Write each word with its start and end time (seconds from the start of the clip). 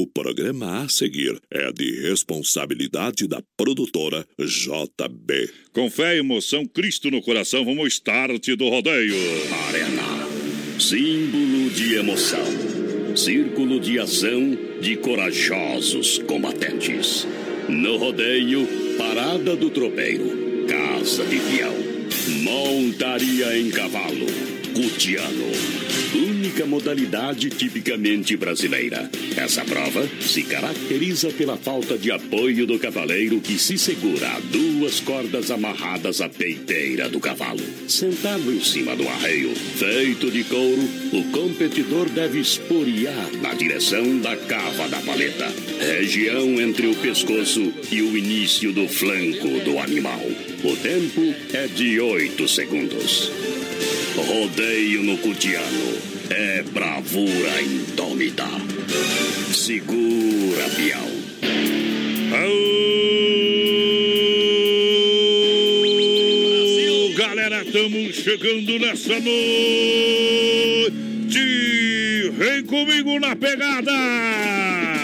O 0.00 0.06
programa 0.06 0.82
a 0.82 0.88
seguir 0.88 1.38
é 1.50 1.70
de 1.70 2.00
responsabilidade 2.00 3.28
da 3.28 3.42
produtora 3.54 4.26
JB. 4.38 5.50
Com 5.74 5.90
fé 5.90 6.16
e 6.16 6.20
emoção, 6.20 6.64
Cristo 6.64 7.10
no 7.10 7.20
coração, 7.20 7.66
vamos 7.66 7.80
ao 7.80 7.86
start 7.86 8.48
do 8.56 8.70
rodeio. 8.70 9.14
Arena. 9.68 10.26
Símbolo 10.78 11.68
de 11.68 11.96
emoção. 11.96 12.46
Círculo 13.14 13.78
de 13.78 13.98
ação 13.98 14.56
de 14.80 14.96
corajosos 14.96 16.16
combatentes. 16.20 17.26
No 17.68 17.98
rodeio, 17.98 18.66
Parada 18.96 19.54
do 19.54 19.68
Tropeiro. 19.68 20.64
Casa 20.66 21.26
de 21.26 21.38
Fiel. 21.40 21.74
Montaria 22.42 23.58
em 23.58 23.70
cavalo. 23.70 24.26
Cutiano 24.72 25.50
única 26.50 26.66
modalidade 26.66 27.48
tipicamente 27.48 28.36
brasileira. 28.36 29.08
Essa 29.36 29.64
prova 29.64 30.08
se 30.20 30.42
caracteriza 30.42 31.30
pela 31.30 31.56
falta 31.56 31.96
de 31.96 32.10
apoio 32.10 32.66
do 32.66 32.76
cavaleiro 32.76 33.40
que 33.40 33.56
se 33.56 33.78
segura 33.78 34.28
a 34.28 34.40
duas 34.40 34.98
cordas 34.98 35.52
amarradas 35.52 36.20
à 36.20 36.28
peiteira 36.28 37.08
do 37.08 37.20
cavalo. 37.20 37.62
Sentado 37.86 38.52
em 38.52 38.60
cima 38.60 38.96
do 38.96 39.06
arreio, 39.06 39.54
feito 39.54 40.28
de 40.28 40.42
couro, 40.42 40.82
o 41.12 41.22
competidor 41.30 42.08
deve 42.08 42.40
esporear 42.40 43.30
na 43.40 43.54
direção 43.54 44.18
da 44.18 44.36
cava 44.36 44.88
da 44.88 44.98
paleta, 45.02 45.46
região 45.78 46.60
entre 46.60 46.88
o 46.88 46.96
pescoço 46.96 47.72
e 47.92 48.02
o 48.02 48.18
início 48.18 48.72
do 48.72 48.88
flanco 48.88 49.60
do 49.64 49.78
animal. 49.78 50.20
O 50.64 50.76
tempo 50.76 51.32
é 51.54 51.68
de 51.68 52.00
8 52.00 52.48
segundos. 52.48 53.30
Rodeio 54.16 55.02
no 55.04 55.16
Cutiano 55.18 55.99
é 56.30 56.62
bravura 56.62 57.60
indômita. 57.60 58.46
Segura, 59.52 60.68
Bial. 60.76 61.10
Brasil, 66.46 67.14
galera, 67.16 67.62
estamos 67.62 68.14
chegando 68.14 68.78
nessa 68.78 69.18
noite. 69.20 69.30
Vem 72.38 72.62
comigo 72.64 73.18
na 73.18 73.34
pegada. 73.36 74.99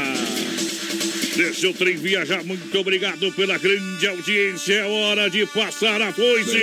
Deixa 1.37 1.69
o 1.69 1.75
trem 1.75 1.97
viajar, 1.97 2.43
muito 2.45 2.79
obrigado 2.79 3.31
pela 3.33 3.59
grande 3.59 4.07
audiência. 4.07 4.73
É 4.73 4.85
hora 4.87 5.29
de 5.29 5.45
passar 5.47 6.01
a 6.01 6.11
foice. 6.11 6.57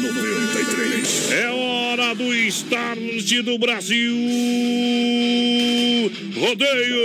93. 0.00 1.32
É 1.32 1.48
hora 1.48 2.14
do 2.14 2.32
start 2.34 3.32
do 3.42 3.58
Brasil. 3.58 4.14
Rodeio. 6.36 6.98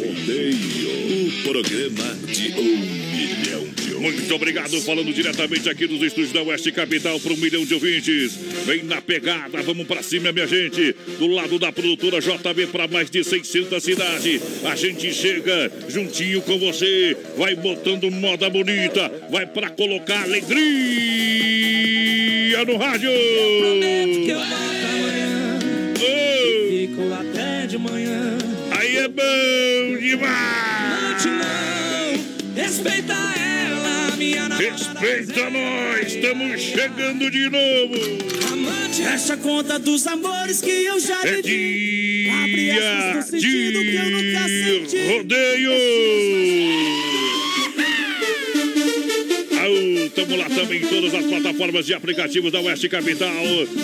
Rodeio. 0.00 1.28
O 1.28 1.42
programa 1.44 2.16
de 2.26 2.52
um 2.58 2.76
milhão. 3.12 3.83
Muito 4.04 4.34
obrigado, 4.34 4.78
falando 4.82 5.10
diretamente 5.14 5.66
aqui 5.66 5.86
dos 5.86 6.02
estúdios 6.02 6.30
da 6.30 6.42
Oeste 6.42 6.70
Capital 6.70 7.18
para 7.18 7.32
um 7.32 7.36
milhão 7.38 7.64
de 7.64 7.72
ouvintes. 7.72 8.34
Vem 8.66 8.82
na 8.82 9.00
pegada, 9.00 9.62
vamos 9.62 9.86
para 9.86 10.02
cima, 10.02 10.30
minha 10.30 10.46
gente. 10.46 10.94
Do 11.18 11.26
lado 11.28 11.58
da 11.58 11.72
produtora 11.72 12.20
JB 12.20 12.66
para 12.66 12.86
mais 12.86 13.08
de 13.08 13.24
600 13.24 13.82
cidades. 13.82 14.42
A 14.66 14.76
gente 14.76 15.10
chega 15.14 15.72
juntinho 15.88 16.42
com 16.42 16.58
você, 16.58 17.16
vai 17.38 17.54
botando 17.54 18.10
moda 18.10 18.50
bonita, 18.50 19.10
vai 19.30 19.46
para 19.46 19.70
colocar 19.70 20.22
alegria 20.24 20.54
no 22.66 22.76
rádio. 22.76 23.08
Prometo 23.10 24.20
que 24.22 24.28
eu 24.28 24.38
volto 24.38 24.84
amanhã. 24.92 25.58
Fico 26.68 27.10
até 27.10 27.66
de 27.66 27.78
manhã. 27.78 28.36
aí 28.70 28.98
é 28.98 29.08
bom 29.08 29.96
demais. 29.98 30.28
Amante 30.92 31.28
não, 31.28 32.22
respeita 32.54 33.14
ela. 33.14 33.73
Respeita 34.32 35.50
nós, 35.50 36.06
estamos 36.14 36.60
chegando 36.60 37.30
de 37.30 37.50
novo. 37.50 37.94
Amante, 38.52 39.02
fecha 39.02 39.34
a 39.34 39.36
conta 39.36 39.78
dos 39.78 40.06
amores 40.06 40.60
que 40.62 40.70
eu 40.70 40.98
já 40.98 41.20
É 41.26 41.42
vivi. 41.42 42.30
Abre 42.30 42.70
aspas 42.70 43.16
no 43.16 43.40
sentido 43.40 43.80
que 43.80 43.94
eu 43.96 44.10
nunca 44.10 44.48
senti. 44.48 45.06
rodeio. 45.08 45.70
Estamos 50.06 50.38
lá 50.38 50.48
também 50.48 50.78
em 50.82 50.86
todas 50.86 51.12
as 51.14 51.24
plataformas 51.26 51.86
de 51.86 51.94
aplicativos 51.94 52.52
da 52.52 52.60
Oeste 52.60 52.88
Capital. 52.88 53.32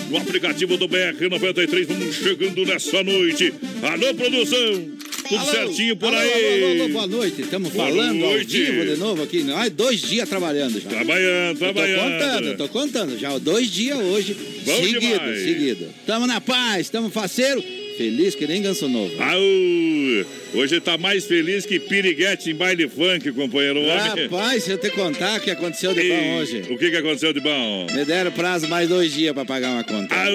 No 0.09 0.17
aplicativo 0.17 0.77
do 0.77 0.87
BR93, 0.87 1.85
vamos 1.87 2.15
chegando 2.15 2.65
nessa 2.65 3.03
noite. 3.03 3.53
Alô, 3.83 4.13
produção! 4.15 4.91
Tudo 5.31 5.39
Alô, 5.39 5.51
certinho 5.51 5.95
por 5.95 6.09
alô, 6.09 6.17
aí? 6.17 6.73
Alô, 6.81 6.89
boa 6.89 7.07
noite. 7.07 7.41
Estamos 7.41 7.71
Boa 7.71 7.87
falando 7.87 8.19
noite. 8.19 8.57
ao 8.57 8.73
vivo 8.73 8.85
de 8.85 8.95
novo 8.99 9.23
aqui. 9.23 9.45
Ai, 9.55 9.69
dois 9.69 10.01
dias 10.01 10.27
trabalhando 10.27 10.77
já. 10.81 10.89
Trabalhando, 10.89 11.57
trabalhando. 11.57 12.01
contando, 12.11 12.47
eu 12.49 12.57
tô 12.57 12.67
contando. 12.67 13.17
Já 13.17 13.37
dois 13.37 13.71
dias 13.71 13.97
hoje, 13.97 14.35
Bom 14.65 14.75
seguido, 14.75 14.99
demais. 14.99 15.39
seguido. 15.41 15.87
Tamo 16.05 16.27
na 16.27 16.41
paz, 16.41 16.89
tamo 16.89 17.09
faceiro. 17.09 17.63
Feliz 18.01 18.33
que 18.33 18.47
nem 18.47 18.61
ganso 18.63 18.89
novo. 18.89 19.11
Au! 19.21 20.59
Hoje 20.59 20.79
tá 20.81 20.97
mais 20.97 21.23
feliz 21.25 21.65
que 21.67 21.79
piriguete 21.79 22.49
em 22.49 22.55
baile 22.55 22.87
funk, 22.89 23.31
companheiro. 23.31 23.79
Homem- 23.79 24.23
Rapaz, 24.27 24.63
se 24.63 24.71
eu 24.71 24.77
te 24.79 24.89
contar 24.89 25.37
o 25.37 25.41
que 25.41 25.51
aconteceu 25.51 25.93
de 25.93 26.01
bom 26.01 26.15
E 26.15 26.39
hoje. 26.41 26.63
O 26.71 26.77
que, 26.79 26.89
que 26.89 26.97
aconteceu 26.97 27.31
de 27.31 27.39
bom? 27.39 27.85
Me 27.93 28.03
deram 28.03 28.31
prazo 28.31 28.67
mais 28.67 28.89
dois 28.89 29.13
dias 29.13 29.33
pra 29.33 29.45
pagar 29.45 29.69
uma 29.69 29.83
conta. 29.83 30.15
Au! 30.15 30.31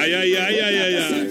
Ai, 0.00 0.14
ai, 0.14 0.34
ai, 0.36 0.60
ai, 0.60 0.78
ai, 0.78 0.94
ai. 0.96 1.30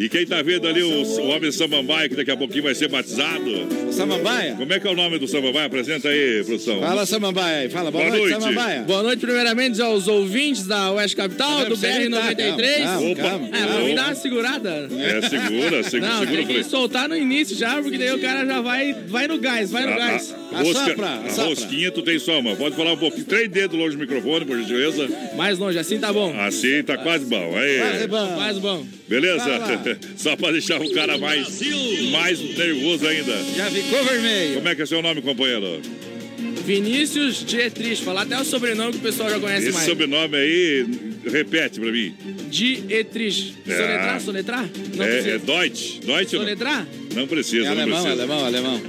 E 0.00 0.08
quem 0.08 0.26
tá 0.26 0.42
vendo 0.42 0.66
ali 0.66 0.82
o, 0.82 0.88
o 1.02 1.28
homem 1.28 1.50
Samambaia, 1.52 2.08
que 2.08 2.16
daqui 2.16 2.30
a 2.32 2.36
pouquinho 2.36 2.64
vai 2.64 2.74
ser 2.74 2.88
batizado. 2.88 3.68
Samambaia? 3.92 4.54
Como 4.56 4.72
é 4.72 4.80
que 4.80 4.86
é 4.86 4.90
o 4.90 4.94
nome 4.94 5.18
do 5.18 5.28
Samambaia? 5.28 5.66
Apresenta 5.66 6.08
aí, 6.08 6.42
produção. 6.44 6.80
Fala, 6.80 7.06
Samambaia 7.06 7.58
aí. 7.62 7.68
Fala, 7.68 7.90
boa, 7.92 8.04
Boa 8.04 8.16
noite, 8.16 8.30
noite. 8.32 8.42
Samambaia. 8.42 8.82
Boa 8.82 9.02
noite, 9.04 9.20
primeiramente, 9.20 9.80
aos 9.80 10.08
ouvintes 10.08 10.66
da 10.66 10.92
Oeste 10.92 11.16
Capital, 11.16 11.64
do 11.66 11.76
BR-93. 11.76 12.82
Calma, 12.82 13.14
calma, 13.16 13.46
É, 13.46 13.50
pra 13.50 13.66
calma. 13.68 13.84
me 13.84 13.94
dar 14.08 14.14
uma 14.14 14.22
segurada. 14.22 14.88
É, 14.98 15.28
segura, 15.28 15.82
segura, 15.88 16.10
Não, 16.12 16.18
segura 16.20 16.36
tem 16.46 16.46
que 16.46 16.64
soltar 16.64 17.08
no 17.08 17.16
início 17.16 17.56
já, 17.56 17.80
porque 17.82 17.98
daí 17.98 18.12
o 18.12 18.20
cara 18.20 18.44
já 18.46 18.60
vai, 18.60 18.92
vai 19.08 19.26
no 19.28 19.38
gás, 19.38 19.70
vai 19.70 19.84
no 19.86 19.92
A, 19.92 19.96
gás. 19.96 20.34
a, 20.52 20.58
a 20.58 20.62
rosca- 20.62 20.82
Assopra, 20.84 21.08
a 21.08 21.42
rosquinha 21.44 21.90
tu 21.90 22.02
tem 22.02 22.18
só 22.18 22.38
uma. 22.40 22.56
Pode 22.56 22.76
falar 22.76 22.92
um 22.92 22.96
pouquinho. 22.96 23.24
Três 23.24 23.48
dedos 23.50 23.78
longe 23.78 23.96
do 23.96 24.00
microfone, 24.00 24.44
por 24.44 24.56
gentileza. 24.58 25.08
Mais 25.36 25.58
longe, 25.58 25.78
assim 25.78 25.98
tá 25.98 26.12
bom. 26.12 26.34
Assim 26.40 26.82
tá 26.82 26.96
quase 26.98 27.24
bom. 27.24 27.56
Aí. 27.56 27.78
Quase 27.78 28.06
bom. 28.08 28.36
Mais 28.36 28.58
bom. 28.58 28.86
Beleza? 29.08 29.44
Só 30.16 30.36
pra 30.36 30.50
deixar 30.52 30.80
o 30.80 30.90
cara 30.92 31.16
mais, 31.18 31.60
mais 32.10 32.40
nervoso 32.40 33.06
ainda. 33.06 33.32
Já 33.56 33.70
ficou 33.70 34.04
vermelho. 34.04 34.54
Como 34.54 34.68
é 34.68 34.74
que 34.74 34.82
é 34.82 34.86
seu 34.86 35.02
nome, 35.02 35.22
companheiro? 35.22 35.80
Vinícius 36.64 37.44
Dietrich, 37.46 38.02
falar 38.02 38.22
até 38.22 38.38
o 38.38 38.44
sobrenome 38.44 38.92
que 38.92 38.98
o 38.98 39.00
pessoal 39.02 39.30
já 39.30 39.40
conhece 39.40 39.68
Esse 39.68 39.72
mais. 39.74 39.86
sobrenome 39.88 40.36
aí, 40.36 40.86
repete 41.30 41.80
pra 41.80 41.90
mim. 41.92 42.14
Dietrich. 42.50 43.54
É. 43.66 43.76
Soletrar, 43.76 44.20
soletrar? 44.20 44.68
Não 44.96 45.04
É, 45.04 45.18
é. 45.30 45.38
Deutsch. 45.38 45.98
Deutsch 46.04 46.32
ou 46.34 46.38
não? 46.40 46.46
Soletrar? 46.46 46.86
Não 47.14 47.26
precisa, 47.26 47.62
É 47.62 47.64
não 47.66 47.72
alemão, 47.72 48.02
precisa. 48.02 48.12
alemão, 48.22 48.44
alemão. 48.44 48.82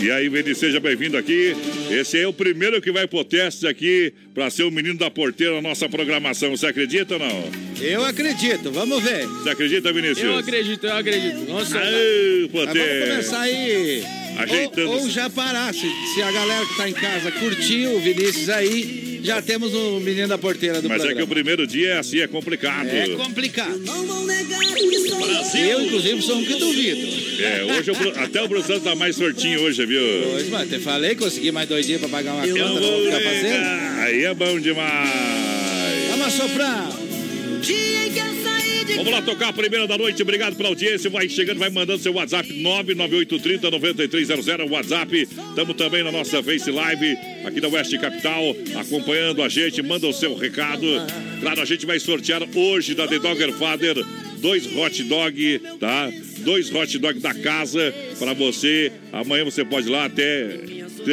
E 0.00 0.10
aí, 0.10 0.28
Vini, 0.28 0.52
seja 0.54 0.80
bem-vindo 0.80 1.16
aqui. 1.16 1.54
Esse 1.88 2.18
é 2.18 2.26
o 2.26 2.32
primeiro 2.32 2.82
que 2.82 2.90
vai 2.90 3.06
pro 3.06 3.22
teste 3.24 3.68
aqui 3.68 4.12
pra 4.34 4.50
ser 4.50 4.64
o 4.64 4.70
menino 4.70 4.96
da 4.98 5.08
porteira 5.08 5.54
na 5.54 5.62
nossa 5.62 5.88
programação. 5.88 6.50
Você 6.50 6.66
acredita 6.66 7.14
ou 7.14 7.20
não? 7.20 7.50
Eu 7.80 8.04
acredito, 8.04 8.72
vamos 8.72 9.00
ver. 9.00 9.26
Você 9.26 9.50
acredita, 9.50 9.92
Vinícius? 9.92 10.18
Eu 10.24 10.38
acredito, 10.38 10.84
eu 10.86 10.96
acredito. 10.96 11.46
Soltar. 11.46 11.82
Aê, 11.82 12.48
vamos 12.52 12.72
começar 12.72 13.40
aí. 13.42 14.02
Ajeitando. 14.38 14.90
Ou, 14.90 15.02
ou 15.02 15.08
já 15.10 15.30
parar. 15.30 15.72
Se, 15.72 15.80
se 16.14 16.22
a 16.22 16.32
galera 16.32 16.66
que 16.66 16.76
tá 16.76 16.88
em 16.88 16.92
casa 16.94 17.30
curtiu 17.30 17.94
o 17.94 18.00
Vinícius 18.00 18.48
aí, 18.48 19.11
já 19.22 19.40
temos 19.42 19.72
o 19.74 20.00
menino 20.00 20.28
da 20.28 20.38
porteira 20.38 20.80
do 20.82 20.88
Mas 20.88 20.98
é 21.02 21.06
que 21.08 21.12
o 21.12 21.26
programa. 21.26 21.34
primeiro 21.34 21.66
dia 21.66 21.88
é 21.94 21.98
assim, 21.98 22.20
é 22.20 22.26
complicado. 22.26 22.88
É 22.88 23.08
complicado. 23.16 23.78
Não 23.84 24.04
vou 24.06 24.26
negar 24.26 24.58
que 24.60 24.98
sou 25.08 25.58
Eu, 25.60 25.82
inclusive, 25.82 26.22
sou 26.22 26.36
um 26.38 26.44
que 26.44 26.54
duvido. 26.54 27.42
É, 27.42 27.64
hoje 27.64 27.92
Bru- 27.92 28.12
até 28.16 28.42
o 28.42 28.48
Bruno 28.48 28.80
tá 28.80 28.94
mais 28.94 29.16
sortinho 29.16 29.60
hoje, 29.62 29.84
viu? 29.86 30.00
Pois, 30.30 30.48
mas 30.48 30.68
te 30.68 30.78
falei, 30.78 31.14
consegui 31.14 31.50
mais 31.52 31.68
dois 31.68 31.86
dias 31.86 32.00
pra 32.00 32.08
pagar 32.08 32.34
uma 32.34 32.46
Eu 32.46 32.56
conta, 32.56 32.80
vou 32.80 33.04
ficar 33.04 33.20
fazendo. 33.20 34.00
Aí 34.00 34.24
é 34.24 34.34
bom 34.34 34.58
demais. 34.60 35.10
Vamos 36.10 36.26
assoprar. 36.26 36.88
dia 37.60 38.06
em 38.06 38.12
que 38.12 38.18
eu 38.18 38.34
Vamos 38.96 39.12
lá 39.12 39.20
tocar 39.22 39.48
a 39.48 39.52
primeira 39.52 39.86
da 39.86 39.98
noite. 39.98 40.22
Obrigado 40.22 40.56
pela 40.56 40.68
audiência. 40.68 41.10
Vai 41.10 41.28
chegando, 41.28 41.58
vai 41.58 41.70
mandando 41.70 42.02
seu 42.02 42.12
WhatsApp 42.12 42.52
99830-9300. 42.52 44.70
WhatsApp. 44.70 45.22
Estamos 45.22 45.76
também 45.76 46.02
na 46.02 46.10
nossa 46.12 46.42
Face 46.42 46.70
Live 46.70 47.16
aqui 47.44 47.60
da 47.60 47.68
Oeste 47.68 47.98
Capital, 47.98 48.56
acompanhando 48.76 49.42
a 49.42 49.48
gente. 49.48 49.82
Manda 49.82 50.06
o 50.06 50.12
seu 50.12 50.34
recado. 50.34 50.86
Claro, 51.40 51.60
a 51.60 51.64
gente 51.64 51.84
vai 51.86 51.98
sortear 51.98 52.42
hoje 52.54 52.94
da 52.94 53.08
The 53.08 53.18
Dogger 53.18 53.52
Father 53.52 53.96
dois 54.42 54.66
hot 54.76 55.02
dog, 55.04 55.60
tá? 55.78 56.10
Dois 56.38 56.74
hot 56.74 56.98
dog 56.98 57.20
da 57.20 57.32
casa 57.32 57.94
para 58.18 58.34
você. 58.34 58.90
Amanhã 59.12 59.44
você 59.44 59.64
pode 59.64 59.86
ir 59.86 59.90
lá 59.90 60.06
até 60.06 60.58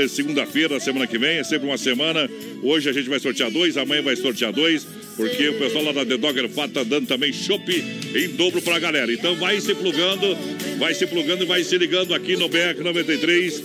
segunda-feira, 0.10 0.80
semana 0.80 1.08
que 1.08 1.18
vem, 1.18 1.38
é 1.38 1.44
sempre 1.44 1.68
uma 1.68 1.78
semana. 1.78 2.30
Hoje 2.62 2.90
a 2.90 2.94
gente 2.94 3.08
vai 3.08 3.20
sortear 3.20 3.52
dois, 3.52 3.78
amanhã 3.78 4.02
vai 4.02 4.16
sortear 4.16 4.52
dois, 4.52 4.86
porque 5.20 5.50
o 5.50 5.54
pessoal 5.56 5.84
lá 5.84 5.92
da 5.92 6.06
The 6.06 6.16
Dogger 6.16 6.48
Fat 6.48 6.72
tá 6.72 6.82
dando 6.82 7.06
também 7.06 7.34
chopp 7.34 7.70
em 8.16 8.30
dobro 8.30 8.62
pra 8.62 8.80
galera. 8.80 9.12
Então 9.12 9.36
vai 9.36 9.60
se 9.60 9.76
plugando 9.76 10.38
vai 10.78 10.94
se 10.94 11.06
plugando 11.06 11.44
e 11.44 11.46
vai 11.46 11.62
se 11.62 11.78
ligando 11.78 12.16
aqui 12.16 12.38
no 12.38 12.48
BR 12.48 12.82
93. 12.82 13.62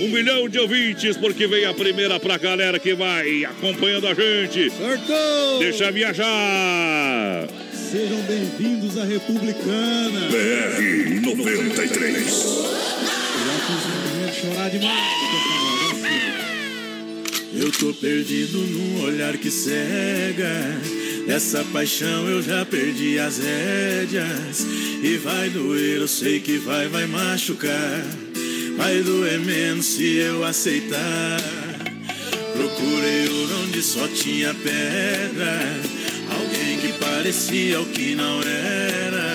Um 0.00 0.08
milhão 0.08 0.48
de 0.48 0.58
ouvintes, 0.60 1.16
porque 1.16 1.46
vem 1.46 1.64
a 1.64 1.72
primeira 1.72 2.20
pra 2.20 2.36
galera 2.36 2.78
que 2.78 2.94
vai 2.94 3.44
acompanhando 3.46 4.06
a 4.06 4.14
gente. 4.14 4.70
Sortou! 4.70 5.58
Deixa 5.58 5.90
viajar! 5.90 7.48
Sejam 7.72 8.20
bem-vindos 8.28 8.98
à 8.98 9.04
Republicana. 9.04 10.28
BR 10.28 11.20
93. 11.22 12.24
Já 13.46 13.56
fiz 13.66 14.36
chorar 14.42 14.70
demais, 14.70 16.47
Eu 17.54 17.72
tô 17.72 17.94
perdido 17.94 18.58
num 18.58 19.02
olhar 19.04 19.36
que 19.38 19.50
cega. 19.50 20.48
Dessa 21.26 21.64
paixão 21.72 22.28
eu 22.28 22.42
já 22.42 22.64
perdi 22.64 23.18
as 23.18 23.38
rédeas. 23.38 24.66
E 25.02 25.16
vai 25.16 25.48
doer, 25.48 25.98
eu 25.98 26.08
sei 26.08 26.40
que 26.40 26.58
vai, 26.58 26.88
vai 26.88 27.06
machucar. 27.06 28.04
Vai 28.76 29.02
doer 29.02 29.40
menos 29.40 29.86
se 29.86 30.16
eu 30.16 30.44
aceitar. 30.44 31.40
Procurei 32.54 33.28
onde 33.62 33.82
só 33.82 34.06
tinha 34.08 34.52
pedra. 34.54 35.80
Alguém 36.30 36.78
que 36.78 36.92
parecia 36.98 37.80
o 37.80 37.86
que 37.86 38.14
não 38.14 38.42
era. 38.42 39.34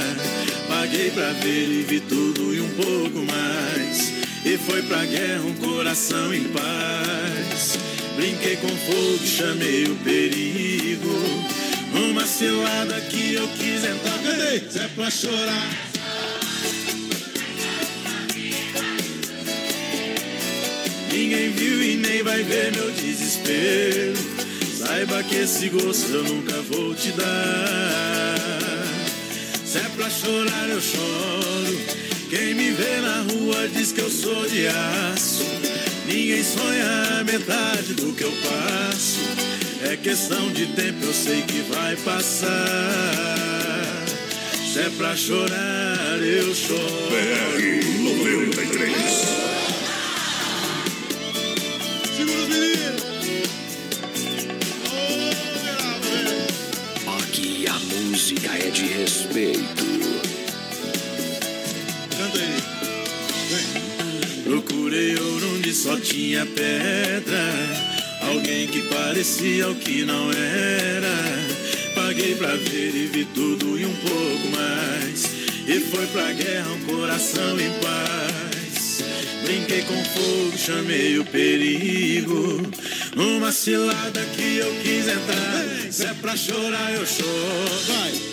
Paguei 0.67 1.09
pra 1.09 1.31
ver 1.33 1.67
e 1.67 1.83
vi 1.83 1.99
tudo 1.99 2.53
e 2.53 2.61
um 2.61 2.69
pouco 2.69 3.25
mais. 3.25 4.13
E 4.45 4.57
foi 4.57 4.83
pra 4.83 5.03
guerra 5.05 5.41
um 5.41 5.53
coração 5.53 6.33
em 6.33 6.43
paz. 6.43 7.92
Brinquei 8.15 8.55
com 8.57 8.67
fogo, 8.67 9.25
chamei 9.25 9.85
o 9.85 9.95
perigo. 9.97 11.09
Uma 11.93 12.25
cilada 12.25 12.99
que 13.01 13.33
eu 13.33 13.47
quis 13.49 13.83
entrar. 13.83 14.13
Cadê? 14.23 14.59
Se 14.69 14.79
é 14.79 14.87
pra 14.95 15.09
chorar. 15.09 15.93
Ninguém 21.11 21.51
viu 21.51 21.83
e 21.83 21.95
nem 21.97 22.23
vai 22.23 22.43
ver 22.43 22.71
meu 22.71 22.91
desespero. 22.91 24.13
Saiba 24.77 25.23
que 25.23 25.35
esse 25.35 25.69
gosto 25.69 26.11
eu 26.11 26.23
nunca 26.23 26.61
vou 26.61 26.93
te 26.95 27.11
dar. 27.11 28.35
Se 29.65 29.77
é 29.77 29.89
pra 29.95 30.09
chorar, 30.09 30.69
eu 30.69 30.81
choro. 30.81 31.77
Quem 32.29 32.53
me 32.53 32.71
vê 32.71 33.01
na 33.01 33.21
rua 33.21 33.67
diz 33.67 33.91
que 33.91 34.01
eu 34.01 34.09
sou 34.09 34.47
de 34.47 34.67
aço. 34.67 35.72
Ninguém 36.13 36.43
sonha 36.43 37.19
a 37.19 37.23
metade 37.23 37.95
do 37.95 38.13
que 38.13 38.23
eu 38.23 38.31
passo. 38.31 39.19
É 39.81 39.97
questão 39.97 40.47
de 40.51 40.67
tempo, 40.67 41.03
eu 41.03 41.11
sei 41.11 41.41
que 41.41 41.61
vai 41.73 41.95
passar. 41.95 42.53
Se 44.71 44.79
é 44.79 44.91
pra 44.95 45.15
chorar, 45.15 46.19
eu 46.21 46.53
choro. 46.53 46.79
BR 47.09 47.57
93. 48.21 48.95
Segura 52.15 52.41
os 52.43 52.47
meninos. 52.47 53.03
Aqui 57.23 57.65
a 57.67 57.79
música 57.79 58.51
é 58.55 58.69
de 58.69 58.85
respeito. 58.85 59.82
Procurei 64.93 65.15
ouro 65.15 65.55
onde 65.55 65.73
só 65.73 65.99
tinha 65.99 66.45
pedra. 66.45 67.41
Alguém 68.29 68.67
que 68.67 68.83
parecia 68.83 69.67
o 69.67 69.73
que 69.73 70.05
não 70.05 70.29
era. 70.31 71.95
Paguei 71.95 72.35
pra 72.35 72.55
ver 72.55 72.95
e 72.95 73.07
vi 73.07 73.25
tudo 73.33 73.79
e 73.79 73.87
um 73.87 73.95
pouco 73.95 74.47
mais. 74.55 75.25
E 75.67 75.79
foi 75.79 76.05
pra 76.07 76.31
guerra 76.33 76.71
um 76.73 76.79
coração 76.81 77.59
em 77.59 77.71
paz. 77.79 79.03
Brinquei 79.43 79.81
com 79.81 80.05
fogo, 80.05 80.57
chamei 80.59 81.17
o 81.17 81.25
perigo. 81.25 82.61
Uma 83.15 83.51
cilada 83.51 84.23
que 84.35 84.57
eu 84.57 84.75
quis 84.83 85.07
entrar. 85.07 85.91
Se 85.91 86.05
é 86.05 86.13
pra 86.13 86.37
chorar, 86.37 86.93
eu 86.93 87.05
choro. 87.07 87.81
Vai. 87.87 88.32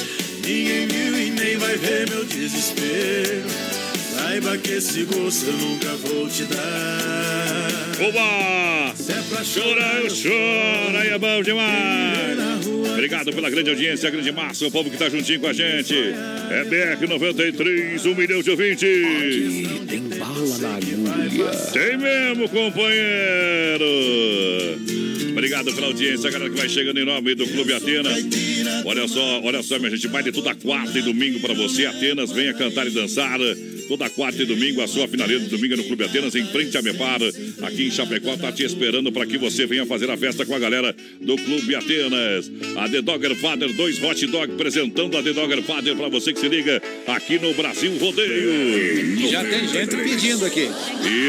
Ninguém 0.45 0.87
viu 0.87 1.19
e 1.19 1.29
nem 1.31 1.57
vai 1.57 1.77
ver 1.77 2.09
meu 2.09 2.25
desespero. 2.25 3.43
Saiba 4.15 4.57
que 4.57 4.71
esse 4.71 5.03
gosto 5.03 5.47
eu 5.47 5.53
nunca 5.53 5.89
vou 5.95 6.27
te 6.27 6.43
dar. 6.43 7.71
Oba! 8.07 8.95
Se 8.95 9.11
é 9.11 9.21
pra 9.29 9.41
Chora, 9.43 10.01
eu 10.03 10.09
choro, 10.09 10.97
aí 10.97 11.09
é 11.09 11.17
bom 11.17 11.41
demais. 11.43 12.65
Obrigado 12.91 13.33
pela 13.33 13.49
grande 13.49 13.69
audiência, 13.69 14.09
grande 14.09 14.31
massa, 14.31 14.65
o 14.65 14.71
povo 14.71 14.89
que 14.89 14.97
tá 14.97 15.09
juntinho 15.09 15.39
com 15.39 15.47
a 15.47 15.53
gente. 15.53 15.95
É 16.49 16.63
BR 16.63 17.07
93, 17.07 18.05
um 18.05 18.15
milhão 18.15 18.41
de 18.41 18.49
ouvintes. 18.51 19.67
Tem 20.41 20.49
bala 20.49 20.57
na 20.57 20.75
agulha. 20.75 21.51
Tem 21.71 21.97
mesmo, 21.97 22.49
companheiro. 22.49 23.85
Obrigado 25.31 25.73
pela 25.73 25.87
audiência, 25.87 26.29
a 26.29 26.31
galera 26.31 26.51
que 26.51 26.57
vai 26.57 26.67
chegando 26.67 26.99
em 26.99 27.05
nome 27.05 27.35
do 27.35 27.47
Clube 27.47 27.73
Atenas. 27.73 28.25
Olha 28.85 29.07
só, 29.07 29.41
olha 29.43 29.61
só, 29.61 29.77
minha 29.77 29.91
gente, 29.91 30.07
baile 30.07 30.31
toda 30.31 30.55
quarta 30.55 30.97
e 30.97 31.01
domingo 31.01 31.39
para 31.39 31.53
você. 31.53 31.85
Atenas, 31.85 32.31
venha 32.31 32.53
cantar 32.53 32.87
e 32.87 32.89
dançar. 32.89 33.39
Toda 33.87 34.09
quarta 34.09 34.41
e 34.41 34.45
domingo, 34.45 34.81
a 34.81 34.87
sua 34.87 35.05
finaleira 35.05 35.43
de 35.43 35.49
domingo 35.49 35.73
é 35.73 35.77
no 35.77 35.83
Clube 35.83 36.05
Atenas, 36.05 36.33
em 36.33 36.45
frente 36.45 36.77
à 36.77 36.81
Mepar, 36.81 37.19
aqui 37.63 37.87
em 37.87 37.91
Chapecó, 37.91 38.37
tá 38.37 38.49
te 38.49 38.63
esperando 38.63 39.11
para 39.11 39.25
que 39.25 39.37
você 39.37 39.65
venha 39.65 39.85
fazer 39.85 40.09
a 40.09 40.15
festa 40.15 40.45
com 40.45 40.55
a 40.55 40.59
galera 40.59 40.95
do 41.19 41.35
Clube 41.35 41.75
Atenas. 41.75 42.49
A 42.77 42.87
The 42.87 43.01
Dogger 43.01 43.35
Father, 43.35 43.73
dois 43.73 44.01
hot 44.01 44.25
dog, 44.27 44.53
apresentando 44.53 45.17
a 45.17 45.23
The 45.23 45.33
Dogger 45.33 45.61
Father 45.63 45.93
para 45.97 46.07
você 46.07 46.31
que 46.31 46.39
se 46.39 46.47
liga 46.47 46.81
aqui 47.05 47.37
no 47.37 47.53
Brasil 47.53 47.91
Rodeio. 47.97 49.29
Já 49.29 49.43
tem 49.43 49.67
gente 49.67 49.97
pedindo 49.97 50.30
aqui. 50.41 50.69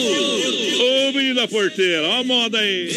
Ô, 0.78 1.12
menino 1.12 1.34
da 1.34 1.48
porteira, 1.48 2.02
ó 2.02 2.20
a 2.20 2.24
moda 2.24 2.58
aí. 2.58 2.88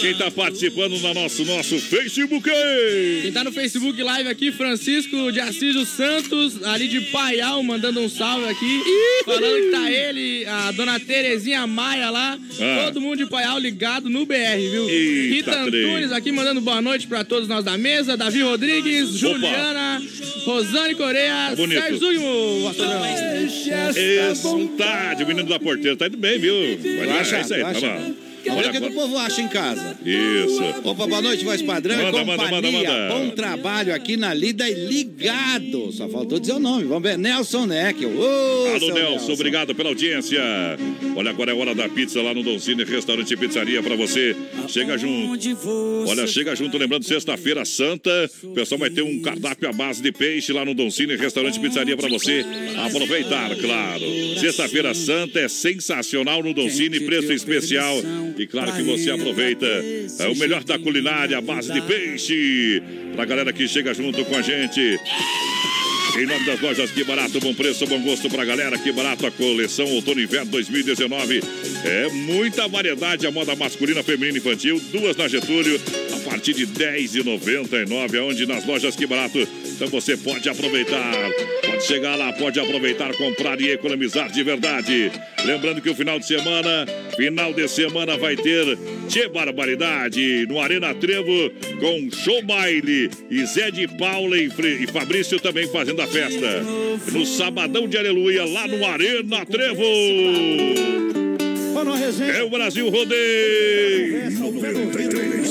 Quem 0.00 0.14
tá 0.14 0.30
participando 0.30 0.98
no 0.98 1.14
nosso, 1.14 1.44
nosso 1.44 1.78
Facebook? 1.78 2.48
Quem 3.22 3.32
tá 3.32 3.42
no 3.44 3.52
Facebook 3.52 4.00
Live 4.02 4.28
aqui, 4.28 4.52
Francisco 4.52 5.30
de 5.32 5.40
Assis 5.40 5.74
dos 5.74 5.88
Santos, 5.88 6.62
ali 6.64 6.88
de 6.88 7.00
Paial, 7.02 7.62
mandando 7.62 8.00
um 8.00 8.08
salve 8.08 8.46
aqui. 8.48 8.80
Falando 9.24 9.62
que 9.64 9.70
tá 9.70 9.90
ele, 9.90 10.44
a 10.46 10.70
dona 10.72 10.98
Terezinha 11.00 11.66
Maia 11.66 12.10
lá, 12.10 12.38
Ah. 12.60 12.84
todo 12.86 13.00
mundo 13.00 13.16
de 13.18 13.26
Paial 13.26 13.58
ligado 13.58 14.08
no 14.10 14.24
BR, 14.26 14.58
viu? 14.70 14.88
Eita, 14.88 15.34
Rita. 15.50 15.60
Antunes 15.62 16.12
aqui 16.12 16.32
mandando 16.32 16.60
boa 16.60 16.80
noite 16.82 17.06
pra 17.06 17.24
todos 17.24 17.48
nós 17.48 17.64
da 17.64 17.76
mesa. 17.78 18.16
Davi 18.16 18.42
Rodrigues, 18.42 19.10
Juliana, 19.16 20.02
Rosane 20.44 20.94
Coreia, 20.94 21.48
Tá 21.50 21.56
bonito. 21.56 21.80
Sérgio 21.80 22.62
Vassourão. 22.62 23.02
Isso, 24.32 24.70
tá, 24.86 25.24
o 25.24 25.26
menino 25.26 25.48
da 25.48 25.58
porteira 25.58 25.96
tá 25.96 26.06
indo 26.06 26.16
bem, 26.16 26.38
viu? 26.38 26.54
Vai 26.98 27.06
lá, 27.06 27.18
é 27.18 27.22
isso 27.22 27.54
aí, 27.54 27.60
tá 27.62 27.72
bom. 27.80 28.14
Olha 28.48 28.68
o 28.68 28.72
que 28.72 28.78
o 28.78 28.92
povo 28.92 29.16
acha 29.18 29.40
em 29.42 29.48
casa. 29.48 29.98
Isso. 30.04 30.62
Opa, 30.84 31.06
boa 31.06 31.22
noite, 31.22 31.44
voz 31.44 31.62
padrão 31.62 31.96
Manda, 31.96 32.24
manda, 32.24 32.42
companhia. 32.44 32.72
manda, 32.72 32.92
manda. 32.92 33.14
Bom 33.14 33.30
trabalho 33.30 33.94
aqui 33.94 34.16
na 34.16 34.32
Lida 34.34 34.68
e 34.68 34.74
ligado. 34.86 35.92
Só 35.92 36.08
faltou 36.08 36.38
dizer 36.38 36.54
o 36.54 36.58
nome. 36.58 36.84
Vamos 36.84 37.02
ver. 37.02 37.18
Nelson 37.18 37.66
Neckel. 37.66 38.10
Ô, 38.10 38.66
Alô, 38.68 38.80
seu 38.80 38.94
Nelson, 38.94 39.32
obrigado 39.32 39.74
pela 39.74 39.88
audiência. 39.88 40.40
Olha, 41.16 41.30
agora 41.30 41.52
é 41.52 41.54
hora 41.54 41.74
da 41.74 41.88
pizza 41.88 42.20
lá 42.22 42.34
no 42.34 42.42
Doncini, 42.42 42.84
restaurante 42.84 43.32
e 43.32 43.36
pizzaria 43.36 43.82
pra 43.82 43.96
você. 43.96 44.36
Chega 44.68 44.96
junto. 44.98 45.38
Olha, 46.08 46.26
chega 46.26 46.54
junto, 46.54 46.76
lembrando, 46.78 47.04
sexta-feira 47.04 47.64
santa, 47.64 48.30
o 48.42 48.48
pessoal 48.50 48.78
vai 48.78 48.90
ter 48.90 49.02
um 49.02 49.20
cardápio 49.20 49.68
à 49.68 49.72
base 49.72 50.02
de 50.02 50.12
peixe 50.12 50.52
lá 50.52 50.64
no 50.64 50.74
Doncini, 50.74 51.16
restaurante 51.16 51.56
e 51.56 51.60
pizzaria 51.60 51.96
pra 51.96 52.08
você 52.08 52.44
aproveitar, 52.84 53.54
claro. 53.56 54.04
Sexta-feira 54.38 54.94
santa 54.94 55.40
é 55.40 55.48
sensacional 55.48 56.42
no 56.42 56.52
Doncini, 56.52 57.00
preço 57.00 57.32
especial. 57.32 57.96
E 58.38 58.46
claro 58.46 58.72
que 58.72 58.82
você 58.82 59.10
aproveita 59.10 59.66
é, 59.66 60.28
o 60.28 60.36
melhor 60.36 60.62
da 60.62 60.78
culinária, 60.78 61.38
à 61.38 61.40
base 61.40 61.72
de 61.72 61.80
peixe. 61.82 62.82
Pra 63.14 63.24
galera 63.24 63.52
que 63.52 63.66
chega 63.66 63.94
junto 63.94 64.24
com 64.24 64.36
a 64.36 64.42
gente. 64.42 64.98
Em 66.18 66.24
nome 66.24 66.46
das 66.46 66.58
lojas 66.60 66.90
Que 66.92 67.04
Barato, 67.04 67.38
bom 67.40 67.52
preço, 67.52 67.86
bom 67.86 68.00
gosto 68.00 68.30
pra 68.30 68.44
galera. 68.44 68.78
Que 68.78 68.90
Barato, 68.90 69.26
a 69.26 69.30
coleção 69.30 69.86
Outono 69.86 70.20
Inverno 70.20 70.50
2019. 70.50 71.42
É 71.84 72.08
muita 72.08 72.66
variedade, 72.68 73.26
a 73.26 73.30
moda 73.30 73.54
masculina, 73.54 74.02
feminina 74.02 74.38
e 74.38 74.40
infantil. 74.40 74.80
Duas 74.92 75.16
na 75.16 75.28
Getúlio, 75.28 75.80
partir 76.46 76.54
de 76.54 76.64
R$ 76.64 76.98
10,99. 76.98 78.18
Aonde 78.20 78.46
nas 78.46 78.64
lojas 78.64 78.94
Que 78.94 79.06
Barato. 79.06 79.38
Então 79.64 79.88
você 79.88 80.16
pode 80.16 80.48
aproveitar. 80.48 81.12
Pode 81.64 81.84
chegar 81.84 82.14
lá, 82.16 82.32
pode 82.32 82.60
aproveitar, 82.60 83.12
comprar 83.16 83.60
e 83.60 83.70
economizar 83.70 84.30
de 84.30 84.42
verdade. 84.42 85.10
Lembrando 85.44 85.80
que 85.80 85.90
o 85.90 85.94
final 85.94 86.18
de 86.18 86.26
semana, 86.26 86.86
final 87.16 87.52
de 87.52 87.66
semana 87.68 88.16
vai 88.16 88.36
ter 88.36 88.78
Tchê 89.08 89.28
Barbaridade 89.28 90.46
no 90.46 90.60
Arena 90.60 90.94
Trevo 90.94 91.50
com 91.80 92.10
show 92.16 92.42
baile 92.42 93.10
e 93.30 93.44
Zé 93.44 93.70
de 93.70 93.88
Paula 93.88 94.36
e, 94.36 94.46
e 94.46 94.86
Fabrício 94.86 95.40
também 95.40 95.66
fazendo 95.68 96.00
a 96.00 96.06
festa. 96.06 96.62
No 97.12 97.26
Sabadão 97.26 97.88
de 97.88 97.98
Aleluia, 97.98 98.44
lá 98.44 98.68
no 98.68 98.84
Arena 98.86 99.44
Trevo. 99.44 101.25
É 102.34 102.42
o 102.42 102.48
Brasil 102.48 102.88
Rodeio. 102.88 104.32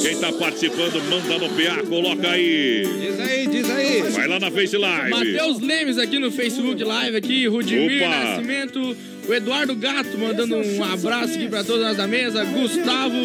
Quem 0.01 0.19
tá 0.19 0.33
participando, 0.33 0.99
manda 1.09 1.37
no 1.37 1.49
PA, 1.49 1.83
coloca 1.87 2.29
aí. 2.29 2.83
Diz 2.99 3.19
aí, 3.19 3.47
diz 3.47 3.69
aí. 3.69 4.01
Vai 4.11 4.27
lá 4.27 4.39
na 4.39 4.49
Face 4.49 4.75
Live. 4.75 5.09
Matheus 5.11 5.59
Lemes 5.59 5.97
aqui 5.99 6.17
no 6.17 6.31
Facebook 6.31 6.83
Live, 6.83 7.15
aqui, 7.15 7.47
Rudimir 7.47 8.01
Opa. 8.03 8.09
Nascimento, 8.09 8.97
o 9.27 9.33
Eduardo 9.33 9.75
Gato 9.75 10.17
mandando 10.17 10.55
um 10.57 10.83
abraço 10.83 11.33
aqui 11.35 11.47
pra 11.47 11.63
todos 11.63 11.81
nós 11.81 11.97
da 11.97 12.07
mesa, 12.07 12.43
Gustavo, 12.45 13.15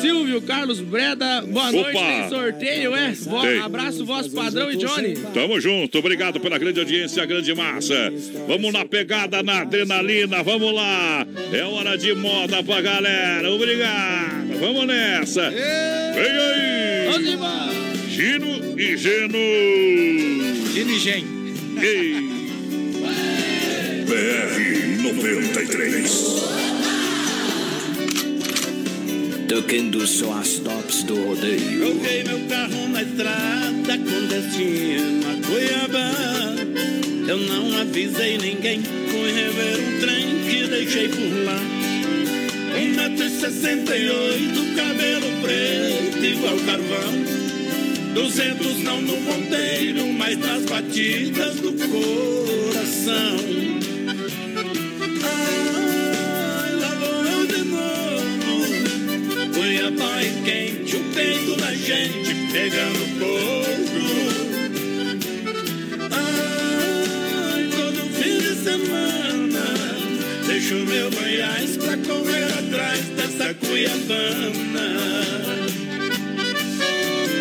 Silvio, 0.00 0.42
Carlos 0.42 0.80
Breda, 0.80 1.42
boa 1.42 1.72
noite, 1.72 1.96
Opa. 1.96 2.06
tem 2.06 2.28
sorteio, 2.28 2.94
é? 2.94 3.12
Vo- 3.12 3.40
Tem. 3.40 3.58
Abraço, 3.60 4.04
voz 4.04 4.28
padrão 4.28 4.70
e 4.70 4.76
Johnny. 4.76 5.16
Tamo 5.32 5.58
junto, 5.60 5.98
obrigado 5.98 6.38
pela 6.40 6.58
grande 6.58 6.80
audiência, 6.80 7.24
grande 7.24 7.54
massa. 7.54 8.12
Vamos 8.46 8.72
na 8.72 8.84
pegada, 8.84 9.42
na 9.42 9.62
adrenalina, 9.62 10.42
vamos 10.42 10.74
lá. 10.74 11.26
É 11.52 11.62
hora 11.64 11.96
de 11.96 12.14
moda 12.14 12.62
pra 12.62 12.80
galera, 12.82 13.50
obrigado. 13.50 14.58
Vamos 14.60 14.86
nessa. 14.86 15.50
Vem 15.50 15.60
aí. 15.62 17.08
Vamos 17.12 17.28
embora. 17.28 17.76
Gino 18.08 18.78
e 18.80 18.96
Geno. 18.96 19.38
Gino 20.72 20.90
e 20.90 20.98
Gen. 20.98 21.24
Ei. 21.82 22.35
BR 24.06 25.02
93. 25.02 26.46
Tocando 29.48 30.06
só 30.06 30.38
as 30.38 30.60
tops 30.60 31.02
do 31.02 31.16
rodeio. 31.26 31.88
Joguei 31.88 32.22
meu 32.22 32.38
carro 32.48 32.88
na 32.88 33.02
estrada 33.02 33.98
com 33.98 34.26
destino 34.28 35.26
a 35.26 35.34
Cuiabá. 35.44 36.12
Eu 37.26 37.38
não 37.38 37.80
avisei 37.80 38.38
ninguém, 38.38 38.80
fui 38.82 39.32
rever 39.32 39.80
um 39.80 39.98
trem 39.98 40.38
que 40.48 40.68
deixei 40.68 41.08
por 41.08 41.44
lá. 41.44 41.60
Um 42.78 42.88
metro 42.94 43.26
e 43.26 43.30
sessenta 43.30 43.96
e 43.96 44.08
oito, 44.08 44.76
cabelo 44.76 45.26
preto 45.42 46.24
igual 46.24 46.56
carvão. 46.58 47.26
Duzentos 48.14 48.84
não 48.84 49.00
no 49.02 49.16
ponteiro, 49.16 50.06
mas 50.12 50.38
nas 50.38 50.62
batidas 50.64 51.56
do 51.56 51.72
coração. 51.72 53.66
Cuiabá 59.86 60.20
e 60.20 60.30
quente, 60.42 60.96
o 60.96 61.04
peito 61.14 61.54
da 61.56 61.72
gente 61.72 62.34
pegando 62.50 62.98
fogo. 63.20 63.76
Ai, 66.10 67.68
todo 67.70 68.00
fim 68.10 68.38
de 68.38 68.54
semana, 68.64 69.64
deixo 70.48 70.74
meu 70.74 71.08
Goiás 71.12 71.76
pra 71.76 71.96
correr 71.98 72.46
atrás 72.58 73.04
dessa 73.10 73.54
Cuiabana. 73.54 74.88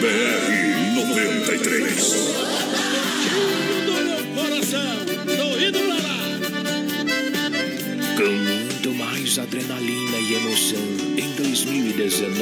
BR 0.02 0.94
93. 0.94 2.14
Do 3.86 3.94
meu 4.04 4.22
coração, 4.36 4.98
indo 5.60 5.80
pra 5.80 5.96
lá. 5.96 6.20
Muito 8.20 8.75
mais 9.26 9.40
adrenalina 9.40 10.18
e 10.20 10.36
emoção 10.36 10.78
em 11.18 11.32
2019. 11.36 12.36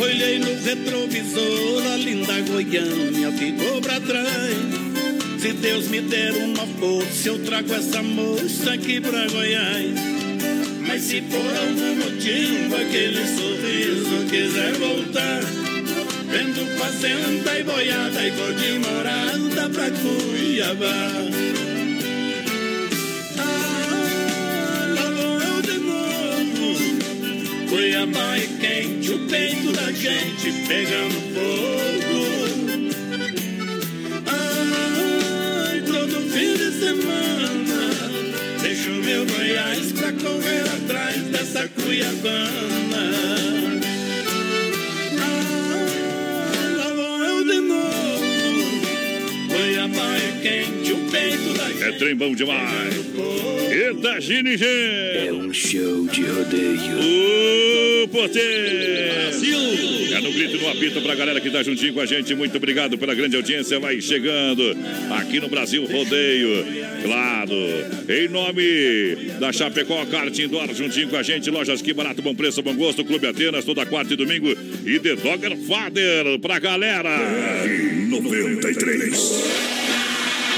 Olhei 0.00 0.38
no 0.38 0.54
retrovisor, 0.62 1.92
a 1.92 1.96
linda 1.98 2.40
Goiânia 2.48 3.30
ficou 3.32 3.82
pra 3.82 4.00
trás. 4.00 4.56
Se 5.38 5.52
Deus 5.52 5.88
me 5.88 6.00
der 6.00 6.32
uma 6.32 6.66
força, 6.78 7.28
eu 7.28 7.38
trago 7.44 7.74
essa 7.74 8.02
moça 8.02 8.72
aqui 8.72 9.02
pra 9.02 9.26
Goiás. 9.26 9.94
Mas 10.86 11.02
se 11.02 11.20
por 11.20 11.56
algum 11.58 11.96
motivo 11.96 12.74
aquele 12.74 13.26
sorriso 13.26 14.24
quiser 14.30 14.72
voltar, 14.78 15.65
vendo 16.36 16.66
fazenda 16.78 17.58
e 17.58 17.62
boiada 17.62 18.26
e 18.26 18.30
vou 18.30 18.52
de 18.52 18.78
morada 18.78 19.70
pra 19.70 19.90
Cuiabá. 19.90 21.10
Ah, 23.38 24.86
lá 24.94 25.10
vou 25.12 25.40
eu 25.40 25.62
de 25.62 25.78
novo. 25.78 26.76
Cuiabá 27.70 28.36
é 28.36 28.46
quente, 28.60 29.12
o 29.12 29.18
peito 29.26 29.72
da 29.72 29.90
gente 29.92 30.52
pegando 30.68 31.14
fogo. 31.32 32.26
Ai, 34.26 35.80
todo 35.80 36.20
fim 36.32 36.54
de 36.54 36.70
semana, 36.78 37.80
deixo 38.60 38.90
meu 38.90 39.24
Goiás 39.24 39.90
pra 39.92 40.12
correr 40.12 40.68
atrás 40.76 41.16
dessa 41.30 41.66
Cuiabana. 41.68 43.75
Quente, 50.46 50.92
o 50.92 50.98
peito 51.10 51.52
da 51.54 51.68
gente 51.68 51.82
É 51.82 51.92
trem 51.92 52.14
bom 52.14 52.34
demais. 52.34 52.94
Eita, 53.70 54.20
Gino 54.20 54.48
e 54.48 54.56
Gê. 54.56 55.26
É 55.26 55.32
um 55.32 55.52
show 55.52 56.06
de 56.06 56.22
rodeio. 56.22 58.04
Ô, 58.04 58.08
Poder! 58.08 59.26
É 60.12 60.20
no 60.20 60.32
grito 60.32 60.56
e 60.56 60.60
no 60.60 60.68
apito 60.70 61.00
pra 61.02 61.14
galera 61.14 61.40
que 61.40 61.50
tá 61.50 61.62
juntinho 61.62 61.92
com 61.92 62.00
a 62.00 62.06
gente. 62.06 62.34
Muito 62.34 62.56
obrigado 62.56 62.96
pela 62.96 63.14
grande 63.14 63.36
audiência. 63.36 63.78
Vai 63.78 64.00
chegando 64.00 64.76
aqui 65.10 65.40
no 65.40 65.48
Brasil 65.48 65.84
Rodeio. 65.84 66.64
Claro, 67.02 67.54
em 68.08 68.28
nome 68.28 69.32
da 69.38 69.52
Chapecó 69.52 70.06
Kart 70.06 70.36
Indoor, 70.38 70.72
juntinho 70.74 71.08
com 71.08 71.16
a 71.16 71.22
gente. 71.22 71.50
Lojas 71.50 71.82
Que 71.82 71.92
Barato, 71.92 72.22
Bom 72.22 72.34
Preço, 72.34 72.62
Bom 72.62 72.74
Gosto, 72.74 73.04
Clube 73.04 73.26
Atenas, 73.26 73.64
toda 73.64 73.84
quarta 73.84 74.14
e 74.14 74.16
domingo. 74.16 74.48
E 74.86 74.98
The 74.98 75.16
Dogger 75.16 75.56
Father 75.58 76.38
pra 76.40 76.58
galera. 76.58 77.10
BR 77.18 78.06
93. 78.08 79.85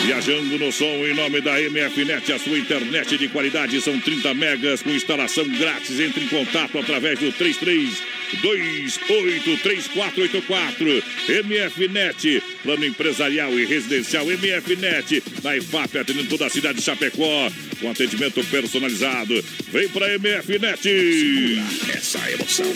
Viajando 0.04 0.58
no 0.58 0.72
som 0.72 1.06
em 1.06 1.14
nome 1.14 1.40
da 1.40 1.60
MFNet, 1.60 2.32
a 2.32 2.38
sua 2.38 2.58
internet 2.58 3.18
de 3.18 3.28
qualidade 3.28 3.80
são 3.80 3.98
30 3.98 4.32
megas 4.32 4.80
com 4.82 4.90
instalação 4.90 5.48
grátis. 5.48 5.98
Entre 6.00 6.24
em 6.24 6.28
contato 6.28 6.78
através 6.78 7.18
do 7.18 7.32
33 7.32 8.00
283484. 8.40 11.02
MFNet, 11.44 12.42
plano 12.62 12.84
empresarial 12.84 13.52
e 13.58 13.64
residencial 13.64 14.26
MFNet, 14.26 15.22
na 15.42 15.56
IFAP, 15.56 15.98
atendendo 15.98 16.28
toda 16.28 16.46
a 16.46 16.50
cidade 16.50 16.78
de 16.78 16.84
Chapecó, 16.84 17.50
com 17.80 17.90
atendimento 17.90 18.42
personalizado. 18.44 19.34
Vem 19.70 19.88
pra 19.88 20.06
MFNet. 20.18 21.62
Essa 21.94 22.30
emoção. 22.30 22.66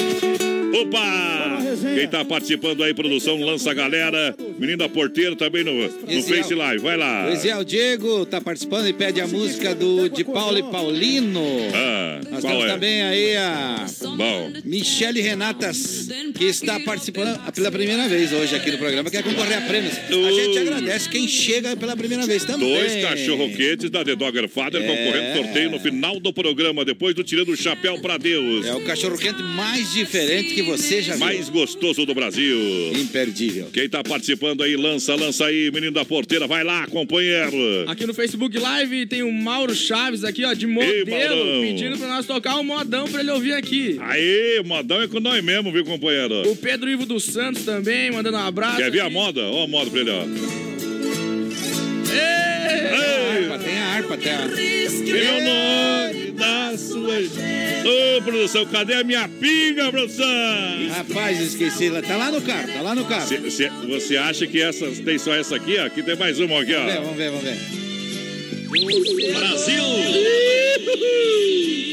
Opa! 0.74 1.58
Quem 1.94 2.08
tá 2.08 2.24
participando 2.24 2.82
aí, 2.82 2.94
produção, 2.94 3.38
lança 3.40 3.70
a 3.70 3.74
galera. 3.74 4.34
Menina 4.58 4.88
Porteiro 4.88 5.36
também 5.36 5.62
no, 5.62 5.72
no. 5.74 6.22
Face 6.22 6.54
Live. 6.54 6.82
Vai 6.82 6.96
lá. 6.96 7.26
O 7.26 7.30
Eziel 7.32 7.62
Diego 7.62 8.24
tá 8.24 8.40
participando 8.40 8.88
e 8.88 8.92
pede 8.92 9.20
a 9.20 9.26
música 9.26 9.74
do 9.74 10.08
de 10.08 10.24
Paulo 10.24 10.58
e 10.58 10.62
Paulino. 10.62 11.42
Ah, 11.74 12.20
Nós 12.30 12.40
qual 12.40 12.54
temos 12.54 12.64
é? 12.64 12.72
também 12.72 13.02
aí 13.02 13.36
a 13.36 13.86
Bom. 14.16 14.52
Michele 14.64 15.20
Renatas, 15.20 16.08
que 16.34 16.44
está 16.44 16.80
participando 16.80 17.38
pela 17.52 17.70
primeira 17.70 18.08
vez 18.08 18.32
hoje 18.32 18.54
aqui 18.56 18.70
no 18.70 18.78
programa, 18.78 19.10
quer 19.10 19.22
concorrer 19.22 19.58
a 19.58 19.62
prêmios. 19.72 19.94
A 20.28 20.32
gente 20.32 20.58
agradece 20.58 21.08
quem 21.08 21.26
chega 21.26 21.76
pela 21.76 21.96
primeira 21.96 22.26
vez 22.26 22.44
também. 22.44 22.74
Dois 22.74 23.02
cachorro-quentes 23.02 23.90
da 23.90 24.04
The 24.04 24.14
Dogger 24.14 24.48
Father 24.48 24.82
É. 24.82 24.86
concorrendo 24.86 25.26
ao 25.38 25.44
sorteio 25.44 25.70
no 25.70 25.80
final 25.80 26.20
do 26.20 26.32
programa, 26.32 26.84
depois 26.84 27.14
do 27.14 27.24
Tirando 27.24 27.50
o 27.50 27.56
Chapéu 27.56 27.98
pra 28.00 28.18
Deus. 28.18 28.66
É 28.66 28.74
o 28.74 28.80
cachorro-quente 28.84 29.42
mais 29.42 29.92
diferente 29.92 30.54
que 30.54 30.62
você 30.62 31.00
já 31.02 31.12
viu. 31.14 31.20
Mais 31.24 31.48
gostoso 31.48 32.04
do 32.04 32.14
Brasil. 32.14 32.58
Imperdível. 32.94 33.68
Quem 33.72 33.88
tá 33.88 34.02
participando 34.02 34.62
aí, 34.62 34.76
lança, 34.76 35.14
lança 35.14 35.46
aí, 35.46 35.70
menino 35.70 35.92
da 35.92 36.04
porteira, 36.04 36.46
vai 36.46 36.62
lá, 36.64 36.86
companheiro. 36.88 37.52
Aqui 37.88 38.06
no 38.06 38.12
Facebook 38.14 38.58
Live 38.58 39.06
tem 39.06 39.22
o 39.22 39.32
Mauro 39.32 39.74
Chaves 39.74 40.24
aqui, 40.24 40.44
ó, 40.44 40.52
de 40.52 40.66
modelo, 40.66 41.08
Maurão. 41.46 41.60
pedindo 41.62 41.98
pra 41.98 42.08
nós 42.08 42.26
tocar 42.26 42.56
o 42.56 42.64
modão 42.64 43.06
pra 43.08 43.20
ele 43.20 43.30
ouvir 43.30 43.52
aqui. 43.54 43.96
Aê, 44.00 44.60
modão 44.64 45.00
é 45.02 45.08
com 45.08 45.20
nós 45.20 45.42
mesmo, 45.42 45.72
viu, 45.72 45.84
companheiro? 45.84 46.50
O 46.50 46.56
Pedro 46.56 46.90
Ivo 46.90 47.06
dos 47.06 47.24
Santos 47.24 47.64
também, 47.64 48.10
mandando 48.10 48.36
um 48.36 48.40
abraço. 48.40 48.76
Quer 48.76 48.90
ver 48.90 49.00
a 49.00 49.10
moda? 49.10 49.40
Ó 49.42 49.61
a 49.62 49.66
moda 49.68 49.90
pra 49.90 50.00
ele, 50.00 50.10
ó. 50.10 50.24
Tem 53.58 53.78
a 53.78 53.86
harpa, 53.94 54.16
tem 54.16 54.32
a 54.32 54.38
harpa. 54.38 54.56
Meu 55.04 55.34
nome 55.44 56.30
da 56.32 56.76
sua... 56.78 57.18
Ô, 58.18 58.22
produção, 58.22 58.66
cadê 58.66 58.94
a 58.94 59.04
minha 59.04 59.28
pinga, 59.28 59.90
produção? 59.90 60.26
Rapaz, 60.96 61.40
esqueci. 61.40 61.90
Tá 62.06 62.16
lá 62.16 62.30
no 62.30 62.40
carro, 62.42 62.68
tá 62.72 62.80
lá 62.82 62.94
no 62.94 63.04
carro. 63.04 63.26
Cê- 63.26 63.50
cê- 63.50 63.70
você 63.88 64.16
acha 64.16 64.46
que 64.46 64.60
essa, 64.62 64.86
tem 65.04 65.18
só 65.18 65.34
essa 65.34 65.56
aqui, 65.56 65.76
ó? 65.78 65.86
Aqui 65.86 66.02
tem 66.02 66.16
mais 66.16 66.38
uma 66.40 66.60
aqui, 66.60 66.72
Vamos 66.72 66.92
ver, 66.92 66.98
ó. 66.98 67.02
vamos 67.02 67.16
ver, 67.16 67.30
vamos 67.30 67.44
ver. 67.44 67.91
Brasil! 68.72 69.82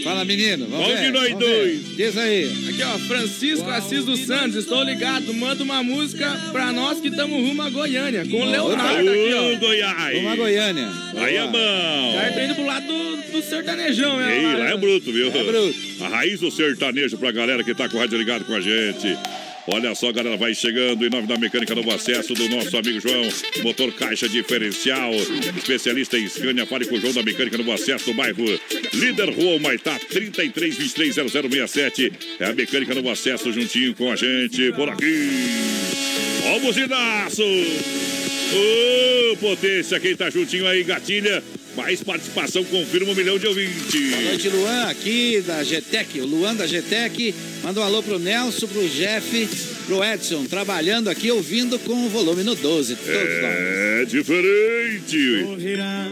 Fala, 0.03 0.23
menino. 0.23 0.65
Vamos 0.69 0.87
Vamos 0.87 0.99
ver. 0.99 1.05
de 1.07 1.11
nós 1.11 1.29
vamos 1.31 1.45
ver. 1.45 1.55
dois. 1.57 1.97
Diz 1.97 2.17
aí. 2.17 2.45
Aqui, 2.69 2.83
ó, 2.83 2.97
Francisco 2.99 3.69
Assis 3.69 4.05
dos 4.05 4.21
Santos, 4.21 4.55
estou 4.55 4.81
ligado. 4.83 5.33
Manda 5.33 5.61
uma 5.63 5.83
música 5.83 6.29
pra 6.53 6.71
nós 6.71 7.01
que 7.01 7.09
estamos 7.09 7.37
rumo 7.45 7.61
a 7.61 7.69
Goiânia, 7.69 8.25
com 8.25 8.37
o 8.41 8.45
Leonardo 8.49 9.09
aqui, 9.09 9.33
ó. 9.33 9.59
Goiás! 9.59 10.15
Vamos 10.15 10.31
a 10.31 10.35
Goiânia. 10.37 10.89
Aí 11.17 11.35
é 11.35 11.47
bom! 11.47 12.13
Já 12.15 12.31
tô 12.31 12.39
indo 12.39 12.55
pro 12.55 12.65
lado 12.65 12.87
do, 12.87 13.31
do 13.33 13.41
sertanejão, 13.43 14.17
né? 14.17 14.37
Ei, 14.37 14.55
lá 14.57 14.69
é 14.71 14.77
bruto, 14.77 15.11
viu? 15.11 15.27
É 15.27 15.43
bruto. 15.43 15.75
A 16.01 16.07
raiz 16.07 16.39
do 16.39 16.49
sertanejo 16.49 17.17
pra 17.17 17.31
galera 17.31 17.61
que 17.63 17.75
tá 17.75 17.89
com 17.89 17.97
o 17.97 17.99
rádio 17.99 18.17
ligado 18.17 18.45
com 18.45 18.53
a 18.55 18.61
gente. 18.61 19.17
Olha 19.71 19.93
só, 19.93 20.11
galera, 20.11 20.35
vai 20.35 20.55
chegando 20.55 21.05
em 21.05 21.09
nome 21.09 21.27
da 21.27 21.37
Mecânica 21.37 21.75
Novo 21.75 21.91
Acesso 21.91 22.33
do 22.33 22.49
nosso 22.49 22.75
amigo 22.75 22.99
João, 22.99 23.29
motor 23.61 23.93
caixa 23.93 24.27
diferencial, 24.27 25.13
especialista 25.55 26.17
em 26.17 26.27
Scania, 26.27 26.65
fale 26.65 26.85
com 26.85 26.95
o 26.95 26.99
João 26.99 27.13
da 27.13 27.21
Mecânica 27.21 27.55
Novo 27.57 27.71
Acesso 27.71 28.05
do 28.05 28.15
bairro 28.15 28.43
Líder 28.93 29.29
Rua 29.29 29.59
Maitá, 29.59 29.99
33230067. 30.11 32.11
É 32.39 32.45
a 32.45 32.53
Mecânica 32.53 32.95
Novo 32.95 33.11
Acesso 33.11 33.53
juntinho 33.53 33.93
com 33.93 34.11
a 34.11 34.15
gente 34.15 34.71
por 34.71 34.89
aqui. 34.89 35.29
Ó! 36.45 36.57
Ô, 38.51 39.37
potência, 39.37 39.99
quem 39.99 40.15
tá 40.15 40.31
juntinho 40.31 40.67
aí, 40.67 40.83
gatilha. 40.83 41.43
Mais 41.79 42.03
participação, 42.03 42.61
confirma 42.65 43.13
um 43.13 43.15
milhão 43.15 43.39
de 43.39 43.47
ouvintes. 43.47 44.09
Boa 44.11 44.21
noite, 44.23 44.49
Luan, 44.49 44.83
aqui 44.89 45.41
da 45.47 45.63
GTEC. 45.63 46.19
O 46.19 46.25
Luan 46.25 46.53
da 46.53 46.67
GTEC. 46.67 47.33
Manda 47.63 47.79
um 47.79 47.83
alô 47.83 48.03
pro 48.03 48.19
Nelson, 48.19 48.67
pro 48.67 48.87
Jeff, 48.87 49.47
pro 49.85 50.03
Edson. 50.03 50.45
Trabalhando 50.45 51.09
aqui, 51.09 51.31
ouvindo 51.31 51.79
com 51.79 52.05
o 52.05 52.09
volume 52.09 52.43
no 52.43 52.53
12. 52.55 52.95
Todos 52.95 53.13
nós. 53.13 53.79
É 54.01 54.05
diferente. 54.05 55.43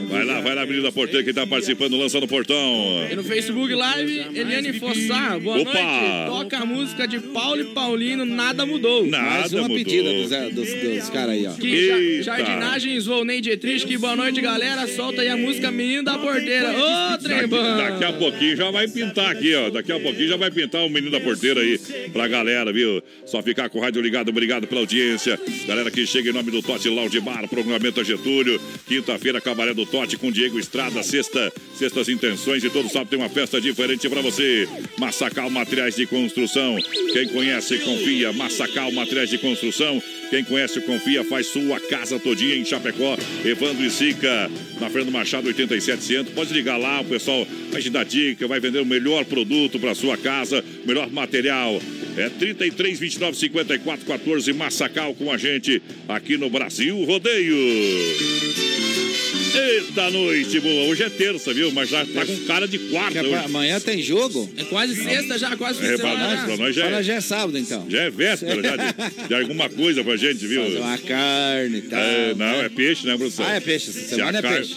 Vai 0.09 0.25
lá, 0.25 0.41
vai 0.41 0.55
lá, 0.55 0.65
menino 0.65 0.83
da 0.83 0.91
porteira, 0.91 1.23
quem 1.23 1.33
tá 1.33 1.45
participando, 1.47 1.97
lança 1.97 2.19
no 2.19 2.27
portão. 2.27 3.07
E 3.09 3.15
no 3.15 3.23
Facebook 3.23 3.73
Live, 3.73 4.25
Eliane 4.35 4.73
Fossar, 4.79 5.39
boa 5.39 5.59
Opa! 5.59 5.73
noite. 5.73 6.25
Toca 6.27 6.57
a 6.59 6.65
música 6.65 7.07
de 7.07 7.19
Paulo 7.19 7.61
e 7.61 7.65
Paulino, 7.65 8.25
Nada 8.25 8.65
Mudou. 8.65 9.05
Mais 9.05 9.11
Nada 9.51 9.55
uma 9.57 9.67
mudou. 9.69 9.77
pedida 9.77 10.13
dos, 10.13 10.31
é, 10.31 10.49
dos, 10.49 10.69
dos 10.73 11.09
caras 11.09 11.31
aí, 11.31 11.45
ó. 11.47 11.53
Que 11.53 12.21
Jardinagens 12.23 13.05
Volney 13.05 13.39
Dietrich, 13.41 13.85
que 13.85 13.97
boa 13.97 14.15
noite, 14.15 14.41
galera. 14.41 14.85
Solta 14.87 15.21
aí 15.21 15.29
a 15.29 15.37
música 15.37 15.56
Menino 15.71 16.03
da 16.03 16.17
Porteira. 16.17 16.71
Ô, 16.71 17.17
trembão! 17.17 17.77
daqui 17.77 18.03
a 18.03 18.13
pouquinho 18.13 18.55
já 18.55 18.71
vai 18.71 18.87
pintar 18.87 19.31
aqui, 19.31 19.53
ó. 19.55 19.69
Daqui 19.69 19.91
a 19.91 19.99
pouquinho 19.99 20.27
já 20.27 20.37
vai 20.37 20.51
pintar 20.51 20.85
o 20.85 20.89
menino 20.89 21.11
da 21.11 21.19
porteira 21.19 21.61
aí 21.61 21.79
pra 22.11 22.27
galera, 22.27 22.71
viu? 22.71 23.01
Só 23.25 23.41
ficar 23.41 23.69
com 23.69 23.79
o 23.79 23.81
rádio 23.81 24.01
ligado, 24.01 24.29
obrigado 24.29 24.67
pela 24.67 24.81
audiência. 24.81 25.39
Galera 25.67 25.91
que 25.91 26.05
chega 26.05 26.29
em 26.29 26.33
nome 26.33 26.51
do 26.51 26.61
Tote 26.61 26.89
Lounge 26.89 27.19
Bar, 27.19 27.47
programamento 27.47 27.99
a 27.99 28.03
Getúlio. 28.03 28.59
Quinta-feira, 28.87 29.41
Cabaré 29.41 29.73
do 29.73 29.85
Tote 29.85 30.17
com 30.17 30.31
Diego 30.31 30.59
Estrada. 30.59 31.01
Sexta, 31.03 31.51
sextas 31.75 32.09
intenções 32.09 32.63
e 32.63 32.69
todo 32.69 32.89
sábado 32.89 33.09
tem 33.09 33.19
uma 33.19 33.29
festa 33.29 33.59
diferente 33.59 34.07
pra 34.09 34.21
você. 34.21 34.67
Massacal 34.97 35.49
Materiais 35.49 35.95
de 35.95 36.05
Construção. 36.05 36.77
Quem 37.13 37.27
conhece, 37.29 37.77
confia. 37.79 38.31
Massacal 38.33 38.91
Materiais 38.91 39.29
de 39.29 39.37
Construção. 39.37 40.01
Quem 40.29 40.43
conhece, 40.43 40.81
confia, 40.81 41.23
faz 41.23 41.47
sua 41.47 41.79
casa 41.79 42.19
todinha 42.19 42.55
em 42.55 42.65
Chapecó. 42.65 43.17
Evandro 43.45 43.85
e 43.85 43.89
Sica, 43.89 44.49
na 44.79 44.89
Fernando 44.89 45.13
Machado 45.13 45.47
8700. 45.47 46.33
Pode 46.33 46.53
ligar 46.53 46.77
lá, 46.77 47.01
o 47.01 47.05
pessoal 47.05 47.47
vai 47.71 47.81
te 47.81 47.89
dar 47.89 48.03
dica, 48.03 48.47
vai 48.47 48.59
vender 48.59 48.79
o 48.79 48.85
melhor 48.85 49.23
produto 49.25 49.79
para 49.79 49.95
sua 49.95 50.17
casa, 50.17 50.63
melhor 50.85 51.09
material. 51.09 51.81
É 52.17 52.29
33 52.29 52.99
29 52.99 53.37
54 53.37 54.05
14 54.05 54.53
Massacal 54.53 55.13
com 55.13 55.31
a 55.31 55.37
gente 55.37 55.81
aqui 56.07 56.37
no 56.37 56.49
Brasil 56.49 57.03
Rodeio. 57.05 58.76
Eita 59.57 60.09
noite 60.11 60.59
boa. 60.59 60.85
Hoje 60.89 61.03
é 61.03 61.09
terça, 61.09 61.53
viu? 61.53 61.71
Mas 61.71 61.89
já 61.89 62.05
tá 62.05 62.25
com 62.25 62.37
cara 62.45 62.67
de 62.67 62.77
quarta 62.77 63.17
é 63.19 63.21
pra- 63.23 63.29
hoje. 63.31 63.45
amanhã 63.45 63.79
tem 63.79 64.01
jogo? 64.01 64.49
É 64.57 64.63
quase 64.65 64.95
sexta 64.95 65.37
já, 65.37 65.55
quase 65.57 65.83
É, 65.85 65.97
pra 65.97 66.15
nós, 66.17 66.41
pra 66.45 66.57
nós 66.57 66.75
já 66.75 66.85
é, 66.87 67.03
já 67.03 67.13
é 67.15 67.21
sábado, 67.21 67.57
então. 67.57 67.85
já 67.89 68.03
é 68.03 68.09
véspera 68.09 68.61
já 68.61 68.75
de, 68.75 69.27
de 69.27 69.33
alguma 69.33 69.69
coisa 69.69 70.03
pra 70.03 70.15
gente, 70.15 70.45
viu? 70.45 70.63
Fazer 70.63 70.77
uma 70.79 70.97
carne 70.99 71.77
e 71.79 71.81
tal. 71.81 71.99
É, 71.99 72.33
não, 72.35 72.45
é 72.61 72.69
peixe, 72.69 73.05
né, 73.07 73.17
produção? 73.17 73.45
Ah, 73.47 73.55
é 73.55 73.59
peixe. 73.59 73.89
Essa 73.89 73.99
Se 73.99 74.09
semana 74.09 74.39
é 74.39 74.41
peixe. 74.41 74.75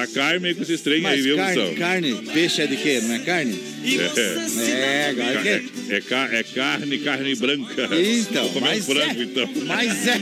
A 0.00 0.06
carne 0.06 0.54
com 0.54 0.62
esses 0.62 0.80
trem 0.80 0.96
aí, 0.96 1.02
Mas 1.02 1.24
viu, 1.24 1.36
carne, 1.36 1.74
carne, 1.74 2.14
peixe 2.32 2.62
é 2.62 2.66
de 2.66 2.76
quê? 2.76 3.00
Não 3.02 3.14
é 3.14 3.18
carne? 3.18 3.58
É. 3.84 4.70
É, 4.70 5.08
agora 5.10 5.42
que... 5.42 5.48
É, 5.48 5.96
é, 5.96 6.00
ca- 6.00 6.28
é 6.32 6.42
carne, 6.42 6.98
carne 6.98 7.34
branca. 7.34 7.88
Então, 7.92 8.46
um 8.48 8.60
mas 8.60 8.86
frango, 8.86 9.20
é. 9.20 9.24
então. 9.24 9.50
Mas 9.66 10.08
é, 10.08 10.20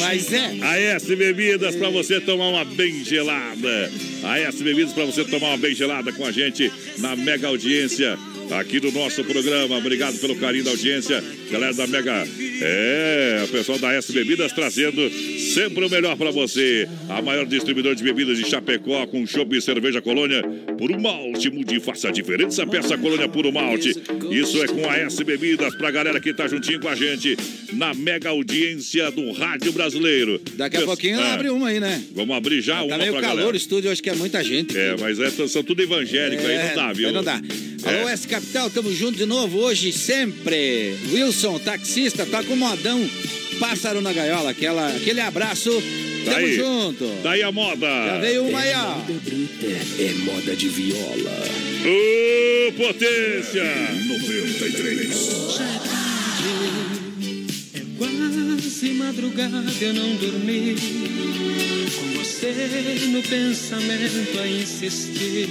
mas 0.00 0.32
é. 0.32 0.56
A 0.62 0.78
S 0.78 1.14
Bebidas 1.16 1.76
pra 1.76 1.90
você 1.90 2.20
tomar 2.20 2.48
uma 2.48 2.64
bem 2.64 3.04
gelada. 3.04 3.92
A 4.24 4.38
S 4.40 4.62
Bebidas 4.62 4.92
pra 4.92 5.04
você 5.04 5.24
tomar 5.24 5.48
uma 5.48 5.58
bem 5.58 5.74
gelada 5.74 6.12
com 6.12 6.24
a 6.24 6.32
gente 6.32 6.70
na 6.98 7.14
mega 7.16 7.46
audiência 7.48 8.18
aqui 8.50 8.80
do 8.80 8.90
nosso 8.92 9.22
programa. 9.24 9.76
Obrigado 9.78 10.18
pelo 10.18 10.36
carinho 10.36 10.64
da 10.64 10.70
audiência. 10.70 11.22
Galera 11.50 11.74
da 11.74 11.86
Mega. 11.86 12.26
É, 12.60 13.42
o 13.44 13.48
pessoal 13.48 13.78
da 13.78 13.92
S 13.94 14.12
Bebidas 14.12 14.52
trazendo 14.52 15.08
sempre 15.54 15.84
o 15.84 15.90
melhor 15.90 16.16
pra 16.16 16.30
você. 16.30 16.88
A 17.08 17.22
maior 17.22 17.46
distribuidor 17.46 17.94
de 17.94 18.02
bebidas 18.02 18.36
de 18.38 18.48
Chapecó 18.48 19.06
com 19.06 19.26
chopp 19.26 19.56
e 19.56 19.60
cerveja 19.62 20.00
colônia. 20.02 20.42
Puro 20.76 21.00
malte, 21.00 21.50
mude 21.50 21.78
faça 21.80 22.08
a 22.08 22.10
diferença. 22.10 22.66
Peça 22.66 22.96
colônia 22.98 23.28
Puro 23.28 23.52
Malte. 23.52 23.90
Isso 24.30 24.62
é 24.62 24.66
com 24.66 24.88
a 24.88 24.96
S 24.98 25.22
Bebidas 25.22 25.74
pra 25.76 25.90
galera 25.90 26.20
que 26.20 26.32
tá 26.34 26.46
juntinho 26.48 26.80
com 26.80 26.88
a 26.88 26.94
gente 26.94 27.36
na 27.72 27.94
mega 27.94 28.30
audiência 28.30 29.10
do 29.10 29.30
Rádio 29.32 29.72
Brasileiro. 29.72 30.40
Daqui 30.54 30.76
a 30.76 30.80
Pes- 30.80 30.86
pouquinho 30.86 31.20
É. 31.20 31.30
abre 31.32 31.50
uma 31.50 31.68
aí, 31.68 31.80
né? 31.80 32.02
Vamos 32.14 32.36
abrir 32.36 32.60
já 32.60 32.76
Tá 32.78 32.84
uma 32.84 32.98
meio 32.98 33.12
pra 33.12 33.20
calor 33.22 33.36
galera. 33.36 33.54
o 33.54 33.56
estúdio, 33.56 33.90
acho 33.90 34.02
que 34.02 34.10
é 34.10 34.14
muita 34.14 34.42
gente. 34.42 34.76
É, 34.76 34.96
mas 34.98 35.18
é, 35.20 35.30
são 35.48 35.62
tudo 35.62 35.82
evangélico, 35.82 36.44
aí 36.46 36.58
não 36.68 36.74
dá, 36.74 36.92
viu? 36.92 37.08
Aí 37.08 37.14
não 37.14 37.22
dá. 37.24 37.40
É. 37.84 38.00
Alô, 38.00 38.08
S 38.08 38.26
Capital, 38.26 38.70
tamo 38.70 38.92
junto 38.92 39.18
de 39.18 39.26
novo 39.26 39.58
hoje, 39.58 39.92
sempre. 39.92 40.96
Wilson, 41.12 41.58
taxista, 41.60 42.26
tá 42.26 42.42
com 42.42 42.56
modão. 42.56 43.08
Pássaro 43.60 44.00
na 44.00 44.12
gaiola, 44.12 44.50
aquela, 44.50 44.88
aquele 44.88 45.20
abraço. 45.20 45.70
Tá 46.24 46.32
tamo 46.32 46.46
aí. 46.46 46.56
junto. 46.56 47.06
Tá 47.22 47.30
aí 47.32 47.42
a 47.42 47.52
moda. 47.52 47.86
Já 47.86 48.18
veio 48.18 48.44
uma 48.44 48.60
aí, 48.60 48.72
ó. 48.74 48.96
É 49.98 50.12
moda 50.24 50.56
de 50.56 50.68
viola. 50.68 51.30
Ô, 51.84 52.72
potência! 52.72 53.64
93. 54.06 55.58
Quase 57.98 58.70
se 58.70 58.90
madrugada 58.92 59.64
eu 59.80 59.92
não 59.92 60.14
dormi, 60.14 60.76
com 61.96 62.06
você 62.16 62.52
no 63.08 63.20
pensamento 63.22 64.38
a 64.38 64.46
insistir. 64.46 65.48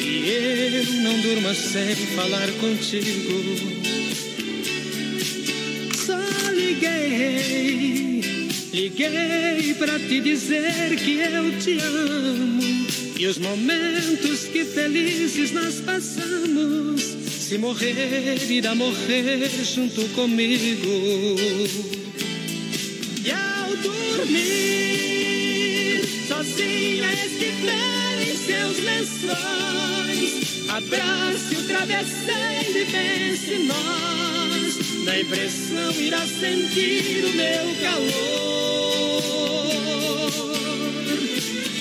E 0.00 0.28
eu 0.28 0.84
não 1.02 1.20
durmo 1.20 1.54
sem 1.54 1.94
falar 2.16 2.50
contigo. 2.60 3.44
Só 6.04 6.18
liguei, 6.50 8.20
liguei 8.72 9.74
pra 9.78 10.00
te 10.00 10.20
dizer 10.20 10.96
que 10.96 11.20
eu 11.20 11.58
te 11.60 11.78
amo. 11.78 12.86
E 13.18 13.26
os 13.26 13.38
momentos 13.38 14.46
que 14.52 14.64
felizes 14.64 15.52
nós 15.52 15.80
passamos, 15.80 17.25
se 17.48 17.58
morrer, 17.58 18.42
irá 18.50 18.74
morrer 18.74 19.48
junto 19.62 20.02
comigo. 20.16 21.36
E 23.24 23.30
ao 23.30 23.76
dormir, 23.76 25.20
sozinha 26.26 27.12
estiver 27.12 28.22
em 28.28 28.36
seus 28.36 28.78
lençóis, 28.82 30.32
abrace 30.70 31.54
o 31.54 31.62
travesseiro 31.68 32.78
e 32.78 32.84
pense 32.86 33.58
nós. 33.58 35.04
Na 35.04 35.20
impressão 35.20 35.92
irá 36.00 36.26
sentir 36.26 37.26
o 37.26 37.32
meu 37.32 37.76
calor. 37.80 38.56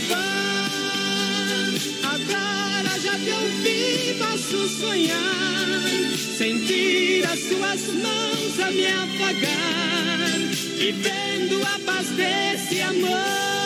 Vá, 0.09 0.99
agora 2.03 2.99
já 2.99 3.17
te 3.17 3.31
ouvi, 3.31 3.54
posso 4.19 4.67
sonhar, 4.67 6.17
sentir 6.37 7.25
as 7.25 7.39
suas 7.39 7.81
mãos 7.93 8.59
a 8.59 8.71
me 8.71 8.85
afagar, 8.85 10.39
vivendo 10.77 11.61
a 11.63 11.79
paz 11.85 12.07
desse 12.09 12.81
amor. 12.81 13.64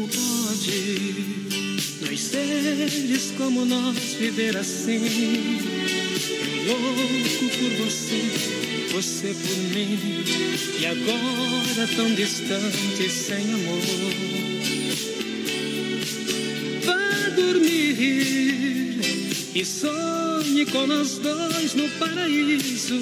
Como 0.00 0.08
pode 0.08 1.36
dois 2.00 2.20
seres 2.20 3.34
como 3.36 3.66
nós 3.66 3.98
viver 4.18 4.56
assim? 4.56 5.58
Eu 6.66 6.78
louco 6.78 7.44
por 7.58 7.84
você, 7.84 8.22
você 8.92 9.34
por 9.34 9.58
mim, 9.74 10.24
e 10.80 10.86
agora 10.86 11.86
tão 11.96 12.14
distante 12.14 13.10
sem 13.10 13.44
amor. 13.52 13.82
Vá 16.86 17.28
dormir 17.36 19.00
e 19.54 19.64
sonhe 19.66 20.64
com 20.64 20.86
nós 20.86 21.18
dois 21.18 21.74
no 21.74 21.90
paraíso, 21.98 22.98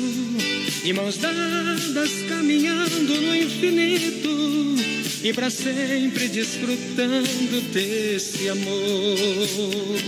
de 0.82 0.92
mãos 0.92 1.16
dadas 1.18 2.11
caminhando 2.28 3.20
no 3.20 3.37
infinito 3.37 4.97
e 5.22 5.33
para 5.33 5.50
sempre 5.50 6.28
desfrutando 6.28 7.61
desse 7.72 8.48
amor. 8.48 9.98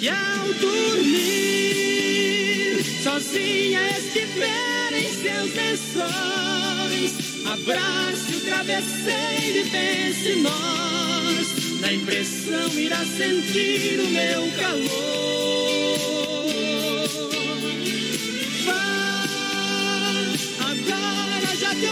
E 0.00 0.08
ao 0.08 0.52
dormir, 0.60 1.64
sozinha 3.02 3.80
estiver 3.98 4.92
em 4.92 5.08
seus 5.12 5.54
lençóis, 5.54 7.12
abrace 7.46 8.36
o 8.36 8.40
travesseiro 8.40 9.58
e 9.58 9.70
pense 9.70 10.36
nós. 10.36 11.80
Na 11.80 11.92
impressão 11.92 12.78
irá 12.78 13.04
sentir 13.04 14.00
o 14.00 14.08
meu 14.08 14.50
calor. 14.58 15.15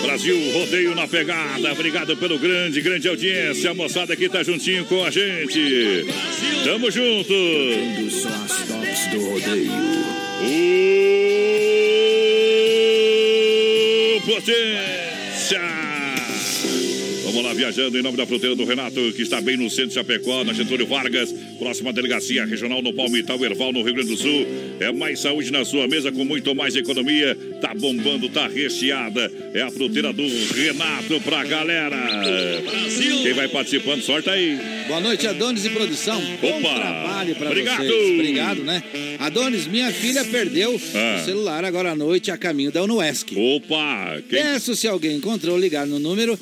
Brasil 0.03 0.53
Rodeio 0.53 0.95
na 0.95 1.07
pegada. 1.09 1.73
Obrigado 1.73 2.17
pelo 2.17 2.39
grande, 2.39 2.81
grande 2.81 3.09
audiência. 3.09 3.71
A 3.71 3.75
moçada 3.75 4.17
que 4.17 4.29
tá 4.29 4.43
juntinho 4.43 4.85
com 4.85 5.05
a 5.05 5.11
gente. 5.11 6.07
Tamo 6.65 6.91
junto. 6.91 7.29
Tocando 7.29 8.11
só 8.11 8.29
as 8.29 8.67
tops 8.67 9.07
do 9.11 9.21
rodeio. 9.31 9.73
O 14.17 14.21
Potência! 14.27 15.84
Viajando 17.57 17.97
em 17.99 18.03
nome 18.03 18.17
da 18.17 18.27
fruteira 18.27 18.55
do 18.57 18.65
Renato, 18.65 19.01
que 19.15 19.23
está 19.23 19.41
bem 19.41 19.57
no 19.57 19.71
centro 19.71 19.89
de 19.89 19.95
Chapecó, 19.95 20.43
na 20.45 20.53
Getúlio 20.53 20.87
Vargas, 20.87 21.33
próxima 21.59 21.93
delegacia 21.93 22.45
regional 22.45 22.83
no 22.83 22.93
Palmital 22.93 23.43
Erval, 23.45 23.73
no 23.73 23.83
Rio 23.83 23.95
Grande 23.95 24.11
do 24.11 24.17
Sul. 24.17 24.47
É 24.81 24.91
mais 24.93 25.21
saúde 25.21 25.53
na 25.53 25.65
sua 25.65 25.87
mesa 25.87 26.11
com 26.11 26.25
muito 26.25 26.53
mais 26.55 26.75
economia. 26.75 27.37
Tá 27.61 27.73
bombando, 27.75 28.29
tá 28.29 28.49
recheada. 28.49 29.31
É 29.55 29.63
a 29.63 29.71
fruteira 29.71 30.13
do 30.13 30.23
Renato 30.53 31.21
pra 31.21 31.45
galera. 31.45 31.97
Brasil! 32.69 33.23
Quem 33.23 33.33
vai 33.33 33.49
participando, 33.49 34.03
sorte 34.03 34.29
aí. 34.29 34.59
Boa 34.89 35.01
noite, 35.01 35.27
Adonis 35.27 35.65
e 35.65 35.71
produção. 35.71 36.21
Bom 36.43 36.59
Opa! 36.59 36.75
trabalho 36.75 37.35
pra 37.37 37.47
Obrigado! 37.49 37.87
vocês. 37.87 38.11
Obrigado, 38.15 38.63
né? 38.65 38.83
Adonis, 39.21 39.67
minha 39.67 39.91
filha 39.93 40.25
perdeu 40.25 40.79
Ah. 40.95 41.21
o 41.21 41.25
celular 41.25 41.65
agora 41.65 41.93
à 41.93 41.95
noite 41.97 42.31
a 42.31 42.37
caminho 42.37 42.73
da 42.73 42.83
Unuesc. 42.83 43.33
Opa! 43.37 44.21
Quem... 44.29 44.43
Peço 44.43 44.75
se 44.75 44.89
alguém 44.89 45.17
encontrou 45.17 45.57
ligar 45.57 45.87
no 45.87 45.99
número 45.99 46.39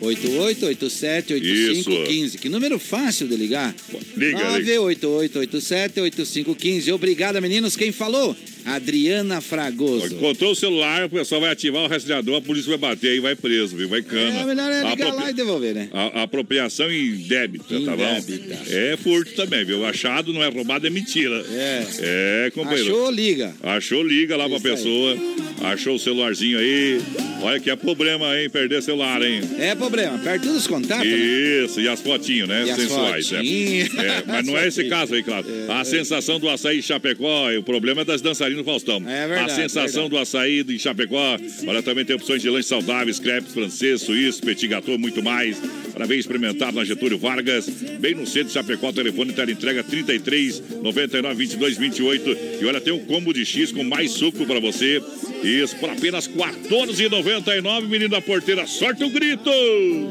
988878515. 0.00 2.38
Que 2.38 2.48
número 2.48 2.78
fácil 2.78 3.26
de 3.28 3.36
ligar. 3.36 3.74
Liga, 4.16 4.58
988878515. 4.60 6.92
Obrigado, 6.92 7.40
meninos. 7.40 7.76
Quem 7.76 7.92
falou? 7.92 8.36
Adriana 8.66 9.40
Fragoso. 9.40 10.14
Encontrou 10.14 10.52
o 10.52 10.54
celular, 10.54 11.04
o 11.06 11.10
pessoal 11.10 11.40
vai 11.40 11.50
ativar 11.50 11.84
o 11.84 11.86
rastreador, 11.88 12.36
a 12.36 12.40
polícia 12.40 12.68
vai 12.76 12.78
bater 12.78 13.16
e 13.16 13.20
vai 13.20 13.34
preso, 13.34 13.76
viu? 13.76 13.88
Vai 13.88 14.02
cana. 14.02 14.40
É, 14.40 14.44
melhor 14.44 14.72
é 14.72 14.76
ligar 14.78 14.92
Apropri- 14.92 15.16
lá 15.22 15.30
e 15.30 15.34
devolver, 15.34 15.74
né? 15.74 15.88
A, 15.92 16.20
a 16.20 16.22
apropriação 16.24 16.92
indébita, 16.92 17.80
tá 17.80 17.96
bom? 17.96 18.20
É 18.68 18.96
furto 19.02 19.32
também, 19.34 19.64
viu? 19.64 19.84
Achado 19.86 20.32
não 20.32 20.42
é 20.42 20.48
roubado, 20.48 20.86
é 20.86 20.90
mentira. 20.90 21.44
É. 21.50 21.86
É, 22.00 22.50
companheiro. 22.54 22.90
Achou, 22.92 23.10
liga. 23.10 23.54
Achou, 23.62 24.02
liga 24.02 24.36
lá 24.36 24.48
pra 24.48 24.56
Isso 24.58 24.66
aí. 24.66 24.74
pessoa. 24.74 25.16
Achou 25.62 25.94
o 25.94 25.98
celularzinho 25.98 26.58
aí. 26.58 27.00
Olha 27.42 27.60
que 27.60 27.70
é 27.70 27.76
problema, 27.76 28.38
hein? 28.38 28.48
Perder 28.50 28.82
celular, 28.82 29.22
hein? 29.22 29.40
É 29.58 29.74
problema. 29.74 30.18
Perto 30.18 30.52
dos 30.52 30.66
contatos, 30.66 31.06
né? 31.06 31.16
Isso, 31.16 31.80
e 31.80 31.88
as 31.88 32.00
fotinhos, 32.00 32.48
né? 32.48 32.64
E 32.66 32.70
as 32.70 32.76
Sensuais. 32.80 33.32
é. 33.32 33.36
fotinhas. 33.36 33.94
É, 33.98 34.22
mas 34.26 34.46
não 34.46 34.56
é 34.58 34.66
esse 34.68 34.84
caso 34.84 35.14
aí, 35.14 35.22
claro. 35.22 35.46
a 35.68 35.84
sensação 35.84 36.38
do 36.40 36.48
açaí 36.48 36.82
Chapecó, 36.82 37.50
o 37.56 37.62
problema 37.62 38.02
é 38.02 38.04
das 38.04 38.20
dançarinas 38.20 38.55
do 38.56 38.64
Faustão. 38.64 38.96
É 39.08 39.26
verdade, 39.26 39.50
A 39.50 39.54
sensação 39.54 40.08
do 40.08 40.18
açaí 40.18 40.62
de 40.62 40.78
Chapecó. 40.78 41.38
Olha, 41.66 41.82
também 41.82 42.04
tem 42.04 42.16
opções 42.16 42.42
de 42.42 42.48
lanches 42.50 42.66
saudáveis, 42.66 43.18
crepes 43.18 43.52
francês, 43.52 44.02
suíço, 44.02 44.42
petit 44.42 44.66
gâteau, 44.66 44.98
muito 44.98 45.22
mais. 45.22 45.60
Para 45.96 46.06
bem 46.06 46.18
experimentado 46.18 46.76
na 46.76 46.84
Getúlio 46.84 47.16
Vargas, 47.16 47.70
bem 47.98 48.14
no 48.14 48.26
centro 48.26 48.48
de 48.48 48.52
Chapecó, 48.52 48.92
telefone 48.92 49.32
tela 49.32 49.50
entrega 49.50 49.82
33 49.82 50.62
99 50.82 51.34
22 51.34 51.78
28. 51.78 52.36
E 52.60 52.66
olha, 52.66 52.82
tem 52.82 52.92
um 52.92 52.98
combo 52.98 53.32
de 53.32 53.46
X 53.46 53.72
com 53.72 53.82
mais 53.82 54.10
suco 54.10 54.44
para 54.44 54.60
você. 54.60 55.02
Isso, 55.42 55.74
por 55.76 55.88
apenas 55.88 56.28
14,99, 56.28 57.88
menino 57.88 58.10
da 58.10 58.20
porteira. 58.20 58.66
Sorte 58.66 59.04
o 59.04 59.08
grito! 59.08 59.50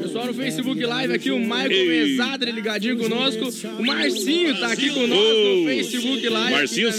Pessoal 0.02 0.26
no 0.26 0.34
Facebook 0.34 0.84
Live 0.84 1.14
aqui, 1.14 1.30
o 1.30 1.38
Michael 1.38 1.70
Ei. 1.70 2.10
Mesadre 2.10 2.50
ligadinho 2.50 2.96
conosco. 2.96 3.48
O 3.78 3.84
Marcinho 3.84 4.58
tá 4.58 4.72
aqui 4.72 4.90
conosco 4.90 5.14
no 5.14 5.66
Facebook 5.66 6.28
Live. 6.28 6.50
Marcinho 6.50 6.90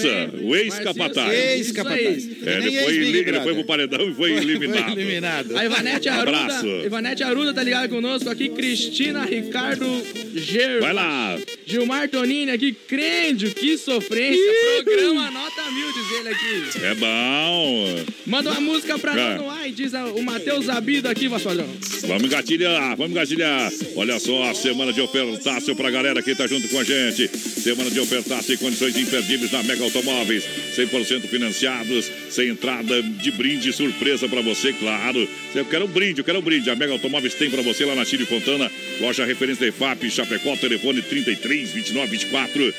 o 0.44 0.56
ex-capataz. 0.56 1.34
Ex-capataz. 1.34 2.30
É, 2.46 2.58
ele 2.58 2.72
foi, 2.84 2.96
ex-Big 2.96 3.30
ele 3.30 3.40
foi 3.42 3.54
pro 3.54 3.66
paredão 3.66 4.10
e 4.10 4.14
foi 4.14 4.32
eliminado. 4.32 4.84
Foi 4.84 5.02
eliminado. 5.02 5.58
A 5.58 5.66
Ivanete 5.66 6.08
Aruda, 6.08 6.38
Abraço. 6.38 6.68
Ivanete 6.86 7.24
Aruda 7.24 7.54
tá 7.54 7.64
ligada 7.64 7.90
conosco 7.90 8.30
aqui. 8.30 8.48
Cristina 8.78 9.26
Ricardo 9.26 9.88
Ger. 10.36 10.80
Vai 10.82 10.94
lá. 10.94 11.36
Gilmar 11.66 12.08
Tonini 12.10 12.52
aqui. 12.52 12.72
Crândio, 12.72 13.52
que 13.52 13.76
sofrência. 13.76 14.54
Programa 14.84 15.32
nota 15.32 15.72
mil, 15.72 15.92
diz 15.92 16.12
ele 16.20 16.30
aqui. 16.30 16.86
É 16.86 16.94
bom. 16.94 18.06
Manda 18.28 18.52
uma 18.52 18.62
música 18.62 19.00
pra 19.00 19.16
Cara. 19.16 19.38
nós 19.38 19.42
no 19.42 19.50
ar, 19.50 19.72
diz 19.72 19.94
o 19.94 20.22
Matheus 20.22 20.66
Zabido 20.66 21.10
aqui, 21.10 21.28
padrão. 21.28 21.68
Vamos 22.08 22.24
engatilhar, 22.24 22.96
vamos 22.96 23.12
engatilhar. 23.12 23.72
Olha 23.96 24.20
só, 24.20 24.44
a 24.44 24.54
semana 24.54 24.94
de 24.94 25.02
ofertaço 25.02 25.76
pra 25.76 25.90
galera 25.90 26.22
que 26.22 26.36
tá 26.36 26.46
junto 26.46 26.70
com 26.70 26.80
a 26.80 26.84
gente. 26.84 27.28
Semana 27.36 27.90
de 27.90 28.00
ofertaço 28.00 28.54
e 28.54 28.58
condições 28.58 28.96
imperdíveis 28.96 29.52
na 29.52 29.64
Mega 29.64 29.84
Automóveis. 29.84 30.44
100% 30.78 31.22
financiados, 31.28 32.12
sem 32.30 32.50
entrada 32.50 33.02
de 33.02 33.32
brinde 33.32 33.74
surpresa 33.74 34.30
pra 34.30 34.42
você, 34.42 34.72
claro. 34.74 35.28
Eu 35.56 35.66
quero 35.66 35.86
um 35.86 35.88
brinde, 35.88 36.22
eu 36.22 36.26
quero 36.26 36.38
um 36.40 36.44
brinde. 36.44 36.70
A 36.70 36.76
Mega 36.76 36.94
Automóveis 36.94 37.34
tem 37.34 37.50
pra 37.50 37.64
você 37.64 37.84
lá 37.84 37.96
na 37.96 38.06
Chile 38.06 38.26
Fontana. 38.26 38.67
Loja 39.00 39.26
referência 39.26 39.62
da 39.62 39.68
EFAP, 39.68 40.10
Chapecó, 40.10 40.56
telefone 40.56 41.02
33 41.02 41.72
29 41.72 42.08
24 42.08 42.74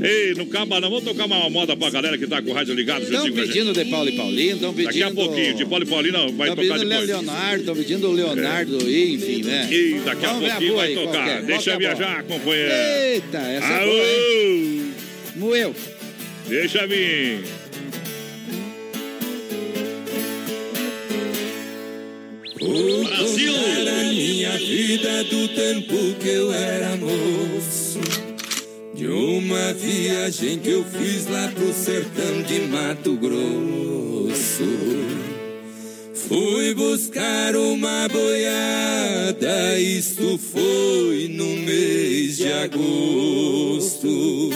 Ei, 0.02 0.34
não 0.34 0.46
acaba 0.46 0.80
não. 0.80 0.90
Vamos 0.90 1.04
tocar 1.06 1.26
uma 1.26 1.50
moda 1.50 1.78
pra 1.78 1.90
galera 1.92 2.18
que 2.18 2.26
tá 2.26 2.42
com 2.42 2.50
o 2.50 2.54
rádio 2.54 2.74
ligado 2.74 3.04
Estão 3.04 3.26
a 3.26 3.32
pedindo 3.32 3.72
de 3.72 3.86
Paulo 3.86 4.10
e 4.10 4.14
Paulinho, 4.14 4.56
estão 4.56 4.74
pedindo. 4.74 4.88
Daqui 4.88 5.04
a 5.04 5.12
pouquinho, 5.12 5.54
de 5.56 5.66
Paulo 5.66 5.84
e 5.84 5.88
Paulinho 5.88 6.14
vai 6.14 6.50
Estão 6.50 6.56
tocar 6.56 6.56
pedindo 6.56 6.90
depois. 6.90 7.08
Leonardo, 7.08 7.60
estão 7.60 7.76
pedindo 7.76 8.08
o 8.10 8.12
Leonardo, 8.12 8.90
e, 8.90 9.14
enfim, 9.14 9.44
né? 9.44 9.68
E 9.72 10.00
daqui 10.04 10.26
a 10.26 10.30
Vamos 10.30 10.44
ver 10.44 10.50
pouquinho 10.52 10.72
boa 10.72 10.82
vai 10.82 10.90
aí, 10.90 10.96
tocar. 10.96 11.28
é? 11.28 11.34
Qual 11.34 11.46
Deixa 11.46 11.64
que 11.64 11.70
é 11.70 11.74
a 11.74 11.78
viajar, 11.78 12.24
companheiro. 12.24 12.72
Eita, 12.74 13.38
essa 13.38 13.68
é 13.68 13.80
Aô! 13.84 13.92
boa, 13.92 14.04
hein? 14.08 14.92
Moeu. 15.36 15.76
Deixa 16.48 16.88
vir. 16.88 17.44
Brasil! 22.60 23.54
Era 23.80 24.04
minha 24.12 24.52
vida 24.58 25.24
do 25.26 25.48
tempo 25.50 25.96
que 26.20 26.30
eu 26.30 26.54
era 26.54 26.96
moço. 26.98 28.00
De 29.02 29.08
uma 29.08 29.74
viagem 29.74 30.60
que 30.60 30.70
eu 30.70 30.86
fiz 30.86 31.26
lá 31.26 31.52
pro 31.56 31.74
sertão 31.74 32.44
de 32.44 32.60
Mato 32.68 33.16
Grosso. 33.16 34.64
Fui 36.14 36.76
buscar 36.76 37.56
uma 37.56 38.08
boiada, 38.08 39.80
isto 39.80 40.38
foi 40.38 41.30
no 41.32 41.48
mês 41.48 42.38
de 42.38 42.52
agosto. 42.54 44.52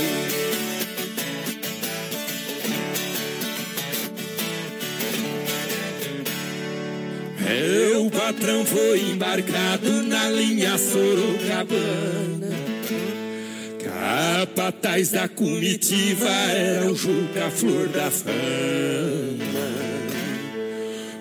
Meu 7.40 8.12
patrão 8.12 8.64
foi 8.64 9.10
embarcado 9.10 10.04
na 10.04 10.30
linha 10.30 10.78
Sorocabana. 10.78 12.45
Capataz 14.06 15.10
da 15.10 15.28
comitiva 15.28 16.30
era 16.30 16.92
o 16.92 16.96
Juca 16.96 17.50
Flor 17.50 17.88
da 17.88 18.12
Fama. 18.12 18.36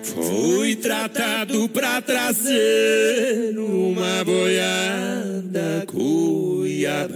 Foi 0.03 0.75
tratado 0.75 1.67
pra 1.69 1.99
trazer 1.99 3.57
uma 3.57 4.23
boiada 4.23 5.83
cuiabana. 5.87 7.15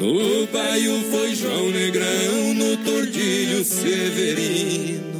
No 0.00 0.46
baio 0.46 1.02
foi 1.10 1.34
João 1.34 1.70
Negrão, 1.70 2.54
no 2.54 2.78
Tordilho 2.78 3.62
Severino. 3.62 5.15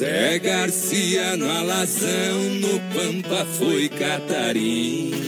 Zé 0.00 0.38
Garcia 0.38 1.36
no 1.36 1.46
Alazão, 1.46 2.38
no 2.54 2.80
Pampa 2.94 3.44
foi 3.44 3.86
Catarino. 3.90 5.20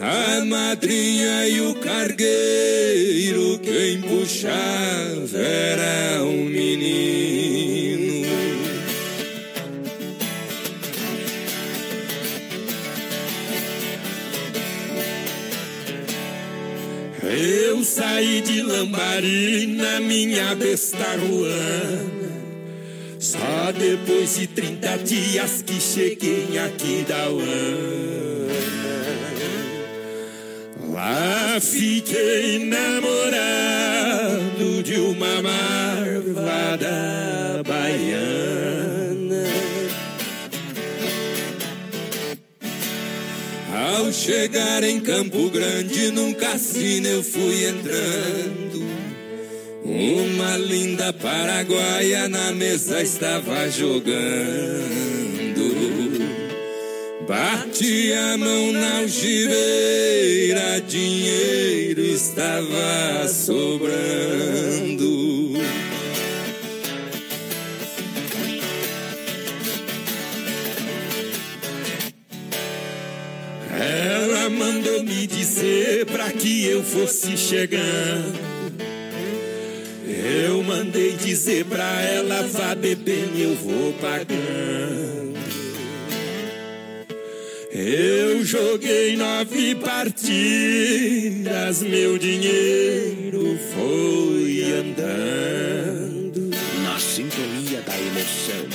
A 0.00 0.42
madrinha 0.46 1.46
e 1.48 1.60
o 1.60 1.74
cargueiro, 1.74 3.58
quem 3.58 4.00
puxava 4.00 5.36
era 5.36 6.24
um 6.24 6.46
menino. 6.46 8.26
Eu 17.22 17.84
saí 17.84 18.40
de 18.40 18.62
Lambari 18.62 19.66
na 19.66 20.00
minha 20.00 20.54
besta 20.54 21.18
ruana. 21.18 22.19
Só 23.20 23.70
depois 23.78 24.36
de 24.38 24.46
30 24.46 24.96
dias 25.04 25.60
que 25.60 25.78
cheguei 25.78 26.58
aqui 26.58 27.04
da 27.06 27.28
Uana. 27.28 28.50
Lá 30.90 31.60
fiquei 31.60 32.64
namorado 32.64 33.12
de 34.82 34.98
uma 35.00 35.42
marvada 35.42 36.88
baiana. 37.68 39.44
Ao 43.98 44.10
chegar 44.10 44.82
em 44.82 44.98
Campo 44.98 45.50
Grande, 45.50 46.10
num 46.10 46.32
cassino 46.32 47.06
eu 47.06 47.22
fui 47.22 47.66
entrando. 47.66 48.89
Uma 49.92 50.56
linda 50.56 51.12
paraguaia 51.12 52.28
na 52.28 52.52
mesa 52.52 53.02
estava 53.02 53.68
jogando. 53.68 54.20
Bati 57.26 58.12
a 58.12 58.36
mão 58.36 58.70
na 58.72 58.98
algibeira, 58.98 60.80
dinheiro 60.86 62.02
estava 62.02 63.26
sobrando. 63.26 63.90
Ela 73.76 74.48
mandou 74.50 75.02
me 75.02 75.26
dizer 75.26 76.06
pra 76.06 76.30
que 76.30 76.64
eu 76.64 76.84
fosse 76.84 77.36
chegando. 77.36 78.49
Mandei 81.00 81.16
dizer 81.16 81.64
pra 81.64 82.02
ela, 82.02 82.42
vá 82.42 82.74
bebendo, 82.74 83.38
eu 83.38 83.54
vou 83.54 83.94
pagando. 83.94 85.40
Eu 87.72 88.44
joguei 88.44 89.16
nove 89.16 89.76
partidas, 89.76 90.22
meu 91.82 92.18
dinheiro 92.18 93.58
foi 93.72 94.74
andando. 94.78 96.50
Na 96.84 96.98
sintonia 97.00 97.80
da 97.80 97.98
emoção. 97.98 98.68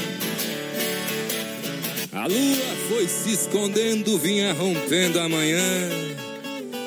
A 2.12 2.26
lua 2.26 2.76
foi 2.90 3.08
se 3.08 3.34
escondendo, 3.34 4.18
vinha 4.18 4.52
rompendo 4.52 5.20
a 5.20 5.30
manhã. 5.30 5.92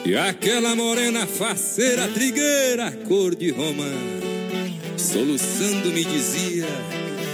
E 0.05 0.17
aquela 0.17 0.75
morena 0.75 1.29
faceira, 1.29 2.09
trigueira, 2.09 2.91
cor 3.07 3.37
de 3.37 3.51
romã, 3.51 4.18
soluçando 5.09 5.91
me 5.91 6.05
dizia: 6.05 6.67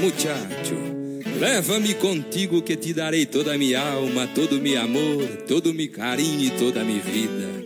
Muchacho, 0.00 0.76
leva-me 1.40 1.94
contigo 1.94 2.62
que 2.62 2.76
te 2.76 2.94
darei 2.94 3.26
toda 3.26 3.54
a 3.54 3.58
minha 3.58 3.80
alma, 3.80 4.28
todo 4.28 4.60
meu 4.60 4.80
amor, 4.80 5.26
todo 5.48 5.74
meu 5.74 5.90
carinho 5.90 6.44
e 6.44 6.50
toda 6.50 6.82
a 6.82 6.84
minha 6.84 7.02
vida. 7.02 7.64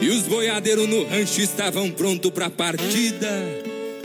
E 0.00 0.08
os 0.08 0.22
boiadeiros 0.22 0.88
no 0.88 1.04
rancho 1.04 1.40
estavam 1.40 1.90
prontos 1.90 2.30
pra 2.30 2.48
partida. 2.48 3.30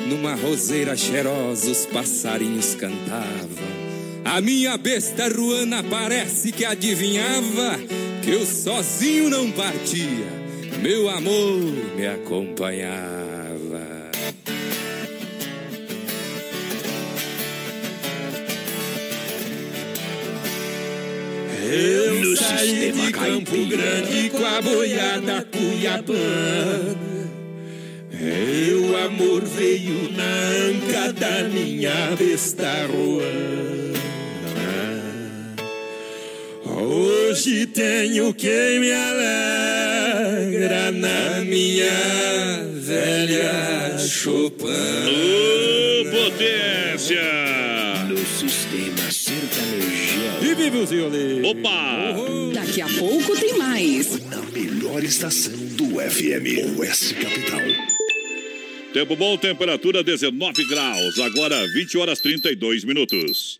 Numa 0.10 0.36
roseira 0.36 0.96
cheirosa 0.96 1.72
os 1.72 1.86
passarinhos 1.86 2.76
cantavam. 2.76 3.76
A 4.24 4.42
minha 4.42 4.78
besta 4.78 5.30
ruana 5.30 5.84
parece 5.84 6.52
que 6.52 6.66
adivinhava 6.66 7.80
que 8.24 8.32
eu 8.32 8.46
sozinho 8.46 9.30
não 9.30 9.52
partia. 9.52 10.46
Meu 10.82 11.10
amor 11.10 11.62
me 11.96 12.06
acompanhava. 12.06 13.25
Eu 21.66 22.16
No 22.22 22.38
saí 22.38 22.70
sistema 22.70 23.06
de 23.06 23.12
Campo 23.12 23.52
caipira. 23.52 23.78
Grande 23.78 24.30
com 24.30 24.46
a 24.46 24.62
boiada 24.62 25.48
cuiabana. 25.52 26.96
Meu 28.12 28.98
amor 29.06 29.42
veio 29.44 30.12
na 30.12 30.24
anca 30.70 31.12
da 31.14 31.44
minha 31.50 32.16
besta 32.18 32.86
ruana. 32.88 33.96
Hoje 36.66 37.66
tenho 37.68 38.34
quem 38.34 38.80
me 38.80 38.92
alegra 38.92 40.92
na 40.92 41.42
minha 41.42 42.66
velha 42.76 43.98
Chopin. 43.98 44.66
Ô, 44.68 46.12
potência! 46.12 46.85
Vive 50.56 50.78
o 50.78 50.86
Zioli. 50.86 51.44
Opa! 51.44 52.14
Daqui 52.54 52.82
a 52.82 52.88
pouco 52.88 53.38
tem 53.40 53.58
mais. 53.58 54.20
Na 54.26 54.42
melhor 54.42 55.04
estação 55.04 55.54
do 55.54 56.00
FM, 56.00 56.78
Oeste 56.78 57.14
Capital. 57.16 57.62
Tempo 58.94 59.16
bom, 59.16 59.38
temperatura 59.38 60.02
19 60.02 60.66
graus. 60.70 61.20
Agora 61.20 61.68
20 61.74 61.98
horas 61.98 62.22
32 62.22 62.86
minutos. 62.86 63.60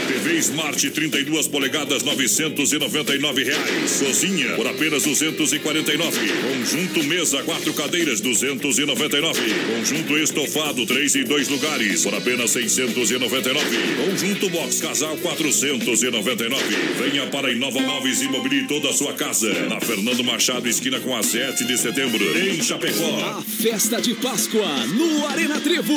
TV 0.07 0.37
Smart 0.39 0.89
32 0.89 1.47
polegadas 1.47 2.03
999 2.03 3.43
reais. 3.43 4.03
Cozinha 4.03 4.55
por 4.55 4.67
apenas 4.67 5.03
249. 5.03 6.17
Conjunto 6.41 7.03
mesa 7.03 7.43
quatro 7.43 7.73
cadeiras 7.73 8.21
299. 8.21 9.39
Conjunto 9.75 10.17
estofado 10.17 10.85
3 10.85 11.15
e 11.15 11.23
2 11.23 11.47
lugares 11.49 12.03
por 12.03 12.13
apenas 12.13 12.51
699. 12.51 13.65
Conjunto 14.05 14.49
box 14.49 14.81
casal 14.81 15.17
499. 15.17 16.63
Venha 16.99 17.27
para 17.27 17.51
Inova 17.51 17.79
Móveis 17.81 18.21
e 18.21 18.27
mobilie 18.27 18.67
toda 18.67 18.89
a 18.89 18.93
sua 18.93 19.13
casa. 19.13 19.51
Na 19.69 19.79
Fernando 19.79 20.23
Machado 20.23 20.67
esquina 20.67 20.99
com 20.99 21.15
a 21.15 21.23
7 21.23 21.65
de 21.65 21.77
setembro 21.77 22.23
em 22.37 22.61
Chapecó. 22.61 23.37
A 23.37 23.41
festa 23.41 24.01
de 24.01 24.13
Páscoa 24.15 24.85
no 24.87 25.27
Arena 25.27 25.59
Trevo 25.59 25.93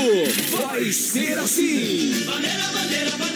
vai 0.51 0.93
ser 0.93 1.39
assim. 1.39 2.13
Bandeira, 2.27 2.65
bandeira, 2.73 3.11
bandeira. 3.11 3.34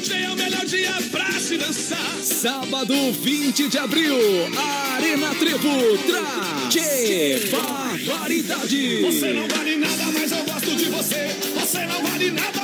Tchê 0.00 0.22
é 0.22 0.30
o 0.30 0.36
melhor 0.36 0.64
dia 0.64 0.92
pra 1.10 1.32
se 1.32 1.56
dançar. 1.56 2.14
Sábado 2.22 2.94
20 3.12 3.68
de 3.68 3.78
abril, 3.78 4.16
Arena 4.94 5.34
Trevo 5.34 5.98
traz 6.06 6.48
Barbaridade. 7.50 9.02
Você 9.02 9.32
não 9.32 9.48
vale 9.48 9.76
nada, 9.76 10.04
mas 10.12 10.30
eu 10.30 10.44
gosto 10.44 10.76
de 10.76 10.84
você. 10.84 11.36
Você 11.58 11.84
não 11.86 12.02
vale 12.02 12.30
nada, 12.30 12.57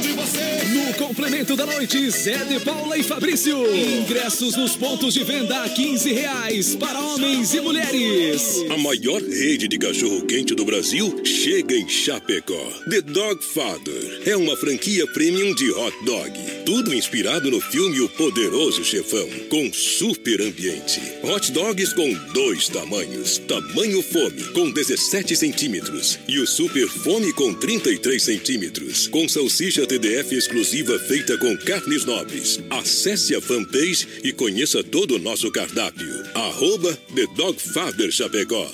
de 0.00 0.12
você. 0.12 0.60
No 0.70 0.94
complemento 0.94 1.56
da 1.56 1.66
noite, 1.66 2.10
Zé 2.10 2.44
de 2.44 2.60
Paula 2.60 2.96
e 2.96 3.02
Fabrício. 3.02 3.56
Ingressos 3.74 4.56
nos 4.56 4.76
pontos 4.76 5.14
de 5.14 5.24
venda 5.24 5.62
a 5.62 5.68
15 5.68 6.12
reais 6.12 6.74
para 6.76 6.98
homens 7.00 7.52
e 7.54 7.60
mulheres. 7.60 8.64
A 8.70 8.78
maior 8.78 9.20
rede 9.20 9.68
de 9.68 9.78
cachorro-quente 9.78 10.54
do 10.54 10.64
Brasil 10.64 11.20
chega 11.24 11.74
em 11.74 11.88
Chapecó. 11.88 12.60
The 12.88 13.02
Dog 13.02 13.44
Father 13.44 14.22
é 14.26 14.36
uma 14.36 14.56
franquia 14.56 15.06
premium 15.08 15.54
de 15.54 15.70
hot 15.72 15.96
dog. 16.04 16.32
Tudo 16.64 16.94
inspirado 16.94 17.50
no 17.50 17.60
filme 17.60 18.00
O 18.00 18.08
Poderoso 18.08 18.84
Chefão, 18.84 19.28
com 19.48 19.72
super 19.72 20.40
ambiente. 20.40 21.00
Hot 21.22 21.50
dogs 21.52 21.92
com 21.94 22.12
dois 22.32 22.68
tamanhos. 22.68 23.38
Tamanho 23.38 24.02
fome, 24.02 24.44
com 24.52 24.70
17 24.70 25.36
centímetros. 25.36 26.18
E 26.28 26.38
o 26.38 26.46
super 26.46 26.88
fome 26.88 27.32
com 27.32 27.52
33 27.52 28.22
centímetros. 28.22 29.08
Com 29.08 29.28
salsicha 29.28 29.86
TDF 29.90 30.36
exclusiva 30.36 30.96
feita 31.00 31.36
com 31.36 31.56
carnes 31.56 32.04
nobres. 32.04 32.60
Acesse 32.70 33.34
a 33.34 33.40
fanpage 33.40 34.06
e 34.22 34.32
conheça 34.32 34.84
todo 34.84 35.16
o 35.16 35.18
nosso 35.18 35.50
cardápio. 35.50 36.08
Arroba 36.32 36.96
The 37.12 37.26
Dog 37.34 37.60
Father 37.60 38.08
Chapecó. 38.12 38.70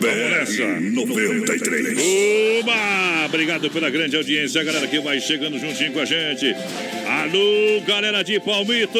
Nessa. 0.00 0.80
93. 0.80 1.98
Oba! 2.60 3.26
Obrigado 3.26 3.68
pela 3.68 3.90
grande 3.90 4.14
audiência, 4.16 4.60
a 4.60 4.64
galera 4.64 4.86
que 4.86 5.00
vai 5.00 5.20
chegando 5.20 5.58
juntinho 5.58 5.92
com 5.92 6.00
a 6.00 6.04
gente. 6.04 6.54
Alô, 7.06 7.80
galera 7.84 8.22
de 8.22 8.38
Palmitos! 8.38 8.94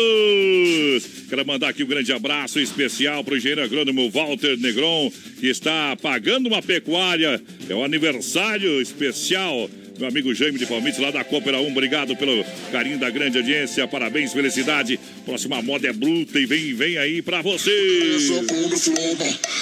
Quero 1.28 1.46
mandar 1.46 1.68
aqui 1.68 1.84
um 1.84 1.86
grande 1.86 2.12
abraço 2.12 2.58
especial 2.58 3.22
para 3.22 3.34
o 3.34 3.36
engenheiro 3.36 3.62
agrônomo 3.62 4.10
Walter 4.10 4.58
Negron, 4.58 5.12
que 5.38 5.46
está 5.46 5.96
pagando 6.02 6.48
uma 6.48 6.60
pecuária. 6.60 7.40
É 7.68 7.74
o 7.74 7.84
aniversário 7.84 8.80
especial 8.82 9.70
meu 10.00 10.08
amigo 10.08 10.34
Jaime 10.34 10.58
de 10.58 10.64
Palmitos, 10.64 10.98
lá 10.98 11.10
da 11.10 11.22
Coopera 11.22 11.60
1. 11.60 11.70
Obrigado 11.70 12.16
pelo 12.16 12.42
carinho 12.72 12.98
da 12.98 13.10
grande 13.10 13.36
audiência. 13.36 13.86
Parabéns, 13.86 14.32
felicidade. 14.32 14.98
Próxima 15.26 15.60
moda 15.60 15.88
é 15.88 15.92
bruta 15.92 16.40
e 16.40 16.46
vem, 16.46 16.74
vem 16.74 16.96
aí 16.96 17.20
pra 17.20 17.42
você. 17.42 17.70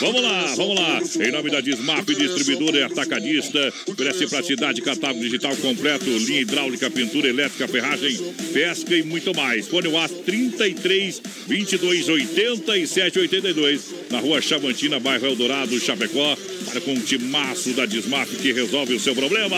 Vamos 0.01 0.23
lá, 0.23 0.55
vamos 0.55 0.77
lá. 0.77 1.01
Em 1.27 1.33
nome 1.33 1.51
da 1.51 1.61
Dismap, 1.61 2.07
distribuidora 2.07 2.79
e 2.79 2.83
atacadista, 2.85 3.73
oferece 3.89 4.29
praticidade, 4.29 4.81
catálogo 4.81 5.21
digital 5.21 5.57
completo, 5.57 6.05
linha 6.05 6.43
hidráulica, 6.43 6.89
pintura 6.89 7.29
elétrica, 7.29 7.67
ferragem, 7.67 8.17
pesca 8.53 8.95
e 8.95 9.03
muito 9.03 9.35
mais. 9.35 9.67
Fone 9.67 9.89
o 9.89 10.09
33 10.09 11.21
22 11.49 12.09
87 12.09 13.19
82 13.19 13.95
na 14.11 14.21
rua 14.21 14.41
Chavantina, 14.41 15.01
bairro 15.01 15.27
Eldorado, 15.27 15.79
Chapecó. 15.81 16.37
Para 16.71 16.81
com 16.81 16.93
o 16.93 17.01
timaço 17.01 17.71
da 17.71 17.87
Dismap 17.87 18.29
que 18.29 18.53
resolve 18.53 18.95
o 18.95 19.01
seu 19.01 19.15
problema. 19.15 19.57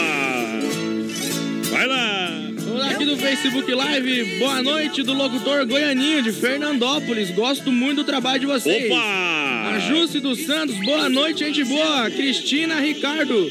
Vai 1.70 1.87
lá! 1.87 2.50
Vamos 2.59 2.83
aqui 2.83 3.04
do 3.04 3.16
Facebook 3.16 3.72
Live. 3.72 4.38
Boa 4.38 4.62
noite 4.62 5.02
do 5.02 5.12
locutor 5.14 5.64
Goianinho 5.66 6.22
de 6.22 6.33
Fernandópolis. 6.33 7.30
Gosto 7.30 7.70
muito 7.70 7.98
do 7.98 8.04
trabalho 8.04 8.40
de 8.40 8.46
vocês. 8.46 8.90
Opa! 8.90 9.70
A 9.74 9.78
Jússi 9.78 10.18
dos 10.18 10.44
Santos. 10.44 10.76
Boa 10.85 11.09
noite, 11.09 11.44
gente 11.44 11.64
boa. 11.64 12.11
Cristina 12.11 12.80
Ricardo. 12.80 13.48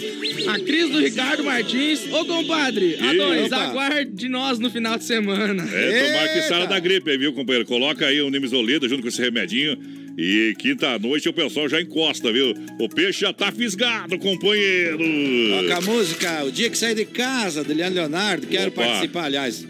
A 0.47 0.59
Cris 0.59 0.89
do 0.89 0.99
Ricardo 0.99 1.43
Martins. 1.43 2.11
Ô, 2.11 2.25
compadre. 2.25 2.97
A 3.01 3.13
dois, 3.13 3.51
aguarde 3.53 4.27
nós 4.27 4.59
no 4.59 4.69
final 4.69 4.97
de 4.97 5.05
semana. 5.05 5.63
É, 5.71 6.11
tomar 6.11 6.29
que 6.33 6.41
sara 6.43 6.65
da 6.65 6.79
gripe 6.79 7.17
viu, 7.17 7.33
companheiro? 7.33 7.65
Coloca 7.65 8.05
aí 8.05 8.21
o 8.21 8.29
Nimizolida 8.29 8.87
junto 8.87 9.01
com 9.01 9.07
esse 9.07 9.21
remedinho. 9.21 9.77
E 10.21 10.53
quinta-noite 10.59 11.29
o 11.29 11.33
pessoal 11.33 11.69
já 11.69 11.79
encosta, 11.79 12.29
viu? 12.29 12.53
O 12.77 12.89
peixe 12.89 13.21
já 13.21 13.31
tá 13.31 13.53
fisgado, 13.53 14.19
companheiro. 14.19 14.99
Toca 15.61 15.77
a 15.77 15.81
música, 15.81 16.43
o 16.43 16.51
dia 16.51 16.69
que 16.69 16.77
saí 16.77 16.93
de 16.93 17.05
casa, 17.05 17.63
do 17.63 17.73
Leandro 17.73 17.95
Leonardo, 18.01 18.45
quero 18.45 18.67
Opa. 18.67 18.83
participar, 18.83 19.23
aliás. 19.25 19.65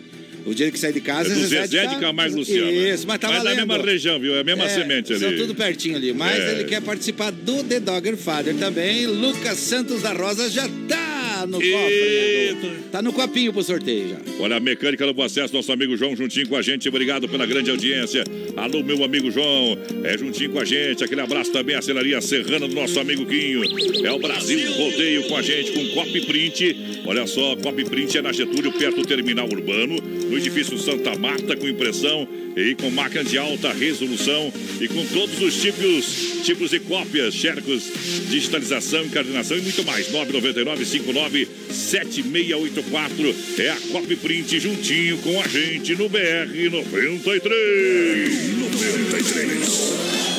O 0.47 0.55
dia 0.55 0.71
que 0.71 0.79
saí 0.79 0.91
de 0.91 1.01
casa 1.01 1.31
É 1.31 1.35
do 1.35 1.45
Zezé 1.45 1.85
de 1.85 1.97
Camargo 1.99 2.37
Luciano. 2.37 2.71
Isso, 2.71 3.05
mas 3.05 3.19
tá 3.19 3.27
Mas 3.27 3.43
valendo. 3.43 3.57
na 3.57 3.65
mesma 3.67 3.85
região, 3.91 4.19
viu? 4.19 4.35
É 4.35 4.39
a 4.39 4.43
mesma 4.43 4.67
semente 4.69 5.11
ali. 5.13 5.19
São 5.21 5.35
tudo 5.35 5.53
pertinho 5.53 5.97
ali. 5.97 6.13
Mas 6.13 6.39
É. 6.39 6.51
ele 6.53 6.63
quer 6.63 6.81
participar 6.81 7.29
do 7.31 7.63
The 7.63 7.79
Dogger 7.81 8.17
Father 8.17 8.55
também. 8.55 9.05
Lucas 9.05 9.57
Santos 9.59 10.01
da 10.01 10.13
Rosa 10.13 10.49
já 10.49 10.67
tá 10.87 11.18
tá 11.39 11.47
no 11.47 11.57
cofre. 11.57 12.79
Tá 12.91 13.01
no 13.01 13.13
copinho 13.13 13.53
pro 13.53 13.63
sorteio 13.63 14.09
já. 14.09 14.17
Olha, 14.39 14.57
a 14.57 14.59
mecânica 14.59 15.11
do 15.11 15.21
acesso, 15.21 15.53
nosso 15.53 15.71
amigo 15.71 15.95
João 15.95 16.15
juntinho 16.15 16.47
com 16.47 16.55
a 16.55 16.61
gente. 16.61 16.89
Obrigado 16.89 17.27
pela 17.29 17.45
grande 17.45 17.69
audiência. 17.69 18.23
Alô, 18.57 18.83
meu 18.83 19.03
amigo 19.03 19.31
João, 19.31 19.77
é 20.03 20.17
juntinho 20.17 20.51
com 20.51 20.59
a 20.59 20.65
gente. 20.65 21.03
Aquele 21.03 21.21
abraço 21.21 21.51
também 21.51 21.75
à 21.75 21.81
Celaria 21.81 22.19
Serrana 22.21 22.67
do 22.67 22.75
nosso 22.75 22.99
amigo 22.99 23.25
Quinho. 23.25 23.61
É 24.05 24.11
o 24.11 24.19
Brasil 24.19 24.71
Rodeio 24.73 25.23
com 25.27 25.37
a 25.37 25.41
gente, 25.41 25.71
com 25.71 25.85
Copy 25.89 26.25
Print. 26.25 27.01
Olha 27.05 27.25
só, 27.27 27.55
Copy 27.55 27.85
Print 27.85 28.17
é 28.17 28.21
na 28.21 28.31
Getúlio, 28.31 28.71
perto 28.71 28.97
do 28.97 29.05
terminal 29.05 29.47
urbano, 29.47 29.95
no 30.29 30.37
edifício 30.37 30.77
Santa 30.77 31.17
Marta, 31.17 31.55
com 31.55 31.67
impressão 31.67 32.27
e 32.55 32.75
com 32.75 32.89
máquina 32.89 33.23
de 33.23 33.37
alta 33.37 33.71
resolução 33.71 34.51
e 34.81 34.87
com 34.87 35.05
todos 35.07 35.39
os 35.41 35.61
tipos, 35.61 36.43
tipos 36.43 36.71
de 36.71 36.79
cópias, 36.79 37.33
xercos, 37.33 37.83
digitalização, 38.29 39.05
incardinação 39.05 39.57
e 39.57 39.61
muito 39.61 39.85
mais. 39.85 40.11
999 40.11 40.85
59 40.85 41.28
7684 41.29 43.35
é 43.59 43.69
a 43.69 43.77
Copy 43.91 44.15
Print 44.15 44.59
juntinho 44.59 45.19
com 45.19 45.39
a 45.39 45.47
gente 45.47 45.95
no 45.95 46.09
BR 46.09 46.71
93. 46.71 48.57
93. 48.57 50.38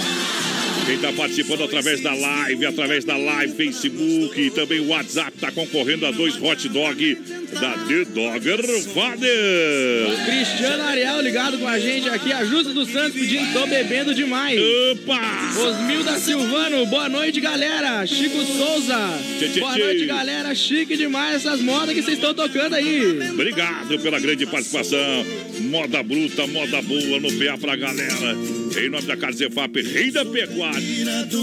Quem 0.91 0.97
está 0.97 1.13
participando 1.13 1.63
através 1.63 2.01
da 2.01 2.13
live, 2.13 2.67
através 2.67 3.05
da 3.05 3.17
live, 3.17 3.55
Facebook 3.55 4.41
e 4.41 4.51
também 4.51 4.81
o 4.81 4.89
WhatsApp, 4.89 5.31
está 5.37 5.53
concorrendo 5.53 6.05
a 6.05 6.11
dois 6.11 6.35
hot 6.43 6.69
dog 6.69 7.15
da 7.61 7.75
The 7.87 8.05
Dogger 8.07 8.61
Father. 8.93 10.25
Cristiano 10.27 10.83
Ariel 10.83 11.21
ligado 11.21 11.59
com 11.59 11.69
a 11.69 11.79
gente 11.79 12.09
aqui, 12.09 12.33
a 12.33 12.45
Justa 12.45 12.75
dos 12.75 12.91
Santos 12.91 13.13
pedindo, 13.13 13.53
tô 13.53 13.69
bebendo 13.69 14.13
demais. 14.13 14.61
Opa! 14.91 15.61
Osmilda 15.61 16.19
Silvano, 16.19 16.85
boa 16.87 17.09
noite, 17.09 17.41
galera. 17.41 18.05
Chico 18.05 18.45
Souza, 18.45 19.17
Tchê, 19.39 19.49
tchê, 19.49 19.61
boa 19.61 19.75
tchê. 19.75 19.85
noite, 19.85 20.07
galera. 20.07 20.53
Chique 20.57 20.97
demais 20.97 21.37
essas 21.37 21.61
modas 21.61 21.95
que 21.95 22.03
vocês 22.03 22.17
estão 22.17 22.35
tocando 22.35 22.75
aí. 22.75 23.31
Obrigado 23.31 23.97
pela 24.01 24.19
grande 24.19 24.45
participação. 24.45 25.25
Moda 25.61 26.03
bruta, 26.03 26.49
moda 26.49 26.83
boa 26.83 27.21
no 27.21 27.33
PA 27.35 27.57
pra 27.59 27.77
galera. 27.77 28.37
Em 28.77 28.89
nome 28.89 29.07
da 29.07 29.17
Carne 29.17 29.37
Zefap, 29.37 29.83
rei 29.83 30.11
da 30.11 30.25
pecuária. 30.25 30.81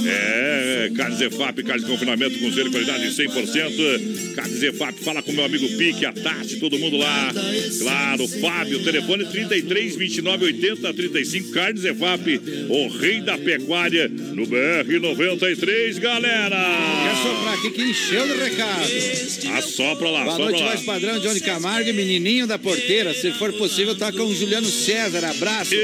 É, 0.07 0.91
Carne 0.95 1.17
Zefap, 1.17 1.61
carne 1.63 1.83
de 1.83 1.89
confinamento 1.89 2.39
com 2.39 2.51
zelo 2.51 2.69
e 2.69 2.71
qualidade 2.71 3.07
100%. 3.07 4.33
Carne 4.35 4.57
Zefap, 4.57 5.03
fala 5.03 5.21
com 5.21 5.33
meu 5.33 5.43
amigo 5.43 5.67
Pique, 5.77 6.05
a 6.05 6.13
Tati, 6.13 6.57
todo 6.57 6.79
mundo 6.79 6.97
lá. 6.97 7.33
Claro, 7.79 8.27
Fábio, 8.27 8.83
telefone 8.83 9.25
33 9.25 9.95
29 9.97 10.45
80 10.45 10.93
35. 10.93 11.51
Carne 11.51 11.79
Zefap, 11.79 12.41
o 12.69 12.87
rei 12.97 13.21
da 13.21 13.37
pecuária 13.37 14.07
no 14.07 14.45
BR 14.45 14.99
93, 14.99 15.99
galera. 15.99 16.55
Quer 16.55 17.15
soprar 17.23 17.53
aqui 17.55 17.71
que 17.71 17.81
encheu 17.81 18.25
de 18.25 18.33
recado. 18.33 19.57
Assopra 19.57 20.09
lá, 20.09 20.23
Boa 20.23 20.39
noite, 20.39 20.61
lá. 20.61 20.71
voz 20.71 20.81
padrão, 20.83 21.19
Johnny 21.19 21.41
Camargo 21.41 21.93
menininho 21.93 22.47
da 22.47 22.57
porteira. 22.57 23.13
Se 23.13 23.31
for 23.33 23.51
possível, 23.53 23.95
tá 23.95 24.11
com 24.11 24.23
o 24.23 24.35
Juliano 24.35 24.67
César. 24.67 25.25
Abraço. 25.25 25.75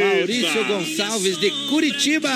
Maurício 0.00 0.64
Gonçalves 0.64 0.91
de 1.38 1.50
Curitiba, 1.68 2.28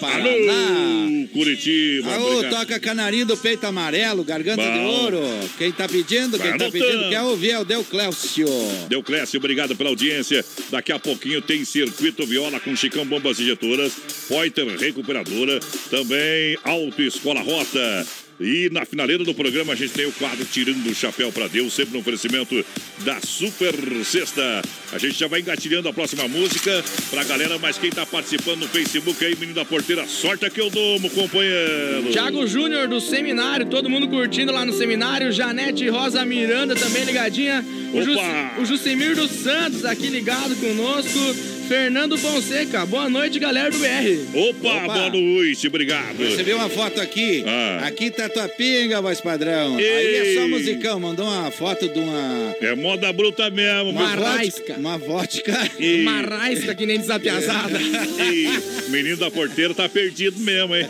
Paraná. 0.00 0.24
Alô, 0.24 1.28
Curitiba. 1.32 2.14
Aô, 2.14 2.36
obrigado. 2.36 2.60
toca 2.60 2.80
canarinho 2.80 3.26
do 3.26 3.36
peito 3.36 3.66
amarelo, 3.66 4.22
garganta 4.22 4.62
de 4.62 4.78
Bom. 4.78 4.84
ouro. 4.84 5.20
Quem 5.58 5.72
tá 5.72 5.88
pedindo, 5.88 6.38
quem 6.38 6.50
Vai 6.50 6.58
tá 6.58 6.70
pedindo, 6.70 7.08
quer 7.08 7.22
ouvir 7.22 7.50
é 7.50 7.58
o 7.58 7.64
Del 7.64 7.82
Clécio. 7.84 8.46
Deu 8.88 9.02
Clécio, 9.02 9.38
obrigado 9.38 9.74
pela 9.74 9.90
audiência. 9.90 10.44
Daqui 10.70 10.92
a 10.92 10.98
pouquinho 10.98 11.42
tem 11.42 11.64
Circuito 11.64 12.24
Viola 12.26 12.60
com 12.60 12.76
Chicão 12.76 13.04
Bombas 13.04 13.40
Injetoras, 13.40 13.92
Poiter 14.28 14.66
Recuperadora, 14.78 15.58
também 15.90 16.56
Auto 16.64 17.02
Escola 17.02 17.40
Rota. 17.40 18.06
E 18.40 18.68
na 18.72 18.84
finaleira 18.84 19.22
do 19.22 19.34
programa 19.34 19.72
a 19.72 19.76
gente 19.76 19.92
tem 19.92 20.06
o 20.06 20.12
quadro 20.12 20.44
Tirando 20.44 20.86
o 20.86 20.94
Chapéu 20.94 21.30
para 21.30 21.46
Deus, 21.48 21.72
sempre 21.72 21.94
no 21.94 22.00
oferecimento 22.00 22.64
da 23.04 23.20
Super 23.20 23.74
Sexta. 24.04 24.62
A 24.92 24.98
gente 24.98 25.18
já 25.18 25.26
vai 25.28 25.40
engatilhando 25.40 25.88
a 25.88 25.92
próxima 25.92 26.26
música 26.26 26.84
pra 27.10 27.24
galera, 27.24 27.58
mas 27.58 27.78
quem 27.78 27.90
tá 27.90 28.04
participando 28.04 28.60
no 28.60 28.68
Facebook 28.68 29.24
aí, 29.24 29.34
menino 29.36 29.54
da 29.54 29.64
porteira, 29.64 30.06
sorte 30.06 30.48
que 30.50 30.60
eu 30.60 30.70
dou, 30.70 31.00
meu 31.00 31.10
companheiro. 31.10 32.10
Thiago 32.12 32.46
Júnior 32.46 32.88
do 32.88 33.00
seminário, 33.00 33.66
todo 33.66 33.88
mundo 33.88 34.08
curtindo 34.08 34.52
lá 34.52 34.64
no 34.64 34.72
seminário. 34.72 35.32
Janete 35.32 35.88
Rosa 35.88 36.24
Miranda 36.24 36.74
também 36.74 37.04
ligadinha. 37.04 37.64
O, 37.92 38.02
Jus, 38.02 38.16
Opa! 38.16 38.60
o 38.60 38.64
Jucimir 38.64 39.14
dos 39.14 39.30
Santos 39.30 39.84
aqui 39.84 40.08
ligado 40.08 40.54
conosco. 40.56 41.53
Fernando 41.68 42.18
Fonseca, 42.18 42.84
boa 42.84 43.08
noite, 43.08 43.38
galera 43.38 43.70
do 43.70 43.78
BR. 43.78 44.38
Opa, 44.38 44.80
boa 44.80 45.10
noite, 45.10 45.66
obrigado. 45.66 46.18
Recebi 46.18 46.52
uma 46.52 46.68
foto 46.68 47.00
aqui. 47.00 47.42
Ah. 47.46 47.86
Aqui 47.86 48.10
tá 48.10 48.28
tua 48.28 48.48
pinga, 48.48 49.00
voz 49.00 49.20
padrão. 49.20 49.80
Ei. 49.80 49.86
Aí 49.88 50.16
é 50.16 50.40
só 50.40 50.48
musicão. 50.48 51.00
Mandou 51.00 51.24
uma 51.26 51.50
foto 51.50 51.88
de 51.88 51.98
uma. 51.98 52.54
É 52.60 52.74
moda 52.74 53.10
bruta 53.12 53.48
mesmo, 53.50 53.90
Uma 53.90 54.14
vodka. 54.14 54.74
Uma 54.74 54.98
vodka. 54.98 55.70
E- 55.78 56.02
Uma 56.02 56.20
raisca 56.20 56.74
que 56.74 56.84
nem 56.84 56.98
desapiazada. 56.98 57.78
E 57.80 58.90
menino 58.90 59.16
da 59.16 59.30
porteira 59.30 59.72
tá 59.74 59.88
perdido 59.88 60.38
mesmo, 60.40 60.74
hein? 60.76 60.86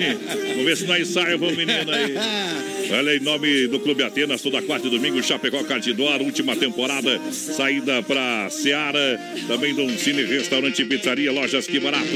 Vamos 0.49 0.65
ver 0.65 0.77
se 0.77 0.85
nós 0.87 1.09
ensaiamos 1.09 1.53
o 1.53 1.57
menino 1.57 1.91
aí. 1.93 2.15
Olha, 2.91 3.17
em 3.17 3.21
nome 3.21 3.67
do 3.69 3.81
Clube 3.81 4.03
Atenas, 4.03 4.43
toda 4.43 4.61
quarta 4.61 4.87
e 4.87 4.91
domingo, 4.91 5.23
Chapecó 5.23 5.63
Cardidor, 5.65 6.21
última 6.21 6.55
temporada, 6.55 7.21
saída 7.33 8.03
pra 8.03 8.49
Seara, 8.51 9.19
também 9.49 9.75
do 9.75 9.89
Cine 9.99 10.23
Restaurante 10.25 10.64
e 10.67 10.85
Pizzaria, 10.85 11.31
Lojas 11.31 11.67
Que 11.67 11.79
Barato, 11.79 12.07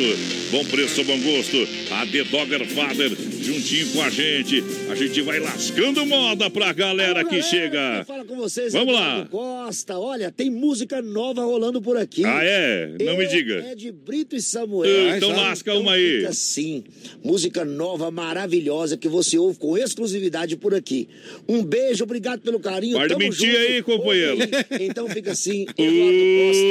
bom 0.50 0.64
preço, 0.64 1.04
bom 1.04 1.18
gosto, 1.20 1.68
a 1.90 2.06
The 2.06 2.24
Dogger 2.24 2.66
Father, 2.66 3.10
juntinho 3.42 3.88
com 3.92 4.02
a 4.02 4.08
gente, 4.08 4.64
a 4.90 4.94
gente 4.94 5.20
vai 5.20 5.38
lascando 5.38 6.06
moda 6.06 6.48
pra 6.48 6.72
galera 6.72 7.24
que 7.24 7.42
chega. 7.42 8.04
Fala 8.06 8.24
com 8.24 8.36
vocês, 8.36 8.72
Vamos 8.72 8.94
lá. 8.94 9.26
Costa. 9.30 9.98
Olha, 9.98 10.30
tem 10.30 10.50
música 10.50 11.02
nova 11.02 11.42
rolando 11.42 11.82
por 11.82 11.98
aqui. 11.98 12.24
Ah, 12.24 12.40
é? 12.42 12.96
Não 13.02 13.18
me 13.18 13.26
diga. 13.26 13.62
É 13.66 13.74
de 13.74 13.92
Brito 13.92 14.34
e 14.34 14.40
Samuel. 14.40 15.12
Ah, 15.12 15.16
então 15.18 15.30
lasca 15.30 15.74
uma 15.74 15.92
aí. 15.92 16.20
Fica 16.20 16.32
Sim, 16.32 16.84
música 17.22 17.64
nova, 17.64 18.10
maravilhosa, 18.10 18.96
que 18.96 19.08
você 19.08 19.36
ouve 19.36 19.58
com 19.58 19.76
exclusividade 19.76 20.56
por 20.56 20.74
aqui. 20.74 21.06
Um 21.46 21.62
beijo, 21.62 22.04
obrigado 22.04 22.40
pelo 22.40 22.58
carinho. 22.58 22.96
Pode 22.96 23.14
mentir 23.16 23.50
junto. 23.50 23.58
aí, 23.58 23.82
companheiro. 23.82 24.38
Então 24.80 25.08
fica 25.08 25.32
assim, 25.32 25.66
Eduardo 25.76 26.18
Costa 26.38 26.64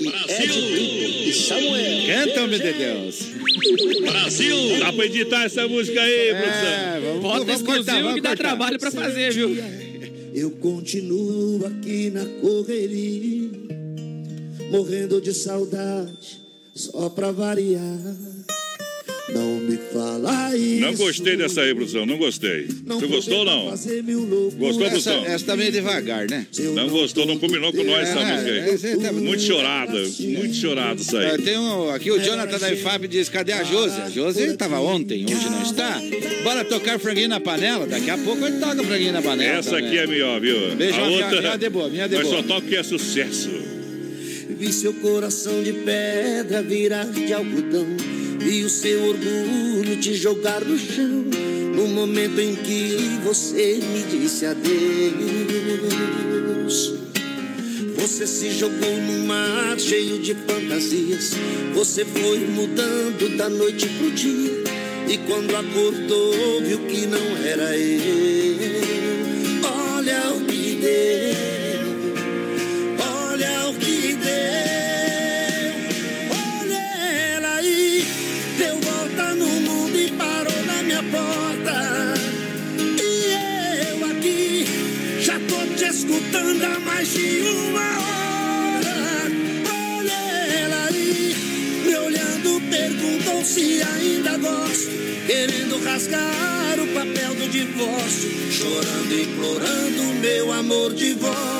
e 0.00 0.42
Ed 0.44 0.60
Brito 0.70 0.91
e 0.92 1.32
Samuel. 1.32 2.06
Canta, 2.06 2.42
homem 2.44 2.60
de 2.60 2.72
Deus. 2.72 3.18
Brasil! 4.02 4.78
Dá 4.78 4.92
pra 4.92 5.06
editar 5.06 5.44
essa 5.44 5.66
música 5.68 6.00
aí, 6.00 6.28
É, 6.28 6.34
produção? 6.34 7.02
vamos, 7.02 7.22
Bota 7.22 7.52
exclusivo 7.52 7.64
cortar, 7.84 8.02
vamos 8.02 8.14
que 8.14 8.20
dá 8.20 8.28
cortar. 8.30 8.44
trabalho 8.48 8.78
pra 8.78 8.90
fazer, 8.90 9.32
viu? 9.32 9.56
Eu 10.34 10.50
continuo 10.52 11.66
aqui 11.66 12.10
na 12.10 12.24
correria, 12.40 13.50
morrendo 14.70 15.20
de 15.20 15.32
saudade, 15.34 16.40
só 16.74 17.08
pra 17.10 17.30
variar. 17.32 17.82
Não 19.34 19.56
me 19.60 19.78
fala 19.92 20.56
isso. 20.56 20.80
Não 20.80 20.94
gostei 20.94 21.36
dessa 21.36 21.62
aí, 21.62 21.74
produção. 21.74 22.04
Não 22.06 22.18
gostei. 22.18 22.66
Você 22.86 23.06
gostou 23.06 23.38
ou 23.38 23.44
não? 23.44 23.64
Gostou, 23.70 24.68
Essa, 24.68 24.78
produção? 24.78 25.26
essa 25.26 25.44
tá 25.46 25.56
meio 25.56 25.72
devagar, 25.72 26.26
né? 26.28 26.46
Não 26.74 26.88
gostou, 26.88 27.24
não 27.26 27.38
combinou 27.38 27.72
com 27.72 27.82
nós 27.84 28.08
essa 28.08 28.18
É, 28.20 28.32
música 28.32 28.50
essa 28.72 28.86
aí 28.88 28.92
aí. 28.94 28.98
tá- 29.00 29.12
Muito 29.12 29.42
chorada, 29.42 29.98
muito 30.20 30.54
chorada 30.54 31.00
isso 31.00 31.16
É, 31.16 31.30
aí. 31.32 31.42
Tem 31.42 31.58
um, 31.58 31.90
aqui 31.90 32.10
o 32.10 32.18
Jonathan 32.18 32.58
da 32.58 32.72
IFAB 32.72 33.08
diz: 33.08 33.28
cadê 33.28 33.52
a 33.52 33.62
Josi? 33.64 34.00
A 34.02 34.10
Josi 34.10 34.42
estava 34.42 34.80
ontem, 34.80 35.24
hoje 35.24 35.48
não 35.48 35.62
está. 35.62 36.00
Bora 36.44 36.64
tocar 36.64 36.98
franguinho 36.98 37.28
na 37.28 37.40
panela? 37.40 37.86
Daqui 37.86 38.10
a 38.10 38.18
pouco 38.18 38.44
ele 38.46 38.58
toca 38.58 38.82
franguinho 38.84 39.12
na 39.12 39.22
panela. 39.22 39.58
Essa 39.58 39.70
também. 39.70 39.86
aqui 39.88 39.98
é 39.98 40.06
melhor, 40.06 40.40
viu? 40.40 40.74
Beijo, 40.76 41.00
a 41.00 41.06
minha- 41.06 41.24
outra, 41.26 41.40
minha 41.40 41.56
de 41.56 41.68
boa, 41.70 41.88
minha 41.88 42.08
de 42.08 42.16
boa. 42.16 42.24
só 42.36 42.42
toca 42.42 42.66
que 42.66 42.76
é 42.76 42.82
sucesso. 42.82 43.50
Vi 44.58 44.72
seu 44.72 44.92
coração 44.94 45.62
de 45.62 45.72
pedra 45.72 46.62
virar 46.62 47.04
de 47.06 47.32
algodão. 47.32 47.86
Vi 48.44 48.64
o 48.64 48.68
seu 48.68 49.04
orgulho 49.04 49.96
te 50.00 50.14
jogar 50.14 50.64
no 50.64 50.78
chão. 50.78 51.24
No 51.74 51.86
momento 51.88 52.40
em 52.40 52.54
que 52.56 53.18
você 53.24 53.80
me 53.80 54.02
disse 54.02 54.46
adeus. 54.46 54.72
Você 57.96 58.26
se 58.26 58.50
jogou 58.50 58.96
num 58.96 59.26
mar 59.26 59.78
cheio 59.78 60.18
de 60.18 60.34
fantasias. 60.34 61.34
Você 61.74 62.04
foi 62.04 62.40
mudando 62.40 63.36
da 63.36 63.48
noite 63.48 63.88
pro 63.88 64.10
dia. 64.10 64.64
E 65.08 65.18
quando 65.18 65.54
acordou, 65.54 66.62
viu 66.62 66.80
que 66.86 67.06
não 67.06 67.36
era 67.44 67.76
eu. 67.76 68.51
Se 93.44 93.82
ainda 93.82 94.38
gosto. 94.38 94.90
querendo 95.26 95.78
rasgar 95.84 96.78
o 96.80 96.86
papel 96.94 97.34
do 97.34 97.48
divórcio, 97.48 98.30
chorando, 98.50 99.14
implorando 99.14 100.02
meu 100.20 100.52
amor 100.52 100.94
de 100.94 101.12
volta. 101.14 101.51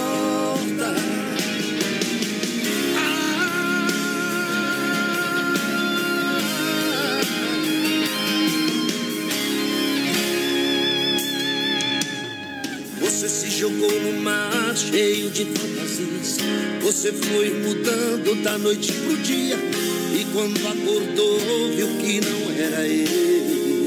De 15.33 15.47
fantasias. 15.47 16.37
Você 16.83 17.11
foi 17.11 17.51
mudando 17.51 18.43
da 18.43 18.59
noite 18.59 18.93
pro 18.93 19.16
dia. 19.16 19.57
E 19.57 20.26
quando 20.33 20.59
acordou, 20.66 21.39
viu 21.74 21.89
que 21.99 22.20
não 22.20 22.64
era 22.64 22.87
ele. 22.87 23.87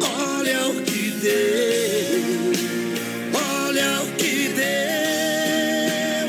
Olha 0.00 0.68
o 0.68 0.80
que 0.82 1.10
deu. 1.20 2.52
Olha 3.34 4.02
o 4.02 4.06
que 4.16 4.48
deu. 4.48 6.28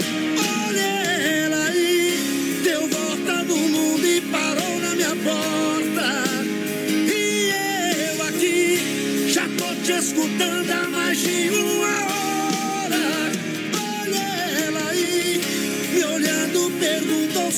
Olha 0.67 0.81
ela 0.81 1.65
aí. 1.67 2.59
Deu 2.63 2.87
volta 2.89 3.43
no 3.43 3.55
mundo 3.55 4.05
e 4.05 4.21
parou 4.21 4.79
na 4.81 4.95
minha 4.95 5.15
porta. 5.15 6.23
E 6.89 7.51
eu 8.11 8.23
aqui 8.23 9.31
já 9.31 9.47
tô 9.57 9.73
te 9.81 9.93
escutando 9.93 10.84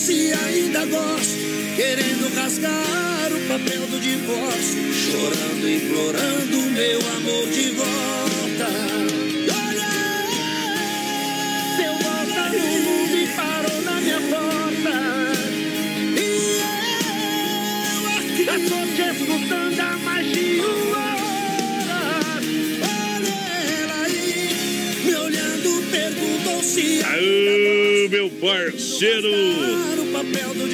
se 0.08 0.32
ainda 0.32 0.86
gosto. 0.86 1.36
Querendo 1.76 2.34
rasgar 2.34 3.30
o 3.30 3.40
papel 3.50 3.86
do 3.88 4.00
divórcio, 4.00 4.94
chorando, 4.94 5.70
implorando 5.70 6.62
meu 6.72 7.00
amor 7.18 7.48
de 7.50 7.70
volta. 7.72 8.70
Olha, 9.68 9.92
deu 11.78 11.94
volta 12.06 12.44
no 12.56 12.68
mundo 12.86 13.16
e 13.18 13.28
parou 13.36 13.82
na 13.82 13.96
minha 14.00 14.22
porta. 14.22 14.96
E 16.16 16.26
eu 17.94 18.02
aqui 18.18 18.44
já 18.46 18.58
tô 18.70 18.80
te 18.96 19.04
escutando 19.12 19.80
há 19.82 19.98
mais 19.98 20.26
de 20.32 20.62
uma 20.62 21.06
hora. 21.22 22.00
Olha 22.82 23.38
ela 23.82 23.98
aí, 24.06 25.04
me 25.04 25.16
olhando, 25.16 25.70
perguntou 25.92 26.64
se 26.64 27.04
Aô, 27.04 28.10
meu 28.10 28.30
parceiro 28.40 29.77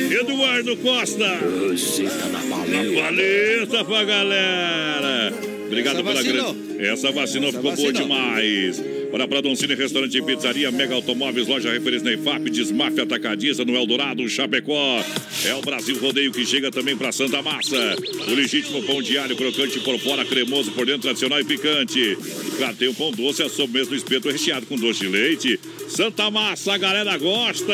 Eduardo 0.02 0.76
Costa. 0.78 1.28
Na 1.28 3.02
paleta 3.02 3.86
pra 3.86 4.04
galera. 4.04 5.34
Obrigado 5.68 5.96
Essa 5.96 6.04
pela 6.04 6.16
vacinou. 6.16 6.54
grande. 6.54 6.86
Essa 6.86 7.12
vacinou 7.12 7.50
Essa 7.50 7.58
ficou 7.58 7.76
boa 7.76 7.92
vacinou. 7.92 8.02
demais. 8.02 8.84
Olha 9.12 9.28
pra 9.28 9.42
Doncini 9.42 9.76
Restaurante 9.76 10.18
e 10.18 10.22
Pizzaria, 10.24 10.72
Mega 10.72 10.96
Automóveis, 10.96 11.48
loja 11.48 11.72
referência 11.72 12.06
na 12.06 12.14
IFAP, 12.14 12.50
Desmafia 12.50 13.04
Atacadista, 13.04 13.64
no 13.64 13.76
Eldorado, 13.76 14.28
Chapecó. 14.28 15.04
É 15.46 15.54
o 15.54 15.62
Brasil 15.62 15.98
Rodeio 16.00 16.32
que 16.32 16.44
chega 16.46 16.72
também 16.72 16.98
pra 16.98 17.12
Santa 17.12 17.40
Massa. 17.42 17.96
O 18.28 18.34
legítimo 18.34 18.82
pão 18.84 19.02
diário, 19.04 19.36
crocante 19.36 19.80
por 19.82 20.00
fora, 20.00 20.26
cremoso 20.26 20.72
por 20.72 20.86
dentro, 20.88 21.02
tradicional 21.04 21.40
e 21.40 21.44
picante. 21.46 22.18
Claro, 22.58 22.76
tem 22.76 22.88
o 22.88 22.94
pão 22.94 23.12
doce, 23.12 23.44
a 23.44 23.50
sobremesa 23.50 23.92
do 23.92 23.96
espeto 23.96 24.30
recheado 24.30 24.66
com 24.66 24.76
doce 24.78 25.02
de 25.02 25.08
leite. 25.08 25.60
Santa 25.88 26.30
Massa, 26.32 26.74
a 26.74 26.78
galera 26.78 27.16
gosta! 27.18 27.74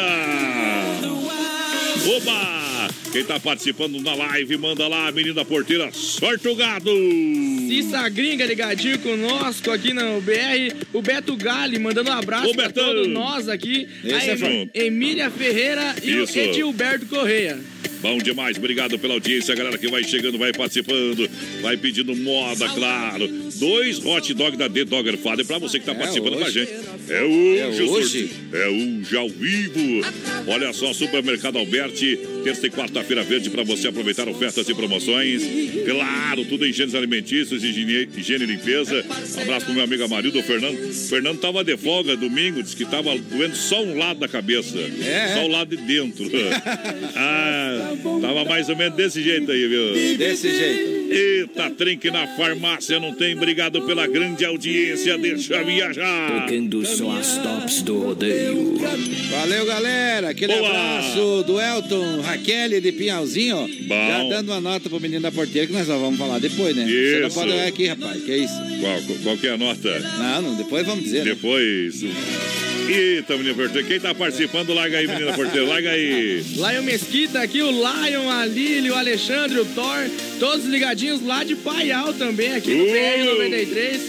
Oba! 2.08 2.89
Quem 3.12 3.26
tá 3.26 3.39
participando 3.39 4.00
na 4.02 4.16
live, 4.16 4.58
manda 4.58 4.88
lá, 4.88 5.12
menina 5.12 5.43
porteira, 5.43 5.91
sorte 5.91 6.47
o 6.47 6.56
gado! 6.56 6.89
Cissa 7.70 8.09
Gringa 8.09 8.47
ligadinho 8.47 8.97
conosco 8.97 9.70
aqui 9.70 9.93
no 9.93 10.20
BR. 10.22 10.74
O 10.91 11.03
Beto 11.03 11.36
Gali 11.38 11.78
mandando 11.78 12.09
um 12.09 12.13
abraço 12.13 12.49
Ô, 12.49 12.55
pra 12.55 12.65
Betão. 12.67 12.84
todos 12.86 13.07
nós 13.07 13.47
aqui. 13.47 13.88
Esse 14.03 14.32
a 14.32 14.34
é 14.34 14.36
Em- 14.36 14.38
bom. 14.65 14.70
Emília 14.74 15.30
Ferreira 15.30 15.95
e 16.03 16.24
Isso. 16.24 16.36
o 16.36 16.41
Edilberto 16.41 17.05
Correia. 17.05 17.59
Bom 18.01 18.17
demais, 18.17 18.55
obrigado 18.57 18.97
pela 18.97 19.15
audiência, 19.15 19.53
galera 19.53 19.78
que 19.78 19.89
vai 19.89 20.01
chegando, 20.05 20.38
vai 20.38 20.53
participando, 20.53 21.30
vai 21.61 21.76
pedindo 21.76 22.15
moda, 22.15 22.65
claro. 22.70 23.28
Dois 23.55 23.99
hot 24.05 24.34
dog 24.34 24.55
da 24.55 24.70
The 24.70 24.86
Dogger 24.86 25.17
Father 25.17 25.45
pra 25.45 25.57
você 25.57 25.80
que 25.82 25.86
tá 25.86 25.93
participando 25.93 26.38
com 26.38 26.45
a 26.45 26.49
gente. 26.49 26.72
É 27.09 27.22
hoje, 27.24 27.59
É 27.59 27.84
hoje. 27.84 28.30
É 28.53 28.67
hoje 28.70 29.17
ao 29.17 29.28
vivo. 29.28 30.01
Olha 30.47 30.72
só, 30.72 30.93
Supermercado 30.93 31.57
Alberti, 31.57 32.17
terça 32.45 32.67
e 32.67 32.70
quarta-feira 32.70 33.22
verde 33.22 33.49
pra 33.49 33.63
você 33.63 33.89
aproveitar 33.89 34.30
ofertas 34.30 34.70
e 34.70 34.74
promoções. 34.74 35.43
Claro, 35.86 36.45
tudo 36.45 36.65
em 36.65 36.70
higiene 36.70 36.95
alimentícios, 36.95 37.59
higiene, 37.64 38.10
higiene 38.16 38.43
e 38.43 38.47
limpeza. 38.47 39.05
Um 39.38 39.41
abraço 39.41 39.66
pro 39.66 39.74
meu 39.74 39.84
amigo 39.84 40.03
Amarildo, 40.03 40.39
o 40.39 40.43
Fernando. 40.43 40.78
O 40.89 40.93
Fernando 40.93 41.39
tava 41.39 41.64
de 41.64 41.76
folga 41.78 42.16
domingo, 42.16 42.62
disse 42.62 42.76
que 42.76 42.86
tava 42.86 43.18
doendo 43.18 43.55
só 43.55 43.82
um 43.84 43.97
lado 43.97 44.20
da 44.20 44.28
cabeça. 44.28 44.78
É, 44.78 45.36
Só 45.36 45.45
o 45.45 45.47
lado 45.47 45.76
de 45.76 45.84
dentro. 45.84 46.26
ah, 47.16 47.93
tava 48.22 48.45
mais 48.45 48.70
ou 48.70 48.76
menos 48.76 48.95
desse 48.95 49.22
jeito 49.22 49.51
aí, 49.51 49.68
viu? 49.68 50.18
Desse 50.18 50.49
jeito. 50.49 50.99
Eita, 51.12 51.72
trinque 51.72 52.12
na 52.12 52.28
farmácia, 52.36 52.99
não 52.99 53.14
tem? 53.14 53.34
Obrigado 53.34 53.82
pela 53.82 54.05
grande 54.05 54.45
audiência, 54.45 55.18
deixa 55.18 55.64
viajar. 55.64 56.41
Tocando 56.41 56.86
só 56.86 57.18
as 57.18 57.38
tops 57.38 57.82
do 57.82 57.99
rodeio. 57.99 58.78
Valeu, 59.32 59.66
galera. 59.66 60.30
Aquele 60.30 60.53
Boa. 60.53 60.68
abraço 60.68 61.43
do 61.47 61.60
Elton, 61.60 62.22
Raquel 62.22 62.80
de 62.80 62.91
Pinhalzinho. 62.91 63.68
Bom. 63.88 64.07
Já 64.07 64.24
dando 64.30 64.49
uma 64.49 64.62
nota 64.62 64.88
pro 64.88 64.99
menino 64.99 65.22
da 65.22 65.32
porteira 65.32 65.66
que 65.66 65.74
nós 65.74 65.88
só 65.88 65.97
vamos 65.97 66.20
falar 66.20 66.38
depois, 66.39 66.76
né? 66.76 66.86
Você 66.86 67.20
não 67.22 67.28
Isso. 67.28 67.39
Olhar 67.54 67.68
aqui, 67.68 67.88
rapaz. 67.88 68.24
Que 68.24 68.36
isso? 68.38 68.54
Qual, 68.82 69.02
qual 69.24 69.38
que 69.38 69.47
é 69.47 69.52
a 69.52 69.58
nota? 69.58 70.00
Não, 70.20 70.41
não, 70.41 70.56
depois 70.56 70.86
vamos 70.86 71.04
dizer. 71.04 71.20
né? 71.20 71.26
Depois. 71.26 72.04
Eita, 72.88 73.38
menina 73.38 73.54
porteira. 73.54 73.88
Quem 73.88 74.00
tá 74.00 74.16
participando, 74.16 74.74
larga 74.74 74.97
aí, 74.97 75.08
menina 75.08 75.32
porteira, 75.34 75.68
larga 75.68 75.91
aí. 75.91 76.43
Lion 76.56 76.82
Mesquita 76.84 77.39
aqui, 77.39 77.62
o 77.62 77.70
Lion, 77.70 78.30
a 78.30 78.45
Lili, 78.45 78.89
o 78.89 78.95
Alexandre, 78.95 79.60
o 79.60 79.66
Thor, 79.66 80.10
todos 80.39 80.66
ligadinhos 80.66 81.22
lá 81.24 81.43
de 81.43 81.56
Paial 81.56 82.14
também, 82.14 82.54
aqui 82.56 82.74
no 82.74 82.84
Uh! 82.86 82.88
BR-93. 82.88 84.00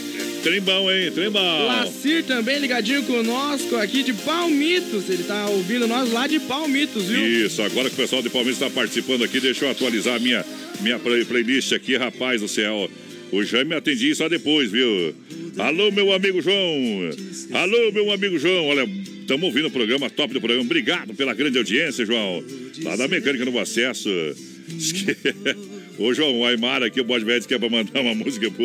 Trem 0.43 0.61
bom, 0.63 0.91
hein? 0.91 1.11
Trem 1.15 1.29
bom. 1.29 1.67
Lacir 1.67 2.25
também 2.25 2.59
ligadinho 2.59 3.03
conosco 3.03 3.77
aqui 3.77 4.03
de 4.03 4.15
Palmitos. 4.15 5.11
Ele 5.11 5.25
tá 5.25 5.47
ouvindo 5.49 5.87
nós 5.87 6.11
lá 6.11 6.27
de 6.27 6.41
Palmitos, 6.41 7.05
viu? 7.05 7.45
Isso, 7.45 7.61
agora 7.61 7.91
que 7.91 7.95
o 7.95 7.99
pessoal 7.99 8.23
de 8.23 8.31
Palmeiras 8.31 8.57
está 8.63 8.71
participando 8.71 9.23
aqui, 9.25 9.39
deixa 9.39 9.67
eu 9.67 9.71
atualizar 9.71 10.15
a 10.17 10.19
minha, 10.19 10.43
minha 10.81 10.99
play- 10.99 11.27
playlist 11.27 11.73
aqui, 11.75 11.95
rapaz 11.99 12.41
do 12.41 12.49
céu. 12.49 12.91
O 13.33 13.45
Jaime 13.45 13.75
atendi 13.75 14.15
só 14.15 14.29
depois, 14.29 14.71
viu? 14.71 15.15
Alô, 15.59 15.91
meu 15.93 16.13
amigo 16.13 16.43
João. 16.43 17.11
Alô, 17.53 17.93
meu 17.93 18.11
amigo 18.11 18.39
João. 18.39 18.67
Olha, 18.67 18.89
estamos 19.21 19.45
ouvindo 19.45 19.69
o 19.69 19.71
programa, 19.71 20.11
top 20.11 20.35
do 20.35 20.41
programa. 20.41 20.65
Obrigado 20.65 21.15
pela 21.15 21.35
grande 21.35 21.59
audiência, 21.59 22.05
João. 22.05 22.43
Lá 22.83 22.97
da 22.97 23.07
Mecânica 23.07 23.45
no 23.45 23.59
Acesso. 23.59 24.09
Ô, 25.99 26.15
João, 26.15 26.41
o 26.41 26.47
Aymar 26.47 26.83
aqui, 26.83 27.01
o 27.01 27.05
Bode 27.05 27.25
Velho, 27.25 27.45
que 27.45 27.53
é 27.55 27.59
pra 27.59 27.69
mandar 27.69 28.01
uma 28.01 28.15
música 28.15 28.51
pro 28.51 28.65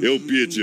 Eu 0.00 0.18
Pitch. 0.20 0.58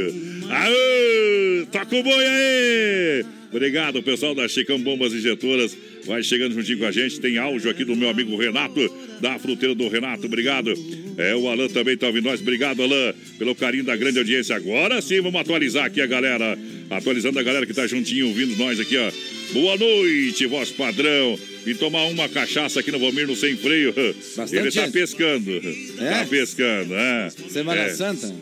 Aô, 0.50 1.66
toca 1.72 1.96
o 1.96 2.04
boi 2.04 2.26
aí! 2.26 3.26
Obrigado, 3.52 4.02
pessoal 4.02 4.34
da 4.34 4.48
Chicão 4.48 4.80
Bombas 4.80 5.14
Injetoras. 5.14 5.78
Vai 6.10 6.24
chegando 6.24 6.56
juntinho 6.56 6.80
com 6.80 6.86
a 6.86 6.92
gente. 6.92 7.20
Tem 7.20 7.38
áudio 7.38 7.70
aqui 7.70 7.86
do 7.86 7.96
meu 7.96 8.10
amigo 8.10 8.36
Renato, 8.36 8.82
da 9.22 9.38
fruteira 9.38 9.76
do 9.76 9.88
Renato. 9.88 10.26
Obrigado. 10.26 10.74
É, 11.16 11.36
o 11.36 11.48
Alan 11.48 11.68
também 11.68 11.96
tá 11.96 12.08
ouvindo 12.08 12.24
nós. 12.26 12.42
Obrigado, 12.42 12.82
Alan, 12.82 13.14
pelo 13.38 13.54
carinho 13.54 13.84
da 13.84 13.96
grande 13.96 14.18
audiência. 14.18 14.56
Agora 14.56 15.00
sim, 15.04 15.22
vamos 15.22 15.40
atualizar 15.40 15.86
aqui 15.86 16.02
a 16.02 16.08
galera. 16.08 16.58
Atualizando 16.90 17.38
a 17.38 17.44
galera 17.44 17.64
que 17.68 17.74
tá 17.76 17.86
juntinho 17.86 18.28
ouvindo 18.30 18.58
nós 18.58 18.80
aqui, 18.80 18.98
ó. 18.98 19.12
Boa 19.54 19.78
noite, 19.78 20.48
voz 20.48 20.72
padrão. 20.72 21.38
E 21.68 21.76
tomar 21.76 22.06
uma 22.06 22.28
cachaça 22.28 22.80
aqui 22.80 22.92
no 22.92 22.98
Valmir 22.98 23.28
no 23.28 23.36
Sem 23.36 23.56
Freio. 23.56 23.94
Bastante 24.36 24.56
Ele 24.56 24.72
tá 24.72 24.82
gente. 24.86 24.92
pescando. 24.94 25.62
Tá 25.98 26.26
pescando, 26.28 26.96
é. 26.96 27.30
Semana 27.50 27.82
É. 27.82 27.90
Santa. 27.90 28.34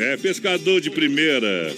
É 0.00 0.16
pescador 0.18 0.80
de 0.80 0.90
primeira. 0.90 1.74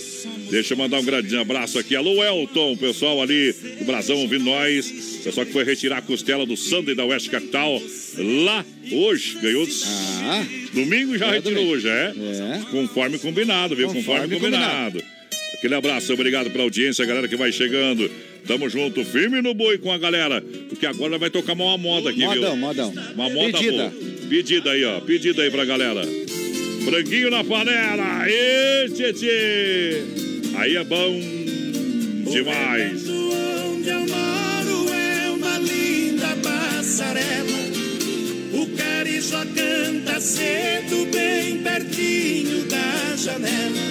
Deixa 0.51 0.75
eu 0.75 0.79
mandar 0.79 0.99
um 1.01 1.05
grande 1.05 1.35
abraço 1.37 1.79
aqui. 1.79 1.97
Alô, 1.97 2.22
Elton, 2.22 2.77
pessoal 2.77 3.22
ali 3.22 3.55
do 3.79 3.85
Brasão 3.87 4.16
ouvindo 4.18 4.45
nós. 4.45 5.14
Pessoal 5.25 5.47
que 5.47 5.53
foi 5.53 5.64
retirar 5.64 5.99
a 5.99 6.03
costela 6.03 6.45
do 6.45 6.57
Sunday 6.57 6.95
da 6.95 7.05
Oeste 7.05 7.31
Capital 7.31 7.81
lá 8.45 8.64
hoje. 8.93 9.39
Ganhou 9.41 9.66
Ah, 10.22 10.45
domingo 10.72 11.14
e 11.14 11.18
já 11.18 11.27
É, 11.29 11.31
retirou 11.33 11.55
domingo. 11.55 11.72
hoje, 11.75 11.89
é? 11.89 12.12
Conforme 12.70 13.18
combinado, 13.18 13.75
viu? 13.75 13.89
Conforme, 13.89 14.29
Conforme 14.29 14.37
combinado. 14.39 15.03
Aquele 15.55 15.75
abraço, 15.75 16.12
obrigado 16.12 16.51
pela 16.51 16.64
audiência, 16.64 17.07
galera 17.07 17.27
que 17.27 17.37
vai 17.37 17.51
chegando. 17.51 18.11
Tamo 18.47 18.68
junto, 18.68 19.03
firme 19.03 19.41
no 19.41 19.55
boi 19.55 19.79
com 19.79 19.91
a 19.91 19.97
galera. 19.97 20.43
Porque 20.68 20.85
agora 20.85 21.16
vai 21.16 21.31
tocar 21.31 21.55
uma 21.55 21.79
moda 21.79 22.11
aqui, 22.11 22.20
modão, 22.20 22.51
viu? 22.53 22.57
modão. 22.57 22.93
Uma 23.14 23.31
moda 23.31 23.59
Pedida. 23.59 23.89
boa. 23.89 23.93
Pedida 24.29 24.70
aí, 24.72 24.85
ó. 24.85 25.01
Pedida 25.01 25.43
aí 25.43 25.51
pra 25.51 25.64
galera. 25.64 26.03
Franguinho 26.85 27.31
na 27.31 27.43
panela. 27.43 28.29
Ê, 28.29 28.91
tchê, 28.91 29.12
tchê. 29.14 30.03
Aí 30.57 30.77
é 30.77 30.85
bom 30.85 31.18
demais. 32.31 33.05
Passarela. 36.85 37.64
O 38.53 38.66
carijó 38.76 39.43
canta 39.55 40.20
cedo, 40.20 41.07
bem 41.11 41.62
pertinho 41.62 42.66
da 42.66 43.16
janela. 43.16 43.85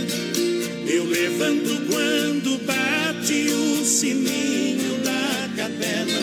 Eu 0.87 1.05
levanto 1.05 1.81
quando 1.89 2.63
bate 2.65 3.49
o 3.49 3.83
sininho 3.83 4.99
da 5.03 5.49
capela. 5.57 6.21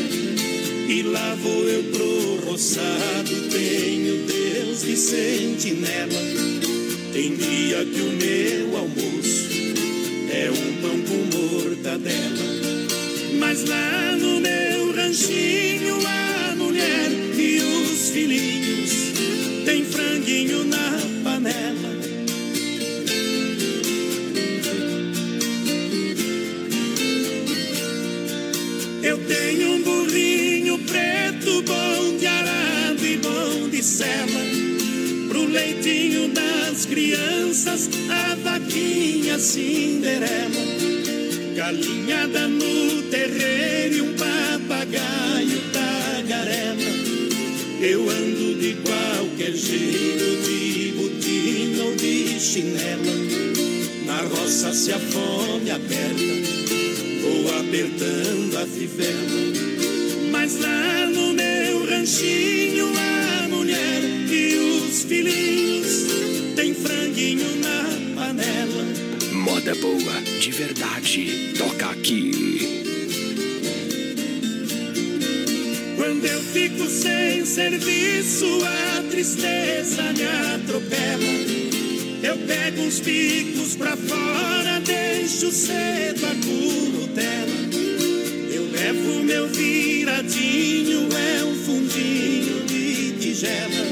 E 0.88 1.02
lá 1.02 1.34
vou 1.42 1.68
eu 1.68 1.82
pro 1.84 2.50
roçado, 2.50 3.34
tenho 3.50 4.26
Deus 4.26 4.82
de 4.82 4.96
sentinela. 4.96 6.20
Tem 7.12 7.34
dia 7.34 7.84
que 7.84 8.00
o 8.00 8.12
meu 8.12 8.76
almoço 8.78 9.50
é 10.32 10.50
um 10.50 10.80
pão 10.80 11.00
com 11.02 11.36
mortadela. 11.36 12.50
Mas 13.40 13.64
lá 13.64 14.16
no 14.16 14.40
meu 14.40 14.92
ranchinho 14.94 15.60
e 15.80 16.30
os 18.11 18.14
filhinhos 18.14 18.90
tem 19.64 19.84
franguinho 19.84 20.64
na 20.64 20.98
panela. 21.22 21.90
Eu 29.02 29.18
tenho 29.18 29.74
um 29.74 29.82
burrinho 29.82 30.78
preto, 30.80 31.62
bom 31.62 32.16
de 32.18 32.26
arado 32.26 33.06
e 33.06 33.16
bom 33.18 33.68
de 33.68 33.82
sela. 33.82 34.40
Pro 35.28 35.44
leitinho 35.44 36.28
das 36.28 36.84
crianças, 36.84 37.88
a 38.11 38.34
vaquinha 38.34 39.38
Cinderela. 39.38 40.50
Galinhada 41.54 42.48
no 42.48 43.02
terreiro 43.04 43.94
e 43.94 44.00
um 44.02 44.14
papagaio. 44.14 45.19
Eu 47.83 48.11
ando 48.11 48.57
de 48.57 48.76
qualquer 48.83 49.55
jeito, 49.55 50.43
de 50.45 50.93
botina 50.99 51.85
ou 51.85 51.97
de 51.97 52.39
chinela. 52.39 53.14
Na 54.05 54.20
roça 54.20 54.74
se 54.74 54.93
a 54.93 54.99
fome 54.99 55.70
aperta, 55.70 56.22
vou 57.22 57.59
apertando 57.59 58.59
a 58.59 58.66
fivela. 58.66 60.31
Mas 60.31 60.59
lá 60.61 61.07
no 61.07 61.33
meu 61.33 61.87
ranchinho, 61.87 62.87
a 62.99 63.49
mulher 63.49 64.03
e 64.31 64.57
os 64.59 65.05
filhinhos 65.05 66.07
tem 66.57 66.74
franguinho 66.74 67.57
na 67.62 67.85
panela. 68.14 68.85
Moda 69.33 69.74
boa, 69.76 70.20
de 70.39 70.51
verdade, 70.51 71.55
toca 71.57 71.87
aqui. 71.87 72.89
Quando 76.11 76.26
eu 76.26 76.40
fico 76.40 76.88
sem 76.88 77.46
serviço, 77.46 78.44
a 78.64 79.02
tristeza 79.12 80.02
me 80.12 80.24
atropela. 80.56 81.22
Eu 82.20 82.36
pego 82.48 82.82
uns 82.82 82.98
picos 82.98 83.76
pra 83.76 83.96
fora, 83.96 84.80
deixo 84.80 85.52
cedo 85.52 86.26
a 86.26 86.34
curutela. 86.44 87.54
Eu 88.52 88.72
levo 88.72 89.22
meu 89.22 89.46
viradinho, 89.50 91.08
é 91.16 91.44
um 91.44 91.54
fundinho 91.54 92.64
de 92.66 93.12
tigela. 93.12 93.86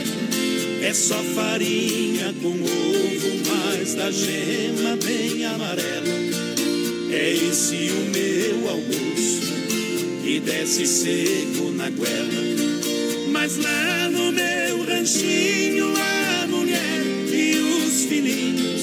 É 0.82 0.92
só 0.92 1.22
farinha 1.22 2.34
com 2.42 2.48
ovo, 2.48 3.42
mas 3.46 3.94
da 3.94 4.10
gema 4.10 4.96
bem 5.04 5.44
amarela. 5.44 6.08
É 7.12 7.30
esse 7.32 7.92
o 7.92 8.10
meu 8.10 8.68
almoço 8.70 9.07
que 10.28 10.40
desce 10.40 10.86
seco 10.86 11.70
na 11.70 11.88
goela. 11.88 12.42
Mas 13.30 13.56
lá 13.56 14.10
no 14.10 14.30
meu 14.30 14.84
ranchinho, 14.84 15.86
a 15.96 16.46
mulher 16.46 17.02
e 17.32 17.54
os 17.56 18.04
filhinhos 18.04 18.82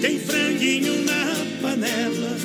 tem 0.00 0.20
franguinho 0.20 1.04
na 1.04 1.44
panela. 1.60 2.36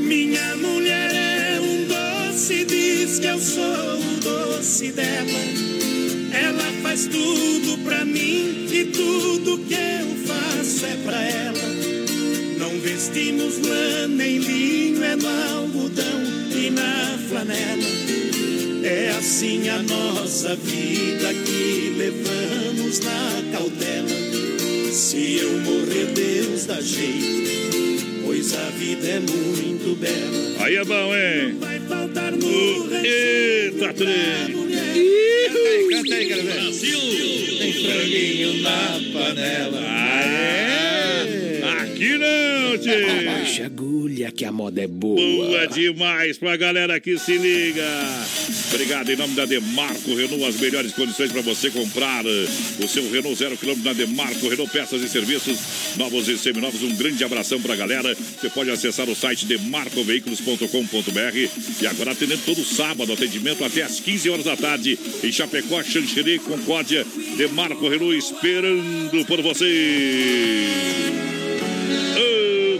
Minha 0.00 0.56
mulher 0.56 1.10
é 1.14 1.60
um 1.60 1.84
doce, 1.84 2.64
diz 2.64 3.18
que 3.18 3.26
eu 3.26 3.38
sou 3.38 3.62
o 3.62 4.20
doce 4.22 4.90
dela. 4.90 5.44
Ela 6.32 6.72
faz 6.82 7.06
tudo 7.06 7.76
pra 7.84 8.06
mim 8.06 8.68
e 8.72 8.84
tudo 8.86 9.58
que 9.68 9.95
faço 10.76 10.86
é 10.86 10.96
pra 11.04 11.22
ela. 11.22 11.58
Não 12.58 12.78
vestimos 12.80 13.58
lã 13.66 14.08
nem 14.08 14.38
linho, 14.38 15.02
é 15.02 15.16
no 15.16 15.28
algodão 15.28 16.22
e 16.54 16.70
na 16.70 17.18
flanela. 17.28 17.86
É 18.84 19.10
assim 19.18 19.68
a 19.68 19.82
nossa 19.82 20.54
vida 20.56 21.32
que 21.44 21.94
levamos 21.96 23.00
na 23.00 23.42
cautela. 23.52 24.08
Se 24.92 25.38
eu 25.38 25.58
morrer, 25.60 26.06
Deus 26.14 26.66
dá 26.66 26.80
jeito, 26.80 28.22
pois 28.24 28.54
a 28.54 28.70
vida 28.70 29.06
é 29.06 29.20
muito 29.20 29.96
bela. 29.96 30.64
Aí 30.64 30.76
é 30.76 30.84
bom, 30.84 31.14
hein? 31.14 31.56
Vai 31.58 31.80
faltar 31.80 32.32
no 32.32 32.94
Eita, 33.04 33.92
trem. 33.94 34.66
Canta 34.66 35.58
aí, 35.58 35.88
canta 35.90 36.14
aí, 36.14 36.26
quero 36.26 36.42
ver. 36.42 37.58
Tem 37.58 37.72
franguinho 37.72 38.62
na 38.62 39.00
panela. 39.12 40.65
Aqui 41.96 42.18
não, 42.18 42.76
tio. 42.76 43.24
Baixa 43.24 43.64
agulha 43.64 44.30
que 44.30 44.44
a 44.44 44.52
moda 44.52 44.82
é 44.82 44.86
boa. 44.86 45.16
Boa 45.16 45.66
demais 45.66 46.36
pra 46.36 46.54
galera 46.54 47.00
que 47.00 47.18
se 47.18 47.38
liga. 47.38 47.82
Obrigado 48.70 49.10
em 49.10 49.16
nome 49.16 49.34
da 49.34 49.46
Demarco 49.46 50.14
Renault, 50.14 50.44
as 50.44 50.60
melhores 50.60 50.92
condições 50.92 51.32
para 51.32 51.40
você 51.40 51.70
comprar 51.70 52.22
o 52.26 52.86
seu 52.86 53.10
Renault 53.10 53.38
zero 53.38 53.56
quilômetro 53.56 53.88
na 53.88 53.94
Demarco 53.94 54.46
Renault, 54.46 54.70
peças 54.70 55.02
e 55.02 55.08
serviços 55.08 55.56
novos 55.96 56.28
e 56.28 56.36
seminovos. 56.36 56.82
Um 56.82 56.94
grande 56.96 57.24
abração 57.24 57.62
pra 57.62 57.74
galera. 57.74 58.14
Você 58.14 58.50
pode 58.50 58.70
acessar 58.70 59.08
o 59.08 59.16
site 59.16 59.46
demarcoveículos.com.br 59.46 61.48
e 61.80 61.86
agora 61.86 62.12
atendendo 62.12 62.42
todo 62.44 62.62
sábado, 62.62 63.10
atendimento 63.10 63.64
até 63.64 63.80
às 63.82 64.00
15 64.00 64.28
horas 64.28 64.44
da 64.44 64.54
tarde 64.54 64.98
em 65.24 65.32
Chapecó, 65.32 65.82
Xanxerê, 65.82 66.38
Concórdia, 66.40 67.06
Demarco 67.38 67.88
Renault 67.88 68.18
esperando 68.18 69.24
por 69.24 69.40
você. 69.40 71.35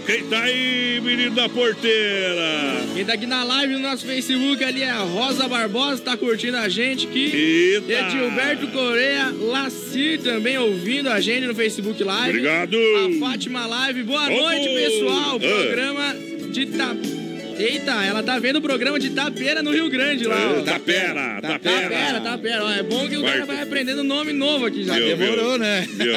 Quem 0.07 0.23
tá 0.23 0.43
aí, 0.43 1.01
menino 1.01 1.35
da 1.35 1.49
porteira? 1.49 2.81
Quem 2.95 3.03
tá 3.03 3.11
aqui 3.11 3.25
na 3.25 3.43
live 3.43 3.73
no 3.73 3.79
nosso 3.79 4.05
Facebook 4.05 4.63
ali 4.63 4.81
é 4.81 4.89
a 4.89 4.99
Rosa 4.99 5.49
Barbosa, 5.49 6.01
tá 6.01 6.15
curtindo 6.15 6.55
a 6.55 6.69
gente 6.69 7.07
aqui. 7.07 7.25
Eita. 7.35 7.91
Edilberto 7.91 8.67
Correia, 8.69 9.33
Lacir 9.37 10.21
também 10.21 10.57
ouvindo 10.57 11.09
a 11.09 11.19
gente 11.19 11.45
no 11.45 11.53
Facebook 11.53 12.01
Live. 12.01 12.29
Obrigado. 12.29 12.77
A 12.77 13.19
Fátima 13.19 13.65
Live, 13.65 14.03
boa 14.03 14.29
noite, 14.29 14.69
pessoal. 14.69 15.35
ah. 15.35 15.39
Programa 15.39 16.15
de 16.53 16.65
Tap... 16.67 17.26
Eita, 17.57 17.91
ela 18.05 18.21
tá 18.21 18.37
vendo 18.37 18.57
o 18.57 18.61
programa 18.61 18.99
de 18.99 19.09
Tapeira 19.09 19.63
no 19.63 19.71
Rio 19.71 19.89
Grande 19.89 20.25
lá. 20.25 20.53
ó. 20.55 20.59
É, 20.59 20.63
Tapera, 20.63 21.39
Tapera. 21.41 21.59
Tapera, 21.81 22.21
Tapera. 22.21 22.63
Ó, 22.65 22.71
é 22.71 22.83
bom 22.83 23.07
que 23.09 23.17
o 23.17 23.23
cara 23.23 23.45
Vai- 23.45 23.61
aprendendo 23.63 24.03
nome 24.03 24.31
novo 24.31 24.65
aqui 24.65 24.83
já. 24.83 24.93
Viu, 24.95 25.17
demorou, 25.17 25.49
viu? 25.51 25.57
né? 25.57 25.87
Viu? 25.89 26.13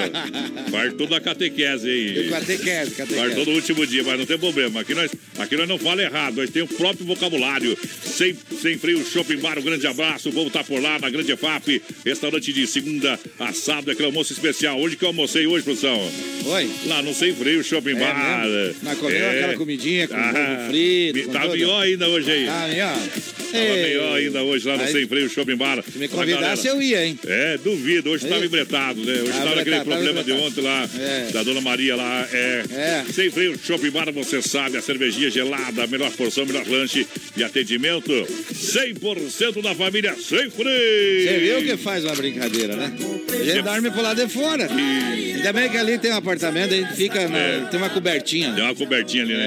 Partou 0.70 1.07
da 1.07 1.18
catequese 1.20 1.88
aí. 1.88 2.28
Catequese, 2.28 2.91
Partou 2.95 3.16
catequese. 3.16 3.51
no 3.51 3.57
último 3.57 3.86
dia, 3.86 4.03
mas 4.05 4.18
não 4.18 4.26
tem 4.26 4.38
problema. 4.38 4.80
Aqui 4.80 4.95
nós, 4.95 5.11
aqui 5.38 5.57
nós 5.57 5.66
não 5.68 5.78
fala 5.78 6.03
errado, 6.03 6.36
nós 6.36 6.51
temos 6.51 6.70
o 6.72 6.74
próprio 6.74 7.07
vocabulário. 7.07 7.76
Sem, 8.05 8.36
sem 8.61 8.76
freio, 8.76 9.03
shopping 9.05 9.38
bar, 9.38 9.59
um 9.59 9.62
grande 9.62 9.86
abraço. 9.86 10.28
O 10.28 10.32
povo 10.32 10.51
tá 10.51 10.62
por 10.62 10.80
lá 10.80 10.99
na 10.99 11.09
Grande 11.09 11.32
EFAP. 11.32 11.80
Restaurante 12.05 12.53
de 12.53 12.66
segunda 12.66 13.18
a 13.38 13.53
sábado, 13.55 13.91
aquele 13.91 14.07
almoço 14.07 14.32
especial. 14.32 14.78
Hoje 14.78 14.97
que 14.97 15.05
eu 15.05 15.09
almocei 15.09 15.47
hoje, 15.47 15.64
produção? 15.64 15.99
Oi. 16.47 16.70
Lá 16.86 17.01
no 17.03 17.14
Sem 17.14 17.34
Freio, 17.34 17.64
shopping 17.64 17.91
É 17.97 18.01
bar. 18.01 18.45
mesmo? 18.47 18.74
Nós 18.82 18.99
comemos 18.99 19.28
aquela 19.28 19.55
comidinha 19.55 20.07
com 20.09 20.14
ovo 20.14 20.68
frito, 20.68 21.30
Tá 21.33 21.41
tudo. 21.43 21.55
pior 21.55 21.81
ainda 21.83 22.09
hoje 22.09 22.31
aí. 22.31 22.49
Aí, 22.49 22.81
ó. 22.83 23.31
Tava 23.51 23.64
melhor 23.64 24.16
ainda 24.16 24.43
hoje 24.45 24.68
lá 24.68 24.76
no 24.76 24.87
Sem 24.87 25.07
Freio 25.09 25.28
Shopping 25.28 25.57
Bar. 25.57 25.83
Se 25.83 25.99
me 25.99 26.07
convidasse, 26.07 26.68
eu 26.68 26.81
ia, 26.81 27.05
hein? 27.05 27.18
É, 27.26 27.59
duvido. 27.59 28.11
Hoje 28.11 28.24
estava 28.24 28.45
embretado, 28.47 29.01
né? 29.05 29.12
Hoje 29.14 29.24
Tava 29.33 29.39
estava 29.39 29.61
aquele 29.61 29.81
problema 29.81 30.22
de 30.22 30.33
ontem 30.33 30.61
lá, 30.61 30.89
É. 30.99 31.33
da 31.33 31.43
Dona 31.43 31.61
Maria 31.61 31.97
lá. 31.97 32.28
É. 32.33 32.62
É. 32.70 33.05
Sem 33.12 33.28
Freio 33.31 33.59
Shopping 33.59 33.91
Bar, 33.91 34.12
você 34.12 34.41
sabe, 34.41 34.76
a 34.76 34.83
cervejinha 34.83 35.31
gelada, 35.31 35.83
a 35.83 35.87
melhor 35.89 36.11
porção, 36.12 36.47
melhor 36.47 36.64
lanche 36.68 37.05
e 37.37 37.43
atendimento. 37.43 38.12
100% 38.53 39.61
da 39.62 39.74
família 39.74 40.14
Sem 40.14 40.49
Freio. 40.51 41.24
Você 41.28 41.39
viu 41.41 41.62
que 41.62 41.76
faz 41.83 42.05
uma 42.05 42.14
brincadeira, 42.14 42.76
né? 42.76 42.93
A 43.33 43.43
gente 43.45 43.62
dorme 43.62 43.91
pro 43.91 44.03
lado 44.03 44.24
de 44.24 44.33
fora. 44.33 44.68
Ainda 44.70 45.53
bem 45.53 45.68
que 45.70 45.76
ali 45.76 45.99
tem 45.99 46.12
um 46.12 46.16
apartamento, 46.16 46.72
a 46.72 46.76
gente 46.76 46.95
fica. 46.95 47.28
na- 47.28 47.39
É. 47.39 47.61
Tem 47.70 47.78
uma 47.81 47.91
cobertinha. 47.91 48.53
Tem 48.53 48.62
uma 48.64 48.74
cobertinha 48.74 49.22
ali, 49.24 49.33
né? 49.35 49.43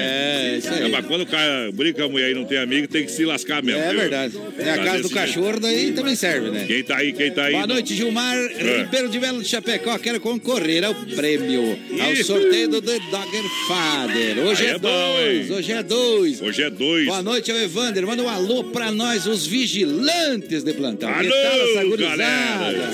É, 0.54 0.58
isso 0.58 0.68
aí. 0.68 0.82
É, 0.84 0.88
mas 0.88 1.06
quando 1.06 1.22
o 1.22 1.26
cara 1.26 1.70
brinca 1.74 2.04
a 2.04 2.08
mulher 2.08 2.30
e 2.30 2.34
não 2.34 2.44
tem 2.44 2.58
amigo, 2.58 2.86
tem 2.88 3.04
que 3.04 3.12
se 3.12 3.24
lascar 3.24 3.62
mesmo. 3.62 3.80
É 3.80 3.90
É 3.90 3.94
verdade. 3.94 4.34
É 4.58 4.70
a 4.70 4.78
casa 4.78 5.02
do 5.02 5.10
cachorro, 5.10 5.58
daí 5.60 5.92
também 5.92 6.14
serve, 6.14 6.50
né? 6.50 6.64
Quem 6.66 6.82
tá 6.82 6.96
aí, 6.96 7.12
quem 7.12 7.30
tá 7.30 7.44
aí? 7.44 7.52
Boa 7.52 7.66
noite, 7.66 7.94
Gilmar 7.94 8.36
É. 8.36 8.82
Ribeiro 8.82 9.08
de 9.08 9.18
Belo 9.18 9.42
de 9.42 9.48
Chapecó. 9.48 9.98
Quero 9.98 10.20
concorrer 10.20 10.84
ao 10.84 10.94
prêmio, 10.94 11.78
ao 12.00 12.16
sorteio 12.24 12.68
do 12.68 12.80
The 12.80 12.98
Dogger 13.10 13.44
Father. 13.68 14.38
Hoje 14.46 14.66
é, 14.66 14.70
é 14.70 14.78
bom, 14.78 14.88
dois, 14.88 15.50
hein? 15.50 15.56
hoje 15.56 15.72
é 15.72 15.82
dois. 15.82 16.42
Hoje 16.42 16.62
é 16.62 16.70
dois. 16.70 17.06
Boa 17.06 17.22
noite 17.22 17.50
ao 17.50 17.58
Evander. 17.58 18.06
Manda 18.06 18.22
um 18.22 18.28
alô 18.28 18.64
pra 18.64 18.90
nós, 18.90 19.26
os 19.26 19.46
vigilantes 19.46 20.62
de 20.62 20.72
plantão. 20.72 21.10
Alô, 21.12 21.96
galera! 21.96 22.90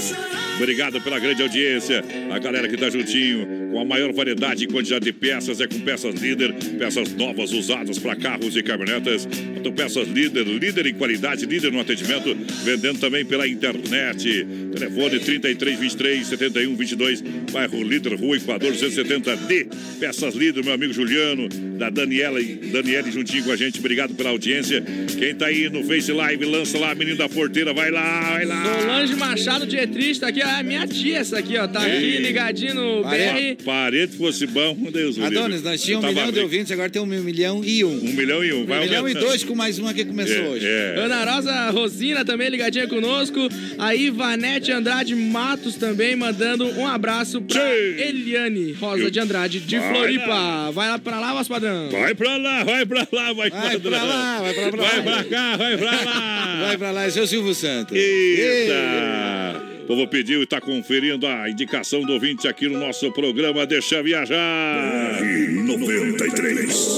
Obrigado 0.57 1.01
pela 1.01 1.19
grande 1.19 1.43
audiência. 1.43 2.05
A 2.31 2.39
galera 2.39 2.69
que 2.69 2.77
tá 2.77 2.91
juntinho, 2.91 3.60
com 3.71 3.81
a 3.81 3.85
maior 3.85 4.13
variedade 4.13 4.65
e 4.65 4.67
quantidade 4.67 5.05
de 5.05 5.13
peças, 5.13 5.61
é 5.61 5.67
com 5.67 5.79
peças 5.81 6.15
líder, 6.21 6.53
peças 6.79 7.15
novas 7.15 7.53
usadas 7.53 7.99
para 7.99 8.17
carros 8.17 8.57
e 8.57 8.63
caminhonetas. 8.63 9.29
Então, 9.57 9.73
peças 9.73 10.09
líder, 10.09 10.45
líder 10.47 10.87
em 10.87 10.95
qualidade, 10.95 11.47
líder 11.47 11.71
no 11.71 11.81
atendimento, 11.81 12.37
vendendo 12.65 12.99
também 12.99 13.25
pela 13.25 13.47
internet. 13.47 14.47
Telefone 14.73 15.21
3323 15.21 16.27
7122, 16.27 17.21
bairro 17.53 17.83
Líder, 17.83 18.15
Rua 18.15 18.37
Equador 18.37 18.73
270D. 18.73 19.69
Peças 20.01 20.35
líder, 20.35 20.65
meu 20.65 20.75
amigo 20.75 20.93
Juliano, 20.93 21.49
da 21.79 21.91
Daniela 21.91 22.41
e 22.41 22.55
Daniele 22.57 23.11
juntinho 23.13 23.45
com 23.45 23.53
a 23.53 23.57
gente. 23.57 23.79
Obrigado 23.79 24.15
pela 24.15 24.31
audiência. 24.31 24.83
Quem 25.19 25.35
tá 25.35 25.47
aí 25.47 25.69
no 25.69 25.85
Face 25.85 26.11
Live, 26.11 26.45
lança 26.45 26.79
lá, 26.79 26.95
menino 26.95 27.17
da 27.17 27.29
porteira, 27.29 27.73
vai 27.73 27.91
lá, 27.91 28.31
vai 28.33 28.45
lá. 28.47 28.81
Solange 28.81 29.15
Machado 29.15 29.67
de 29.67 29.81
tá 30.19 30.29
aqui, 30.29 30.41
ó, 30.45 30.49
é 30.49 30.63
minha 30.63 30.87
tia 30.87 31.19
essa 31.19 31.39
aqui, 31.39 31.57
ó, 31.57 31.69
tá 31.69 31.87
É. 31.89 31.97
aqui 31.97 32.19
ligadinho 32.19 32.75
no 32.75 33.03
BR. 33.03 33.60
Parede 33.61 34.17
fosse 34.17 34.47
bom, 34.47 34.75
Deus 34.93 35.17
o 35.19 35.23
Adonis, 35.25 35.57
livre. 35.57 35.71
nós 35.71 35.83
tínhamos 35.83 36.05
um 36.05 36.09
Eu 36.09 36.13
milhão 36.13 36.23
tava 36.27 36.33
de 36.33 36.39
rico. 36.41 36.53
ouvintes, 36.53 36.73
agora 36.73 36.91
tem 36.91 37.01
um 37.03 37.07
milhão 37.07 37.63
e 37.65 37.85
um. 37.85 37.89
Um 37.91 38.13
milhão 38.13 38.45
e 38.45 38.53
um. 38.53 38.63
Um 38.63 38.67
Vai 38.67 38.81
milhão 38.81 38.95
e 38.95 38.97
aumentando. 38.99 39.27
dois 39.27 39.45
com 39.45 39.55
mais 39.55 39.79
uma 39.79 39.95
que 39.95 40.05
começou 40.05 40.37
É, 40.37 40.49
hoje. 40.49 40.67
é. 40.67 40.95
Ana 40.99 41.25
Rosa 41.35 41.71
Rosina 41.71 42.25
também 42.25 42.49
ligadinha 42.49 42.87
conosco. 42.89 43.49
A 43.79 43.95
Ivanete 43.95 44.73
Andrade 44.73 45.15
Matos 45.15 45.75
também 45.77 46.17
mandando 46.17 46.65
um 46.79 46.87
abraço 46.87 47.41
pra 47.43 47.61
Eliane 47.79 48.73
Rosa 48.73 49.11
de 49.11 49.21
Andrade 49.21 49.61
de 49.61 49.79
Vai 49.79 49.89
Floripa. 49.95 50.71
Vai 50.73 50.89
lá 50.89 50.99
pra 50.99 51.21
lá, 51.21 51.33
voz 51.35 51.49
padrão. 51.49 51.89
Vai 51.91 52.15
pra 52.15 52.37
lá, 52.37 52.65
vai 52.65 52.87
pra 52.87 53.07
lá, 53.13 53.33
vai, 53.33 53.51
Vai 53.51 53.79
pra 53.79 54.03
lá, 54.05 54.41
vai 54.41 54.55
pra 54.55 54.65
lá. 54.71 54.81
Vai 54.81 55.03
pra 55.03 55.25
cá, 55.25 55.57
vai 55.57 55.77
pra 55.79 55.91
lá. 56.05 56.61
Vai 56.71 56.79
pra 56.79 56.91
lá, 56.91 57.09
esse 57.09 57.19
é 57.19 57.23
o 57.23 57.27
Silvio 57.27 57.55
Santos. 57.55 57.97
Eita! 57.97 59.70
O 59.91 59.93
povo 59.93 60.07
pediu 60.07 60.39
e 60.39 60.45
está 60.45 60.61
conferindo 60.61 61.27
a 61.27 61.51
indicação 61.51 62.03
do 62.03 62.13
ouvinte 62.13 62.47
aqui 62.47 62.69
no 62.69 62.79
nosso 62.79 63.11
programa 63.11 63.67
Deixa 63.67 64.01
Viajar. 64.01 65.21
93. 65.21 66.89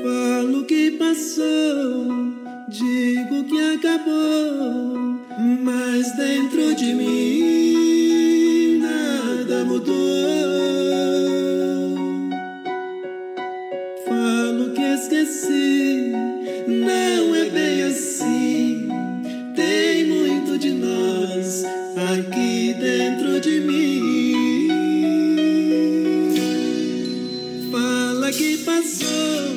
Falo 0.00 0.64
que 0.64 0.92
passou, 0.92 2.06
digo 2.68 3.42
que 3.48 3.60
acabou, 3.74 5.18
mas 5.64 6.16
dentro 6.16 6.72
de 6.76 6.94
mim 6.94 8.78
nada 8.78 9.64
mudou. 9.64 9.96
Falo 14.06 14.72
que 14.72 14.82
esqueci, 14.82 15.95
aqui 21.96 22.74
dentro 22.78 23.40
de 23.40 23.60
mim. 23.60 24.68
Fala 27.72 28.30
que 28.30 28.58
passou, 28.58 29.56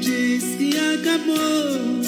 diz 0.00 0.44
que 0.56 0.70
acabou, 0.78 2.00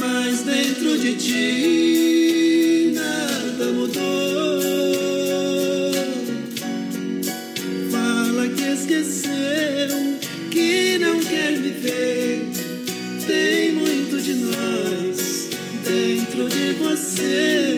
mas 0.00 0.42
dentro 0.42 0.98
de 0.98 1.14
ti 1.16 2.92
nada 2.94 3.72
mudou. 3.72 4.62
Fala 7.90 8.48
que 8.48 8.62
esqueceu, 8.62 10.18
que 10.50 10.98
não 10.98 11.20
quer 11.20 11.52
viver. 11.58 12.46
Tem 13.26 13.72
muito 13.72 14.22
de 14.22 14.34
nós 14.36 15.50
dentro 15.84 16.48
de 16.48 16.72
você. 16.72 17.75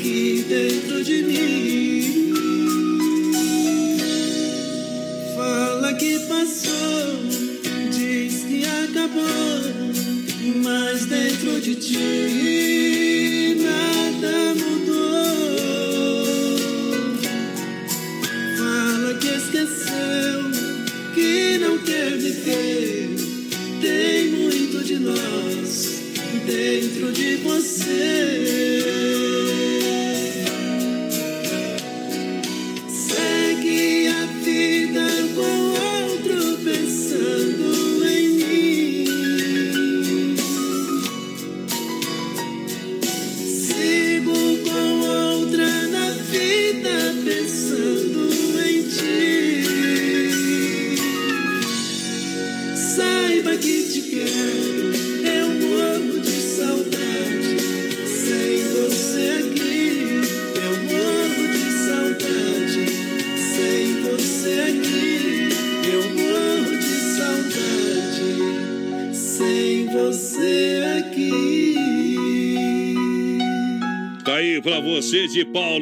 Aqui 0.00 0.44
dentro 0.48 1.04
de 1.04 1.22
mim. 1.22 2.32
Fala 5.36 5.92
que 5.94 6.18
passou, 6.20 7.26
diz 7.92 8.44
que 8.44 8.64
acabou, 8.64 9.60
mas 10.64 11.04
dentro 11.04 11.60
de 11.60 11.74
ti 11.74 12.69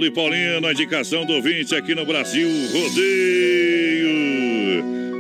de 0.09 0.14
Paulo 0.14 0.34
e 0.34 0.38
Paulina, 0.38 0.68
a 0.68 0.72
indicação 0.72 1.24
do 1.24 1.34
ouvinte 1.34 1.74
aqui 1.74 1.94
no 1.94 2.06
Brasil 2.06 2.48
Rodeio. 2.72 4.09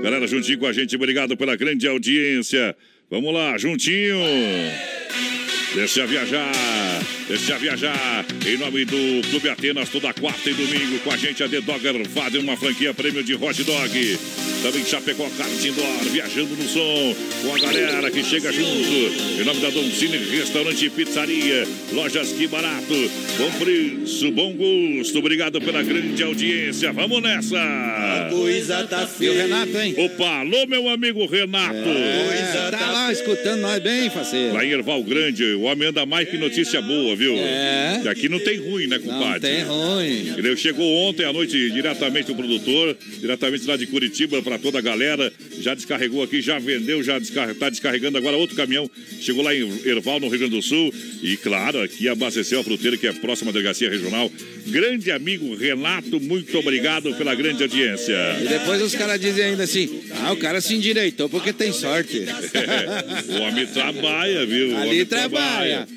Galera, 0.02 0.26
juntinho 0.26 0.58
com 0.58 0.66
a 0.66 0.72
gente, 0.72 0.96
obrigado 0.96 1.36
pela 1.36 1.54
grande 1.56 1.86
audiência. 1.86 2.74
Vamos 3.10 3.32
lá, 3.32 3.56
juntinho. 3.58 4.16
Deixa 5.74 6.06
viajar, 6.06 6.52
deixa 7.28 7.58
viajar. 7.58 8.24
Em 8.46 8.56
nome 8.56 8.84
do 8.84 9.28
Clube 9.30 9.48
Atenas, 9.48 9.88
toda 9.88 10.12
quarta 10.12 10.50
e 10.50 10.54
domingo 10.54 10.98
com 11.00 11.10
a 11.10 11.16
gente, 11.16 11.42
a 11.42 11.48
The 11.48 11.60
Dogger 11.60 12.08
Father, 12.08 12.40
uma 12.40 12.56
franquia 12.56 12.94
prêmio 12.94 13.22
de 13.22 13.34
hot 13.34 13.62
dog. 13.62 14.18
Também 14.62 14.84
Chapecó 14.84 15.28
Kart 15.38 15.64
Indoor, 15.64 16.04
viajando 16.10 16.56
no 16.56 16.68
som, 16.68 17.16
com 17.42 17.54
a 17.54 17.58
galera 17.60 18.10
que 18.10 18.24
chega 18.24 18.52
junto. 18.52 19.40
Em 19.40 19.44
nome 19.44 19.60
da 19.60 19.70
Dom 19.70 19.88
Cine 19.90 20.16
Restaurante 20.16 20.84
e 20.84 20.90
Pizzaria, 20.90 21.66
lojas 21.92 22.32
que 22.32 22.48
barato, 22.48 23.10
bom 23.38 23.50
preço, 23.58 24.32
bom 24.32 24.52
gosto. 24.54 25.18
Obrigado 25.18 25.60
pela 25.60 25.82
grande 25.82 26.22
audiência. 26.22 26.92
Vamos 26.92 27.22
nessa! 27.22 27.58
A 27.58 28.30
coisa 28.30 28.84
tá 28.84 29.06
feia. 29.06 29.30
E 29.30 29.34
o 29.34 29.38
Renato, 29.38 29.78
hein? 29.78 29.94
Opa, 29.96 30.40
alô, 30.40 30.66
meu 30.66 30.88
amigo 30.88 31.24
Renato. 31.26 31.76
É, 31.76 32.70
tá 32.70 32.90
lá 32.90 33.12
escutando 33.12 33.60
nós 33.60 33.80
bem, 33.80 34.10
faceiro. 34.10 34.54
Lá 34.54 34.64
em 34.64 34.70
Erval 34.70 35.02
Grande, 35.04 35.44
o 35.54 35.62
homem 35.62 35.88
anda 35.88 36.04
mais 36.04 36.28
que 36.28 36.36
notícia 36.36 36.82
boa, 36.82 36.97
viu? 37.16 37.34
É. 37.36 38.00
Não 38.28 38.38
tem 38.38 38.58
ruim, 38.58 38.86
né, 38.86 38.98
compadre? 38.98 39.48
Não 39.48 39.56
tem 39.56 39.64
ruim. 39.64 40.34
Ele 40.36 40.56
chegou 40.56 40.86
ontem 41.08 41.24
à 41.24 41.32
noite 41.32 41.70
diretamente 41.70 42.26
do 42.26 42.34
produtor, 42.34 42.96
diretamente 43.20 43.66
lá 43.66 43.76
de 43.76 43.86
Curitiba 43.86 44.42
para 44.42 44.58
toda 44.58 44.78
a 44.78 44.82
galera. 44.82 45.32
Já 45.60 45.74
descarregou 45.74 46.22
aqui, 46.22 46.42
já 46.42 46.58
vendeu, 46.58 47.02
já 47.02 47.18
está 47.18 47.70
descarregando 47.70 48.18
agora 48.18 48.36
outro 48.36 48.56
caminhão. 48.56 48.90
Chegou 49.20 49.42
lá 49.42 49.54
em 49.54 49.66
Erval, 49.84 50.20
no 50.20 50.28
Rio 50.28 50.38
Grande 50.38 50.56
do 50.56 50.62
Sul. 50.62 50.92
E 51.22 51.36
claro, 51.36 51.82
aqui 51.82 52.08
abasteceu 52.08 52.60
a 52.60 52.64
fruteira, 52.64 52.96
que 52.96 53.06
é 53.06 53.12
próxima 53.12 53.50
à 53.50 53.52
delegacia 53.52 53.88
regional. 53.88 54.30
Grande 54.66 55.10
amigo 55.10 55.54
Renato, 55.54 56.20
muito 56.20 56.58
obrigado 56.58 57.14
pela 57.14 57.34
grande 57.34 57.62
audiência. 57.62 58.14
E 58.42 58.48
depois 58.48 58.82
os 58.82 58.94
caras 58.94 59.20
dizem 59.20 59.44
ainda 59.44 59.64
assim: 59.64 60.02
ah, 60.22 60.32
o 60.32 60.36
cara 60.36 60.60
se 60.60 60.74
endireitou 60.74 61.28
porque 61.28 61.52
tem 61.52 61.72
sorte. 61.72 62.24
o 63.28 63.42
homem 63.42 63.66
trabalha, 63.66 64.44
viu? 64.46 64.72
O 64.72 64.76
Ali 64.76 64.88
homem 64.88 65.04
trabalha. 65.06 65.88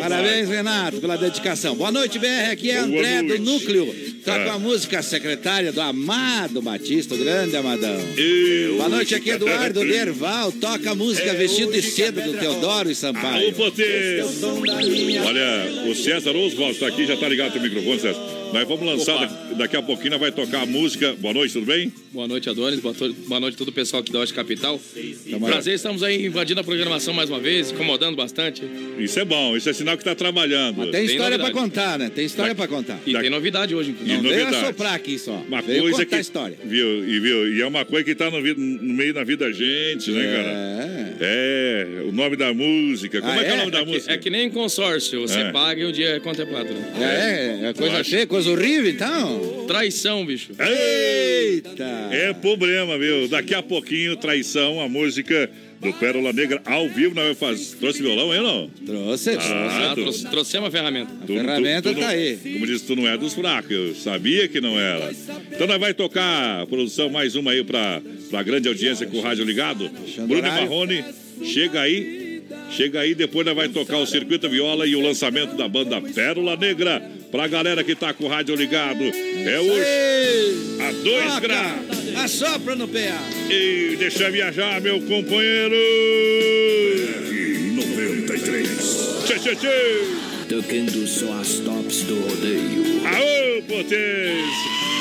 Parabéns, 0.00 0.48
Renato, 0.48 1.00
pela 1.00 1.16
dedicação. 1.16 1.74
Boa 1.74 1.90
noite, 1.92 2.18
BR. 2.18 2.50
Aqui 2.52 2.70
é 2.70 2.78
André 2.78 3.22
do 3.22 3.38
Núcleo. 3.38 3.94
Tá 4.24 4.36
É. 4.38 4.44
com 4.44 4.50
a 4.52 4.58
música 4.58 5.02
secretária 5.02 5.72
do 5.72 5.80
Amado 5.80 6.62
Batista, 6.62 7.14
o 7.14 7.18
grande 7.18 7.56
Amadão. 7.56 7.98
Eu- 8.16 8.76
Boa 8.76 8.88
noite, 8.88 9.14
aqui 9.14 9.30
é 9.30 9.34
Eduardo 9.34 9.80
Derval. 9.84 10.52
Toca 10.52 10.92
a 10.92 10.94
música 10.94 11.32
Vestido 11.34 11.72
de 11.72 11.82
Seda 11.82 12.20
do 12.22 12.32
Teodoro 12.34 12.90
e 12.90 12.94
Sampaio. 12.94 13.46
Alô, 13.46 13.52
Potês! 13.52 14.24
Olha, 15.24 15.90
o 15.90 15.94
César 15.94 16.36
Oswald 16.36 16.74
está 16.74 16.86
aqui, 16.86 17.06
já 17.06 17.14
está 17.14 17.28
ligado 17.28 17.56
o 17.56 17.60
microfone, 17.60 18.00
César. 18.00 18.41
Nós 18.52 18.68
vamos 18.68 18.84
lançar, 18.86 19.18
daqui, 19.18 19.54
daqui 19.54 19.76
a 19.76 19.82
pouquinho, 19.82 20.18
vai 20.18 20.30
tocar 20.30 20.62
a 20.62 20.66
música. 20.66 21.14
Boa 21.18 21.32
noite, 21.32 21.54
tudo 21.54 21.64
bem? 21.66 21.90
Boa 22.12 22.28
noite, 22.28 22.50
Adonis. 22.50 22.80
Boa, 22.80 22.94
to- 22.94 23.12
boa 23.26 23.40
noite 23.40 23.54
a 23.54 23.58
todo 23.58 23.68
o 23.68 23.72
pessoal 23.72 24.02
aqui 24.02 24.12
da 24.12 24.18
Oeste 24.18 24.34
Capital. 24.34 24.78
Prazer, 25.40 25.74
estamos 25.74 26.02
aí 26.02 26.26
invadindo 26.26 26.60
a 26.60 26.64
programação 26.64 27.14
mais 27.14 27.30
uma 27.30 27.40
vez, 27.40 27.70
incomodando 27.70 28.14
bastante. 28.14 28.62
Isso 28.98 29.18
é 29.18 29.24
bom, 29.24 29.56
isso 29.56 29.70
é 29.70 29.72
sinal 29.72 29.96
que 29.96 30.02
está 30.02 30.14
trabalhando. 30.14 30.90
Tem 30.90 31.06
história 31.06 31.38
pra 31.38 31.48
novidade. 31.48 31.52
contar, 31.52 31.98
né? 31.98 32.10
Tem 32.14 32.26
história 32.26 32.54
pra 32.54 32.68
contar. 32.68 33.00
E 33.06 33.14
tem 33.14 33.30
novidade 33.30 33.74
hoje, 33.74 33.90
inclusive. 33.92 34.16
Não 34.16 34.22
veio 34.22 34.40
novidade. 34.40 34.64
assoprar 34.64 34.94
aqui 34.94 35.18
só. 35.18 35.32
Uma 35.48 35.62
veio 35.62 35.80
coisa 35.82 35.96
contar 35.98 36.06
que. 36.06 36.14
a 36.16 36.20
história. 36.20 36.58
Viu, 36.62 37.08
e, 37.08 37.20
viu, 37.20 37.54
e 37.54 37.62
é 37.62 37.66
uma 37.66 37.86
coisa 37.86 38.04
que 38.04 38.10
está 38.10 38.30
no, 38.30 38.42
vi- 38.42 38.54
no 38.54 38.92
meio 38.94 39.14
da 39.14 39.24
vida 39.24 39.46
da 39.46 39.50
gente, 39.52 40.10
né, 40.10 40.36
cara? 40.36 41.16
É. 41.24 41.86
o 42.06 42.12
nome 42.12 42.36
da 42.36 42.52
música. 42.52 43.20
Como 43.20 43.32
é 43.32 43.44
que 43.44 43.50
é 43.50 43.54
o 43.54 43.56
nome 43.58 43.70
da 43.70 43.78
é 43.78 43.84
que, 43.84 43.90
música? 43.90 44.12
é 44.12 44.18
que 44.18 44.28
nem 44.30 44.50
consórcio, 44.50 45.20
você 45.22 45.38
É. 45.40 45.52
paga 45.52 45.80
e 45.80 45.86
um 45.86 45.92
dia 45.92 46.16
é 46.16 46.20
contemplado. 46.20 46.68
Né? 46.72 47.60
É, 47.62 47.68
é 47.68 47.72
coisa 47.72 48.04
feia, 48.04 48.26
coisa 48.26 48.41
horrível, 48.46 48.90
então. 48.90 49.64
Traição, 49.66 50.24
bicho. 50.26 50.52
Eita! 50.58 51.84
É 52.10 52.32
problema, 52.32 52.98
viu? 52.98 53.28
Daqui 53.28 53.54
a 53.54 53.62
pouquinho, 53.62 54.16
traição, 54.16 54.80
a 54.80 54.88
música 54.88 55.48
do 55.80 55.92
Pérola 55.94 56.32
Negra 56.32 56.60
ao 56.64 56.88
vivo. 56.88 57.14
Nós 57.14 57.24
vamos 57.24 57.38
fazer. 57.38 57.76
Trouxe 57.78 58.02
violão 58.02 58.30
aí 58.30 58.38
ou 58.38 58.44
não? 58.44 58.70
Trouxe, 58.86 59.30
Ah, 59.30 59.92
tu- 59.94 60.02
trouxe, 60.02 60.26
trouxemos 60.30 60.68
a 60.68 60.70
ferramenta. 60.70 61.10
Tu- 61.26 61.32
tu- 61.34 61.62
tu 61.82 61.88
não- 62.00 62.06
Como 62.52 62.66
disse, 62.66 62.84
tu 62.86 62.96
não 62.96 63.08
é 63.08 63.16
dos 63.18 63.34
fracos. 63.34 63.70
Eu 63.70 63.94
sabia 63.94 64.46
que 64.48 64.60
não 64.60 64.78
era. 64.78 65.12
Então 65.50 65.66
nós 65.66 65.78
vai 65.80 65.92
tocar, 65.94 66.66
produção, 66.66 67.08
mais 67.08 67.34
uma 67.34 67.52
aí 67.52 67.64
pra, 67.64 68.00
pra 68.30 68.42
grande 68.42 68.68
audiência 68.68 69.06
com 69.06 69.16
o 69.18 69.20
rádio 69.20 69.44
ligado. 69.44 69.90
Bruno 70.18 70.34
horário. 70.36 70.62
Marrone, 70.68 71.04
chega 71.44 71.80
aí. 71.80 72.22
Chega 72.70 73.00
aí, 73.00 73.14
depois 73.14 73.44
nós 73.46 73.54
vai 73.54 73.68
tocar 73.68 73.98
o 73.98 74.06
Circuito 74.06 74.48
Viola 74.48 74.86
e 74.86 74.94
o 74.96 75.00
lançamento 75.00 75.56
da 75.56 75.68
banda 75.68 76.00
Pérola 76.00 76.56
Negra. 76.56 77.02
Pra 77.32 77.48
galera 77.48 77.82
que 77.82 77.94
tá 77.94 78.12
com 78.12 78.26
o 78.26 78.28
rádio 78.28 78.54
ligado. 78.54 79.02
É 79.02 79.58
hoje, 79.58 80.80
a 80.82 80.92
2 80.92 81.24
Toca! 81.24 81.40
graus. 81.40 81.80
Assopra 82.22 82.76
no 82.76 82.86
PA. 82.86 83.18
E 83.50 83.96
deixa 83.98 84.30
viajar, 84.30 84.82
meu 84.82 85.00
companheiro. 85.00 85.74
93. 87.74 89.24
Tchê, 89.24 89.38
tchê, 89.38 89.56
tchê. 89.56 90.22
Tocando 90.46 91.06
só 91.06 91.32
as 91.40 91.54
tops 91.60 92.02
do 92.02 92.20
rodeio. 92.20 93.00
Aô, 93.06 93.62
potência. 93.62 94.92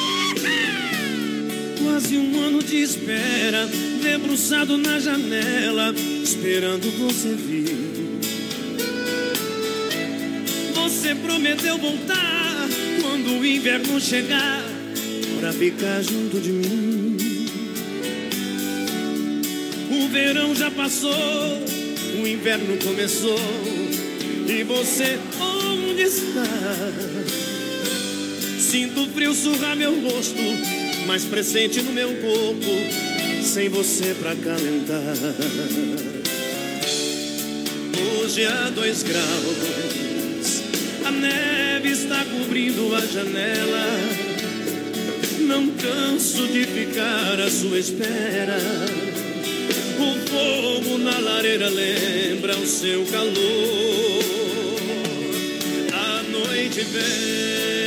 Quase 1.83 2.17
um 2.17 2.41
ano 2.41 2.63
de 2.63 2.77
espera, 2.77 3.67
debruçado 4.01 4.77
na 4.77 5.01
janela, 5.01 5.93
esperando 6.23 6.89
você 6.97 7.35
vir. 7.35 7.80
Você 11.01 11.15
prometeu 11.15 11.79
voltar 11.79 12.69
quando 13.01 13.39
o 13.39 13.43
inverno 13.43 13.99
chegar, 13.99 14.63
pra 15.39 15.51
ficar 15.51 15.99
junto 16.03 16.39
de 16.39 16.51
mim. 16.51 17.17
O 19.89 20.07
verão 20.09 20.53
já 20.53 20.69
passou, 20.69 21.11
o 21.11 22.27
inverno 22.27 22.77
começou, 22.85 23.39
e 24.47 24.63
você 24.63 25.17
onde 25.39 26.03
está? 26.03 26.45
Sinto 28.59 29.07
frio 29.07 29.33
surrar 29.33 29.75
meu 29.75 29.99
rosto, 30.01 30.37
mais 31.07 31.23
presente 31.25 31.81
no 31.81 31.93
meu 31.93 32.09
corpo, 32.09 33.43
sem 33.43 33.69
você 33.69 34.15
pra 34.19 34.35
calentar. 34.35 35.15
Hoje 38.21 38.45
há 38.45 38.69
dois 38.69 39.01
graus, 39.01 40.10
neve 41.21 41.91
está 41.91 42.25
cobrindo 42.25 42.95
a 42.95 42.99
janela. 43.05 43.85
Não 45.41 45.67
canso 45.71 46.47
de 46.47 46.65
ficar 46.65 47.39
à 47.39 47.49
sua 47.49 47.77
espera. 47.77 48.57
O 49.99 50.29
fogo 50.29 50.97
na 50.97 51.19
lareira 51.19 51.69
lembra 51.69 52.57
o 52.57 52.65
seu 52.65 53.05
calor. 53.05 54.23
A 55.93 56.23
noite 56.23 56.81
vem 56.81 57.80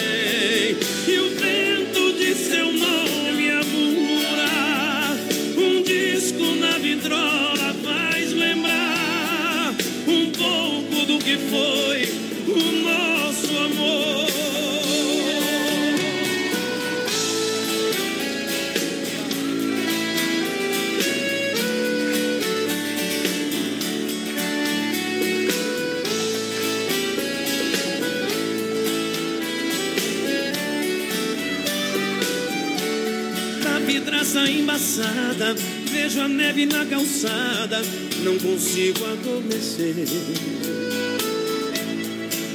embaçada, 34.75 35.55
vejo 35.89 36.21
a 36.21 36.29
neve 36.29 36.67
na 36.67 36.85
calçada, 36.87 37.81
não 38.25 38.37
consigo 38.39 39.05
adormecer. 39.05 39.95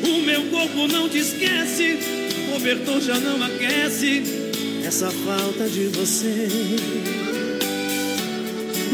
O 0.03 0.21
meu 0.23 0.43
corpo 0.47 0.87
não 0.89 1.07
te 1.07 1.19
esquece, 1.19 1.97
o 2.47 2.53
cobertor 2.53 2.99
já 2.99 3.17
não 3.19 3.41
aquece 3.41 4.23
essa 4.85 5.09
falta 5.09 5.69
de 5.69 5.87
você. 5.87 6.47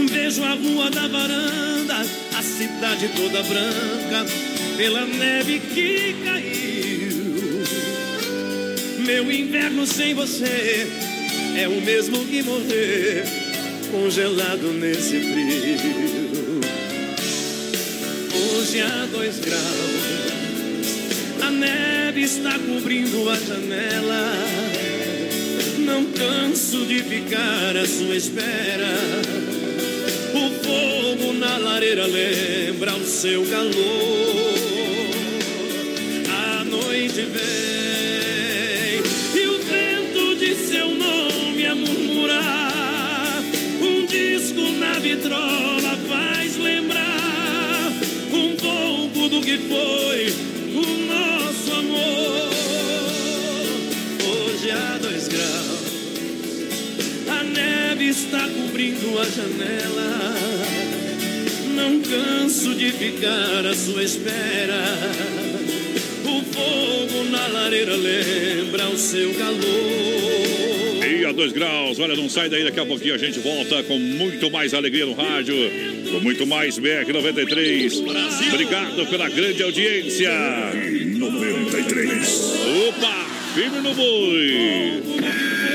Vejo 0.08 0.44
a 0.44 0.54
rua 0.54 0.92
da 0.92 1.08
varanda, 1.08 1.96
a 2.38 2.44
cidade 2.44 3.10
toda 3.16 3.42
branca, 3.42 4.26
pela 4.78 5.04
neve 5.04 5.60
que 5.74 6.16
caiu. 6.24 7.64
Meu 9.04 9.32
inverno 9.32 9.88
sem 9.88 10.14
você 10.14 11.05
é 11.58 11.68
o 11.68 11.82
mesmo 11.82 12.26
que 12.26 12.44
morrer 12.44 13.24
congelado 13.92 14.74
nesse 14.74 15.20
frio. 15.20 16.62
Hoje 18.34 18.82
há 18.82 19.08
dois 19.12 19.40
graus, 19.40 19.62
a 21.42 21.52
neve 21.52 22.24
está 22.24 22.60
cobrindo 22.60 23.30
a 23.30 23.36
janela. 23.36 24.34
Não 25.80 26.06
canso 26.06 26.86
de 26.86 27.04
ficar 27.04 27.78
à 27.78 27.86
sua 27.86 28.16
espera. 28.16 28.98
O 30.34 30.50
fogo 30.64 31.34
na 31.34 31.58
lareira 31.58 32.06
lembra 32.06 32.96
o 32.96 33.06
seu 33.06 33.46
calor. 33.46 34.45
vitrola 45.06 45.96
faz 46.10 46.58
lembrar 46.58 47.92
um 48.34 48.56
pouco 48.56 49.30
do 49.30 49.40
que 49.40 49.56
foi 49.60 50.34
o 50.74 50.86
nosso 51.06 51.74
amor. 51.74 52.50
Hoje 54.28 54.72
há 54.72 54.98
dois 55.00 55.28
graus, 55.28 55.94
a 57.30 57.44
neve 57.44 58.06
está 58.10 58.50
cobrindo 58.50 59.20
a 59.20 59.26
janela. 59.26 60.36
Não 61.76 62.00
canso 62.00 62.74
de 62.74 62.92
ficar 62.92 63.64
à 63.64 63.76
sua 63.76 64.04
espera. 64.04 64.84
O 66.24 66.42
fogo 66.52 67.30
na 67.30 67.46
lareira 67.48 67.96
lembra 67.96 68.90
o 68.90 68.98
seu 68.98 69.32
calor. 69.36 70.15
E 71.26 71.28
a 71.28 71.32
dois 71.32 71.52
graus, 71.52 71.98
olha, 71.98 72.16
não 72.16 72.30
sai 72.30 72.50
daí, 72.50 72.64
daqui 72.64 72.80
a 72.80 72.86
pouquinho 72.86 73.16
a 73.16 73.18
gente 73.18 73.40
volta 73.40 73.82
com 73.82 73.98
muito 73.98 74.52
mais 74.52 74.76
alegria 74.76 75.08
no 75.08 75.14
rádio, 75.14 75.56
com 76.12 76.20
muito 76.20 76.46
mais 76.46 76.78
BR-93. 76.78 78.48
Obrigado 78.54 79.08
pela 79.10 79.28
grande 79.28 79.64
audiência. 79.64 80.30
93. 81.18 82.54
Opa, 82.90 83.26
firme 83.56 83.80
no 83.80 83.96
boi. 83.96 85.02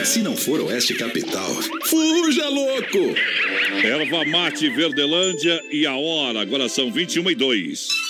Se 0.05 0.23
não 0.23 0.37
for 0.37 0.61
Oeste 0.61 0.95
Capital, 0.95 1.53
fuja 1.87 2.49
louco! 2.49 3.17
Erva 3.83 4.25
Mate 4.27 4.69
Verdelândia 4.69 5.61
e 5.69 5.85
a 5.85 5.97
hora, 5.97 6.43
agora 6.43 6.69
são 6.69 6.93
21 6.93 7.29
e 7.29 7.35
2. 7.35 8.10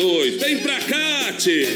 Vem 0.03 0.57
pra 0.57 0.79
cá, 0.79 1.31
tchê. 1.33 1.67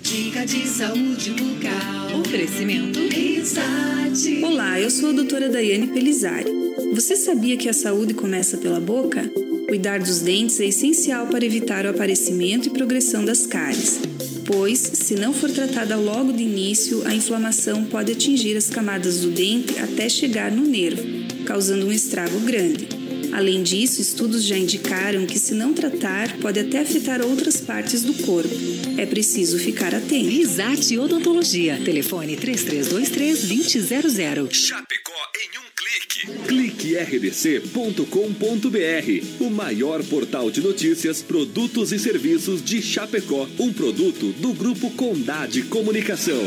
Dica 0.00 0.46
de 0.46 0.66
saúde 0.66 1.32
bucal. 1.32 2.20
Oferecimento 2.20 2.98
Risate. 3.08 4.42
Olá, 4.42 4.80
eu 4.80 4.88
sou 4.88 5.10
a 5.10 5.12
doutora 5.12 5.50
Daiane 5.50 5.88
Pelizari. 5.88 6.50
Você 6.94 7.14
sabia 7.14 7.58
que 7.58 7.68
a 7.68 7.74
saúde 7.74 8.14
começa 8.14 8.56
pela 8.56 8.80
boca? 8.80 9.30
Cuidar 9.68 9.98
dos 9.98 10.20
dentes 10.20 10.58
é 10.60 10.68
essencial 10.68 11.26
para 11.26 11.44
evitar 11.44 11.84
o 11.84 11.90
aparecimento 11.90 12.68
e 12.68 12.70
progressão 12.70 13.22
das 13.22 13.44
cáries, 13.44 14.00
pois, 14.46 14.78
se 14.78 15.14
não 15.14 15.34
for 15.34 15.50
tratada 15.50 15.94
logo 15.96 16.32
de 16.32 16.42
início, 16.42 17.06
a 17.06 17.14
inflamação 17.14 17.84
pode 17.84 18.12
atingir 18.12 18.56
as 18.56 18.70
camadas 18.70 19.20
do 19.20 19.30
dente 19.30 19.78
até 19.78 20.08
chegar 20.08 20.50
no 20.50 20.62
nervo, 20.62 21.02
causando 21.44 21.86
um 21.86 21.92
estrago 21.92 22.40
grande. 22.40 22.97
Além 23.32 23.62
disso, 23.62 24.00
estudos 24.00 24.44
já 24.44 24.56
indicaram 24.56 25.26
que, 25.26 25.38
se 25.38 25.54
não 25.54 25.72
tratar, 25.72 26.36
pode 26.38 26.58
até 26.58 26.80
afetar 26.80 27.24
outras 27.24 27.60
partes 27.60 28.02
do 28.02 28.14
corpo. 28.14 28.50
É 28.96 29.06
preciso 29.06 29.56
ficar 29.58 29.94
atento. 29.94 30.28
Risate 30.28 30.98
Odontologia. 30.98 31.80
Telefone 31.84 32.36
3323-2000. 32.36 34.52
Chapecó 34.52 35.12
em 35.36 35.58
um 35.58 35.62
clique. 35.76 36.26
cliquerdc.com.br, 36.46 39.44
o 39.44 39.50
maior 39.50 40.02
portal 40.04 40.50
de 40.50 40.60
notícias, 40.60 41.22
produtos 41.22 41.92
e 41.92 41.98
serviços 41.98 42.62
de 42.62 42.82
Chapecó, 42.82 43.48
um 43.58 43.72
produto 43.72 44.32
do 44.32 44.52
grupo 44.52 44.90
Condade 44.90 45.62
Comunicação. 45.62 46.46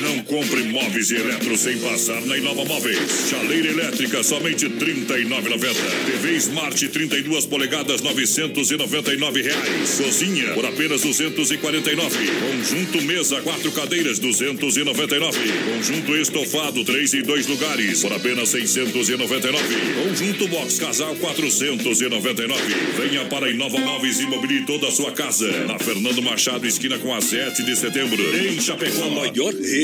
Não 0.00 0.18
compre 0.24 0.62
móveis 0.64 1.10
e 1.10 1.16
eletros 1.16 1.60
sem 1.60 1.78
passar 1.78 2.20
na 2.22 2.36
Inova 2.36 2.64
Móveis. 2.64 3.28
Chaleira 3.30 3.68
elétrica, 3.68 4.22
somente 4.22 4.66
R$ 4.66 4.74
39,90. 4.74 5.74
TV 6.06 6.36
Smart 6.36 6.88
32 6.88 7.46
polegadas, 7.46 8.00
999 8.02 9.42
reais. 9.42 10.00
Cozinha, 10.02 10.52
por 10.54 10.66
apenas 10.66 11.02
R$ 11.04 11.30
249. 11.30 12.16
Conjunto 12.40 13.02
mesa, 13.02 13.40
quatro 13.42 13.70
cadeiras, 13.72 14.18
R$ 14.18 14.26
299. 14.26 15.38
Conjunto 15.72 16.16
estofado, 16.16 16.84
três 16.84 17.14
e 17.14 17.22
dois 17.22 17.46
lugares, 17.46 18.02
por 18.02 18.12
apenas 18.12 18.52
R$ 18.52 18.66
699. 18.66 19.62
Conjunto 20.02 20.48
box 20.48 20.78
casal, 20.78 21.12
R$ 21.14 21.20
499. 21.20 22.62
Venha 22.98 23.24
para 23.26 23.50
Inova 23.50 23.78
Móveis 23.78 24.20
e 24.20 24.26
mobile 24.26 24.64
toda 24.66 24.88
a 24.88 24.90
sua 24.90 25.12
casa. 25.12 25.50
Na 25.66 25.78
Fernando 25.78 26.20
Machado, 26.20 26.66
esquina 26.66 26.98
com 26.98 27.14
a 27.14 27.20
7 27.20 27.62
de 27.62 27.76
setembro. 27.76 28.22
Em 28.36 28.60
Chapecó. 28.60 29.04
A 29.04 29.10
maior 29.10 29.54
rede 29.54 29.83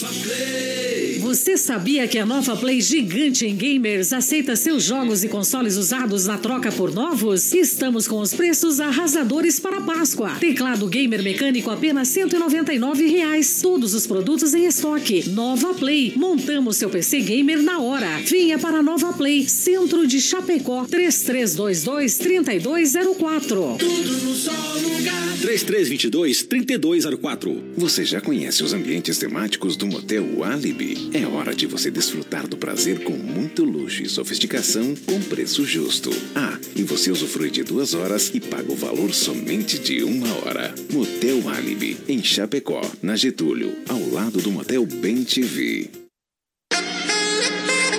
vamos 0.00 0.22
Play. 0.22 0.81
Você 1.32 1.56
sabia 1.56 2.06
que 2.06 2.18
a 2.18 2.26
Nova 2.26 2.54
Play 2.54 2.82
gigante 2.82 3.46
em 3.46 3.56
gamers 3.56 4.12
aceita 4.12 4.54
seus 4.54 4.84
jogos 4.84 5.24
e 5.24 5.30
consoles 5.30 5.78
usados 5.78 6.26
na 6.26 6.36
troca 6.36 6.70
por 6.70 6.92
novos? 6.92 7.54
Estamos 7.54 8.06
com 8.06 8.20
os 8.20 8.34
preços 8.34 8.80
arrasadores 8.80 9.58
para 9.58 9.80
Páscoa. 9.80 10.36
Teclado 10.38 10.86
gamer 10.86 11.22
mecânico 11.22 11.70
apenas 11.70 12.08
199 12.08 13.06
reais. 13.06 13.62
Todos 13.62 13.94
os 13.94 14.06
produtos 14.06 14.52
em 14.52 14.66
estoque. 14.66 15.26
Nova 15.30 15.72
Play. 15.72 16.12
Montamos 16.16 16.76
seu 16.76 16.90
PC 16.90 17.20
gamer 17.20 17.62
na 17.62 17.78
hora. 17.78 18.20
Venha 18.26 18.58
para 18.58 18.80
a 18.80 18.82
Nova 18.82 19.14
Play, 19.14 19.48
centro 19.48 20.06
de 20.06 20.20
Chapecó, 20.20 20.84
3322 20.84 22.18
3204. 22.18 23.76
Tudo 23.78 24.18
no 24.18 24.34
só 24.34 24.52
lugar. 24.82 25.22
3322-3204. 25.42 27.60
Você 27.76 28.04
já 28.04 28.20
conhece 28.20 28.62
os 28.62 28.72
ambientes 28.72 29.18
temáticos 29.18 29.76
do 29.76 29.88
Motel 29.88 30.44
Alibi? 30.44 31.10
É 31.12 31.21
hora 31.28 31.54
de 31.54 31.66
você 31.66 31.90
desfrutar 31.90 32.46
do 32.46 32.56
prazer 32.56 33.02
com 33.04 33.12
muito 33.12 33.64
luxo 33.64 34.02
e 34.02 34.08
sofisticação 34.08 34.94
com 35.06 35.20
preço 35.22 35.64
justo. 35.64 36.10
Ah, 36.34 36.58
e 36.74 36.82
você 36.82 37.10
usufrui 37.10 37.50
de 37.50 37.62
duas 37.62 37.94
horas 37.94 38.30
e 38.34 38.40
paga 38.40 38.70
o 38.72 38.76
valor 38.76 39.12
somente 39.12 39.78
de 39.78 40.02
uma 40.02 40.32
hora. 40.38 40.74
Motel 40.92 41.48
Alibi, 41.48 41.96
em 42.08 42.22
Chapecó, 42.22 42.80
na 43.02 43.16
Getúlio, 43.16 43.74
ao 43.88 44.00
lado 44.10 44.40
do 44.40 44.50
Motel 44.50 44.84
Bem 44.86 45.24
TV. 45.24 45.90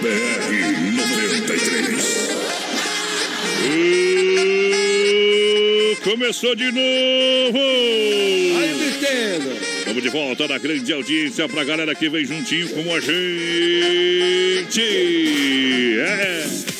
BR 0.02 0.54
93. 0.98 2.24
Começou 6.04 6.56
de 6.56 6.72
novo! 6.72 7.60
Aí! 8.60 9.73
Estamos 9.94 10.12
de 10.12 10.18
volta 10.18 10.48
na 10.48 10.58
grande 10.58 10.92
audiência 10.92 11.48
pra 11.48 11.64
galera 11.64 11.94
que 11.94 12.10
vem 12.10 12.26
juntinho 12.26 12.68
com 12.70 12.96
a 12.96 13.00
gente! 13.00 13.12
É! 16.00 16.73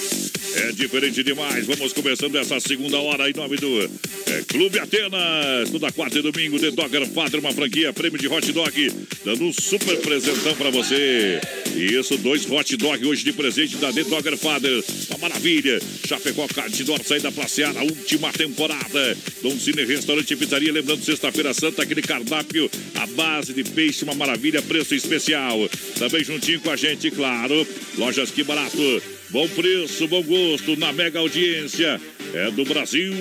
É 0.74 0.76
diferente 0.76 1.24
demais. 1.24 1.68
Vamos 1.68 1.94
começando 1.94 2.36
essa 2.36 2.60
segunda 2.60 2.98
hora 2.98 3.30
em 3.30 3.34
nome 3.34 3.58
do 3.58 3.80
é, 3.82 4.44
Clube 4.48 4.80
Atenas. 4.80 5.70
Toda 5.70 5.92
quarta 5.92 6.18
e 6.18 6.22
domingo, 6.24 6.60
The 6.60 6.72
Dogger 6.72 7.08
Father, 7.10 7.40
uma 7.40 7.54
franquia, 7.54 7.94
prêmio 7.94 8.18
de 8.18 8.28
hot 8.28 8.52
dog, 8.52 8.92
dando 9.24 9.46
um 9.46 9.54
super 9.54 9.98
presentão 9.98 10.56
pra 10.56 10.72
você. 10.72 11.40
Isso, 11.76 12.18
dois 12.18 12.50
hot 12.50 12.76
dog 12.76 13.06
hoje 13.06 13.24
de 13.24 13.32
presente 13.34 13.78
da 13.78 13.94
The 13.94 14.04
Dogger 14.04 14.36
Father. 14.36 14.84
Uma 15.10 15.30
maravilha. 15.30 15.80
Chapecó 16.08 16.48
Cardidor, 16.48 17.00
saída 17.04 17.32
pra 17.32 17.48
Seara, 17.48 17.84
última 17.84 18.34
temporada. 18.34 19.18
Dom 19.44 19.58
Cine 19.60 19.86
Restaurante 19.86 20.34
e 20.34 20.36
Pizzaria, 20.36 20.72
lembrando, 20.72 21.06
sexta-feira 21.06 21.54
santa, 21.54 21.84
aquele 21.84 22.02
cardápio, 22.02 22.70
a 22.96 23.06
base 23.06 23.54
de 23.54 23.64
peixe, 23.64 24.04
uma 24.04 24.16
maravilha, 24.16 24.60
preço 24.60 24.96
especial. 24.96 25.70
Também 26.00 26.24
juntinho 26.24 26.60
com 26.62 26.72
a 26.72 26.76
gente, 26.76 27.12
claro. 27.12 27.68
Lojas 27.96 28.32
Que 28.32 28.44
Barato. 28.44 29.13
Bom 29.34 29.48
preço, 29.48 30.08
bom 30.08 30.22
gosto, 30.22 30.78
na 30.78 30.94
mega 30.94 31.18
audiência. 31.18 32.00
É 32.36 32.52
do 32.52 32.64
Brasil 32.66 33.12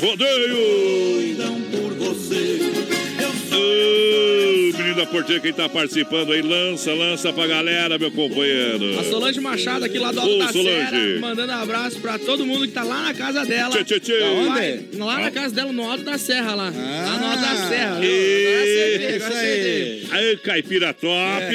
Rodeio. 0.00 1.36
por 1.70 1.92
você. 1.92 2.60
Ô, 3.52 4.65
menina 4.96 5.06
porteira, 5.06 5.40
quem 5.42 5.52
tá 5.52 5.68
participando 5.68 6.32
aí, 6.32 6.40
lança, 6.40 6.92
lança 6.94 7.30
pra 7.32 7.46
galera, 7.46 7.98
meu 7.98 8.10
companheiro. 8.10 8.98
A 8.98 9.04
Solange 9.04 9.40
Machado 9.40 9.84
aqui 9.84 9.98
lá 9.98 10.10
do 10.10 10.20
Alto 10.20 10.34
Ô, 10.34 10.38
da 10.38 10.48
Solange. 10.48 10.90
Serra, 10.90 11.20
mandando 11.20 11.52
abraço 11.52 12.00
pra 12.00 12.18
todo 12.18 12.46
mundo 12.46 12.66
que 12.66 12.72
tá 12.72 12.82
lá 12.82 13.02
na 13.02 13.14
casa 13.14 13.44
dela. 13.44 13.74
Tchê, 13.76 13.84
tchê, 13.84 14.00
tchê. 14.00 14.18
Vai, 14.18 14.28
Aonde? 14.72 14.96
Lá 14.96 15.18
na 15.20 15.26
Ah. 15.26 15.30
casa 15.30 15.54
dela, 15.54 15.72
no 15.72 15.82
Alto 15.90 16.04
da 16.04 16.16
Serra 16.16 16.54
lá. 16.54 16.70
lá 16.70 17.18
no 17.18 17.26
Alto 17.26 17.40
da 17.42 17.68
Serra. 17.68 18.00
E- 18.02 19.16
Isso 19.16 19.32
aí. 19.32 20.06
Aí, 20.10 20.36
caipira 20.38 20.94
top. 20.94 21.52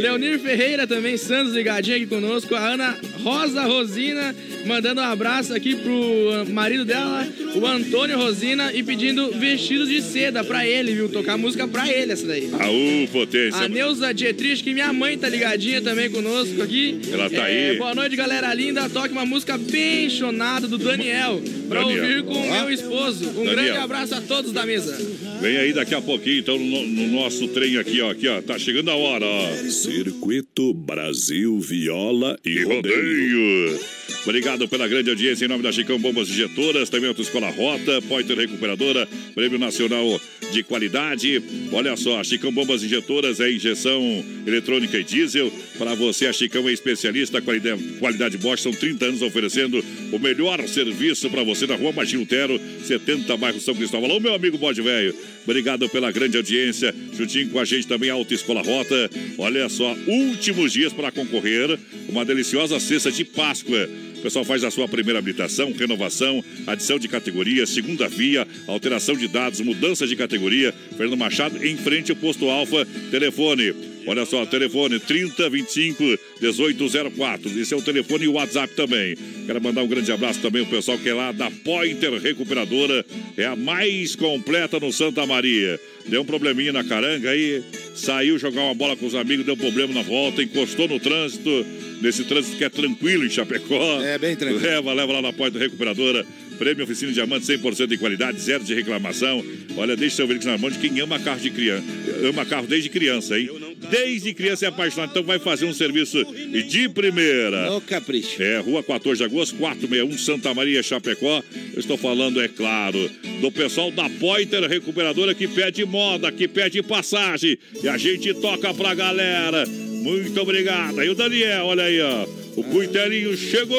Leonir 0.00 0.38
Ferreira 0.40 0.86
também, 0.86 1.16
Santos 1.16 1.52
ligadinho 1.54 1.96
aqui 1.96 2.06
conosco. 2.06 2.54
A 2.54 2.68
Ana 2.74 2.98
Rosa 3.22 3.62
Rosina 3.62 4.34
mandando 4.66 5.00
um 5.00 5.04
abraço 5.04 5.54
aqui 5.54 5.76
pro 5.76 6.30
ah, 6.32 6.44
marido 6.50 6.84
dela, 6.84 7.26
o 7.54 7.64
Antônio 7.66 8.18
Rosina, 8.18 8.72
e 8.72 8.82
pedindo 8.82 9.30
vestidos 9.32 9.88
de 9.88 10.02
seda 10.02 10.42
pra 10.42 10.66
ele, 10.66 10.92
viu? 10.92 11.08
Tocar 11.08 11.36
música 11.36 11.68
pra 11.68 11.88
ele 11.88 12.12
essa 12.16 12.26
daí. 12.26 12.48
Aú, 12.58 13.08
potência. 13.08 13.60
A 13.60 13.68
Neuza 13.68 14.12
Dietrich, 14.12 14.62
que 14.62 14.72
minha 14.72 14.92
mãe 14.92 15.16
tá 15.16 15.28
ligadinha 15.28 15.80
também 15.82 16.10
conosco 16.10 16.60
aqui. 16.62 16.98
Ela 17.12 17.30
tá 17.30 17.48
É, 17.48 17.70
aí. 17.70 17.76
Boa 17.78 17.94
noite, 17.94 18.16
galera 18.16 18.52
linda. 18.54 18.88
Toque 18.88 19.12
uma 19.12 19.26
música 19.26 19.56
bem 19.58 20.08
chonada 20.10 20.66
do 20.66 20.78
Daniel, 20.78 21.40
pra 21.68 21.80
Daniel. 21.82 22.02
ouvir 22.02 22.22
com 22.24 22.34
o 22.34 22.50
meu 22.50 22.70
esposo. 22.70 23.28
Um 23.30 23.32
Daniel. 23.44 23.54
grande 23.54 23.78
abraço 23.78 24.14
a 24.14 24.20
todos 24.20 24.52
da 24.52 24.64
mesa. 24.66 24.96
Vem 25.40 25.56
aí 25.58 25.72
daqui 25.72 25.94
a 25.94 26.00
pouquinho, 26.00 26.38
então, 26.38 26.58
no, 26.58 26.86
no 26.86 27.06
nosso 27.08 27.46
trem 27.48 27.76
aqui, 27.76 28.00
ó. 28.00 28.10
Aqui, 28.10 28.26
ó. 28.28 28.40
Tá 28.40 28.58
chegando 28.58 28.90
a 28.90 28.96
hora, 28.96 29.24
ó. 29.26 29.52
Circuito 29.68 30.72
Brasil 30.72 31.58
Viola 31.60 32.38
e, 32.44 32.50
E 32.50 32.62
rodeio. 32.64 33.78
Obrigado 34.24 34.66
pela 34.68 34.88
grande 34.88 35.10
audiência 35.10 35.44
em 35.44 35.48
nome 35.48 35.62
da 35.62 35.70
Chicão 35.70 35.98
Bombas 35.98 36.28
Injetoras, 36.28 36.88
também 36.90 37.08
Autoescola 37.08 37.48
Rota, 37.50 38.02
Poiter 38.08 38.36
Recuperadora, 38.36 39.06
Prêmio 39.34 39.58
Nacional 39.58 40.20
de 40.52 40.62
Qualidade. 40.64 41.40
Olha 41.72 41.96
só, 41.96 42.05
a 42.14 42.22
Chicão 42.22 42.52
Bombas 42.52 42.84
Injetoras 42.84 43.40
é 43.40 43.50
injeção 43.50 44.24
eletrônica 44.46 44.98
e 44.98 45.02
diesel. 45.02 45.50
Para 45.78 45.94
você, 45.94 46.26
a 46.26 46.32
Chicão 46.32 46.68
é 46.68 46.72
especialista, 46.72 47.40
qualidade, 47.40 47.82
qualidade 47.98 48.38
Bosch, 48.38 48.62
são 48.62 48.72
30 48.72 49.06
anos 49.06 49.22
oferecendo 49.22 49.82
o 50.12 50.18
melhor 50.18 50.66
serviço 50.68 51.28
para 51.30 51.42
você 51.42 51.66
na 51.66 51.74
rua 51.74 51.92
Martim 51.92 52.18
Lutero, 52.18 52.60
70, 52.84 53.36
bairro 53.36 53.60
São 53.60 53.74
Cristóvão. 53.74 54.10
Alô, 54.10 54.20
meu 54.20 54.34
amigo 54.34 54.58
Bode 54.58 54.80
Velho, 54.82 55.14
obrigado 55.44 55.88
pela 55.88 56.12
grande 56.12 56.36
audiência. 56.36 56.94
Juntinho 57.16 57.50
com 57.50 57.58
a 57.58 57.64
gente 57.64 57.86
também 57.86 58.10
a 58.10 58.14
Autoescola 58.14 58.62
Rota. 58.62 59.10
Olha 59.38 59.68
só, 59.68 59.96
últimos 60.06 60.72
dias 60.72 60.92
para 60.92 61.10
concorrer, 61.10 61.78
uma 62.08 62.24
deliciosa 62.24 62.78
cesta 62.78 63.10
de 63.10 63.24
Páscoa. 63.24 63.88
Pessoal 64.26 64.44
faz 64.44 64.64
a 64.64 64.72
sua 64.72 64.88
primeira 64.88 65.20
habilitação, 65.20 65.72
renovação, 65.72 66.44
adição 66.66 66.98
de 66.98 67.06
categoria, 67.06 67.64
segunda 67.64 68.08
via, 68.08 68.44
alteração 68.66 69.16
de 69.16 69.28
dados, 69.28 69.60
mudança 69.60 70.04
de 70.04 70.16
categoria. 70.16 70.74
Fernando 70.96 71.16
Machado, 71.16 71.64
em 71.64 71.76
frente 71.76 72.10
ao 72.10 72.16
posto 72.16 72.50
Alfa. 72.50 72.84
Telefone. 73.08 73.95
Olha 74.06 74.24
só, 74.24 74.46
telefone 74.46 75.00
3025 75.00 76.02
1804. 76.40 77.60
Esse 77.60 77.74
é 77.74 77.76
o 77.76 77.82
telefone 77.82 78.24
e 78.24 78.28
o 78.28 78.34
WhatsApp 78.34 78.72
também. 78.74 79.16
Quero 79.46 79.60
mandar 79.60 79.82
um 79.82 79.88
grande 79.88 80.12
abraço 80.12 80.40
também 80.40 80.62
ao 80.62 80.68
pessoal 80.68 80.96
que 80.96 81.08
é 81.08 81.14
lá 81.14 81.32
da 81.32 81.50
Pointer 81.50 82.12
Recuperadora. 82.14 83.04
É 83.36 83.46
a 83.46 83.56
mais 83.56 84.14
completa 84.14 84.78
no 84.78 84.92
Santa 84.92 85.26
Maria. 85.26 85.80
Deu 86.06 86.22
um 86.22 86.24
probleminha 86.24 86.72
na 86.72 86.84
caranga 86.84 87.30
aí, 87.30 87.64
saiu 87.96 88.38
jogar 88.38 88.62
uma 88.62 88.74
bola 88.74 88.96
com 88.96 89.06
os 89.06 89.14
amigos, 89.16 89.44
deu 89.44 89.56
problema 89.56 89.92
na 89.92 90.02
volta, 90.02 90.40
encostou 90.40 90.86
no 90.86 91.00
trânsito. 91.00 91.66
Nesse 92.00 92.24
trânsito 92.24 92.58
que 92.58 92.64
é 92.64 92.68
tranquilo 92.68 93.24
em 93.24 93.30
Chapecó. 93.30 94.00
É, 94.02 94.18
bem 94.18 94.36
tranquilo. 94.36 94.62
Leva, 94.62 94.92
leva 94.92 95.14
lá 95.14 95.22
na 95.22 95.32
Pointer 95.32 95.60
Recuperadora. 95.60 96.24
Prêmio 96.58 96.84
Oficina 96.84 97.12
Diamante 97.12 97.46
100% 97.46 97.86
de 97.86 97.98
qualidade, 97.98 98.40
zero 98.40 98.62
de 98.62 98.74
reclamação. 98.74 99.44
Olha, 99.76 99.96
deixa 99.96 100.16
seu 100.16 100.26
veículo 100.26 100.52
na 100.52 100.58
mão 100.58 100.70
de 100.70 100.78
quem 100.78 101.00
ama 101.00 101.18
carro 101.18 101.40
de 101.40 101.50
criança. 101.50 101.84
Ama 102.28 102.44
carro 102.46 102.66
desde 102.66 102.88
criança, 102.88 103.38
hein? 103.38 103.50
Desde 103.90 104.34
criança 104.34 104.66
é 104.66 104.68
apaixonado, 104.68 105.10
então 105.10 105.22
vai 105.22 105.38
fazer 105.38 105.66
um 105.66 105.72
serviço 105.72 106.24
de 106.24 106.88
primeira. 106.88 107.70
No 107.70 107.80
capricho. 107.80 108.42
É, 108.42 108.58
Rua 108.58 108.82
14 108.82 109.18
de 109.18 109.24
Agosto, 109.24 109.56
461, 109.56 110.18
Santa 110.18 110.54
Maria, 110.54 110.82
Chapecó. 110.82 111.42
Eu 111.72 111.80
estou 111.80 111.96
falando, 111.96 112.40
é 112.40 112.48
claro, 112.48 113.10
do 113.40 113.50
pessoal 113.50 113.90
da 113.90 114.08
Pointer 114.08 114.62
Recuperadora 114.68 115.34
que 115.34 115.46
pede 115.48 115.84
moda, 115.84 116.32
que 116.32 116.48
pede 116.48 116.82
passagem. 116.82 117.58
E 117.82 117.88
a 117.88 117.96
gente 117.96 118.32
toca 118.34 118.72
pra 118.74 118.94
galera. 118.94 119.64
Muito 119.66 120.40
obrigado. 120.40 121.00
Aí 121.00 121.08
o 121.08 121.14
Daniel, 121.14 121.66
olha 121.66 121.84
aí, 121.84 122.00
ó. 122.00 122.26
O 122.56 122.64
Cuitelinho 122.64 123.36
chegou. 123.36 123.76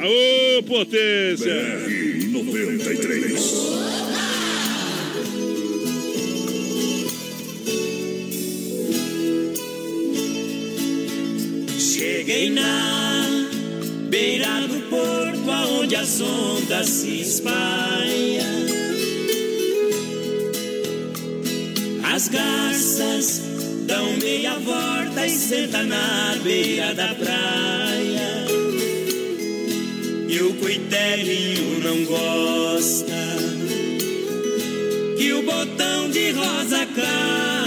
Aô, 0.00 0.62
potência. 0.64 1.54
BR 1.54 2.26
93. 2.32 4.07
Cheguei 11.98 12.50
na 12.50 13.26
beira 14.08 14.60
do 14.68 14.88
porto 14.88 15.50
aonde 15.50 15.96
as 15.96 16.20
ondas 16.20 16.88
se 16.88 17.22
espalham. 17.22 18.46
As 22.04 22.28
garças 22.28 23.42
dão 23.88 24.16
meia 24.22 24.54
volta 24.60 25.26
e 25.26 25.30
sentam 25.30 25.86
na 25.86 26.36
beira 26.40 26.94
da 26.94 27.16
praia. 27.16 28.46
E 30.28 30.40
o 30.40 30.54
cuitelinho 30.54 31.80
não 31.80 32.04
gosta 32.04 33.18
que 35.18 35.32
o 35.32 35.42
botão 35.42 36.08
de 36.10 36.30
rosa 36.30 36.86
caia. 36.94 37.57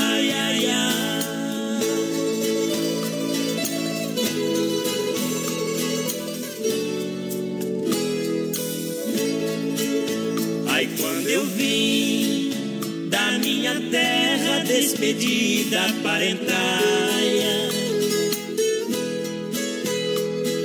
Despedida 14.92 15.82
parentaia, 16.04 17.70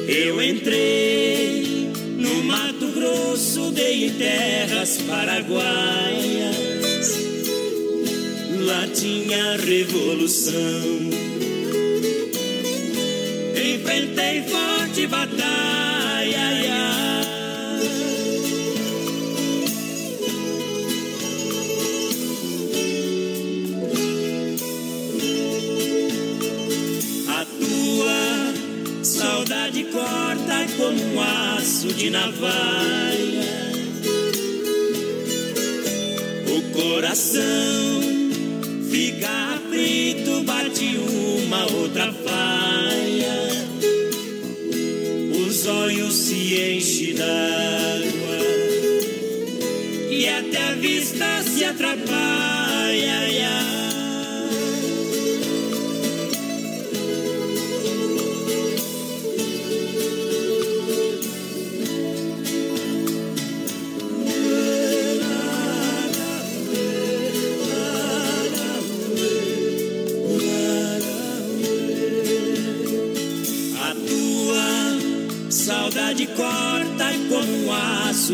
eu 0.09 0.43
entrei 0.43 1.91
no 2.19 2.43
Mato 2.43 2.89
Grosso, 2.89 3.71
dei 3.71 4.11
terras 4.11 4.99
paraguaias. 5.07 6.57
Lá 8.65 8.89
tinha 8.93 9.57
revolução. 9.59 11.11
Enfrentei 13.55 14.43
forte 14.43 15.07
batalha. 15.07 15.96
Saudade 29.77 29.85
corta 29.85 30.67
como 30.77 31.15
um 31.15 31.21
aço 31.21 31.89
de 31.89 32.11
navalha. 32.11 33.57
O 36.49 36.63
coração 36.73 37.43
fica 38.91 39.29
aflito, 39.55 40.43
bate 40.45 40.97
uma 40.97 41.67
outra 41.73 42.13
falha. 42.13 43.67
Os 45.47 45.67
olhos 45.67 46.15
se 46.15 46.77
enchem 46.77 47.15
d'água 47.15 48.39
e 50.11 50.29
até 50.29 50.69
a 50.69 50.73
vista 50.75 51.43
se 51.43 51.65
atrapalha. 51.65 52.46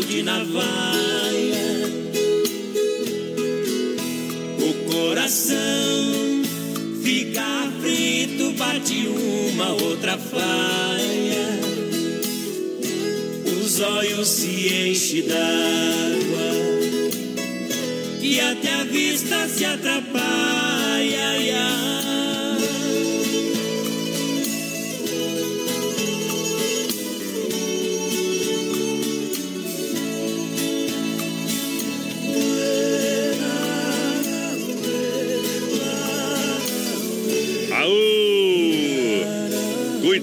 De 0.01 0.23
navalha. 0.23 0.63
O 4.59 4.91
coração 4.91 5.55
fica 7.03 7.41
aflito, 7.41 8.51
bate 8.57 9.07
uma 9.07 9.71
outra 9.73 10.17
faia. 10.17 11.59
Os 13.45 13.79
olhos 13.81 14.27
se 14.27 14.89
enchem 14.89 15.27
d'água 15.27 16.53
e 18.19 18.39
até 18.39 18.73
a 18.73 18.83
vista 18.85 19.47
se 19.47 19.63
atrapalha. 19.63 20.22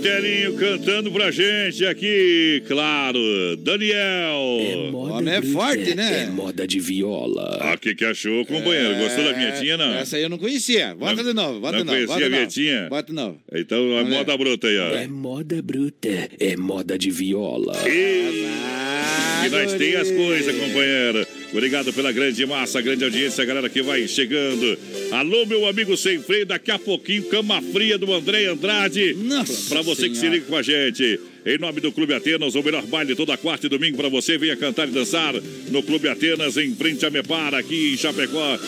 Aô! 0.01 0.11
Cuitelinho 0.11 0.55
cantando 0.57 1.13
pra 1.13 1.31
gente 1.31 1.85
aqui, 1.85 2.63
claro. 2.67 3.19
Daniel. 3.59 4.91
O 4.93 4.97
homem 5.11 5.35
é 5.35 5.43
forte, 5.43 5.95
né? 5.95 6.23
É 6.23 6.27
moda 6.27 6.67
de 6.67 6.81
viola. 6.81 7.59
Ah, 7.61 7.75
o 7.75 7.79
que, 7.79 7.95
que 7.95 8.05
achou, 8.05 8.45
companheiro? 8.47 8.97
Gostou 8.97 9.25
da 9.25 9.33
vinhetinha, 9.33 9.77
não? 9.77 9.95
Essa 9.95 10.17
aí 10.17 10.23
eu 10.23 10.29
não 10.31 10.39
conhecia. 10.39 10.95
Bota 10.95 11.17
Não- 11.17 11.25
de 11.25 11.33
novo, 11.35 11.61
bota 11.61 11.73
não 11.73 11.85
de 11.85 11.85
novo. 11.85 12.07
conhecia 12.07 12.07
bota 12.07 12.15
a 12.15 12.17
de 12.17 12.31
novo. 12.31 12.37
vinhetinha? 12.37 12.89
Bota 12.89 13.07
de 13.09 13.13
novo. 13.13 13.39
Então, 13.53 13.99
a 13.99 14.03
ver. 14.03 14.11
moda 14.11 14.37
bruta 14.39 14.67
aí, 14.69 14.79
ó. 14.79 14.89
É 14.95 15.07
moda 15.07 15.63
bruta, 15.63 16.09
é 16.41 16.57
moda 16.57 16.99
de 16.99 17.11
viola. 17.11 17.77
E 17.87 19.49
nós 19.51 19.75
tem 19.75 19.97
as 19.97 20.11
coisas, 20.11 20.55
companheiro. 20.57 21.27
Obrigado 21.53 21.93
pela 21.93 22.13
grande 22.13 22.47
massa, 22.47 22.81
grande 22.81 23.03
audiência, 23.03 23.45
galera 23.45 23.69
que 23.69 23.83
vai 23.83 24.07
chegando. 24.07 24.79
Alô, 25.11 25.45
meu 25.47 25.67
amigo 25.67 25.97
sem 25.97 26.23
freio, 26.23 26.47
daqui 26.47 26.71
a 26.71 26.79
pouquinho, 26.79 27.25
cama 27.25 27.61
fria 27.61 27.99
do 27.99 28.13
André 28.15 28.47
Andrade. 28.47 29.15
Nossa 29.15 29.69
Pra 29.69 29.83
você 29.83 30.09
que 30.09 30.15
se 30.15 30.21
Senhora. 30.21 30.39
liga 30.39 30.47
com 30.49 30.57
a 30.57 30.63
gente. 30.63 31.19
Em 31.45 31.59
nome 31.59 31.81
do 31.81 31.91
Clube 31.91 32.15
Atenas, 32.15 32.55
o 32.55 32.63
melhor 32.63 32.87
baile 32.87 33.17
toda 33.17 33.37
quarta 33.37 33.67
e 33.67 33.69
domingo 33.69 33.97
pra 33.97 34.09
você. 34.09 34.39
Venha 34.39 34.57
cantar 34.57 34.87
e 34.89 34.93
dançar 34.93 35.35
no 35.71 35.83
Clube 35.83 36.07
Atenas, 36.09 36.57
em 36.57 36.73
frente 36.77 37.05
a 37.05 37.11
Mepara, 37.11 37.59
aqui 37.59 37.95
em 37.95 37.97
Chapecó, 37.97 38.59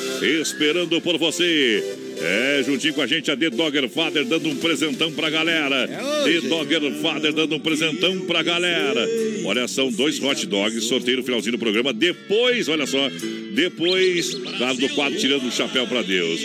esperando 0.40 1.00
por 1.00 1.16
você. 1.18 1.84
É, 2.20 2.62
juntinho 2.64 2.94
com 2.94 3.02
a 3.02 3.06
gente, 3.06 3.30
a 3.30 3.36
The 3.36 3.50
Dogger 3.50 3.88
Father 3.88 4.24
dando 4.24 4.48
um 4.48 4.56
presentão 4.56 5.12
pra 5.12 5.30
galera. 5.30 5.88
The 6.24 6.48
Dogger 6.48 6.92
Father 7.00 7.32
dando 7.32 7.56
um 7.56 7.60
presentão 7.60 8.20
pra 8.20 8.42
galera. 8.42 9.08
Olha, 9.44 9.66
são 9.66 9.90
dois 9.90 10.22
hot 10.22 10.46
dogs, 10.46 10.84
sorteio 10.84 11.18
no 11.18 11.22
finalzinho 11.24 11.52
do 11.52 11.58
programa. 11.58 11.92
Depois, 11.92 12.68
olha 12.68 12.86
só, 12.86 13.10
depois 13.54 14.32
lá 14.58 14.72
do 14.72 14.88
quadro 14.90 15.18
Tirando 15.18 15.46
o 15.46 15.52
Chapéu 15.52 15.86
pra 15.86 16.02
Deus. 16.02 16.40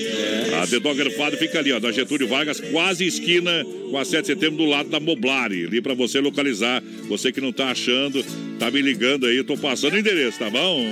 A 0.61 0.67
The 0.67 0.79
Dogger 0.79 1.15
Father 1.15 1.39
fica 1.39 1.59
ali, 1.59 1.71
ó, 1.71 1.79
na 1.79 1.91
Getúlio 1.91 2.27
Vargas, 2.27 2.59
quase 2.59 3.05
esquina 3.05 3.65
com 3.89 3.97
a 3.97 4.03
7 4.05 4.21
de 4.21 4.27
setembro, 4.27 4.57
do 4.57 4.65
lado 4.65 4.89
da 4.89 4.99
Moblari. 4.99 5.65
Ali 5.65 5.81
pra 5.81 5.93
você 5.93 6.19
localizar. 6.19 6.83
Você 7.07 7.31
que 7.31 7.39
não 7.39 7.53
tá 7.53 7.69
achando, 7.69 8.23
tá 8.59 8.69
me 8.69 8.81
ligando 8.81 9.25
aí, 9.27 9.37
eu 9.37 9.43
tô 9.45 9.55
passando 9.57 9.93
o 9.93 9.97
endereço, 9.97 10.37
tá 10.39 10.49
bom? 10.49 10.83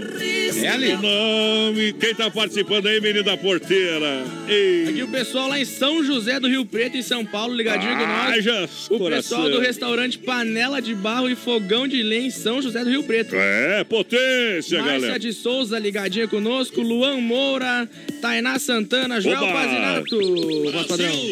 É 0.64 0.68
ali. 0.70 0.94
O 0.94 1.02
nome, 1.02 1.94
quem 1.94 2.16
tá 2.16 2.32
participando 2.32 2.88
aí, 2.88 3.02
menino 3.02 3.24
da 3.24 3.36
porteira? 3.36 4.24
Ei. 4.48 4.86
Aqui 4.90 5.04
o 5.04 5.08
pessoal 5.10 5.50
lá 5.50 5.60
em 5.60 5.66
São 5.66 6.04
José 6.04 6.40
do 6.40 6.48
Rio 6.48 6.66
Preto, 6.66 6.96
em 6.96 7.02
São 7.02 7.26
Paulo, 7.26 7.54
ligadinho 7.54 7.92
com 7.98 8.04
Ai, 8.06 8.36
nós. 8.38 8.46
já, 8.46 8.70
o 8.90 8.98
coração. 8.98 9.40
pessoal 9.40 9.50
do 9.50 9.60
restaurante 9.60 10.18
Panela 10.20 10.82
de 10.82 10.96
Barro 10.96 11.30
e 11.30 11.36
Fogão 11.36 11.86
de 11.88 12.02
Lenha 12.02 12.28
em 12.28 12.32
São 12.32 12.62
José 12.62 12.84
do 12.84 12.90
Rio 12.90 13.04
Preto. 13.04 13.36
É, 13.36 13.84
potência, 13.84 14.80
Márcia 14.80 15.00
galera. 15.00 15.20
de 15.20 15.34
Souza 15.34 15.78
ligadinha 16.06 16.27
conosco, 16.27 16.82
Luan 16.82 17.19
Moura, 17.19 17.90
Tainá 18.22 18.60
Santana, 18.60 19.19
Joel 19.19 19.41
Oba! 19.41 19.53
Pazinato. 19.53 20.15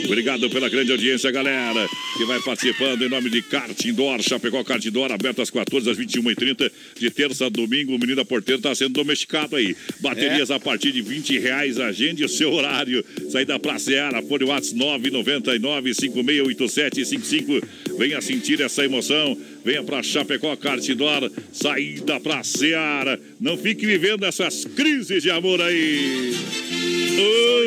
Obrigado 0.05 0.49
pela 0.49 0.67
grande 0.69 0.91
audiência, 0.91 1.29
galera, 1.31 1.87
que 2.17 2.25
vai 2.25 2.39
participando 2.41 3.03
em 3.03 3.09
nome 3.09 3.29
de 3.29 3.41
Kart 3.43 3.85
Indoor, 3.85 4.21
Chapecó 4.21 4.63
Kart 4.63 4.83
Indoor, 4.83 5.11
aberto 5.11 5.41
às 5.41 5.49
14 5.49 5.89
às 5.89 5.97
21h30, 5.97 6.71
de 6.99 7.11
terça 7.11 7.45
a 7.45 7.49
domingo. 7.49 7.95
O 7.95 7.99
menino 7.99 8.15
da 8.15 8.25
porteira 8.25 8.57
está 8.57 8.73
sendo 8.73 8.93
domesticado 8.93 9.55
aí. 9.55 9.75
Baterias 9.99 10.49
a 10.49 10.59
partir 10.59 10.91
de 10.91 11.01
20 11.01 11.37
reais, 11.39 11.79
agende 11.79 12.23
o 12.23 12.29
seu 12.29 12.51
horário. 12.51 13.05
Saída 13.29 13.59
pra 13.59 13.77
Seara, 13.77 14.21
fone 14.23 14.45
WhatsApp 14.45 14.75
999 14.77 15.93
568755. 15.93 17.61
Venha 17.97 18.21
sentir 18.21 18.61
essa 18.61 18.83
emoção. 18.83 19.37
Venha 19.63 19.83
pra 19.83 20.03
Chapecó 20.03 20.55
Kart 20.57 20.87
Indoor, 20.89 21.31
saída 21.51 22.19
pra 22.19 22.43
Seara. 22.43 23.19
Não 23.39 23.57
fique 23.57 23.85
vivendo 23.85 24.25
essas 24.25 24.65
crises 24.65 25.23
de 25.23 25.29
amor 25.31 25.61
aí. 25.61 26.33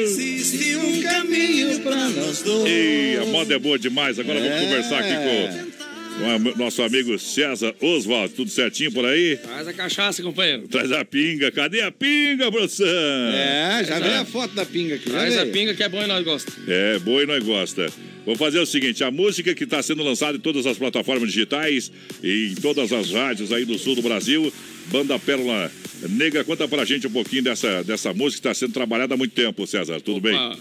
Existe 0.03 0.77
um 0.77 1.03
caminho 1.03 1.81
pra 1.81 2.09
nós 2.11 2.43
dois. 2.43 2.67
Ei, 2.71 3.17
a 3.19 3.25
moda 3.27 3.55
é 3.55 3.59
boa 3.59 3.79
demais. 3.79 4.19
Agora 4.19 4.39
vamos 4.39 4.55
É. 4.57 4.61
conversar 4.61 4.99
aqui 5.01 5.15
com, 5.15 6.59
nosso 6.59 6.83
amigo 6.83 7.19
César 7.19 7.75
Oswald. 7.81 8.35
Tudo 8.35 8.51
certinho 8.51 8.93
por 8.93 9.05
aí? 9.07 9.37
Faz 9.39 9.67
a 9.69 9.73
cachaça, 9.73 10.23
companheiro. 10.23 10.69
Traz 10.69 10.93
a 10.93 11.05
pinga. 11.05 11.51
Cadê 11.51 11.81
a 11.81 11.91
pinga, 11.91 12.51
produção? 12.53 12.87
É, 12.87 13.79
já 13.81 13.97
Traz 13.97 14.03
veio 14.03 14.21
a- 14.21 14.25
foto 14.25 14.55
da 14.55 14.65
pinga 14.67 14.97
aqui. 14.97 15.07
já 15.11 15.19
Traz 15.19 15.39
a 15.39 15.47
pinga 15.47 15.75
que 15.75 15.83
é 15.83 15.89
bom 15.89 16.03
e 16.03 16.07
nós 16.07 16.25
gostamos. 16.25 16.69
É, 16.69 16.99
boa 16.99 17.23
e 17.23 17.27
nós 17.27 17.43
gosta. 17.45 17.87
Vamos 18.27 18.41
fazer 18.41 18.59
o 18.59 18.67
seguinte, 18.67 19.05
a 19.05 19.11
música 19.11 19.55
que 19.55 19.63
está 19.63 19.81
sendo 19.81 20.03
lançada 20.03 20.37
em 20.37 20.41
todas 20.41 20.67
as 20.67 20.77
plataformas 20.77 21.29
digitais 21.33 21.93
e 22.21 22.49
em 22.51 22.55
todas 22.61 22.93
as 22.93 23.13
rádios 23.13 23.53
aí 23.53 23.65
do 23.65 23.79
sul 23.79 23.95
do 23.95 24.03
Brasil, 24.03 24.53
Banda 24.87 25.17
Pérola 25.17 25.71
Negra, 26.11 26.43
conta 26.43 26.67
pra 26.67 26.85
gente 26.85 27.07
um 27.07 27.11
pouquinho 27.11 27.45
dessa, 27.45 27.85
dessa 27.85 28.13
música 28.13 28.43
que 28.43 28.49
está 28.49 28.55
sendo 28.55 28.73
trabalhada 28.73 29.15
há 29.15 29.17
muito 29.17 29.33
tempo, 29.33 29.65
César, 29.65 30.01
tudo 30.01 30.21
bem? 30.21 30.35
Opa. 30.35 30.59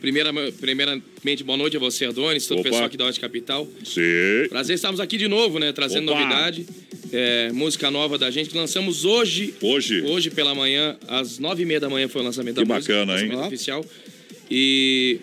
Primeira, 0.00 0.32
primeiramente, 0.60 1.44
boa 1.44 1.56
noite 1.56 1.76
a 1.76 1.80
você, 1.80 2.04
Adonis, 2.06 2.46
todo 2.46 2.60
o 2.60 2.62
pessoal 2.62 2.84
aqui 2.84 2.96
da 2.96 3.04
Oeste 3.06 3.20
Capital. 3.20 3.68
Sim. 3.84 4.48
Prazer 4.48 4.74
estarmos 4.74 5.00
aqui 5.00 5.16
de 5.16 5.26
novo, 5.28 5.58
né? 5.60 5.72
Trazendo 5.72 6.10
Opa. 6.10 6.20
novidade. 6.20 6.66
É, 7.12 7.52
música 7.52 7.88
nova 7.90 8.16
da 8.18 8.30
gente 8.30 8.50
que 8.50 8.56
lançamos 8.56 9.04
hoje. 9.04 9.54
Hoje? 9.60 10.02
Hoje 10.02 10.30
pela 10.30 10.54
manhã, 10.56 10.96
às 11.06 11.38
nove 11.38 11.62
e 11.62 11.66
meia 11.66 11.78
da 11.78 11.88
manhã 11.88 12.08
foi 12.08 12.20
o 12.20 12.24
lançamento 12.24 12.60
Que 12.60 12.64
da 12.64 12.74
música. 12.74 12.94
bacana, 12.94 13.20
hein? 13.20 13.26
lançamento 13.28 13.46
oficial. 13.46 13.84
E 14.50 15.20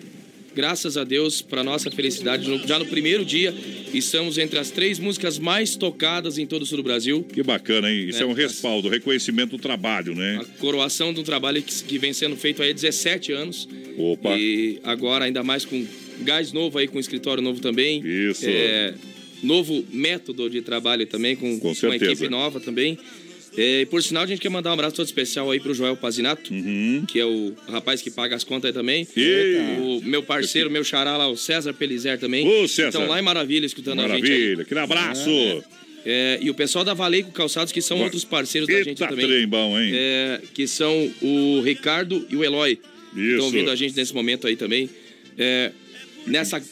graças 0.60 0.98
a 0.98 1.04
Deus, 1.04 1.40
para 1.40 1.64
nossa 1.64 1.90
felicidade, 1.90 2.44
já 2.66 2.78
no 2.78 2.84
primeiro 2.84 3.24
dia, 3.24 3.54
estamos 3.94 4.36
entre 4.36 4.58
as 4.58 4.70
três 4.70 4.98
músicas 4.98 5.38
mais 5.38 5.74
tocadas 5.74 6.36
em 6.36 6.44
todo 6.44 6.62
o 6.62 6.66
sul 6.66 6.76
do 6.76 6.82
Brasil. 6.82 7.24
Que 7.32 7.42
bacana, 7.42 7.90
hein? 7.90 8.10
Isso 8.10 8.18
é, 8.18 8.22
É, 8.22 8.26
um 8.26 8.34
respaldo, 8.34 8.90
reconhecimento 8.90 9.56
do 9.56 9.58
trabalho, 9.58 10.14
né? 10.14 10.44
Coroação 10.58 11.14
de 11.14 11.20
um 11.20 11.22
trabalho 11.22 11.62
que, 11.62 11.72
que 11.84 11.96
vem 11.98 12.12
sendo 12.12 12.36
feito 12.36 12.62
aí 12.62 12.70
há 12.70 12.74
17 12.74 13.32
anos. 13.32 13.66
Opa. 13.96 14.36
E 14.36 14.78
agora, 14.84 15.24
ainda 15.24 15.42
mais 15.42 15.64
com 15.64 15.82
gás 16.20 16.52
novo 16.52 16.76
aí, 16.76 16.86
com 16.86 17.00
escritório 17.00 17.42
novo 17.42 17.58
também. 17.58 18.02
Isso. 18.04 18.44
É, 18.46 18.92
novo 19.42 19.82
método 19.90 20.50
de 20.50 20.60
trabalho 20.60 21.06
também, 21.06 21.36
com, 21.36 21.58
Com 21.58 21.68
uma 21.68 21.74
certeza. 21.74 22.12
equipe 22.12 22.28
nova 22.28 22.60
também. 22.60 22.98
É, 23.56 23.80
e 23.82 23.86
por 23.86 24.02
sinal, 24.02 24.22
a 24.22 24.26
gente 24.26 24.40
quer 24.40 24.48
mandar 24.48 24.70
um 24.70 24.74
abraço 24.74 24.94
todo 24.96 25.06
especial 25.06 25.50
aí 25.50 25.58
pro 25.58 25.74
Joel 25.74 25.96
Pazinato, 25.96 26.52
que 27.08 27.18
é 27.18 27.24
o 27.26 27.52
rapaz 27.68 28.00
que 28.00 28.10
paga 28.10 28.36
as 28.36 28.44
contas 28.44 28.68
aí 28.68 28.72
também. 28.72 29.02
Uhum. 29.16 29.22
Ei. 29.22 29.56
O 29.80 30.02
meu 30.04 30.22
parceiro, 30.22 30.70
meu 30.70 30.84
xará 30.84 31.16
lá, 31.16 31.28
o 31.28 31.36
César 31.36 31.72
Pelizer 31.74 32.18
também. 32.18 32.46
Ô, 32.46 32.68
César. 32.68 32.88
Então 32.90 33.06
lá 33.08 33.18
em 33.18 33.22
Maravilha, 33.22 33.66
escutando 33.66 34.00
a 34.00 34.08
gente. 34.08 34.22
Maravilha, 34.22 34.62
aquele 34.62 34.80
abraço. 34.80 35.30
É, 36.06 36.38
e 36.40 36.48
o 36.48 36.54
pessoal 36.54 36.84
da 36.84 36.94
Valeico 36.94 37.30
Calçados, 37.32 37.72
que 37.72 37.82
são 37.82 37.98
Vai. 37.98 38.04
outros 38.04 38.24
parceiros 38.24 38.66
da 38.68 38.74
Eita 38.74 38.84
gente 38.84 38.98
também. 38.98 39.26
trem 39.26 39.46
bom, 39.46 39.78
hein? 39.78 39.90
É, 39.94 40.40
que 40.54 40.66
são 40.66 41.12
o 41.20 41.60
Ricardo 41.62 42.26
e 42.30 42.36
o 42.36 42.42
Eloy. 42.44 42.78
Isso. 43.14 43.20
Estão 43.32 43.44
ouvindo 43.46 43.70
a 43.70 43.76
gente 43.76 43.94
nesse 43.96 44.14
momento 44.14 44.46
aí 44.46 44.56
também. 44.56 44.88
É, 45.36 45.72
nessa 46.26 46.62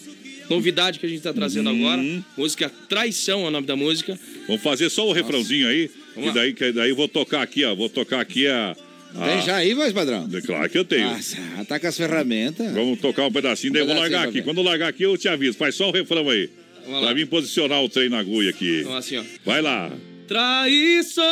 novidade 0.49 0.99
que 0.99 1.05
a 1.05 1.09
gente 1.09 1.19
está 1.19 1.33
trazendo 1.35 1.69
Uhum. 1.71 1.87
agora. 1.89 2.23
Música 2.39 2.73
Traição 2.89 3.45
é 3.45 3.49
o 3.49 3.51
nome 3.51 3.67
da 3.67 3.77
música. 3.77 4.19
Vamos 4.47 4.63
fazer 4.63 4.89
só 4.89 5.07
o 5.07 5.13
refrãozinho 5.13 5.69
aí. 5.69 5.91
Vamos 6.19 6.31
E 6.31 6.35
daí, 6.35 6.53
que 6.53 6.73
daí 6.73 6.91
eu 6.91 6.97
vou 6.97 7.09
tocar 7.09 7.43
aqui, 7.43 7.65
ó. 7.65 7.75
Vou 7.75 7.89
tocar 7.89 8.21
aqui 8.21 8.47
a. 8.47 8.77
a- 9.17 9.25
Tem 9.27 9.43
já 9.43 9.57
aí, 9.57 9.73
voz 9.75 9.93
padrão? 9.93 10.29
Claro 10.45 10.69
que 10.69 10.77
eu 10.79 10.85
tenho. 10.85 11.09
Nossa, 11.11 11.37
tá 11.67 11.79
com 11.81 11.87
as 11.87 11.97
ferramentas. 11.97 12.73
Vamos 12.73 12.99
tocar 13.01 13.27
um 13.27 13.33
pedacinho, 13.33 13.73
daí 13.73 13.83
eu 13.83 13.87
vou 13.87 13.97
largar 13.97 14.25
aqui. 14.25 14.33
ver. 14.35 14.43
Quando 14.45 14.59
eu 14.59 14.65
largar 14.65 14.89
aqui, 14.89 15.03
eu 15.05 15.17
te 15.17 15.29
aviso. 15.29 15.57
Faz 15.57 15.75
só 15.75 15.89
o 15.89 15.93
refrão 15.93 16.29
aí. 16.29 16.51
Vamos 16.85 17.01
Pra 17.01 17.09
lá. 17.11 17.15
mim 17.15 17.27
posicionar 17.27 17.83
o 17.83 17.89
trem 17.89 18.09
na 18.09 18.19
agulha 18.19 18.51
aqui. 18.51 18.81
Então, 18.81 18.97
assim, 18.97 19.17
ó. 19.19 19.23
Vai 19.45 19.61
lá. 19.63 19.91
Traição. 20.27 21.23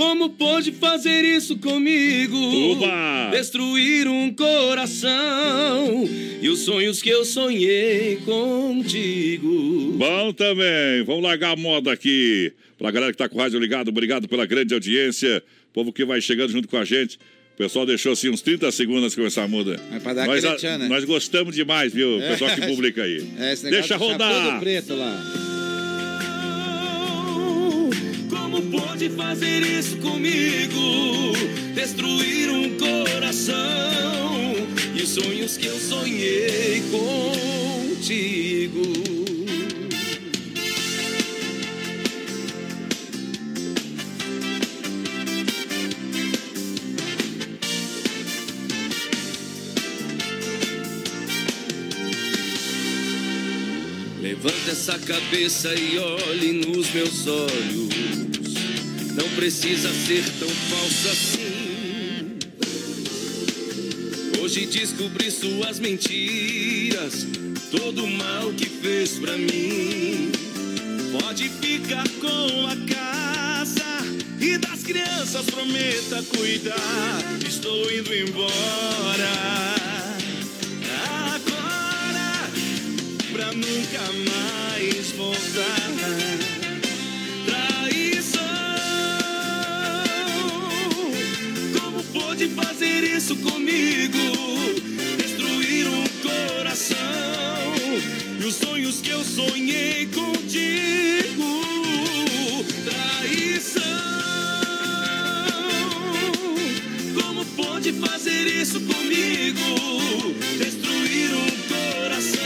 Como 0.00 0.30
pôde 0.30 0.72
fazer 0.72 1.22
isso 1.26 1.58
comigo? 1.58 2.34
Uba! 2.34 3.28
Destruir 3.32 4.08
um 4.08 4.32
coração 4.32 6.08
e 6.40 6.48
os 6.48 6.60
sonhos 6.60 7.02
que 7.02 7.10
eu 7.10 7.22
sonhei 7.22 8.16
contigo. 8.24 9.92
Bom 9.98 10.32
também. 10.32 11.04
Vamos 11.04 11.22
largar 11.22 11.52
a 11.52 11.56
moda 11.56 11.92
aqui. 11.92 12.50
Pra 12.78 12.90
galera 12.90 13.12
que 13.12 13.18
tá 13.18 13.28
com 13.28 13.36
o 13.36 13.40
rádio 13.42 13.60
ligado, 13.60 13.88
obrigado 13.88 14.26
pela 14.26 14.46
grande 14.46 14.72
audiência. 14.72 15.42
Povo 15.70 15.92
que 15.92 16.02
vai 16.02 16.18
chegando 16.22 16.50
junto 16.50 16.66
com 16.66 16.78
a 16.78 16.84
gente. 16.86 17.18
pessoal 17.58 17.84
deixou 17.84 18.12
assim 18.12 18.30
uns 18.30 18.40
30 18.40 18.72
segundos 18.72 19.02
antes 19.02 19.12
de 19.12 19.18
começar 19.18 19.42
a 19.44 19.48
muda. 19.48 19.78
É 19.92 19.98
pra 19.98 20.14
dar 20.14 20.26
nós, 20.26 20.42
tchan, 20.42 20.78
né? 20.78 20.88
nós 20.88 21.04
gostamos 21.04 21.54
demais, 21.54 21.92
viu? 21.92 22.16
O 22.16 22.20
pessoal 22.20 22.50
que 22.54 22.62
publica 22.66 23.02
aí. 23.02 23.22
É, 23.38 23.54
Deixa 23.68 23.98
rodar. 23.98 24.60
preto 24.60 24.94
lá. 24.94 25.49
Como 28.50 28.62
pode 28.62 29.08
fazer 29.10 29.62
isso 29.62 29.96
comigo? 29.98 31.32
Destruir 31.72 32.50
um 32.50 32.76
coração 32.76 33.54
e 34.92 35.02
os 35.02 35.10
sonhos 35.10 35.56
que 35.56 35.66
eu 35.66 35.78
sonhei 35.78 36.82
contigo. 36.90 38.82
Levanta 54.20 54.70
essa 54.72 54.98
cabeça 54.98 55.72
e 55.72 55.98
olhe 55.98 56.52
nos 56.66 56.90
meus 56.90 57.28
olhos. 57.28 58.39
Não 59.14 59.28
precisa 59.30 59.90
ser 60.06 60.24
tão 60.38 60.48
falso 60.48 61.08
assim. 61.08 62.38
Hoje 64.40 64.66
descobri 64.66 65.30
suas 65.30 65.78
mentiras, 65.78 67.26
todo 67.70 68.04
o 68.04 68.10
mal 68.10 68.52
que 68.52 68.66
fez 68.66 69.18
pra 69.18 69.36
mim. 69.36 70.30
Pode 71.20 71.48
ficar 71.48 72.08
com 72.20 72.66
a 72.66 72.76
casa 72.86 73.84
e 74.40 74.56
das 74.58 74.82
crianças 74.82 75.44
prometa 75.46 76.22
cuidar. 76.36 77.40
Estou 77.46 77.90
indo 77.92 78.14
embora. 78.14 78.50
Agora 81.34 82.50
pra 83.32 83.52
nunca 83.52 84.02
mais 84.30 85.10
voltar. 85.12 86.29
Pôde 92.40 92.48
fazer 92.54 93.04
isso 93.04 93.36
comigo? 93.36 94.18
Destruir 95.18 95.86
um 95.88 96.04
coração 96.22 96.96
e 98.40 98.44
os 98.46 98.54
sonhos 98.54 99.00
que 99.02 99.10
eu 99.10 99.22
sonhei 99.22 100.06
contigo. 100.06 101.60
Traição, 102.84 103.82
como 107.14 107.44
pôde 107.44 107.92
fazer 107.92 108.46
isso 108.46 108.80
comigo? 108.80 109.60
Destruir 110.56 111.34
um 111.34 111.50
coração 111.68 112.40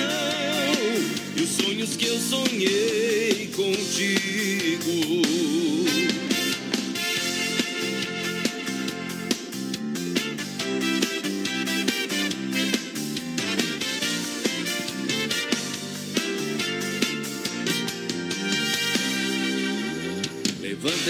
e 1.37 1.43
os 1.43 1.51
sonhos 1.51 1.97
que 1.97 2.07
eu 2.07 2.19
sonhei 2.19 3.49
contigo. 3.55 4.55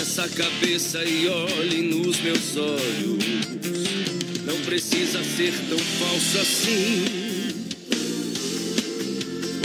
Essa 0.05 0.29
cabeça 0.29 1.03
e 1.03 1.27
olhe 1.29 1.81
nos 1.81 2.21
meus 2.21 2.57
olhos. 2.59 3.25
Não 4.45 4.61
precisa 4.67 5.25
ser 5.25 5.55
tão 5.67 5.79
falso 5.79 6.39
assim. 6.41 7.05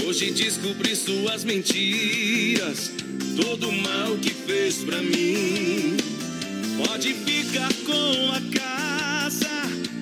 Hoje 0.08 0.32
descobri 0.32 0.96
suas 0.96 1.44
mentiras, 1.44 2.90
todo 3.36 3.68
o 3.68 3.82
mal 3.82 4.16
que 4.16 4.30
fez 4.30 4.78
pra 4.78 5.02
mim. 5.02 5.98
Pode 6.86 7.14
ficar 7.16 7.74
com 7.86 8.32
a 8.32 8.42
casa 8.58 9.50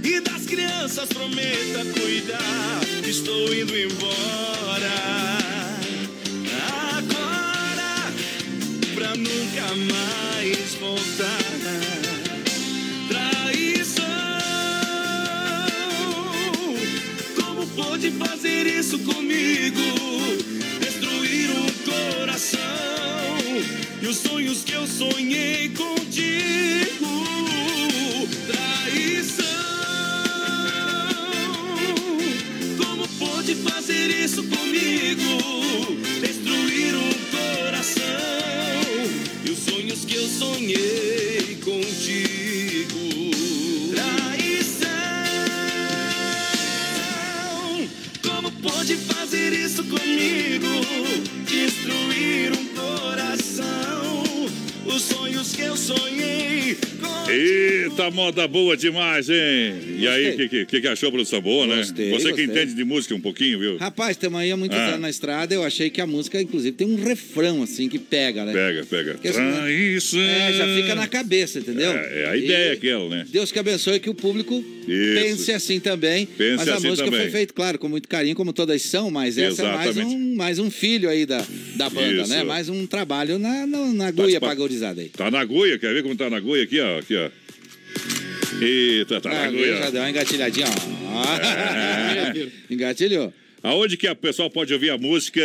e 0.03 0.19
das 0.19 0.45
crianças 0.45 1.09
prometa 1.09 1.83
cuidar. 1.99 2.81
Estou 3.03 3.51
indo 3.55 3.75
embora. 3.75 4.93
Agora 6.95 8.13
pra 8.93 9.15
nunca 9.15 9.75
mais 9.91 10.16
voltar. 10.75 11.37
Traição, 13.07 14.03
como 17.35 17.67
pôde 17.67 18.11
fazer 18.11 18.67
isso 18.67 18.99
comigo? 18.99 19.81
Destruir 20.79 21.49
um 21.51 21.67
coração 21.89 22.59
e 24.01 24.07
os 24.07 24.17
sonhos 24.17 24.63
que 24.63 24.73
eu 24.73 24.85
sonhei 24.85 25.69
contigo. 25.69 27.07
Traição, 28.47 29.45
como 32.77 33.07
pôde 33.19 33.55
fazer 33.55 34.09
isso 34.09 34.43
comigo? 34.43 34.96
Moda 58.17 58.47
boa 58.47 58.75
demais, 58.75 59.29
hein? 59.29 59.75
E 59.99 60.07
aí, 60.07 60.31
o 60.31 60.49
que, 60.49 60.65
que, 60.65 60.81
que 60.81 60.87
achou, 60.87 61.11
produção 61.11 61.39
boa, 61.39 61.67
né? 61.67 61.75
Gostei, 61.77 62.09
Você 62.09 62.23
que 62.23 62.29
gostei. 62.31 62.45
entende 62.45 62.73
de 62.73 62.83
música 62.83 63.13
um 63.13 63.21
pouquinho, 63.21 63.59
viu? 63.59 63.77
Rapaz, 63.77 64.11
estamos 64.11 64.39
aí 64.39 64.51
há 64.51 64.57
muitos 64.57 64.75
Ah. 64.75 64.87
anos 64.87 65.01
na 65.01 65.09
estrada. 65.09 65.53
Eu 65.53 65.63
achei 65.63 65.91
que 65.91 66.01
a 66.01 66.07
música, 66.07 66.41
inclusive, 66.41 66.75
tem 66.75 66.87
um 66.87 66.95
refrão 66.95 67.61
assim 67.61 67.87
que 67.87 67.99
pega, 67.99 68.43
né? 68.43 68.53
Pega, 68.53 68.85
pega. 68.85 69.11
Porque 69.13 69.27
assim, 69.27 69.37
Traição. 69.37 70.19
É, 70.19 70.53
já 70.53 70.65
fica 70.65 70.95
na 70.95 71.07
cabeça, 71.07 71.59
entendeu? 71.59 71.91
É, 71.91 72.23
é 72.23 72.29
a 72.29 72.35
ideia 72.35 72.69
E 72.69 72.71
aquela, 72.73 73.07
né? 73.07 73.25
Deus 73.29 73.51
que 73.51 73.59
abençoe 73.59 73.99
que 73.99 74.09
o 74.09 74.15
público 74.15 74.65
Isso. 74.87 75.13
pense 75.21 75.51
assim 75.51 75.79
também. 75.79 76.25
Pense 76.25 76.57
mas 76.57 76.67
a 76.69 76.75
assim 76.75 76.87
música 76.87 77.05
também. 77.05 77.21
foi 77.21 77.29
feita, 77.31 77.53
claro, 77.53 77.77
com 77.77 77.87
muito 77.87 78.07
carinho, 78.09 78.35
como 78.35 78.51
todas 78.51 78.81
são, 78.81 79.11
mas 79.11 79.37
essa 79.37 79.61
é 79.61 79.65
mais 79.71 79.89
Exatamente. 79.91 80.15
um, 80.15 80.35
mais 80.35 80.57
um 80.57 80.71
filho 80.71 81.07
aí 81.07 81.23
da, 81.23 81.45
da 81.75 81.87
banda, 81.87 82.23
Isso. 82.23 82.29
né? 82.31 82.43
Mais 82.43 82.67
um 82.67 82.87
trabalho 82.87 83.37
na, 83.37 83.67
na, 83.67 83.77
na 83.93 84.07
agulha 84.07 84.13
Participa- 84.39 84.47
pagorizada 84.47 85.01
aí. 85.01 85.09
Tá 85.09 85.29
na 85.29 85.39
agulha, 85.39 85.77
quer 85.77 85.93
ver 85.93 86.01
como 86.01 86.15
tá 86.15 86.29
na 86.31 86.37
agulha 86.37 86.63
aqui, 86.63 86.79
ó? 86.79 86.97
Aqui, 86.97 87.15
ó. 87.15 87.29
Eita, 88.61 89.21
tá 89.21 89.29
na 89.29 89.41
Ah, 89.43 89.51
já 89.51 89.89
deu 89.89 90.01
uma 90.01 90.09
engatilhadinha, 90.09 90.67
ó. 90.67 91.23
É. 91.35 92.47
Engatilhou. 92.73 93.33
Aonde 93.63 93.97
que 93.97 94.07
a 94.07 94.15
pessoa 94.15 94.49
pode 94.49 94.71
ouvir 94.73 94.91
a 94.91 94.97
música, 94.97 95.41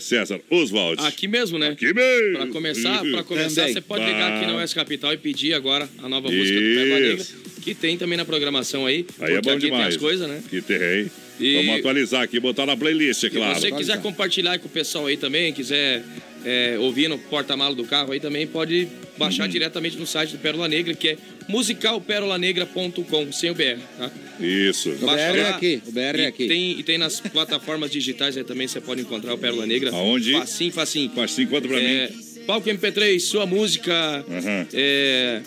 César 0.00 0.40
Oswald? 0.50 1.00
Aqui 1.06 1.28
mesmo, 1.28 1.58
né? 1.58 1.68
Aqui 1.68 1.92
mesmo. 1.92 2.38
Pra 2.38 2.46
começar, 2.48 3.02
pra 3.02 3.22
começar 3.22 3.68
você 3.68 3.80
pode 3.80 4.04
ligar 4.04 4.32
aqui 4.32 4.46
na 4.46 4.56
Oeste 4.56 4.74
Capital 4.74 5.12
e 5.12 5.16
pedir 5.18 5.52
agora 5.52 5.88
a 6.02 6.08
nova 6.08 6.28
música 6.30 6.58
do 6.58 6.66
Negra, 6.66 7.14
Isso. 7.14 7.36
que 7.62 7.74
tem 7.74 7.96
também 7.98 8.16
na 8.16 8.24
programação 8.24 8.86
aí. 8.86 9.06
Aí 9.20 9.34
é 9.34 9.40
bom 9.42 9.50
aqui 9.50 9.60
tem 9.60 9.70
demais. 9.70 9.94
as 9.94 10.00
coisas, 10.00 10.26
né? 10.28 10.42
Que 10.48 10.60
tem. 10.62 11.10
E- 11.38 11.56
Vamos 11.56 11.78
atualizar 11.80 12.22
aqui, 12.22 12.40
botar 12.40 12.64
na 12.64 12.74
playlist, 12.76 13.22
é 13.24 13.30
claro. 13.30 13.54
Se 13.56 13.60
você 13.60 13.72
quiser 13.72 14.00
compartilhar 14.00 14.58
com 14.58 14.66
o 14.66 14.70
pessoal 14.70 15.06
aí 15.06 15.18
também, 15.18 15.52
quiser 15.52 16.02
é, 16.46 16.78
ouvir 16.78 17.08
no 17.08 17.18
porta-malo 17.18 17.74
do 17.74 17.84
carro 17.84 18.12
aí 18.12 18.20
também, 18.20 18.46
pode 18.46 18.86
baixar 19.18 19.42
Uhum. 19.44 19.50
diretamente 19.50 19.96
no 19.98 20.06
site 20.06 20.30
do 20.32 20.38
Pérola 20.38 20.68
Negra, 20.68 20.94
que 20.94 21.08
é 21.08 21.16
musicalperolanegra.com, 21.48 23.32
sem 23.32 23.50
o 23.50 23.54
BR, 23.54 23.78
tá? 23.98 24.10
Isso. 24.40 24.90
O 24.90 25.06
BR 25.06 25.38
é 25.38 25.48
aqui, 25.48 25.82
o 25.86 25.92
BR 25.92 26.00
é 26.20 26.26
aqui. 26.26 26.46
Tem, 26.48 26.78
e 26.78 26.82
tem 26.82 26.98
nas 26.98 27.20
plataformas 27.20 27.90
digitais 27.90 28.36
aí 28.36 28.44
também, 28.44 28.68
você 28.68 28.80
pode 28.80 29.00
encontrar 29.02 29.34
o 29.34 29.38
Pérola 29.38 29.66
Negra. 29.66 29.90
Aonde? 29.90 30.32
Facinho, 30.32 30.72
facinho. 30.72 31.10
Facinho, 31.10 31.48
conta 31.48 31.66
pra 31.68 31.80
é, 31.80 32.08
mim. 32.08 32.16
Palco 32.46 32.68
MP3, 32.68 33.18
sua 33.20 33.44
música. 33.46 34.24
Aham. 34.28 34.66
é, 34.72 35.40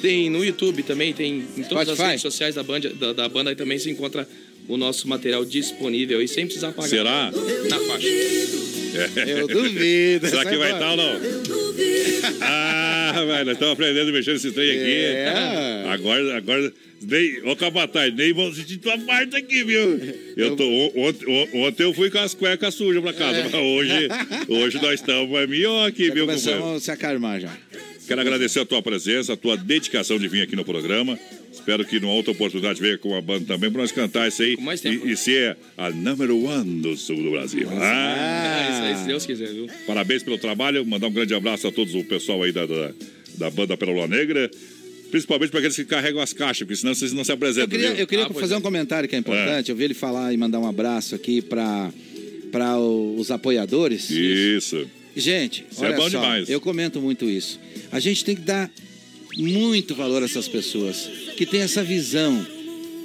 tem 0.00 0.30
no 0.30 0.44
YouTube 0.44 0.82
também, 0.82 1.12
tem 1.12 1.44
em 1.56 1.62
todas 1.62 1.88
as 1.88 1.94
Spotify? 1.94 2.02
redes 2.08 2.22
sociais 2.22 2.54
da 2.54 2.62
banda, 2.62 2.88
da, 2.90 3.12
da 3.12 3.28
banda 3.28 3.50
aí 3.50 3.56
também 3.56 3.78
se 3.78 3.90
encontra 3.90 4.26
o 4.70 4.76
nosso 4.76 5.08
material 5.08 5.44
disponível 5.44 6.18
aí, 6.20 6.28
sem 6.28 6.46
precisar 6.46 6.72
pagar. 6.72 6.88
Será? 6.88 7.30
Na 7.68 7.78
faixa. 7.80 8.06
Eu 9.26 9.46
duvido. 9.46 10.28
Será 10.28 10.44
que 10.44 10.56
vai 10.56 10.72
estar 10.72 10.90
ou 10.90 10.96
não? 10.96 11.20
Ah, 12.42 13.12
velho, 13.26 13.44
nós 13.46 13.54
estamos 13.54 13.72
aprendendo 13.74 14.08
a 14.10 14.12
mexer 14.12 14.32
nesse 14.32 14.50
trem 14.52 14.70
aqui. 14.70 14.90
É. 15.04 15.84
Agora, 15.88 16.36
agora, 16.36 16.72
nem, 17.02 17.42
ô 17.48 17.56
capataz, 17.56 18.14
nem 18.14 18.32
vão 18.32 18.52
sentir 18.52 18.78
tua 18.78 18.96
parte 18.98 19.36
aqui, 19.36 19.64
viu? 19.64 20.00
Eu 20.36 20.56
tô, 20.56 20.64
on- 20.64 20.92
ontem, 20.96 21.26
on- 21.26 21.66
ontem 21.66 21.82
eu 21.84 21.94
fui 21.94 22.10
com 22.10 22.18
as 22.18 22.34
cuecas 22.34 22.74
sujas 22.74 23.02
pra 23.02 23.12
casa, 23.12 23.42
mas 23.44 23.54
hoje, 23.54 24.08
hoje 24.48 24.78
nós 24.82 24.94
estamos 25.00 25.38
é 25.38 25.46
melhor 25.46 25.88
aqui, 25.88 26.06
Já 26.08 26.14
viu, 26.14 26.26
começamos 26.26 26.76
a 26.76 26.80
se 26.80 26.90
acalmar 26.90 27.40
já. 27.40 27.56
Quero 28.10 28.22
agradecer 28.22 28.58
a 28.58 28.66
tua 28.66 28.82
presença, 28.82 29.34
a 29.34 29.36
tua 29.36 29.56
dedicação 29.56 30.18
de 30.18 30.26
vir 30.26 30.42
aqui 30.42 30.56
no 30.56 30.64
programa. 30.64 31.16
Espero 31.52 31.84
que 31.84 32.00
numa 32.00 32.12
outra 32.12 32.32
oportunidade 32.32 32.80
venha 32.80 32.98
com 32.98 33.14
a 33.16 33.20
banda 33.20 33.44
também 33.46 33.70
para 33.70 33.82
nós 33.82 33.92
cantar 33.92 34.26
isso 34.26 34.42
aí. 34.42 34.56
mais 34.60 34.80
tempo. 34.80 35.06
E, 35.06 35.12
e 35.12 35.16
ser 35.16 35.56
a 35.78 35.90
number 35.90 36.28
one 36.32 36.80
do 36.80 36.96
sul 36.96 37.22
do 37.22 37.30
Brasil. 37.30 37.68
Ah, 37.70 38.68
isso 38.72 38.82
aí, 38.82 38.96
se 38.96 39.06
Deus 39.06 39.24
quiser, 39.24 39.52
viu? 39.52 39.68
Parabéns 39.86 40.24
pelo 40.24 40.38
trabalho. 40.38 40.84
Mandar 40.84 41.06
um 41.06 41.12
grande 41.12 41.32
abraço 41.34 41.68
a 41.68 41.70
todos 41.70 41.94
o 41.94 42.02
pessoal 42.02 42.42
aí 42.42 42.50
da, 42.50 42.66
da, 42.66 42.90
da 43.38 43.48
banda 43.48 43.76
Pérola 43.76 44.08
Negra. 44.08 44.50
Principalmente 45.12 45.50
para 45.50 45.60
aqueles 45.60 45.76
que 45.76 45.84
carregam 45.84 46.20
as 46.20 46.32
caixas, 46.32 46.66
porque 46.66 46.80
senão 46.80 46.92
vocês 46.92 47.12
não 47.12 47.22
se 47.22 47.30
apresentam. 47.30 47.78
Eu 47.78 47.80
queria, 47.86 48.00
eu 48.02 48.06
queria 48.08 48.26
Ah, 48.26 48.34
fazer 48.34 48.54
é. 48.54 48.56
um 48.56 48.60
comentário 48.60 49.08
que 49.08 49.14
é 49.14 49.18
importante. 49.20 49.70
Eu 49.70 49.76
vi 49.76 49.84
ele 49.84 49.94
falar 49.94 50.32
e 50.34 50.36
mandar 50.36 50.58
um 50.58 50.66
abraço 50.66 51.14
aqui 51.14 51.40
para 51.40 51.92
para 52.50 52.76
os 52.76 53.30
apoiadores. 53.30 54.10
Isso. 54.10 54.84
Gente, 55.16 55.64
Isso 55.70 55.84
é 55.84 55.88
olha 55.88 55.96
bom 55.96 56.02
só, 56.04 56.08
demais. 56.20 56.48
eu 56.48 56.60
comento 56.60 57.00
muito 57.00 57.28
isso. 57.28 57.58
A 57.90 57.98
gente 58.00 58.24
tem 58.24 58.34
que 58.36 58.42
dar 58.42 58.70
muito 59.36 59.94
valor 59.94 60.22
a 60.22 60.26
essas 60.26 60.48
pessoas 60.48 61.08
que 61.36 61.44
têm 61.46 61.60
essa 61.60 61.82
visão 61.82 62.46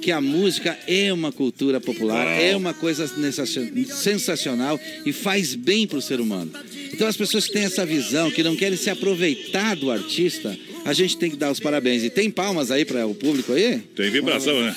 que 0.02 0.12
a 0.12 0.20
música 0.20 0.78
é 0.86 1.12
uma 1.12 1.32
cultura 1.32 1.80
popular, 1.80 2.26
é 2.40 2.54
uma 2.54 2.72
coisa 2.72 3.08
sensacion- 3.08 3.68
sensacional 3.86 4.78
e 5.04 5.12
faz 5.12 5.54
bem 5.56 5.84
para 5.86 5.98
o 5.98 6.02
ser 6.02 6.20
humano. 6.20 6.52
Então 6.92 7.08
as 7.08 7.16
pessoas 7.16 7.46
que 7.46 7.52
têm 7.52 7.64
essa 7.64 7.84
visão, 7.84 8.30
que 8.30 8.42
não 8.42 8.54
querem 8.54 8.76
se 8.78 8.88
aproveitar 8.88 9.74
do 9.74 9.90
artista, 9.90 10.56
a 10.84 10.92
gente 10.92 11.16
tem 11.16 11.28
que 11.30 11.36
dar 11.36 11.50
os 11.50 11.58
parabéns. 11.58 12.04
E 12.04 12.10
tem 12.10 12.30
palmas 12.30 12.70
aí 12.70 12.84
para 12.84 13.04
o 13.04 13.14
público 13.16 13.52
aí? 13.52 13.78
Tem 13.96 14.08
vibração, 14.10 14.60
né? 14.62 14.76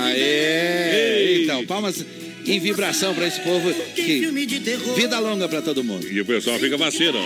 Aê! 0.00 1.42
Então, 1.44 1.64
palmas 1.66 2.04
em 2.46 2.58
vibração 2.58 3.14
para 3.14 3.26
esse 3.26 3.40
povo. 3.40 3.72
Que 3.94 4.26
vida 4.96 5.18
longa 5.18 5.48
para 5.48 5.62
todo 5.62 5.82
mundo. 5.84 6.06
E 6.10 6.20
o 6.20 6.24
pessoal 6.24 6.58
fica 6.58 6.76
vacilo. 6.76 7.18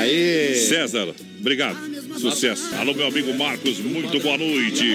Aê! 0.00 0.54
César, 0.54 1.14
obrigado. 1.38 1.92
Sucesso. 2.18 2.74
Alô, 2.76 2.94
meu 2.94 3.06
amigo 3.06 3.32
Marcos, 3.34 3.78
muito 3.78 4.20
boa 4.20 4.38
noite. 4.38 4.86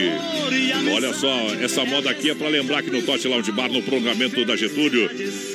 Olha 0.94 1.14
só, 1.14 1.54
essa 1.62 1.84
moda 1.84 2.10
aqui 2.10 2.30
é 2.30 2.36
para 2.36 2.48
lembrar 2.48 2.84
que 2.84 2.90
no 2.90 3.02
Tote 3.02 3.28
Lounge 3.28 3.52
Bar, 3.52 3.72
no 3.72 3.82
prolongamento 3.82 4.46
da 4.46 4.56
Getúlio, 4.56 5.10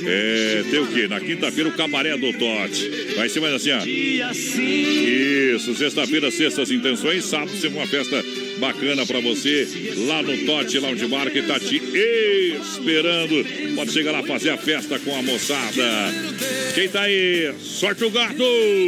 é, 0.05 0.65
tem 0.71 0.81
o 0.81 0.87
quê? 0.87 1.09
Na 1.09 1.21
quinta-feira, 1.21 1.71
o 1.71 1.73
cabaré 1.73 2.17
do 2.17 2.33
Tote. 2.33 2.91
Vai 3.17 3.29
ser 3.29 3.41
mais 3.41 3.55
assim, 3.55 3.71
ó. 3.71 3.85
Isso, 3.85 5.75
sexta-feira, 5.75 6.31
sextas 6.31 6.71
intenções, 6.71 7.25
sábado, 7.25 7.57
ser 7.57 7.69
uma 7.69 7.87
festa 7.87 8.23
bacana 8.63 9.05
pra 9.05 9.19
você 9.19 9.67
lá 10.07 10.23
no 10.23 10.39
Tote 10.47 10.79
Lounge 10.79 11.05
Bar 11.09 11.29
que 11.33 11.43
tá 11.43 11.59
te 11.59 11.79
esperando. 11.79 13.75
Pode 13.75 13.93
chegar 13.93 14.13
lá 14.13 14.23
fazer 14.23 14.51
a 14.51 14.57
festa 14.57 15.01
com 15.01 15.13
a 15.19 15.21
moçada. 15.21 15.83
Quem 16.73 16.89
tá 16.89 17.03
aí? 17.03 17.53
Sorte 17.61 18.05
o 18.05 18.11
gato! 18.11 18.37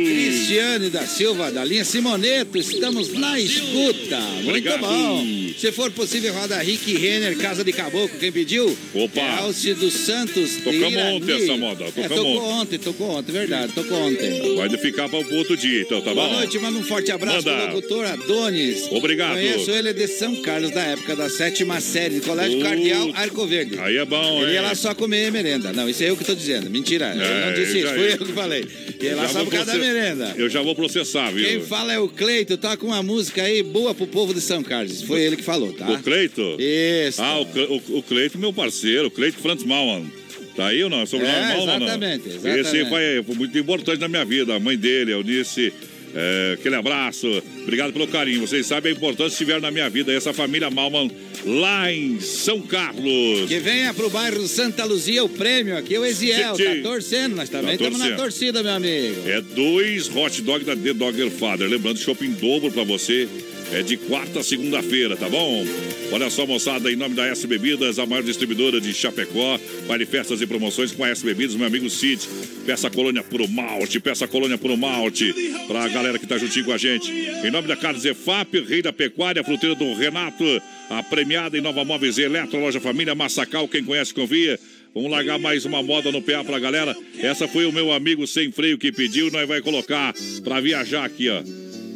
Cristiane 0.05 0.91
da 0.91 1.05
Silva, 1.05 1.51
da 1.51 1.65
linha 1.65 1.85
Simoneto, 1.85 2.57
estamos 2.57 3.13
na 3.15 3.41
escuta. 3.41 4.21
Muito 4.21 4.49
Obrigado. 4.49 4.81
bom. 4.81 5.44
Se 5.57 5.73
for 5.73 5.91
possível, 5.93 6.33
roda 6.35 6.59
Rick 6.59 6.93
Renner, 6.97 7.37
Casa 7.39 7.65
de 7.65 7.73
Caboclo, 7.73 8.19
quem 8.19 8.31
pediu? 8.31 8.77
Opa. 8.93 9.21
É 9.21 9.39
Alce 9.39 9.73
dos 9.75 9.95
Santos. 9.95 10.57
Tocamos 10.63 10.95
ontem 10.97 11.43
essa 11.43 11.57
moda, 11.57 11.85
É, 11.85 11.91
tocamos 11.91 12.09
tocou 12.17 12.43
ontem. 12.51 12.79
tocou 12.79 13.11
ontem, 13.11 13.33
verdade, 13.33 13.73
tocou 13.73 13.99
ontem. 13.99 14.57
Vai 14.57 14.69
ficar 14.77 15.09
para 15.09 15.19
o 15.21 15.35
outro 15.37 15.57
dia, 15.57 15.81
então, 15.83 16.01
tá 16.03 16.13
Boa 16.13 16.27
bom? 16.29 16.35
noite, 16.35 16.59
manda 16.59 16.79
um 16.79 16.83
forte 16.83 17.11
abraço 17.13 17.47
Manda. 17.49 17.67
pro 17.67 17.77
locutor 17.77 18.05
Adonis. 18.05 18.89
Obrigado. 18.91 19.35
Conheço 19.35 19.71
ele 19.71 19.93
de 19.95 20.07
São 20.09 20.37
Carlos, 20.43 20.71
da 20.71 20.83
época 20.83 21.17
da 21.17 21.31
sétima 21.31 21.81
série, 21.81 22.17
de 22.17 22.21
Colégio 22.21 22.59
Putz. 22.59 22.69
Cardeal 22.69 23.11
Arco 23.15 23.47
Verde. 23.47 23.79
Aí 23.79 23.97
é 23.97 24.05
bom, 24.05 24.39
Ele 24.43 24.49
hein? 24.49 24.55
ia 24.55 24.63
lá 24.63 24.75
só 24.75 24.95
comer 24.95 25.31
merenda. 25.33 25.73
Não, 25.73 25.89
isso 25.89 26.03
é 26.03 26.11
eu 26.11 26.17
que 26.17 26.25
tô 26.25 26.35
dizendo. 26.35 26.69
Mentira, 26.69 27.15
eu 27.17 27.23
É, 27.23 27.47
não 27.47 27.55
disse 27.55 27.79
eu 27.79 27.87
isso, 27.87 27.95
fui 27.95 28.13
eu 28.13 28.19
que 28.19 28.33
falei. 28.33 28.61
Ele 29.01 29.09
ia 29.09 29.17
lá 29.17 29.29
só 29.29 29.45
por 29.45 29.51
causa 29.53 29.73
da 29.73 29.79
merenda. 29.79 30.35
Eu 30.37 30.49
já 30.51 30.61
vou 30.63 30.75
processar, 30.75 31.31
viu? 31.31 31.47
Quem 31.47 31.61
fala 31.63 31.93
é 31.93 31.99
o 31.99 32.09
Cleito, 32.09 32.57
toca 32.59 32.85
uma 32.85 33.03
música 33.03 33.43
aí 33.43 33.63
boa 33.63 33.95
pro 33.95 34.07
povo 34.07 34.35
de 34.35 34.41
São 34.41 34.63
Carlos. 34.63 35.01
Foi 35.03 35.21
ele 35.23 35.37
que 35.37 35.43
falou, 35.45 35.73
tá? 35.73 35.91
O 35.91 36.03
Cleito? 36.03 36.57
Isso. 36.59 37.23
Ah, 37.23 37.39
o, 37.41 37.43
o, 37.43 37.99
o 37.99 38.03
Cleito, 38.03 38.39
meu 38.39 38.53
parceiro, 38.53 39.09
o 39.09 39.11
Cleito 39.11 39.39
Franz 39.39 39.63
Malman. 39.65 40.11
Tá 40.57 40.69
aí 40.69 40.85
ou 40.85 40.91
não? 40.91 41.05
Sobre 41.05 41.27
É, 41.27 41.31
Malman, 41.57 41.67
não? 41.67 41.87
exatamente, 41.87 42.29
exatamente. 42.29 42.61
Esse 42.61 42.77
aí 42.77 42.89
foi, 42.89 43.35
muito 43.35 43.59
importante 43.59 44.01
na 44.01 44.09
minha 44.09 44.25
vida. 44.25 44.55
A 44.55 44.61
mãe 44.61 44.77
dele, 44.77 45.13
a 45.13 45.17
Eunice, 45.17 45.73
é, 46.15 46.53
aquele 46.59 46.77
abraço. 46.77 47.27
Obrigado 47.63 47.93
pelo 47.93 48.07
carinho. 48.07 48.41
Vocês 48.41 48.65
sabem 48.67 48.93
a 48.93 48.95
importância 48.95 49.37
que 49.37 49.43
estiver 49.43 49.61
na 49.61 49.71
minha 49.73 49.91
vida. 49.91 50.13
Essa 50.13 50.33
família 50.33 50.71
Malman 50.71 51.11
lá 51.45 51.93
em 51.93 52.21
São 52.21 52.61
Carlos. 52.63 53.49
Que 53.49 53.59
venha 53.59 53.93
pro 53.93 54.09
bairro 54.09 54.47
Santa 54.47 54.85
Luzia 54.85 55.25
o 55.25 55.29
prêmio 55.29 55.77
aqui, 55.77 55.99
o 55.99 56.05
Eziel. 56.07 56.55
Sim, 56.55 56.65
Tá 56.65 56.75
torcendo, 56.85 57.35
nós 57.35 57.49
também 57.49 57.77
Tá 57.77 57.85
estamos 57.85 57.99
na 57.99 58.17
torcida, 58.17 58.63
meu 58.63 58.73
amigo. 58.73 59.29
É 59.29 59.41
dois 59.41 60.09
hot 60.15 60.41
dog 60.43 60.65
da 60.65 60.77
The 60.77 60.93
Dogger 60.95 61.31
Father. 61.31 61.69
Lembrando, 61.69 61.99
shopping 61.99 62.31
dobro 62.31 62.71
pra 62.71 62.85
você. 62.85 63.29
É 63.75 63.83
de 63.83 63.97
quarta 63.97 64.39
a 64.39 64.45
segunda-feira, 64.45 65.17
tá 65.17 65.29
bom? 65.29 65.67
Olha 66.13 66.31
só, 66.31 66.47
moçada, 66.47 66.93
em 66.93 66.95
nome 66.95 67.17
da 67.17 67.27
S 67.27 67.45
Bebidas, 67.45 67.99
a 67.99 68.07
maior 68.07 68.23
distribuidora 68.23 68.81
de 68.81 68.95
Chapecó. 68.95 69.59
Vale 69.89 70.07
festas 70.07 70.41
e 70.41 70.47
promoções 70.47 70.93
com 70.93 71.03
a 71.03 71.09
S 71.09 71.25
Bebidas, 71.25 71.57
meu 71.57 71.67
amigo 71.67 71.91
Cid. 71.91 72.25
Peça 72.65 72.87
a 72.87 72.91
colônia 72.91 73.25
pro 73.25 73.49
malte, 73.49 73.99
peça 73.99 74.27
a 74.27 74.29
colônia 74.29 74.57
pro 74.57 74.77
malte. 74.77 75.35
Pra 75.67 75.89
galera 75.89 76.21
que 76.21 76.27
tá 76.27 76.39
juntinho 76.39 76.67
com 76.67 76.73
a 76.73 76.79
gente. 76.79 77.11
Em 77.11 77.51
nome 77.51 77.67
da 77.67 77.75
Carlos 77.75 78.05
Efap, 78.05 78.61
Rei 78.61 78.81
da 78.81 78.93
Pecuária, 78.93 79.43
fruteira 79.43 79.75
do 79.75 79.93
Renato. 79.95 80.45
A 80.89 81.03
premiada 81.03 81.59
em 81.59 81.61
Nova 81.61 81.85
Móveis 81.85 82.17
Eletro, 82.17 82.61
Loja 82.61 82.81
Família 82.81 83.17
Massacal, 83.17 83.67
quem 83.67 83.83
conhece, 83.83 84.15
confia. 84.15 84.57
Vamos 84.95 85.11
largar 85.11 85.37
mais 85.41 85.65
uma 85.65 85.83
moda 85.83 86.13
no 86.13 86.23
PA 86.23 86.45
pra 86.45 86.61
galera. 86.61 86.97
Essa 87.19 87.49
foi 87.49 87.67
o 87.67 87.73
meu 87.73 87.91
amigo 87.91 88.25
sem 88.25 88.53
freio 88.53 88.79
que 88.79 88.93
pediu, 88.93 89.33
nós 89.33 89.49
vai 89.49 89.61
colocar 89.61 90.15
pra 90.45 90.61
viajar 90.61 91.05
aqui, 91.05 91.29
ó. 91.29 91.43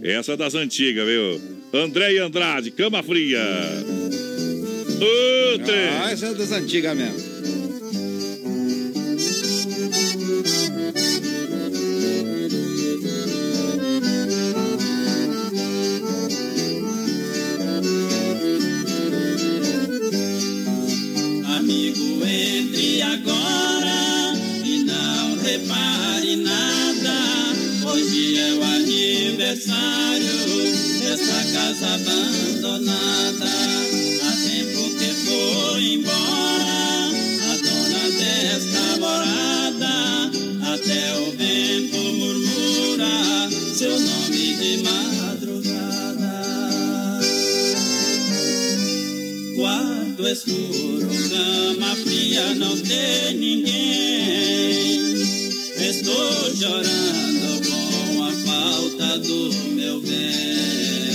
Essa 0.03 0.33
é 0.33 0.37
das 0.37 0.57
antigas, 0.57 1.07
viu? 1.07 1.58
André 1.73 2.15
e 2.15 2.19
Andrade, 2.19 2.71
Cama 2.71 3.03
Fria. 3.03 3.45
Trem. 5.65 5.89
Ah, 6.03 6.11
essa 6.11 6.27
é 6.27 6.35
das 6.35 6.53
antigas 6.53 6.97
mesmo. 6.97 7.29
Amigo, 21.57 22.25
entre 22.25 23.03
agora 23.03 24.33
e 24.65 24.85
não 24.85 25.37
repare 25.39 26.37
nada. 26.37 26.78
Hoje 28.01 28.39
é 28.39 28.55
o 28.55 28.63
aniversário 28.63 30.39
dessa 31.01 31.41
casa 31.53 31.95
abandonada. 31.97 33.51
Há 34.23 34.33
tempo 34.47 34.83
que 34.97 35.11
foi 35.27 35.95
embora 35.95 37.11
a 37.43 37.57
dona 37.57 38.05
desta 38.17 38.83
morada. 39.01 40.31
Até 40.75 41.03
o 41.19 41.33
vento 41.33 41.99
murmura 42.15 43.51
seu 43.75 43.99
nome 43.99 44.47
de 44.55 44.77
madrugada. 44.85 46.35
Quarto 49.57 50.23
escuro, 50.29 51.09
cama 51.31 51.97
fria, 51.97 52.55
não 52.55 52.77
tem 52.79 53.37
ninguém. 53.37 53.89
Estou 55.81 56.55
chorando 56.55 57.58
falta 58.59 59.19
do 59.19 59.53
meu 59.71 60.01
Hoje 60.01 61.08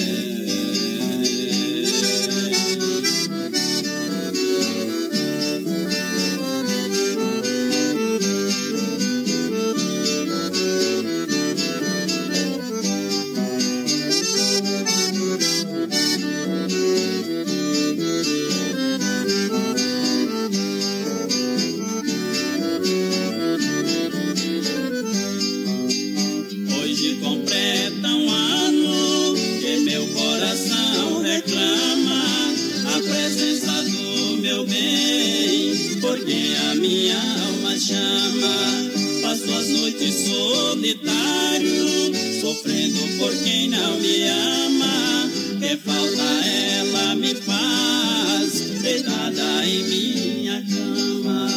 solitário, 40.14 42.12
sofrendo 42.42 43.00
por 43.18 43.36
quem 43.44 43.70
não 43.70 44.00
me 44.00 44.24
ama. 44.28 45.30
Que 45.60 45.78
falta 45.78 46.24
ela 46.46 47.16
me 47.16 47.34
faz, 47.36 48.82
deitada 48.82 49.66
em 49.66 49.84
minha 49.84 50.64
cama. 50.64 51.50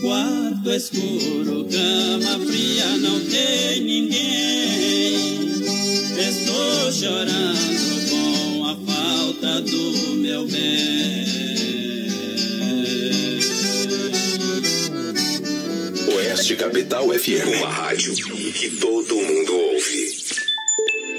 Quarto 0.00 0.70
escuro, 0.70 1.66
cama 1.70 2.46
fria, 2.46 2.96
não 2.98 3.20
tem 3.20 3.80
ninguém. 3.82 4.26
Estou 6.18 6.92
chorando 6.92 8.10
com 8.10 8.64
a 8.64 8.76
falta 8.76 9.60
do 9.60 10.16
meu 10.16 10.46
bem. 10.46 11.85
Oeste 16.46 16.54
Capital 16.54 17.08
FM, 17.08 17.58
uma 17.58 17.68
rádio 17.68 18.14
que 18.14 18.70
todo 18.78 19.16
mundo 19.16 19.52
ouve. 19.52 20.16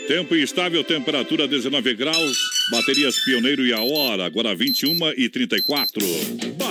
Tempo 0.08 0.34
instável, 0.38 0.82
temperatura 0.86 1.46
19 1.46 1.96
graus. 1.96 2.38
Baterias 2.72 3.20
Pioneiro 3.26 3.66
e 3.66 3.74
a 3.74 3.82
hora, 3.82 4.26
agora 4.26 4.56
21 4.56 4.96
e 5.18 5.28
34. 5.28 6.02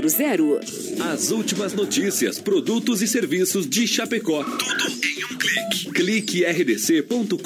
3328-3100. 0.00 1.00
As 1.00 1.30
últimas 1.30 1.74
notícias, 1.74 2.38
produtos 2.38 3.02
e 3.02 3.08
serviços 3.08 3.68
de 3.68 3.86
Chapecó. 3.86 4.42
Tudo 4.44 4.90
em 5.04 5.24
um 5.24 5.38
clique. 5.38 5.90
Clique 5.92 6.44
rdc.com.br. 6.44 7.38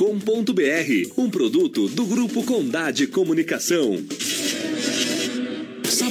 Um 1.16 1.30
produto 1.30 1.88
do 1.88 2.04
Grupo 2.04 2.42
Condade 2.44 3.06
Comunicação. 3.06 4.04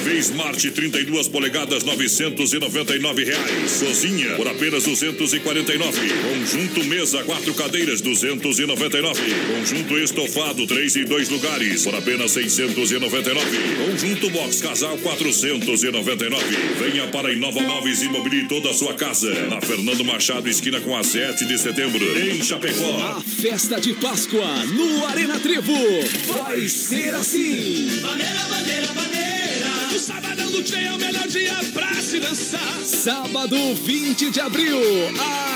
TV 0.00 0.18
Smart 0.20 0.70
32 0.70 1.28
polegadas 1.28 1.84
999 1.84 3.24
reais. 3.24 3.82
Cozinha 3.84 4.34
por 4.36 4.48
apenas 4.48 4.84
249. 4.84 5.98
Conjunto 6.22 6.84
mesa 6.84 7.22
quatro 7.24 7.52
cadeiras 7.52 8.00
299. 8.00 9.20
Conjunto 9.46 9.98
estofado 9.98 10.66
3 10.66 10.96
e 10.96 11.04
2 11.04 11.28
lugares 11.28 11.84
por 11.84 11.94
apenas 11.94 12.30
699. 12.30 13.40
Conjunto 13.76 14.30
box 14.30 14.62
casal 14.62 14.96
499. 14.98 16.44
Venha 16.78 17.06
para 17.08 17.30
Inova 17.30 17.60
Móveis 17.60 18.00
e 18.00 18.08
mobilie 18.08 18.48
toda 18.48 18.70
a 18.70 18.74
sua 18.74 18.94
casa. 18.94 19.30
Na 19.48 19.60
Fernando 19.60 20.02
Machado 20.02 20.48
esquina 20.48 20.80
com 20.80 20.96
a 20.96 21.04
7 21.04 21.44
de 21.44 21.58
setembro 21.58 22.02
em 22.18 22.42
Chapecó. 22.42 23.18
A 23.18 23.20
festa 23.20 23.78
de 23.78 23.92
Páscoa 23.94 24.64
no 24.64 25.06
Arena 25.06 25.38
Trevo 25.40 25.74
vai 26.26 26.66
ser 26.68 27.14
assim. 27.14 28.00
Bandeira, 28.00 28.40
bandeira, 28.48 28.86
bandeira. 28.86 29.09
Tchê 30.62 30.84
é 30.84 30.92
o 30.92 30.98
melhor 30.98 31.26
dia 31.26 31.54
pra 31.72 31.94
se 31.94 32.20
dançar. 32.20 32.80
Sábado 32.84 33.56
20 33.74 34.30
de 34.30 34.40
abril, 34.40 34.78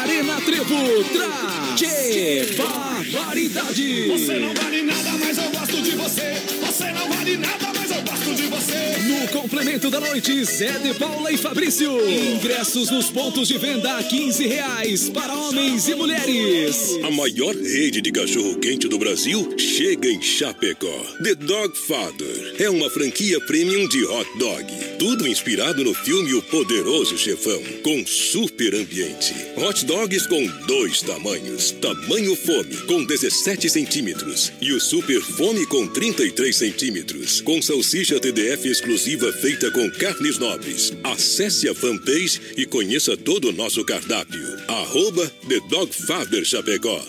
Arena 0.00 0.40
Trevo 0.40 1.04
traz 1.12 1.78
Tchê 1.80 2.56
Barbaridade. 2.56 4.08
Você 4.08 4.38
não 4.38 4.54
vale 4.54 4.82
nada, 4.82 5.10
mas 5.20 5.36
eu 5.36 5.50
gosto 5.50 5.82
de 5.82 5.90
você. 5.90 6.42
Você 6.66 6.90
não 6.92 7.08
vale 7.10 7.36
nada, 7.36 7.73
gosto 8.04 8.34
de 8.34 8.42
você. 8.48 8.74
No 9.04 9.28
complemento 9.28 9.90
da 9.90 9.98
noite, 9.98 10.44
Zé 10.44 10.78
de 10.78 10.94
Paula 10.94 11.32
e 11.32 11.36
Fabrício. 11.36 11.90
Ingressos 12.08 12.90
nos 12.90 13.06
pontos 13.06 13.48
de 13.48 13.58
venda 13.58 13.96
a 13.96 14.02
15 14.02 14.46
reais 14.46 15.08
para 15.08 15.34
homens 15.34 15.88
e 15.88 15.94
mulheres. 15.94 16.98
A 17.02 17.10
maior 17.10 17.54
rede 17.54 18.00
de 18.00 18.12
cachorro-quente 18.12 18.88
do 18.88 18.98
Brasil 18.98 19.54
chega 19.58 20.08
em 20.08 20.20
Chapecó. 20.20 20.94
The 21.22 21.34
Dog 21.34 21.76
Father 21.76 22.56
é 22.58 22.68
uma 22.68 22.90
franquia 22.90 23.40
premium 23.46 23.88
de 23.88 24.04
hot 24.04 24.28
dog. 24.38 24.64
Tudo 24.98 25.26
inspirado 25.26 25.82
no 25.82 25.94
filme 25.94 26.34
O 26.34 26.42
Poderoso 26.42 27.16
Chefão, 27.16 27.62
com 27.82 28.06
super 28.06 28.74
ambiente. 28.74 29.34
Hot 29.56 29.84
dogs 29.84 30.26
com 30.26 30.46
dois 30.66 31.00
tamanhos. 31.00 31.70
Tamanho 31.72 32.36
fome, 32.36 32.76
com 32.86 33.04
17 33.04 33.68
centímetros. 33.70 34.52
E 34.60 34.72
o 34.72 34.80
super 34.80 35.20
fome 35.20 35.66
com 35.66 35.86
33 35.86 36.54
centímetros. 36.54 37.40
Com 37.40 37.62
salsicha 37.62 37.93
TDF 37.94 38.66
exclusiva 38.66 39.32
feita 39.32 39.70
com 39.70 39.88
carnes 39.88 40.36
nobres. 40.36 40.92
Acesse 41.04 41.68
a 41.68 41.74
fanpage 41.74 42.40
e 42.56 42.66
conheça 42.66 43.16
todo 43.16 43.50
o 43.50 43.52
nosso 43.52 43.84
cardápio. 43.84 44.42
Arroba 44.66 45.30
The 45.48 45.60
Dog 45.70 45.94
Father 45.94 46.44
Chapecó. 46.44 47.00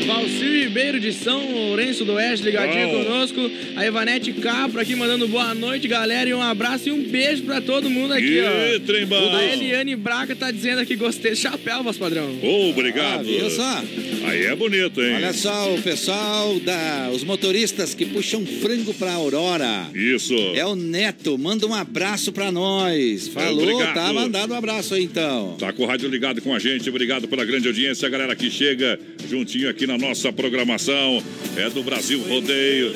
Valcir 0.07 0.65
Ribeiro 0.65 0.99
de 1.01 1.13
São 1.13 1.51
Lourenço 1.53 2.05
do 2.05 2.13
Oeste, 2.15 2.45
ligadinho 2.45 2.91
conosco. 2.91 3.39
A 3.77 3.87
Ivanete 3.87 4.33
Capra 4.33 4.83
aqui 4.83 4.95
mandando 4.95 5.27
boa 5.29 5.55
noite, 5.55 5.87
galera. 5.89 6.29
E 6.29 6.35
um 6.35 6.43
abraço 6.43 6.89
e 6.89 6.93
um 6.93 7.03
beijo 7.03 7.43
pra 7.45 7.61
todo 7.61 7.89
mundo 7.89 8.13
aqui, 8.15 8.39
Ih, 8.39 8.77
ó. 8.77 8.81
trem 8.87 9.07
bom. 9.07 9.35
A 9.35 9.45
Eliane 9.45 9.95
Braca 9.97 10.35
tá 10.35 10.51
dizendo 10.51 10.81
aqui, 10.81 10.97
gostei. 10.97 11.35
Chapéu, 11.35 11.83
voz 11.83 11.97
padrão. 11.97 12.37
Obrigado. 12.71 13.27
Ah, 13.47 13.51
só? 13.51 13.85
Aí 14.29 14.45
é 14.47 14.55
bonito, 14.55 15.01
hein? 15.03 15.15
Olha 15.17 15.33
só, 15.33 15.75
o 15.75 15.81
pessoal 15.83 16.59
da. 16.61 17.11
Os 17.13 17.25
motoristas 17.25 17.95
que 17.95 18.05
puxam 18.07 18.45
frango 18.47 18.93
pra 18.95 19.13
Aurora. 19.13 19.87
Isso. 19.95 20.35
É 20.55 20.65
o 20.65 20.75
Neto, 20.75 21.37
manda 21.39 21.67
um 21.67 21.75
abraço 21.75 22.33
pra 22.33 22.51
nós. 22.53 23.29
Falou, 23.29 23.63
Obrigado. 23.63 23.95
tá 23.95 24.13
mandado 24.13 24.53
um 24.53 24.57
abraço 24.57 24.95
aí 24.95 25.03
então. 25.05 25.57
Tá 25.59 25.73
com 25.73 25.83
o 25.83 25.87
rádio 25.87 26.09
ligado 26.09 26.41
com 26.41 26.55
a 26.55 26.59
gente, 26.59 26.89
obrigado 26.89 27.27
pela 27.29 27.45
grande 27.45 27.67
audiência, 27.69 28.07
a 28.07 28.11
galera 28.11 28.35
que 28.37 28.51
chega 28.51 28.99
juntinho 29.29 29.69
aqui 29.69 29.87
na 29.87 29.92
nossa 29.99 30.33
programação. 30.33 31.23
É 31.57 31.69
do 31.71 31.83
Brasil 31.83 32.21
Rodeio. 32.23 32.93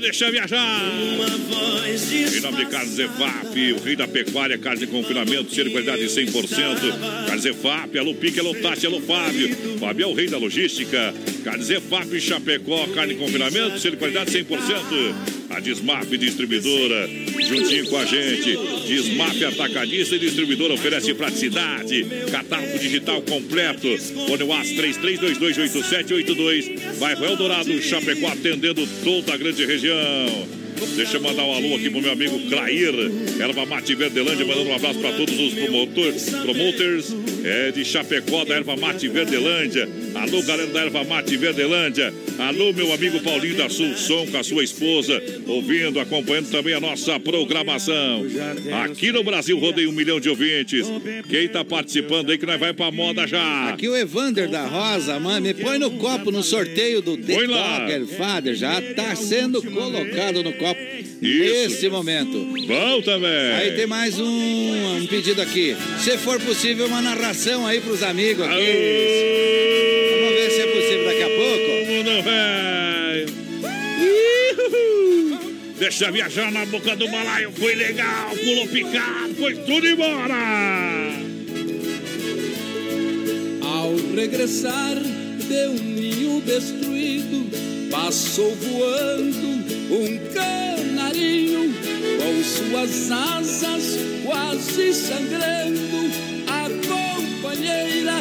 Deixa 0.00 0.30
viajar! 0.30 0.80
Em 2.36 2.40
nome 2.40 2.56
de 2.58 2.66
Carlos 2.66 2.94
Zefap, 2.94 3.72
o 3.72 3.82
rei 3.82 3.96
da 3.96 4.06
pecuária, 4.06 4.58
carne 4.58 4.80
de 4.80 4.86
confinamento, 4.86 5.54
cheiro 5.54 5.70
de 5.70 5.74
qualidade 5.74 6.04
100%. 6.04 7.26
Carlos 7.26 7.42
Zefap, 7.42 7.98
alô 7.98 8.14
Pique, 8.14 8.40
alô 8.40 8.54
Tati, 8.54 8.86
alô 8.86 9.00
Fábio. 9.00 9.56
Fábio 9.78 10.04
é 10.04 10.06
o 10.06 10.14
rei 10.14 10.28
da 10.28 10.38
logística. 10.38 11.14
Carlos 11.42 11.66
Zefap, 11.66 12.20
Chapecó, 12.20 12.86
carne 12.94 13.14
de 13.14 13.20
confinamento, 13.20 13.78
cheiro 13.78 13.96
de 13.96 14.00
qualidade 14.00 14.30
100%. 14.30 15.43
A 15.54 15.60
Desmaf 15.60 16.18
Distribuidora, 16.18 17.08
juntinho 17.46 17.86
com 17.86 17.96
a 17.96 18.04
gente. 18.04 18.58
Desmaf 18.88 19.44
Atacadista 19.44 20.16
e 20.16 20.18
Distribuidora 20.18 20.74
oferece 20.74 21.14
praticidade. 21.14 22.04
Catálogo 22.30 22.76
digital 22.78 23.22
completo. 23.22 23.86
Fone 24.26 24.42
UAS 24.42 24.70
33228782. 24.70 26.98
Bairro 26.98 27.24
Eldorado, 27.24 27.80
Chapecó, 27.80 28.26
atendendo 28.26 28.84
toda 29.04 29.34
a 29.34 29.36
grande 29.36 29.64
região. 29.64 29.94
Deixa 30.96 31.18
eu 31.18 31.22
mandar 31.22 31.44
um 31.44 31.54
alô 31.54 31.76
aqui 31.76 31.88
pro 31.88 32.02
meu 32.02 32.10
amigo 32.12 32.36
Clair, 32.48 32.92
Erva 33.40 33.64
Mate 33.64 33.94
Verdelândia, 33.94 34.44
mandando 34.44 34.70
um 34.70 34.74
abraço 34.74 34.98
para 34.98 35.12
todos 35.12 35.38
os 35.38 35.54
promotores, 35.54 36.30
promoters 36.30 37.14
é, 37.44 37.70
de 37.70 37.84
Chapecó 37.84 38.44
da 38.44 38.56
Erva 38.56 38.74
Mate 38.76 39.06
Verdelândia. 39.08 39.88
Alô, 40.16 40.42
galera 40.42 40.72
da 40.72 40.80
Erva 40.80 41.04
Mate 41.04 41.36
Verdelândia. 41.36 42.12
Alô, 42.38 42.72
meu 42.72 42.92
amigo 42.92 43.20
Paulinho 43.20 43.56
da 43.56 43.68
Sul 43.68 43.96
Som 43.96 44.26
com 44.26 44.36
a 44.36 44.42
sua 44.42 44.64
esposa, 44.64 45.22
ouvindo, 45.46 46.00
acompanhando 46.00 46.50
também 46.50 46.74
a 46.74 46.80
nossa 46.80 47.18
programação. 47.20 48.24
Aqui 48.84 49.12
no 49.12 49.22
Brasil 49.22 49.58
rodei 49.58 49.86
um 49.86 49.92
milhão 49.92 50.18
de 50.18 50.28
ouvintes. 50.28 50.86
Quem 51.28 51.48
tá 51.48 51.64
participando 51.64 52.30
aí 52.30 52.38
que 52.38 52.46
nós 52.46 52.58
vai 52.58 52.72
pra 52.72 52.90
moda 52.90 53.26
já? 53.26 53.70
Aqui 53.70 53.88
o 53.88 53.96
Evander 53.96 54.48
da 54.48 54.66
Rosa, 54.66 55.18
mãe, 55.20 55.40
me 55.40 55.54
põe 55.54 55.78
no 55.78 55.92
copo 55.92 56.30
no 56.30 56.42
sorteio 56.42 57.00
do 57.00 57.16
The 57.16 57.34
Põe. 57.34 57.46
Dogger 57.46 58.06
Father. 58.06 58.54
Já 58.54 58.80
tá 58.94 59.14
sendo 59.14 59.62
colocado 59.62 60.42
no 60.42 60.52
copo 60.54 60.80
nesse 61.20 61.88
momento. 61.88 62.46
Bom 62.66 63.00
também. 63.02 63.52
Aí 63.54 63.72
tem 63.72 63.86
mais 63.86 64.18
um, 64.18 64.96
um 64.96 65.06
pedido 65.06 65.40
aqui. 65.40 65.76
Se 65.98 66.18
for 66.18 66.40
possível, 66.40 66.86
uma 66.86 67.00
narração 67.00 67.66
aí 67.66 67.80
pros 67.80 68.02
amigos 68.02 68.44
aqui. 68.44 68.54
Vamos 70.20 70.23
ver 70.44 70.50
se 70.50 70.60
é 70.60 70.66
possível 70.66 71.04
daqui 71.04 71.22
a 71.22 71.28
pouco. 71.28 71.86
Mundo 71.90 72.22
velho. 72.22 73.44
Deixa 75.78 76.10
viajar 76.10 76.50
na 76.52 76.66
boca 76.66 76.96
do 76.96 77.08
balaio. 77.08 77.52
Foi 77.52 77.74
legal, 77.74 78.30
pulou 78.36 78.68
picado, 78.68 79.34
foi 79.38 79.54
tudo 79.54 79.86
embora. 79.86 80.34
Ao 83.62 83.94
regressar 84.14 84.96
de 84.96 85.66
um 85.68 85.74
ninho 85.74 86.40
destruído, 86.42 87.90
passou 87.90 88.54
voando 88.54 89.64
um 89.90 90.18
canarinho 90.32 91.74
com 92.18 92.44
suas 92.44 93.10
asas 93.10 93.98
quase 94.24 94.94
sangrando. 94.94 96.43
Companheira 97.54 98.14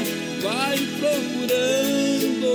vai 0.43 0.77
procurando. 0.99 2.53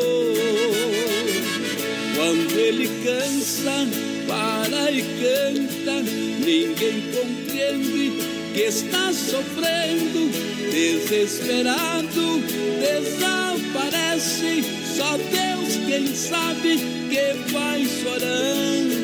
Quando 2.14 2.56
ele 2.56 2.88
cansa, 3.02 3.88
para 4.28 4.92
e 4.92 5.02
canta, 5.02 6.02
ninguém 6.38 7.02
compreende 7.12 8.12
que 8.54 8.60
está 8.62 9.12
sofrendo, 9.12 10.30
desesperado, 10.70 12.42
desaparece. 12.80 14.62
Só 14.96 15.16
Deus 15.16 15.76
quem 15.84 16.14
sabe 16.14 16.78
que 17.10 17.52
vai 17.52 17.84
chorando. 17.84 18.97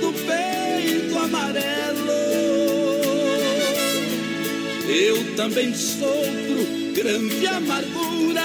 Do 0.00 0.12
peito 0.12 1.18
amarelo. 1.18 2.12
Eu 4.88 5.36
também 5.36 5.74
sofro 5.74 6.66
grande 6.94 7.46
amargura, 7.46 8.42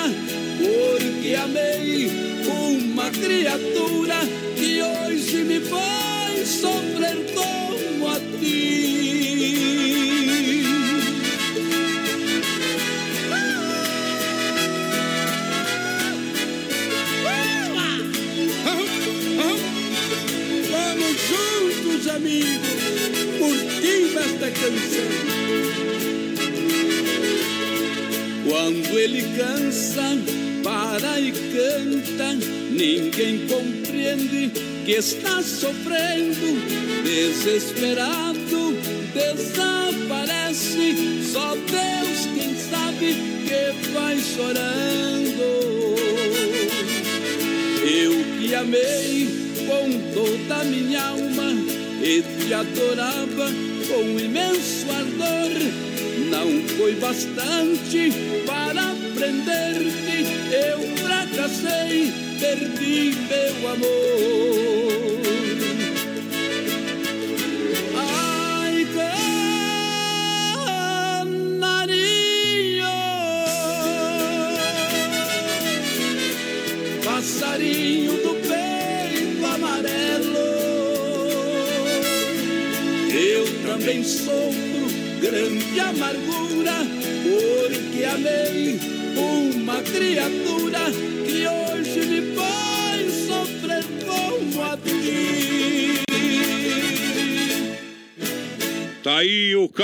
porque 0.57 1.35
amei 1.35 2.09
uma 2.47 3.09
criatura 3.11 4.15
que 4.55 4.81
hoje 4.81 5.43
me 5.43 5.59
faz 5.59 6.47
sofrer 6.47 7.26
Cansa, 29.37 30.17
para 30.63 31.19
e 31.19 31.31
canta, 31.31 32.33
ninguém 32.71 33.47
compreende 33.47 34.51
que 34.83 34.93
está 34.93 35.43
sofrendo, 35.43 36.59
desesperado, 37.03 38.73
desaparece. 39.13 40.95
Só 41.31 41.53
Deus 41.53 42.25
quem 42.33 42.55
sabe 42.55 43.15
que 43.45 43.91
vai 43.91 44.17
chorando. 44.17 45.45
Eu 47.85 48.13
que 48.39 48.55
amei 48.55 49.29
com 49.67 50.13
toda 50.15 50.61
a 50.61 50.63
minha 50.63 51.09
alma 51.09 51.53
e 52.01 52.23
te 52.23 52.53
adorava 52.55 53.51
com 53.87 54.19
imenso 54.19 54.87
ardor. 54.89 55.51
Não 56.31 56.67
foi 56.75 56.95
bastante 56.95 58.26
prender-te, 59.17 60.25
eu 60.53 60.79
fracassei, 60.97 62.13
perdi 62.39 63.15
meu 63.27 63.69
amor. 63.71 64.36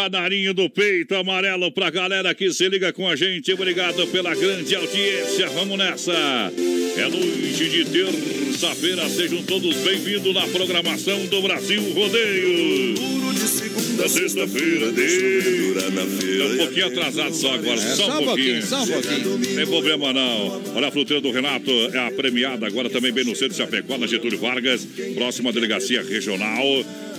Canarinho 0.03 0.53
do 0.53 0.69
peito 0.69 1.15
amarelo 1.15 1.71
pra 1.71 1.89
galera 1.89 2.34
que 2.35 2.51
se 2.51 2.67
liga 2.67 2.91
com 2.91 3.07
a 3.07 3.15
gente. 3.15 3.53
Obrigado 3.53 4.05
pela 4.07 4.35
grande 4.35 4.75
audiência. 4.75 5.47
Vamos 5.49 5.77
nessa. 5.77 6.11
É 6.97 7.09
noite 7.09 7.69
de 7.69 7.85
terça-feira. 7.85 9.07
Sejam 9.07 9.41
todos 9.43 9.77
bem-vindos 9.77 10.34
na 10.34 10.45
programação 10.47 11.25
do 11.27 11.41
Brasil 11.41 11.81
Rodeio. 11.93 12.95
Da 13.97 14.09
sexta-feira 14.09 14.91
de 14.91 15.07
feira. 15.07 16.53
Um 16.53 16.57
pouquinho 16.57 16.87
atrasado 16.87 17.33
só 17.35 17.53
agora, 17.53 17.79
É, 17.79 17.95
só, 17.95 18.05
um 18.19 18.25
pouquinho. 18.25 18.25
pouquinho, 18.25 18.63
só 18.65 18.83
um 18.83 18.87
pouquinho. 18.87 19.55
Tem 19.55 19.65
problema 19.67 20.11
não. 20.13 20.61
Olha 20.75 20.87
a 20.87 20.91
fruteira 20.91 21.21
do 21.21 21.31
Renato, 21.31 21.69
é 21.93 21.99
a 22.07 22.11
premiada 22.11 22.65
agora 22.65 22.89
também 22.89 23.11
bem 23.11 23.23
no 23.23 23.31
centro 23.35 23.49
de 23.49 23.57
Chapecó, 23.57 23.97
na 23.97 24.07
Getúlio 24.07 24.39
Vargas, 24.39 24.85
próxima 25.15 25.51
delegacia 25.53 26.01
regional. 26.01 26.63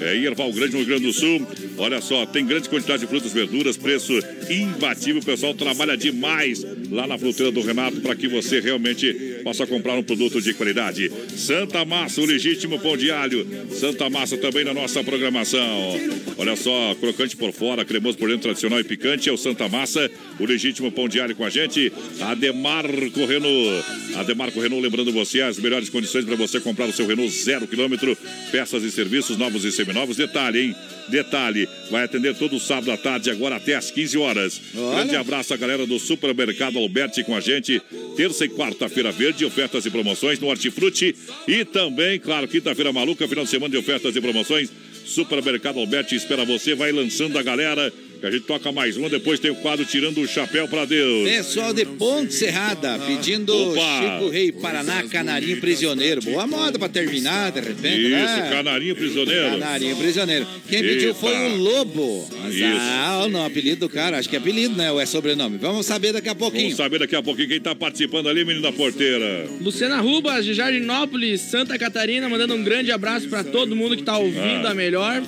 É 0.00 0.16
Erval 0.16 0.52
Grande, 0.52 0.72
no 0.72 0.78
Rio 0.78 0.86
Grande 0.88 1.04
do 1.04 1.12
Sul. 1.12 1.46
Olha 1.78 2.00
só, 2.00 2.26
tem 2.26 2.44
grande 2.44 2.68
quantidade 2.68 3.02
de 3.02 3.06
frutas 3.06 3.30
e 3.30 3.34
verduras, 3.34 3.76
preço 3.76 4.12
imbatível. 4.50 5.22
O 5.22 5.24
pessoal 5.24 5.54
trabalha 5.54 5.96
demais 5.96 6.64
lá 6.90 7.06
na 7.06 7.18
fruteira 7.18 7.50
do 7.50 7.60
Renato 7.60 8.00
para 8.00 8.14
que 8.14 8.28
você 8.28 8.60
realmente 8.60 9.12
possa 9.42 9.66
comprar 9.66 9.94
um 9.94 10.02
produto 10.02 10.40
de 10.40 10.54
qualidade. 10.54 11.10
Santa 11.36 11.84
Massa, 11.84 12.20
o 12.20 12.24
legítimo 12.24 12.78
pão 12.78 12.96
de 12.96 13.10
alho. 13.10 13.46
Santa 13.70 14.08
Massa 14.10 14.36
também 14.36 14.64
na 14.64 14.74
nossa 14.74 15.02
programação. 15.02 15.98
Olha 16.36 16.56
só, 16.56 16.94
crocante 16.96 17.36
por 17.36 17.52
fora, 17.52 17.84
cremoso 17.84 18.18
por 18.18 18.28
dentro, 18.28 18.42
tradicional 18.42 18.80
e 18.80 18.84
picante. 18.84 19.28
É 19.28 19.32
o 19.32 19.36
Santa 19.36 19.68
Massa, 19.68 20.10
o 20.38 20.44
legítimo 20.44 20.90
pão 20.90 21.08
de 21.08 21.20
alho 21.20 21.34
com 21.34 21.44
a 21.44 21.50
gente. 21.50 21.92
Ademarco 22.20 23.24
Renault. 23.24 23.84
Ademarco 24.16 24.60
Renault, 24.60 24.82
lembrando 24.82 25.12
você 25.12 25.40
as 25.42 25.58
melhores 25.58 25.88
condições 25.88 26.24
para 26.24 26.36
você 26.36 26.60
comprar 26.60 26.86
o 26.86 26.92
seu 26.92 27.06
Renault 27.06 27.32
zero 27.32 27.66
quilômetro. 27.66 28.16
Peças 28.50 28.82
e 28.82 28.90
serviços 28.90 29.36
novos 29.36 29.64
e 29.64 29.72
seminovos. 29.72 30.16
Detalhe, 30.16 30.60
hein? 30.60 30.76
Detalhe, 31.08 31.68
vai 31.90 32.04
atender 32.04 32.34
todo 32.34 32.58
sábado 32.58 32.90
à 32.90 32.96
tarde, 32.96 33.30
agora 33.30 33.56
até 33.56 33.74
às 33.74 33.90
15 33.90 34.18
horas. 34.18 34.60
Olha. 34.74 34.96
Grande 34.96 35.16
abraço 35.16 35.52
à 35.52 35.56
galera 35.56 35.86
do 35.86 35.98
Supermercado 35.98 36.78
Alberti 36.78 37.22
com 37.24 37.36
a 37.36 37.40
gente. 37.40 37.80
Terça 38.16 38.44
e 38.44 38.48
quarta-feira 38.48 39.12
verde, 39.12 39.44
ofertas 39.44 39.84
e 39.84 39.90
promoções 39.90 40.38
no 40.38 40.48
Hortifruti. 40.48 41.14
E 41.46 41.64
também, 41.64 42.18
claro, 42.18 42.48
quinta-feira 42.48 42.92
maluca, 42.92 43.28
final 43.28 43.44
de 43.44 43.50
semana 43.50 43.70
de 43.70 43.76
ofertas 43.76 44.14
e 44.16 44.20
promoções. 44.20 44.70
Supermercado 45.04 45.78
Alberti 45.78 46.14
espera 46.14 46.44
você, 46.44 46.74
vai 46.74 46.90
lançando 46.90 47.38
a 47.38 47.42
galera. 47.42 47.92
A 48.26 48.30
gente 48.30 48.44
toca 48.46 48.72
mais 48.72 48.96
uma, 48.96 49.08
depois 49.10 49.38
tem 49.38 49.50
o 49.50 49.54
quadro 49.56 49.84
Tirando 49.84 50.18
o 50.20 50.26
Chapéu 50.26 50.66
pra 50.66 50.84
Deus. 50.86 51.28
Pessoal 51.28 51.74
de 51.74 51.84
Ponte 51.84 52.32
Serrada 52.32 52.98
pedindo 53.06 53.54
Opa. 53.54 53.80
Chico 53.80 54.30
Rei 54.30 54.50
Paraná, 54.50 55.02
Canarinho 55.10 55.60
Prisioneiro. 55.60 56.22
Boa 56.22 56.46
moda 56.46 56.78
pra 56.78 56.88
terminar, 56.88 57.52
de 57.52 57.60
repente, 57.60 58.00
Isso, 58.02 58.10
né? 58.12 58.48
Canarinho 58.50 58.96
Prisioneiro. 58.96 59.50
Canarinho 59.50 59.96
Prisioneiro. 59.96 60.46
Quem 60.68 60.80
pediu 60.80 61.08
Eita. 61.08 61.14
foi 61.20 61.34
o 61.52 61.56
Lobo. 61.56 62.28
Mas, 62.42 62.54
Isso. 62.54 62.64
Ah, 62.64 63.26
não, 63.30 63.44
apelido 63.44 63.80
do 63.80 63.88
cara. 63.90 64.18
Acho 64.18 64.28
que 64.28 64.36
é 64.36 64.38
apelido, 64.38 64.74
né? 64.74 64.90
Ou 64.90 64.98
é 65.00 65.04
sobrenome? 65.04 65.58
Vamos 65.58 65.84
saber 65.84 66.12
daqui 66.14 66.28
a 66.30 66.34
pouquinho. 66.34 66.62
Vamos 66.64 66.76
saber 66.78 67.00
daqui 67.00 67.14
a 67.16 67.22
pouquinho 67.22 67.48
quem 67.48 67.60
tá 67.60 67.74
participando 67.74 68.28
ali, 68.30 68.42
menino 68.44 68.62
da 68.62 68.72
porteira. 68.72 69.46
Luciana 69.60 70.00
Rubas, 70.00 70.46
de 70.46 70.54
Jardinópolis, 70.54 71.42
Santa 71.42 71.78
Catarina, 71.78 72.26
mandando 72.28 72.54
um 72.54 72.64
grande 72.64 72.90
abraço 72.90 73.28
pra 73.28 73.44
todo 73.44 73.76
mundo 73.76 73.96
que 73.96 74.02
tá 74.02 74.16
ouvindo 74.16 74.66
Ah. 74.66 74.70
a 74.70 74.74
melhor. 74.74 75.22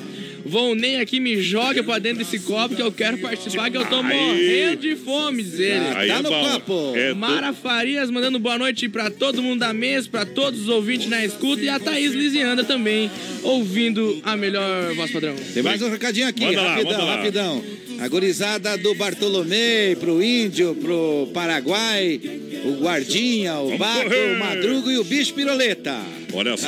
Volney 0.47 0.97
aqui 1.01 1.18
me 1.20 1.40
joga 1.43 1.82
pra 1.82 1.98
dentro 1.98 2.18
desse 2.18 2.39
copo 2.40 2.74
que 2.74 2.82
eu 2.82 2.93
quero 2.93 3.18
participar, 3.18 3.70
que 3.70 3.77
eu 3.77 3.85
tô 3.86 4.02
morrendo 4.02 4.77
de 4.81 4.97
fome, 4.97 5.43
diz 5.43 5.59
ele. 5.59 5.85
Aí 5.94 6.10
é 6.10 6.23
bom. 6.23 6.97
É 6.97 7.09
do- 7.10 7.16
Mara 7.16 7.52
Farias 7.52 8.10
mandando 8.10 8.39
boa 8.39 8.59
noite 8.59 8.89
pra 8.89 9.10
todo 9.10 9.43
mundo 9.43 9.60
da 9.60 9.73
mesa, 9.73 10.09
pra 10.10 10.24
todos 10.24 10.60
os 10.62 10.68
ouvintes 10.68 11.09
na 11.09 11.24
escuta 11.24 11.62
e 11.62 11.68
a 11.68 11.78
Thaís 11.78 12.12
Lisianda 12.12 12.64
também, 12.64 13.10
ouvindo 13.43 14.20
a 14.24 14.36
melhor 14.36 14.94
voz 14.94 15.10
padrão. 15.10 15.35
Tem 15.55 15.62
mais 15.62 15.81
um 15.82 15.90
recadinho 15.90 16.28
aqui, 16.28 16.44
Manda 16.44 16.62
rapidão, 16.62 17.05
lá. 17.06 17.16
rapidão. 17.16 17.64
A 17.98 18.09
gurizada 18.09 18.77
do 18.77 18.94
Bartolomei, 18.94 19.97
pro 19.97 20.23
Índio, 20.23 20.74
pro 20.74 21.31
Paraguai, 21.32 22.20
o 22.64 22.73
Guardinha, 22.82 23.55
o 23.59 23.77
Baco, 23.78 24.02
correr. 24.02 24.36
o 24.36 24.39
Madrugo 24.39 24.90
e 24.90 24.98
o 24.98 25.05
Bicho 25.05 25.32
Piroleta. 25.32 25.97
Olha 26.35 26.56
só. 26.59 26.66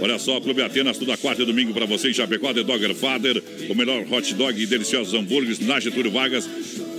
Olha 0.00 0.18
só, 0.18 0.40
Clube 0.40 0.62
Atenas, 0.62 0.98
toda 0.98 1.16
quarta 1.16 1.42
e 1.42 1.46
domingo 1.46 1.72
para 1.72 1.86
você 1.86 2.10
em 2.10 2.12
Chapecó, 2.12 2.52
The 2.52 2.62
Dogger 2.62 2.94
Father, 2.94 3.42
o 3.68 3.74
melhor 3.74 4.04
hot 4.10 4.34
dog 4.34 4.60
e 4.60 4.66
deliciosos 4.66 5.14
hambúrgueres 5.14 5.58
na 5.58 5.80
Getúlio 5.80 6.10
Vargas, 6.10 6.48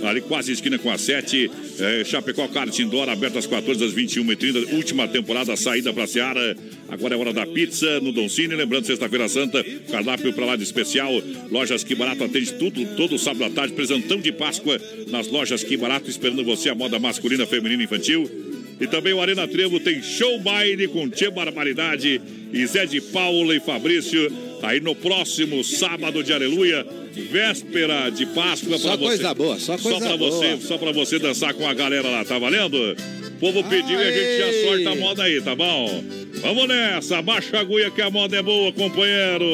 ali 0.02 0.20
quase 0.20 0.52
esquina 0.52 0.78
com 0.78 0.90
a 0.90 0.98
7, 0.98 1.50
é, 1.78 2.04
Chapecó 2.04 2.46
Kart 2.48 2.76
Indoor, 2.78 3.08
aberto 3.08 3.38
às 3.38 3.46
14 3.46 3.84
às 3.84 3.94
21h30, 3.94 4.74
última 4.74 5.06
temporada, 5.06 5.56
saída 5.56 5.92
para 5.92 6.06
Seara, 6.06 6.56
agora 6.88 7.14
é 7.14 7.18
hora 7.18 7.32
da 7.32 7.46
pizza 7.46 8.00
no 8.00 8.12
Don 8.12 8.28
Cine, 8.28 8.54
lembrando, 8.56 8.86
sexta-feira 8.86 9.28
santa, 9.28 9.64
cardápio 9.90 10.32
para 10.32 10.46
lá 10.46 10.56
de 10.56 10.64
especial, 10.64 11.12
lojas 11.50 11.84
Que 11.84 11.94
Barato 11.94 12.24
atende 12.24 12.54
tudo, 12.54 12.84
todo 12.96 13.18
sábado 13.18 13.44
à 13.44 13.50
tarde, 13.50 13.74
presentão 13.74 14.20
de 14.20 14.32
Páscoa 14.32 14.80
nas 15.08 15.28
lojas 15.28 15.62
Que 15.62 15.76
Barato, 15.76 16.10
esperando 16.10 16.44
você, 16.44 16.68
a 16.68 16.74
moda 16.74 16.98
masculina, 16.98 17.46
feminina 17.46 17.82
e 17.82 17.84
infantil, 17.84 18.47
e 18.80 18.86
também 18.86 19.12
o 19.12 19.20
Arena 19.20 19.46
Trevo 19.48 19.80
tem 19.80 20.02
show 20.02 20.38
baile 20.40 20.86
com 20.88 21.08
Tia 21.08 21.30
Barbaridade 21.30 22.20
e 22.52 22.66
Zé 22.66 22.86
de 22.86 23.00
Paula 23.00 23.54
e 23.54 23.60
Fabrício. 23.60 24.30
Aí 24.62 24.80
no 24.80 24.94
próximo 24.94 25.62
sábado 25.62 26.22
de 26.22 26.32
Aleluia, 26.32 26.84
véspera 27.30 28.10
de 28.10 28.26
Páscoa 28.26 28.76
Só 28.78 28.88
pra 28.88 28.96
você. 28.96 29.06
coisa 29.06 29.34
boa, 29.34 29.58
só 29.58 29.78
coisa 29.78 30.00
pra 30.00 30.16
boa. 30.16 30.30
você, 30.30 30.58
só 30.66 30.78
para 30.78 30.92
você 30.92 31.18
dançar 31.18 31.54
com 31.54 31.66
a 31.66 31.74
galera 31.74 32.08
lá, 32.08 32.24
tá 32.24 32.38
valendo? 32.38 32.76
O 32.76 33.38
povo 33.38 33.62
pediu 33.64 34.00
e 34.00 34.02
a 34.02 34.10
gente 34.10 34.38
já 34.38 34.68
sorta 34.68 34.90
a 34.90 34.96
moda 34.96 35.22
aí, 35.22 35.40
tá 35.40 35.54
bom? 35.54 36.04
Vamos 36.40 36.66
nessa, 36.68 37.22
baixa 37.22 37.56
a 37.56 37.60
agulha 37.60 37.90
que 37.90 38.02
a 38.02 38.10
moda 38.10 38.36
é 38.36 38.42
boa, 38.42 38.72
companheiro. 38.72 39.44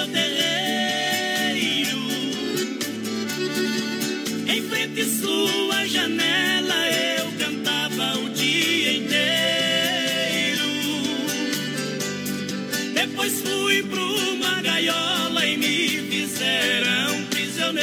Seu 0.00 0.06
terreiro. 0.08 1.98
Em 4.46 4.62
frente 4.62 5.04
sua 5.04 5.86
janela 5.86 6.88
eu 6.88 7.30
cantava 7.38 8.18
o 8.18 8.30
dia 8.30 8.92
inteiro. 8.94 10.68
Depois 12.94 13.40
fui 13.40 13.82
pra 13.82 14.00
uma 14.00 14.62
gaiola 14.62 15.44
e 15.46 15.56
me 15.58 15.88
fizeram 16.10 17.24
prisioneiro. 17.26 17.80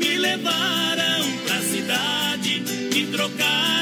Me 0.00 0.16
levaram 0.18 1.38
pra 1.46 1.60
cidade, 1.60 2.62
me 2.92 3.06
trocaram 3.06 3.73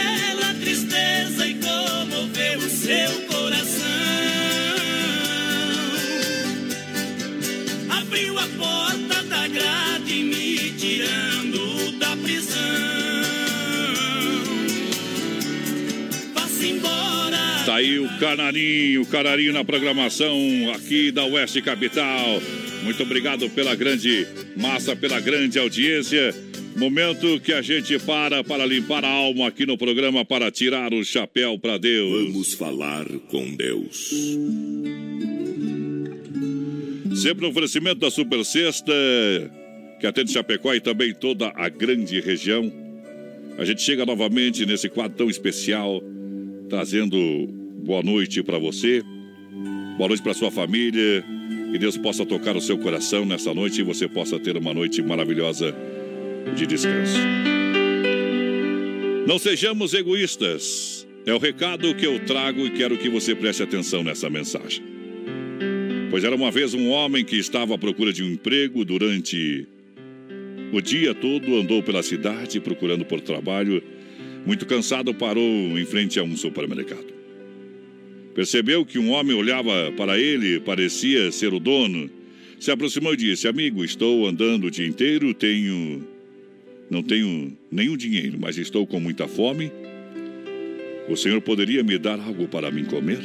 viu 0.00 0.36
naquela 0.40 0.54
tristeza 0.54 1.46
e 1.46 1.54
comoveu 1.54 2.58
o 2.58 2.70
seu 2.70 3.20
coração. 3.22 3.86
Abriu 7.88 8.38
a 8.38 8.46
porta 8.58 9.22
da 9.24 9.48
grade, 9.48 10.22
me 10.22 10.70
tirando 10.72 11.98
da 11.98 12.16
prisão. 12.16 12.60
Vá-se 16.34 16.68
embora. 16.68 17.62
Tá 17.64 17.76
aí 17.76 17.98
o 17.98 18.08
Canarinho, 18.18 19.06
Canarinho 19.06 19.52
na 19.52 19.64
programação 19.64 20.36
aqui 20.74 21.10
da 21.10 21.24
Oeste 21.24 21.62
Capital. 21.62 22.42
Muito 22.82 23.02
obrigado 23.02 23.48
pela 23.50 23.74
grande 23.74 24.26
massa, 24.56 24.96
pela 24.96 25.20
grande 25.20 25.58
audiência. 25.58 26.34
Momento 26.80 27.38
que 27.40 27.52
a 27.52 27.60
gente 27.60 27.98
para 27.98 28.42
para 28.42 28.64
limpar 28.64 29.04
a 29.04 29.08
alma 29.10 29.48
aqui 29.48 29.66
no 29.66 29.76
programa 29.76 30.24
para 30.24 30.50
tirar 30.50 30.94
o 30.94 31.04
chapéu 31.04 31.58
para 31.58 31.76
Deus. 31.76 32.32
Vamos 32.32 32.54
falar 32.54 33.04
com 33.28 33.54
Deus. 33.54 34.10
Sempre 37.14 37.44
um 37.44 37.50
oferecimento 37.50 38.00
da 38.00 38.10
Super 38.10 38.42
Sexta, 38.46 38.94
que 40.00 40.06
atende 40.06 40.32
Chapecó 40.32 40.72
e 40.72 40.80
também 40.80 41.12
toda 41.12 41.52
a 41.54 41.68
grande 41.68 42.18
região. 42.18 42.72
A 43.58 43.64
gente 43.66 43.82
chega 43.82 44.06
novamente 44.06 44.64
nesse 44.64 44.88
quadro 44.88 45.18
tão 45.18 45.28
especial, 45.28 46.02
trazendo 46.70 47.46
boa 47.84 48.02
noite 48.02 48.42
para 48.42 48.58
você, 48.58 49.02
boa 49.98 50.08
noite 50.08 50.22
para 50.22 50.32
sua 50.32 50.50
família. 50.50 51.22
Que 51.72 51.78
Deus 51.78 51.98
possa 51.98 52.24
tocar 52.24 52.56
o 52.56 52.60
seu 52.60 52.78
coração 52.78 53.26
nessa 53.26 53.52
noite 53.52 53.82
e 53.82 53.84
você 53.84 54.08
possa 54.08 54.38
ter 54.40 54.56
uma 54.56 54.72
noite 54.72 55.02
maravilhosa 55.02 55.76
de 56.54 56.66
descanso. 56.66 57.18
Não 59.26 59.38
sejamos 59.38 59.94
egoístas. 59.94 61.06
É 61.26 61.34
o 61.34 61.38
recado 61.38 61.94
que 61.94 62.06
eu 62.06 62.18
trago 62.20 62.66
e 62.66 62.70
quero 62.70 62.96
que 62.96 63.08
você 63.08 63.34
preste 63.34 63.62
atenção 63.62 64.02
nessa 64.02 64.30
mensagem. 64.30 64.82
Pois 66.10 66.24
era 66.24 66.34
uma 66.34 66.50
vez 66.50 66.74
um 66.74 66.88
homem 66.88 67.24
que 67.24 67.36
estava 67.36 67.74
à 67.74 67.78
procura 67.78 68.12
de 68.12 68.24
um 68.24 68.30
emprego 68.32 68.84
durante 68.84 69.66
o 70.72 70.80
dia 70.80 71.14
todo, 71.14 71.56
andou 71.56 71.82
pela 71.82 72.02
cidade 72.02 72.60
procurando 72.60 73.04
por 73.04 73.20
trabalho. 73.20 73.82
Muito 74.46 74.66
cansado, 74.66 75.14
parou 75.14 75.44
em 75.78 75.84
frente 75.84 76.18
a 76.18 76.22
um 76.22 76.36
supermercado. 76.36 77.12
Percebeu 78.34 78.86
que 78.86 78.98
um 78.98 79.10
homem 79.10 79.36
olhava 79.36 79.92
para 79.96 80.18
ele, 80.18 80.60
parecia 80.60 81.30
ser 81.30 81.52
o 81.52 81.60
dono. 81.60 82.10
Se 82.58 82.70
aproximou 82.70 83.14
e 83.14 83.16
disse: 83.16 83.46
Amigo, 83.46 83.84
estou 83.84 84.26
andando 84.26 84.66
o 84.66 84.70
dia 84.70 84.86
inteiro, 84.86 85.34
tenho. 85.34 86.06
Não 86.90 87.04
tenho 87.04 87.56
nenhum 87.70 87.96
dinheiro, 87.96 88.36
mas 88.40 88.58
estou 88.58 88.84
com 88.84 88.98
muita 88.98 89.28
fome. 89.28 89.70
O 91.08 91.16
senhor 91.16 91.40
poderia 91.40 91.84
me 91.84 91.96
dar 91.96 92.18
algo 92.18 92.48
para 92.48 92.70
mim 92.70 92.84
comer? 92.84 93.20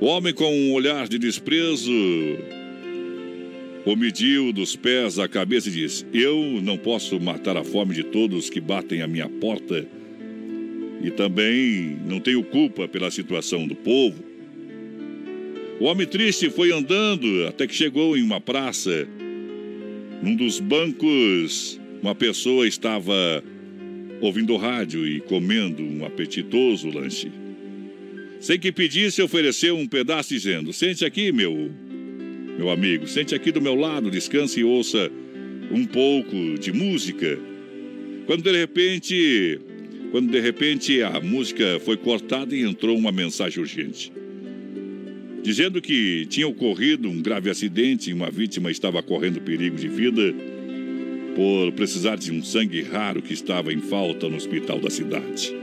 O 0.00 0.06
homem, 0.06 0.32
com 0.32 0.50
um 0.50 0.72
olhar 0.72 1.06
de 1.06 1.18
desprezo, 1.18 1.92
o 3.84 3.94
mediu 3.94 4.52
dos 4.52 4.74
pés 4.74 5.18
à 5.18 5.28
cabeça 5.28 5.68
e 5.68 5.72
disse: 5.72 6.06
Eu 6.12 6.60
não 6.62 6.78
posso 6.78 7.20
matar 7.20 7.56
a 7.56 7.64
fome 7.64 7.94
de 7.94 8.02
todos 8.02 8.48
que 8.48 8.60
batem 8.60 9.02
à 9.02 9.06
minha 9.06 9.28
porta 9.28 9.86
e 11.02 11.10
também 11.10 11.98
não 12.06 12.18
tenho 12.18 12.42
culpa 12.42 12.88
pela 12.88 13.10
situação 13.10 13.66
do 13.66 13.74
povo. 13.74 14.24
O 15.78 15.84
homem 15.84 16.06
triste 16.06 16.48
foi 16.48 16.72
andando 16.72 17.46
até 17.46 17.66
que 17.66 17.74
chegou 17.74 18.16
em 18.16 18.22
uma 18.22 18.40
praça. 18.40 19.06
Num 20.22 20.34
dos 20.34 20.60
bancos, 20.60 21.78
uma 22.02 22.14
pessoa 22.14 22.66
estava 22.66 23.42
ouvindo 24.20 24.56
rádio 24.56 25.06
e 25.06 25.20
comendo 25.20 25.82
um 25.82 26.04
apetitoso 26.04 26.88
lanche. 26.88 27.30
Sem 28.40 28.58
que 28.58 28.72
pedisse, 28.72 29.22
ofereceu 29.22 29.76
um 29.76 29.86
pedaço, 29.86 30.30
dizendo: 30.30 30.72
Sente 30.72 31.04
aqui, 31.04 31.32
meu, 31.32 31.70
meu 32.58 32.70
amigo, 32.70 33.06
sente 33.06 33.34
aqui 33.34 33.52
do 33.52 33.60
meu 33.60 33.74
lado, 33.74 34.10
descanse 34.10 34.60
e 34.60 34.64
ouça 34.64 35.10
um 35.70 35.84
pouco 35.84 36.58
de 36.58 36.72
música. 36.72 37.38
Quando 38.26 38.42
de 38.42 38.52
repente, 38.52 39.60
quando 40.10 40.30
de 40.30 40.40
repente 40.40 41.02
a 41.02 41.20
música 41.20 41.80
foi 41.84 41.96
cortada 41.96 42.54
e 42.54 42.62
entrou 42.62 42.96
uma 42.96 43.12
mensagem 43.12 43.60
urgente. 43.60 44.12
Dizendo 45.46 45.80
que 45.80 46.26
tinha 46.26 46.48
ocorrido 46.48 47.08
um 47.08 47.22
grave 47.22 47.48
acidente 47.48 48.10
e 48.10 48.12
uma 48.12 48.28
vítima 48.28 48.68
estava 48.68 49.00
correndo 49.00 49.40
perigo 49.40 49.76
de 49.76 49.86
vida 49.86 50.34
por 51.36 51.70
precisar 51.70 52.16
de 52.16 52.32
um 52.32 52.42
sangue 52.42 52.82
raro 52.82 53.22
que 53.22 53.32
estava 53.32 53.72
em 53.72 53.80
falta 53.80 54.28
no 54.28 54.34
hospital 54.34 54.80
da 54.80 54.90
cidade. 54.90 55.54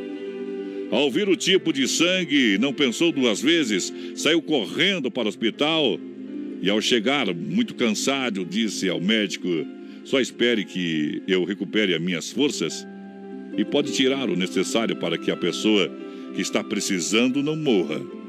Ao 0.90 1.02
ouvir 1.02 1.28
o 1.28 1.36
tipo 1.36 1.74
de 1.74 1.86
sangue, 1.86 2.58
não 2.58 2.74
pensou 2.74 3.12
duas 3.12 3.42
vezes, 3.42 3.94
saiu 4.16 4.42
correndo 4.42 5.12
para 5.12 5.26
o 5.26 5.28
hospital 5.28 6.00
e, 6.62 6.70
ao 6.70 6.80
chegar, 6.80 7.36
muito 7.36 7.76
cansado, 7.76 8.46
disse 8.46 8.88
ao 8.88 9.02
médico: 9.02 9.50
Só 10.06 10.22
espere 10.22 10.64
que 10.64 11.22
eu 11.28 11.44
recupere 11.44 11.94
as 11.94 12.02
minhas 12.02 12.32
forças 12.32 12.88
e 13.58 13.66
pode 13.66 13.92
tirar 13.92 14.30
o 14.30 14.38
necessário 14.38 14.96
para 14.96 15.18
que 15.18 15.30
a 15.30 15.36
pessoa 15.36 15.92
que 16.34 16.42
está 16.42 16.64
precisando 16.64 17.44
não 17.44 17.58
morra. 17.58 18.23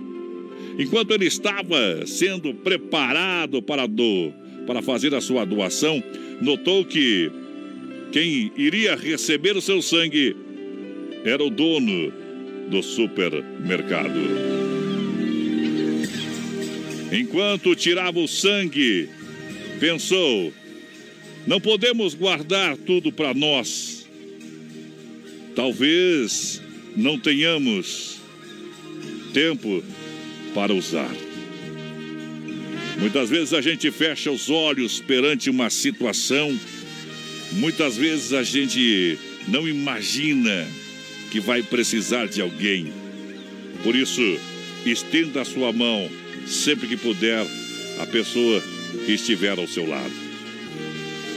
Enquanto 0.78 1.12
ele 1.12 1.26
estava 1.26 2.06
sendo 2.06 2.52
preparado 2.52 3.62
para 3.62 3.86
do, 3.86 4.32
para 4.66 4.82
fazer 4.82 5.14
a 5.14 5.20
sua 5.20 5.44
doação, 5.44 6.02
notou 6.40 6.84
que 6.84 7.30
quem 8.10 8.52
iria 8.56 8.96
receber 8.96 9.56
o 9.56 9.60
seu 9.60 9.80
sangue 9.80 10.36
era 11.24 11.42
o 11.42 11.50
dono 11.50 12.12
do 12.68 12.82
supermercado. 12.82 14.20
Enquanto 17.12 17.76
tirava 17.76 18.18
o 18.18 18.26
sangue, 18.26 19.08
pensou: 19.78 20.52
não 21.46 21.60
podemos 21.60 22.14
guardar 22.14 22.76
tudo 22.76 23.12
para 23.12 23.32
nós. 23.32 24.08
Talvez 25.54 26.60
não 26.96 27.18
tenhamos 27.18 28.18
tempo 29.32 29.82
para 30.54 30.72
usar. 30.72 31.10
Muitas 32.98 33.28
vezes 33.28 33.52
a 33.52 33.60
gente 33.60 33.90
fecha 33.90 34.30
os 34.30 34.48
olhos 34.48 35.00
perante 35.00 35.50
uma 35.50 35.68
situação, 35.68 36.58
muitas 37.52 37.96
vezes 37.96 38.32
a 38.32 38.42
gente 38.42 39.18
não 39.48 39.68
imagina 39.68 40.66
que 41.30 41.40
vai 41.40 41.62
precisar 41.62 42.26
de 42.26 42.40
alguém. 42.40 42.92
Por 43.82 43.96
isso, 43.96 44.22
estenda 44.86 45.42
a 45.42 45.44
sua 45.44 45.72
mão 45.72 46.08
sempre 46.46 46.86
que 46.86 46.96
puder 46.96 47.44
à 47.98 48.06
pessoa 48.06 48.62
que 49.04 49.12
estiver 49.12 49.58
ao 49.58 49.66
seu 49.66 49.86
lado. 49.86 50.12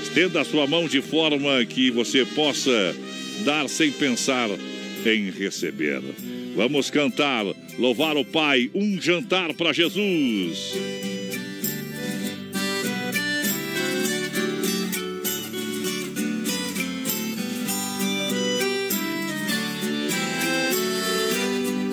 Estenda 0.03 0.41
a 0.41 0.45
sua 0.45 0.67
mão 0.67 0.87
de 0.87 1.01
forma 1.01 1.65
que 1.65 1.89
você 1.91 2.23
possa 2.25 2.95
dar 3.43 3.67
sem 3.67 3.91
pensar 3.91 4.49
em 5.05 5.31
receber. 5.31 6.01
Vamos 6.57 6.89
cantar, 6.89 7.45
louvar 7.77 8.17
o 8.17 8.25
Pai, 8.25 8.71
um 8.73 8.99
jantar 8.99 9.53
para 9.53 9.71
Jesus. 9.71 10.73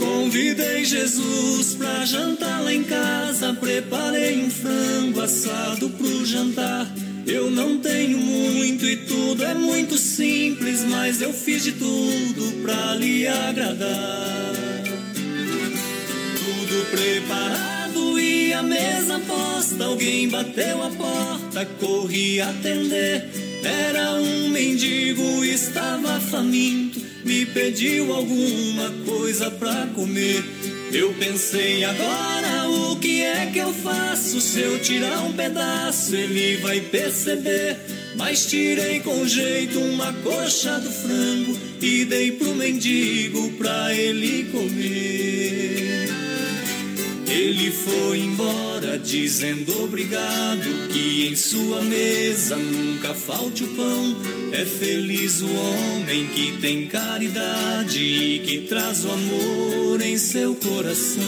Convidei 0.00 0.82
Jesus 0.82 1.74
pra 1.74 2.06
jantar 2.06 2.64
lá 2.64 2.72
em 2.72 2.84
casa. 2.84 3.52
Preparei 3.52 4.38
um 4.38 4.50
frango 4.50 5.20
assado 5.20 5.90
pro 5.90 6.24
jantar. 6.24 6.90
Eu 7.26 7.50
não 7.50 7.78
tenho 7.80 8.16
muito 8.16 8.86
e 8.86 8.96
tudo 8.96 9.44
é 9.44 9.52
muito 9.52 9.98
simples, 9.98 10.86
mas 10.86 11.20
eu 11.20 11.34
fiz 11.34 11.64
de 11.64 11.72
tudo 11.72 12.62
pra 12.62 12.94
lhe 12.94 13.26
agradar. 13.26 14.43
Tudo 16.74 16.90
preparado 16.90 18.18
e 18.18 18.52
a 18.52 18.60
mesa 18.60 19.20
posta. 19.20 19.84
Alguém 19.84 20.28
bateu 20.28 20.82
a 20.82 20.90
porta, 20.90 21.64
corri 21.78 22.40
atender. 22.40 23.30
Era 23.62 24.14
um 24.14 24.48
mendigo, 24.48 25.44
estava 25.44 26.18
faminto 26.18 27.00
me 27.24 27.46
pediu 27.46 28.12
alguma 28.12 28.90
coisa 29.06 29.50
pra 29.50 29.86
comer. 29.94 30.44
Eu 30.92 31.14
pensei 31.14 31.82
agora 31.84 32.68
o 32.68 32.96
que 32.96 33.22
é 33.22 33.46
que 33.46 33.58
eu 33.58 33.72
faço 33.72 34.40
se 34.40 34.60
eu 34.60 34.78
tirar 34.80 35.22
um 35.22 35.32
pedaço 35.32 36.14
ele 36.14 36.58
vai 36.58 36.80
perceber. 36.80 37.78
Mas 38.16 38.46
tirei 38.46 39.00
com 39.00 39.26
jeito 39.26 39.78
uma 39.80 40.12
coxa 40.12 40.78
do 40.78 40.90
frango 40.90 41.58
e 41.80 42.04
dei 42.04 42.32
pro 42.32 42.54
mendigo 42.54 43.50
pra 43.52 43.94
ele 43.94 44.44
comer. 44.52 45.83
Ele 47.34 47.72
foi 47.72 48.20
embora 48.20 48.96
dizendo 48.96 49.82
obrigado, 49.82 50.88
que 50.88 51.26
em 51.26 51.34
sua 51.34 51.82
mesa 51.82 52.54
nunca 52.54 53.12
falte 53.12 53.64
o 53.64 53.68
pão. 53.74 54.16
É 54.52 54.64
feliz 54.64 55.42
o 55.42 55.52
homem 55.52 56.28
que 56.28 56.52
tem 56.60 56.86
caridade 56.86 57.98
e 57.98 58.38
que 58.38 58.68
traz 58.68 59.04
o 59.04 59.10
amor 59.10 60.00
em 60.00 60.16
seu 60.16 60.54
coração. 60.54 61.24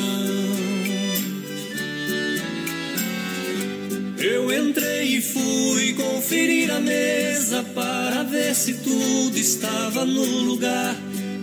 Eu 4.16 4.52
entrei 4.52 5.16
e 5.16 5.20
fui 5.20 5.92
conferir 5.94 6.70
a 6.70 6.78
mesa 6.78 7.64
para 7.74 8.22
ver 8.22 8.54
se 8.54 8.74
tudo 8.74 9.36
estava 9.36 10.04
no 10.04 10.24
lugar. 10.24 10.94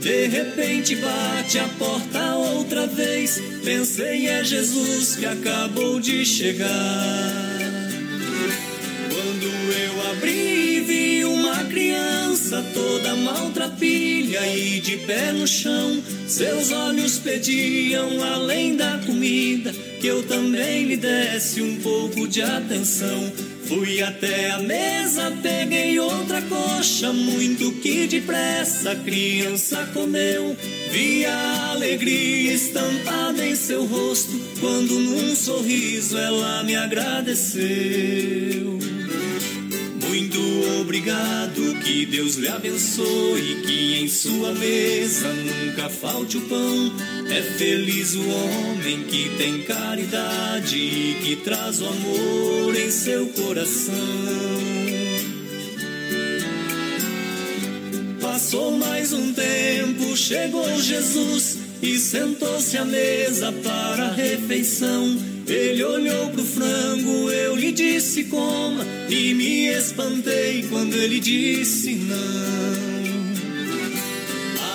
De 0.04 0.28
repente 0.28 0.98
bate 0.98 1.58
a 1.60 1.68
porta 1.80 2.36
outra 2.36 2.86
vez. 2.86 3.42
Pensei 3.64 4.28
é 4.28 4.44
Jesus 4.44 5.16
que 5.16 5.26
acabou 5.26 5.98
de 5.98 6.26
chegar. 6.26 6.68
Quando 9.08 9.46
eu 9.46 10.12
abri, 10.12 10.82
vi 10.82 11.24
uma 11.24 11.64
criança 11.64 12.62
toda 12.74 13.16
maltrapilha 13.16 14.46
e 14.46 14.82
de 14.82 14.98
pé 14.98 15.32
no 15.32 15.48
chão. 15.48 16.04
Seus 16.28 16.74
olhos 16.74 17.18
pediam, 17.20 18.22
além 18.22 18.76
da 18.76 19.00
comida, 19.06 19.72
que 20.02 20.08
eu 20.08 20.22
também 20.24 20.84
lhe 20.84 20.98
desse 20.98 21.62
um 21.62 21.78
pouco 21.78 22.28
de 22.28 22.42
atenção. 22.42 23.32
Fui 23.68 24.02
até 24.02 24.52
a 24.52 24.60
mesa, 24.60 25.32
peguei 25.42 26.00
outra 26.00 26.42
coxa, 26.42 27.14
muito 27.14 27.72
que 27.74 28.08
depressa 28.08 28.92
a 28.92 28.96
criança 28.96 29.90
comeu. 29.94 30.56
Vi 30.92 31.26
a 31.26 31.72
alegria 31.72 32.54
estampada 32.54 33.46
em 33.46 33.56
seu 33.56 33.86
rosto, 33.86 34.40
quando 34.60 35.00
num 35.00 35.36
sorriso 35.36 36.18
ela 36.18 36.64
me 36.64 36.76
agradeceu. 36.76 38.73
Muito 40.14 40.40
obrigado, 40.80 41.80
que 41.84 42.06
Deus 42.06 42.36
lhe 42.36 42.48
abençoe, 42.48 43.64
que 43.66 43.96
em 43.96 44.08
sua 44.08 44.54
mesa 44.54 45.34
nunca 45.34 45.90
falte 45.90 46.38
o 46.38 46.42
pão. 46.42 46.94
É 47.32 47.42
feliz 47.42 48.14
o 48.14 48.22
homem 48.30 49.06
que 49.06 49.32
tem 49.40 49.64
caridade 49.64 50.78
e 50.78 51.18
que 51.20 51.36
traz 51.38 51.82
o 51.82 51.88
amor 51.88 52.76
em 52.76 52.92
seu 52.92 53.26
coração. 53.30 53.96
Passou 58.22 58.78
mais 58.78 59.12
um 59.14 59.34
tempo, 59.34 60.16
chegou 60.16 60.80
Jesus 60.80 61.58
e 61.82 61.98
sentou-se 61.98 62.78
à 62.78 62.86
mesa 62.86 63.52
para 63.52 64.10
a 64.10 64.14
refeição. 64.14 65.33
Ele 65.48 65.84
olhou 65.84 66.30
pro 66.30 66.44
frango, 66.44 67.30
eu 67.30 67.56
lhe 67.56 67.72
disse 67.72 68.24
coma 68.26 68.86
e 69.10 69.34
me 69.34 69.68
espantei 69.68 70.64
quando 70.70 70.96
ele 70.96 71.20
disse 71.20 71.96
não. 71.96 72.84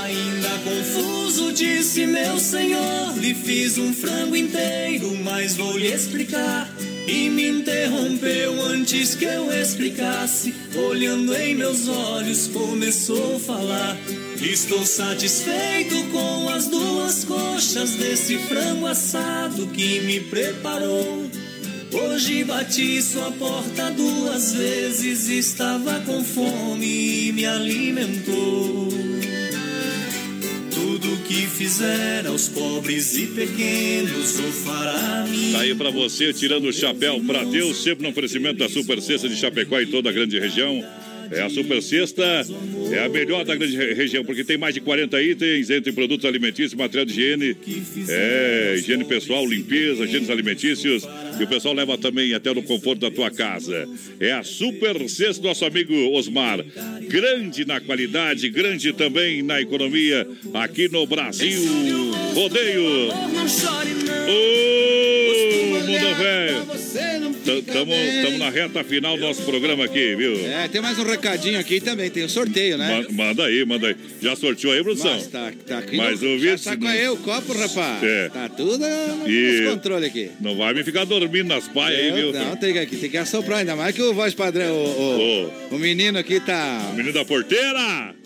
Ainda 0.03 0.49
confuso 0.65 1.53
disse 1.53 2.07
meu 2.07 2.39
senhor, 2.39 3.17
lhe 3.19 3.35
fiz 3.35 3.79
um 3.79 3.93
frango 3.95 4.37
inteiro, 4.37 5.17
mas 5.25 5.57
vou 5.57 5.77
lhe 5.77 5.89
explicar. 5.89 6.71
E 7.07 7.31
me 7.31 7.49
interrompeu 7.49 8.63
antes 8.63 9.15
que 9.15 9.25
eu 9.25 9.51
explicasse, 9.51 10.55
olhando 10.77 11.35
em 11.35 11.55
meus 11.55 11.89
olhos, 11.89 12.47
começou 12.49 13.37
a 13.37 13.41
falar. 13.41 13.97
Estou 14.41 14.87
satisfeito 14.87 16.05
com 16.13 16.49
as 16.49 16.69
duas 16.69 17.25
coxas 17.25 17.97
desse 17.97 18.39
frango 18.39 18.87
assado 18.87 19.67
que 19.67 20.01
me 20.01 20.21
preparou. 20.21 21.29
Hoje 21.93 22.45
bati 22.45 23.03
sua 23.03 23.33
porta 23.33 23.91
duas 23.91 24.53
vezes, 24.53 25.29
estava 25.29 26.01
com 26.01 26.23
fome 26.23 27.29
e 27.29 27.33
me 27.33 27.47
alimentou. 27.47 28.89
Tudo 30.71 31.23
que 31.25 31.47
fizer 31.47 32.27
aos 32.29 32.49
pobres 32.49 33.17
e 33.17 33.27
pequenos, 33.27 34.39
o 34.39 34.53
fará 34.53 35.27
mim. 35.29 35.53
Tá 35.53 35.61
aí 35.61 35.75
pra 35.75 35.91
você, 35.91 36.33
tirando 36.33 36.69
o 36.69 36.73
chapéu 36.73 37.21
pra 37.27 37.43
Deus, 37.43 37.83
sempre 37.83 38.05
no 38.05 38.11
oferecimento 38.11 38.59
da 38.59 38.69
Super 38.69 39.03
Sexta 39.03 39.29
de 39.29 39.35
Chapecó 39.35 39.81
e 39.81 39.87
toda 39.87 40.11
a 40.11 40.13
grande 40.13 40.39
região. 40.39 40.85
É 41.31 41.43
a 41.43 41.51
Super 41.51 41.83
Sexta, 41.83 42.25
é 42.93 43.05
a 43.05 43.09
melhor 43.09 43.45
da 43.45 43.55
grande 43.55 43.77
re- 43.77 43.93
região, 43.95 44.25
porque 44.25 44.43
tem 44.45 44.57
mais 44.57 44.75
de 44.75 44.81
40 44.81 45.21
itens 45.23 45.69
entre 45.71 45.93
produtos 45.93 46.25
alimentícios, 46.25 46.75
material 46.75 47.05
de 47.05 47.13
higiene, 47.13 47.57
é, 48.09 48.75
higiene 48.79 49.05
pessoal, 49.05 49.47
limpeza, 49.47 50.05
higiene 50.05 50.31
alimentícios. 50.33 51.03
E 51.39 51.45
o 51.45 51.47
pessoal 51.47 51.75
leva 51.75 51.97
também 51.99 52.35
até 52.35 52.53
no 52.53 52.63
conforto 52.63 53.01
da 53.01 53.11
tua 53.11 53.31
casa. 53.31 53.89
É 54.19 54.33
a 54.33 54.43
Super 54.43 55.09
Sexta, 55.09 55.43
nosso 55.47 55.65
amigo 55.65 55.95
Osmar. 56.13 56.65
Grande 57.09 57.65
na 57.65 57.81
qualidade, 57.81 58.49
grande 58.49 58.93
também 58.93 59.43
na 59.43 59.61
economia, 59.61 60.27
aqui 60.55 60.89
no 60.89 61.07
Brasil. 61.07 61.61
Rodeio. 62.35 63.09
Ô, 64.29 65.87
mundo 65.87 66.15
velho. 66.17 66.67
Estamos 66.99 68.39
na 68.39 68.51
reta 68.51 68.83
final 68.85 69.17
do 69.17 69.23
nosso 69.23 69.43
programa 69.43 69.85
aqui, 69.85 70.15
viu? 70.17 70.35
É, 70.47 70.69
tem 70.69 70.81
mais 70.81 70.99
um 70.99 71.05
recadinho 71.05 71.59
aqui 71.59 71.81
também, 71.81 72.11
tem 72.11 72.25
o 72.25 72.29
sorteio, 72.29 72.77
né? 72.77 73.07
Ma- 73.11 73.27
Manda 73.29 73.45
aí, 73.45 73.65
manda 73.65 73.89
aí. 73.89 73.97
Já 74.21 74.35
sorteou 74.37 74.73
aí, 74.73 74.83
produção? 74.83 75.13
Mas 75.15 75.27
tá, 75.29 75.53
tá 75.67 75.79
aqui. 75.79 75.97
Mas 75.97 76.21
no, 76.21 76.35
o 76.35 76.39
já 76.39 76.53
vice- 76.53 76.65
sacoei 76.65 77.09
o 77.09 77.17
copo, 77.17 77.53
rapaz. 77.53 78.03
É. 78.03 78.29
Tá 78.29 78.49
tudo 78.49 78.85
E- 79.27 79.61
nos 79.63 79.71
controle 79.75 80.07
aqui. 80.07 80.31
Não 80.41 80.57
vai 80.57 80.75
me 80.75 80.83
ficar 80.85 81.05
dormindo 81.05 81.49
nas 81.49 81.69
paias 81.69 82.01
aí, 82.01 82.13
viu? 82.21 82.33
Não, 82.33 82.57
tem 82.57 82.73
que, 82.73 82.79
aqui, 82.79 82.97
tem 82.97 83.11
que 83.11 83.17
assoprar, 83.17 83.61
ainda 83.61 83.77
mais 83.77 83.95
que 83.95 84.03
o 84.03 84.13
voz 84.15 84.35
padrão, 84.35 84.75
o, 84.75 85.51
o, 85.71 85.77
o 85.77 85.79
menino 85.79 86.19
aqui 86.19 86.41
tá... 86.41 86.93
Menino 86.95 87.13
da 87.13 87.25
porteira! 87.25 87.79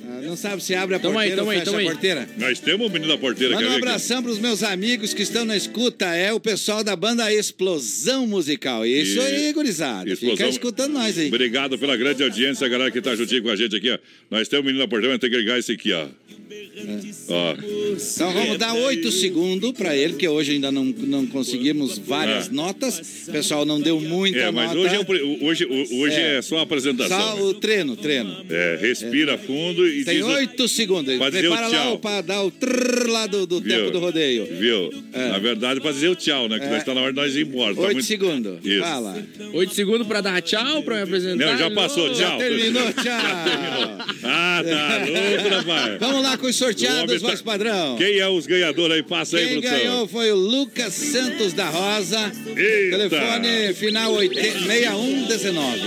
Ah, 0.05 0.21
Não 0.23 0.37
sabe 0.37 0.63
se 0.63 0.75
abre 0.75 0.97
a 0.97 0.99
Tamo 0.99 1.19
aí, 1.19 1.31
porteira 1.31 1.37
tamo 1.37 1.47
ou 1.47 1.53
aí, 1.53 1.59
fecha 1.59 1.65
tamo 1.71 1.77
a 1.77 1.81
aí. 1.81 1.87
porteira. 1.87 2.29
Nós 2.39 2.59
temos 2.59 2.87
o 2.87 2.91
menino 2.91 3.13
da 3.13 3.19
porteira, 3.19 3.55
Manda 3.55 3.69
um 3.71 3.77
abração 3.77 4.23
pros 4.23 4.39
meus 4.39 4.63
amigos 4.63 5.15
que 5.15 5.23
estão 5.23 5.45
na 5.45 5.57
escuta. 5.57 6.07
É 6.15 6.33
o 6.33 6.41
pessoal 6.41 6.83
da 6.83 6.95
banda 6.97 7.33
Explosão 7.33 8.27
Musical. 8.27 8.62
Isso 8.87 9.19
E- 9.19 9.21
aí, 9.21 9.53
gurizada. 9.53 10.03
Fica 10.03 10.13
Explosão- 10.15 10.49
escutando 10.49 10.93
nós 10.93 11.19
aí. 11.19 11.29
Obrigado 11.29 11.79
pela 11.79 11.97
grande 11.97 12.23
audiência, 12.23 12.69
galera 12.69 12.91
que 12.91 13.01
tá 13.01 13.15
juntinho 13.17 13.43
com 13.43 13.51
a 13.51 13.57
gente 13.57 13.77
aqui, 13.77 13.91
ó. 13.91 13.99
Nós 14.31 14.49
temos 14.49 14.65
o 14.65 14.67
menino 14.67 14.87
porteira, 14.89 15.15
mas 15.15 15.21
tem 15.21 15.31
que 15.31 15.37
ligar 15.37 15.59
esse 15.59 15.73
aqui, 15.73 15.93
ó. 15.93 16.07
Ó. 17.29 17.55
Então 18.15 18.33
vamos 18.33 18.59
dar 18.59 18.75
oito 18.75 19.11
segundos 19.11 19.73
para 19.73 19.97
ele, 19.97 20.15
que 20.15 20.27
hoje 20.29 20.53
ainda 20.53 20.71
não, 20.71 20.85
não 20.85 21.27
conseguimos 21.27 21.99
várias 21.99 22.49
Ah. 22.49 22.53
notas. 22.53 23.27
O 23.29 23.33
pessoal 23.33 23.65
não 23.65 23.81
deu 23.81 24.01
muita 24.01 24.39
É, 24.39 24.51
mas 24.51 24.73
nota. 24.75 24.79
hoje, 24.81 24.95
é, 24.95 25.45
hoje, 25.45 25.67
hoje 25.93 26.15
É. 26.17 26.39
é. 26.39 26.43
só 26.43 26.59
a 26.59 26.63
apresentação. 26.63 27.19
Só 27.37 27.43
o 27.43 27.55
treino, 27.55 27.97
treino. 27.97 28.45
É, 28.51 28.79
respira 28.81 29.39
fundo 29.39 29.87
e 29.89 30.05
Tem 30.05 30.17
diz 30.17 30.25
o- 30.25 30.29
oito 30.31 30.69
segundos. 30.69 31.17
Pra 31.17 31.31
Prepara 31.31 31.69
lá 31.69 31.97
pra 31.97 32.21
dar 32.21 32.43
o 32.43 32.51
trrr 32.51 33.07
lá 33.09 33.27
do, 33.27 33.47
do 33.47 33.61
tempo 33.61 33.91
do 33.91 33.99
rodeio. 33.99 34.47
Viu? 34.59 34.91
Na 35.13 35.39
verdade, 35.39 35.81
pra 35.81 35.93
dizer 35.93 36.09
o 36.09 36.17
tchau, 36.17 36.49
né? 36.49 36.59
Que 36.59 36.67
É. 36.67 36.71
nós 36.71 36.85
tá 36.85 36.95
na 36.95 37.01
hora 37.01 37.13
de 37.13 37.17
nós 37.17 37.35
ir 37.37 37.43
embora. 37.47 37.75
Tá 37.75 37.81
Oito 37.83 37.93
muito- 37.95 38.07
segundos. 38.07 38.42
Isso. 38.63 38.81
Fala. 38.81 39.23
Oito 39.55 39.75
segundos 39.75 40.07
pra 40.07 40.21
dar 40.21 40.41
tchau, 40.43 40.83
pra 40.83 40.97
me 40.97 41.03
apresentar. 41.03 41.47
Não, 41.47 41.59
já 41.59 41.71
passou, 41.71 42.13
tchau. 42.13 42.39
Terminou, 42.39 42.93
tchau. 42.93 44.03
Ah, 44.25 44.63
tá 44.65 45.05
louco, 45.05 45.49
rapaz. 45.57 45.99
Vamos 45.99 46.23
lá 46.23 46.37
com 46.39 46.47
os 46.47 46.55
sorteados, 46.55 47.21
tá- 47.21 47.29
voz 47.29 47.43
padrão. 47.43 47.97
Quem 47.97 48.19
é 48.19 48.29
os 48.29 48.47
ganhadores 48.47 48.97
aí? 48.97 49.03
Passa 49.03 49.37
aí, 49.37 49.47
Quem 49.49 49.61
produção. 49.61 49.79
ganhou 49.79 50.09
foi 50.09 50.31
o 50.31 50.37
Lucas 50.37 50.93
Santos 50.95 51.53
da 51.53 51.69
Rosa. 51.69 52.33
Eita. 52.57 52.99
Telefone 52.99 53.75
final 53.75 54.13
80 54.15 54.59
6119. 54.61 55.81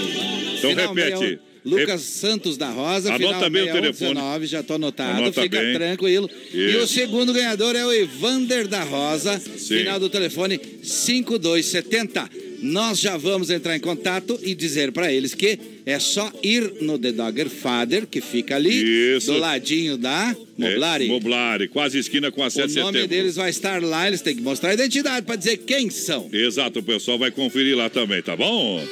Então 0.58 0.70
Final 0.72 0.94
repete. 0.94 1.18
61. 1.18 1.46
Lucas 1.66 2.02
Santos 2.02 2.58
da 2.58 2.70
Rosa, 2.70 3.10
Anota 3.10 3.26
final 3.34 3.50
bem 3.50 3.62
o 3.64 3.66
telefone. 3.74 3.90
6119, 4.14 4.46
já 4.48 4.62
tô 4.62 4.74
anotado, 4.76 5.18
Anota 5.18 5.42
fica 5.42 5.60
bem. 5.60 5.74
tranquilo. 5.74 6.30
E 6.54 6.58
Isso. 6.72 6.80
o 6.80 6.88
segundo 6.88 7.34
ganhador 7.34 7.76
é 7.76 7.84
o 7.86 7.92
Evander 7.92 8.68
da 8.68 8.84
Rosa, 8.84 9.40
Sim. 9.40 9.78
final 9.80 10.00
do 10.00 10.08
telefone 10.10 10.60
5270. 10.84 12.30
Nós 12.62 13.00
já 13.00 13.18
vamos 13.18 13.50
entrar 13.50 13.76
em 13.76 13.80
contato 13.80 14.40
e 14.42 14.56
dizer 14.56 14.92
para 14.92 15.12
eles 15.12 15.34
que 15.34 15.60
é 15.86 16.00
só 16.00 16.32
ir 16.44 16.74
no 16.82 16.98
The 16.98 17.12
Dogger 17.12 17.50
Father, 17.50 18.08
que 18.08 18.22
fica 18.22 18.56
ali, 18.56 19.16
Isso. 19.18 19.32
do 19.32 19.38
ladinho 19.38 19.98
da 19.98 20.36
Moblari. 20.58 21.06
É, 21.06 21.08
Moblari, 21.08 21.68
quase 21.68 22.00
esquina 22.00 22.32
com 22.32 22.44
a 22.44 22.50
7 22.50 22.64
O 22.66 22.68
de 22.68 22.76
nome 22.80 22.92
setembro. 22.94 23.08
deles 23.16 23.36
vai 23.36 23.50
estar 23.50 23.82
lá, 23.84 24.08
eles 24.08 24.22
têm 24.22 24.36
que 24.36 24.42
mostrar 24.42 24.72
a 24.72 24.74
identidade 24.74 25.26
para 25.26 25.36
dizer 25.36 25.58
quem 25.58 25.90
são. 25.90 26.30
Exato, 26.34 26.80
o 26.80 26.84
pessoal 26.84 27.18
vai 27.20 27.30
conferir 27.32 27.76
lá 27.78 27.90
também, 27.90 28.22
tá 28.22 28.36
bom? 28.36 28.84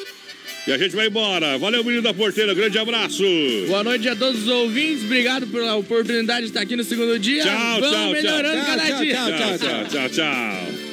E 0.67 0.71
a 0.71 0.77
gente 0.77 0.95
vai 0.95 1.07
embora. 1.07 1.57
Valeu, 1.57 1.83
menino 1.83 2.01
da 2.01 2.13
porteira. 2.13 2.53
Grande 2.53 2.77
abraço. 2.77 3.21
Boa 3.67 3.83
noite 3.83 4.07
a 4.07 4.15
todos 4.15 4.43
os 4.43 4.47
ouvintes. 4.47 5.03
Obrigado 5.03 5.45
pela 5.47 5.75
oportunidade 5.75 6.43
de 6.43 6.47
estar 6.47 6.61
aqui 6.61 6.77
no 6.77 6.85
segundo 6.85 7.19
dia. 7.19 7.43
Tchau, 7.43 7.81
Vamos 7.81 7.89
tchau, 7.97 8.11
melhorando 8.11 8.55
tchau. 8.55 8.65
cada 8.65 8.85
Tchau, 8.87 9.01
dia. 9.03 9.13
tchau, 9.13 9.27
tchau, 9.27 9.57
tchau, 9.57 9.85
tchau, 9.89 10.09
tchau. 10.09 10.92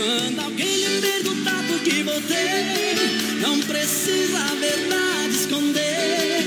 Quando 0.00 0.40
alguém 0.40 0.76
lhe 0.76 1.00
perguntar 1.02 1.62
por 1.68 1.78
que 1.80 2.02
voltei, 2.02 2.96
não 3.42 3.60
precisa 3.60 4.38
a 4.38 4.54
verdade 4.54 5.34
esconder. 5.34 6.42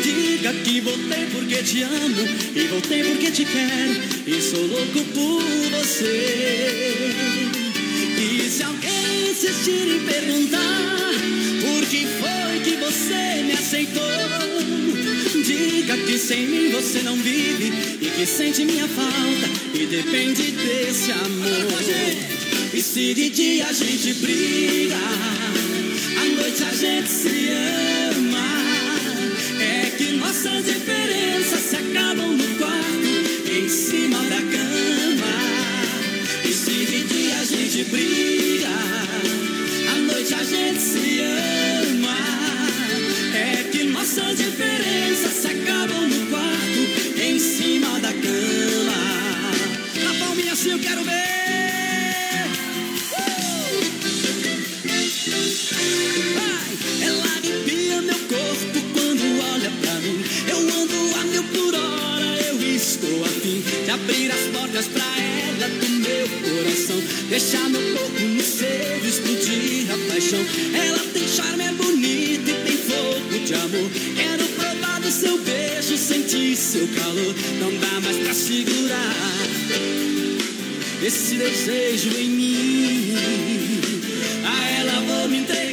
Diga 0.00 0.52
que 0.62 0.80
voltei 0.80 1.26
porque 1.32 1.56
te 1.64 1.82
amo 1.82 2.22
e 2.54 2.68
voltei 2.68 3.02
porque 3.02 3.32
te 3.32 3.44
quero 3.46 4.28
e 4.28 4.40
sou 4.40 4.64
louco 4.64 5.04
por 5.12 5.42
você. 5.76 7.10
E 8.16 8.48
se 8.48 8.62
alguém 8.62 9.30
insistir 9.32 9.96
em 9.96 10.06
perguntar 10.06 11.10
por 11.60 11.84
que 11.88 12.06
foi 12.06 12.60
que 12.62 12.76
você 12.76 13.42
me 13.42 13.54
aceitou, 13.54 14.02
diga 15.44 15.96
que 15.96 16.16
sem 16.16 16.46
mim 16.46 16.70
você 16.70 17.02
não 17.02 17.16
vive 17.16 17.72
e 18.00 18.08
que 18.08 18.24
sente 18.24 18.64
minha 18.64 18.86
falta 18.86 19.48
e 19.74 19.84
depende 19.84 20.52
desse 20.52 21.10
amor. 21.10 22.37
E 22.72 22.82
se 22.82 23.14
de 23.14 23.30
dia 23.30 23.66
a 23.66 23.72
gente 23.72 24.12
briga, 24.14 24.94
à 24.94 26.24
noite 26.40 26.62
a 26.62 26.72
gente 26.72 27.08
se 27.08 27.48
ama. 28.14 28.48
É 29.60 29.90
que 29.96 30.12
nossas 30.12 30.64
diferenças 30.64 31.60
se 31.60 31.76
acabam 31.76 32.36
no 32.36 32.54
quarto, 32.56 33.50
em 33.50 33.68
cima 33.68 34.18
da 34.24 34.36
cama. 34.36 35.34
E 36.44 36.52
se 36.52 36.86
de 36.86 37.04
dia 37.04 37.40
a 37.40 37.44
gente 37.44 37.84
briga, 37.84 38.68
à 39.92 39.98
noite 40.00 40.34
a 40.34 40.44
gente 40.44 40.80
se 40.80 41.20
ama. 41.20 42.16
É 43.34 43.64
que 43.72 43.84
nossas 43.84 44.36
diferenças 44.36 45.32
se 45.32 45.46
acabam 45.48 46.06
no 46.06 46.26
quarto, 46.26 47.20
em 47.20 47.38
cima 47.38 47.98
da 48.00 48.12
cama. 48.12 48.98
Na 50.04 50.14
palminha 50.24 50.52
assim 50.52 50.70
eu 50.70 50.78
quero 50.78 51.02
ver. 51.02 51.27
Coração. 66.42 67.00
Deixar 67.28 67.68
meu 67.70 67.80
corpo 67.96 68.20
no 68.20 68.42
seu, 68.42 69.06
explodir 69.06 69.86
a 69.92 70.12
paixão. 70.12 70.40
Ela 70.74 70.98
tem 71.12 71.28
charme, 71.28 71.64
é 71.64 71.72
bonita 71.72 72.50
e 72.50 72.54
tem 72.64 72.76
fogo 72.76 73.38
de 73.44 73.54
amor. 73.54 73.90
Quero 74.16 74.44
provar 74.50 75.00
do 75.00 75.10
seu 75.10 75.38
beijo, 75.38 75.96
sentir 75.96 76.56
seu 76.56 76.86
calor. 76.88 77.34
Não 77.60 77.72
dá 77.78 78.00
mais 78.00 78.16
pra 78.16 78.34
segurar 78.34 79.28
esse 81.02 81.34
desejo 81.36 82.10
em 82.18 82.28
mim. 82.28 83.14
A 84.44 84.70
ela 84.80 85.00
vou 85.00 85.28
me 85.28 85.38
entregar. 85.38 85.67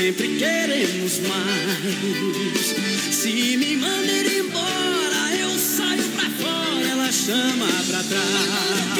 Sempre 0.00 0.28
queremos 0.38 1.20
mais. 1.28 2.66
Se 3.14 3.56
me 3.58 3.76
manda 3.76 4.10
ir 4.10 4.38
embora, 4.38 5.36
eu 5.38 5.50
saio 5.58 6.02
pra 6.14 6.30
fora, 6.40 6.88
ela 6.90 7.12
chama 7.12 7.66
pra 7.86 8.02
trás. 8.04 8.98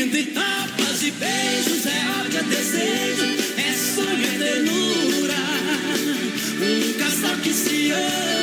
Entre 0.00 0.24
tapas 0.24 1.02
e 1.02 1.10
beijos 1.10 1.84
é 1.84 2.06
ódio, 2.18 2.38
é 2.38 2.42
desejo, 2.44 3.26
é 3.58 3.72
sonho, 3.94 4.24
é 4.24 4.38
ternura. 4.38 5.36
Um 6.62 6.92
casal 6.94 7.36
que 7.42 7.52
se 7.52 7.90
ama, 7.90 8.37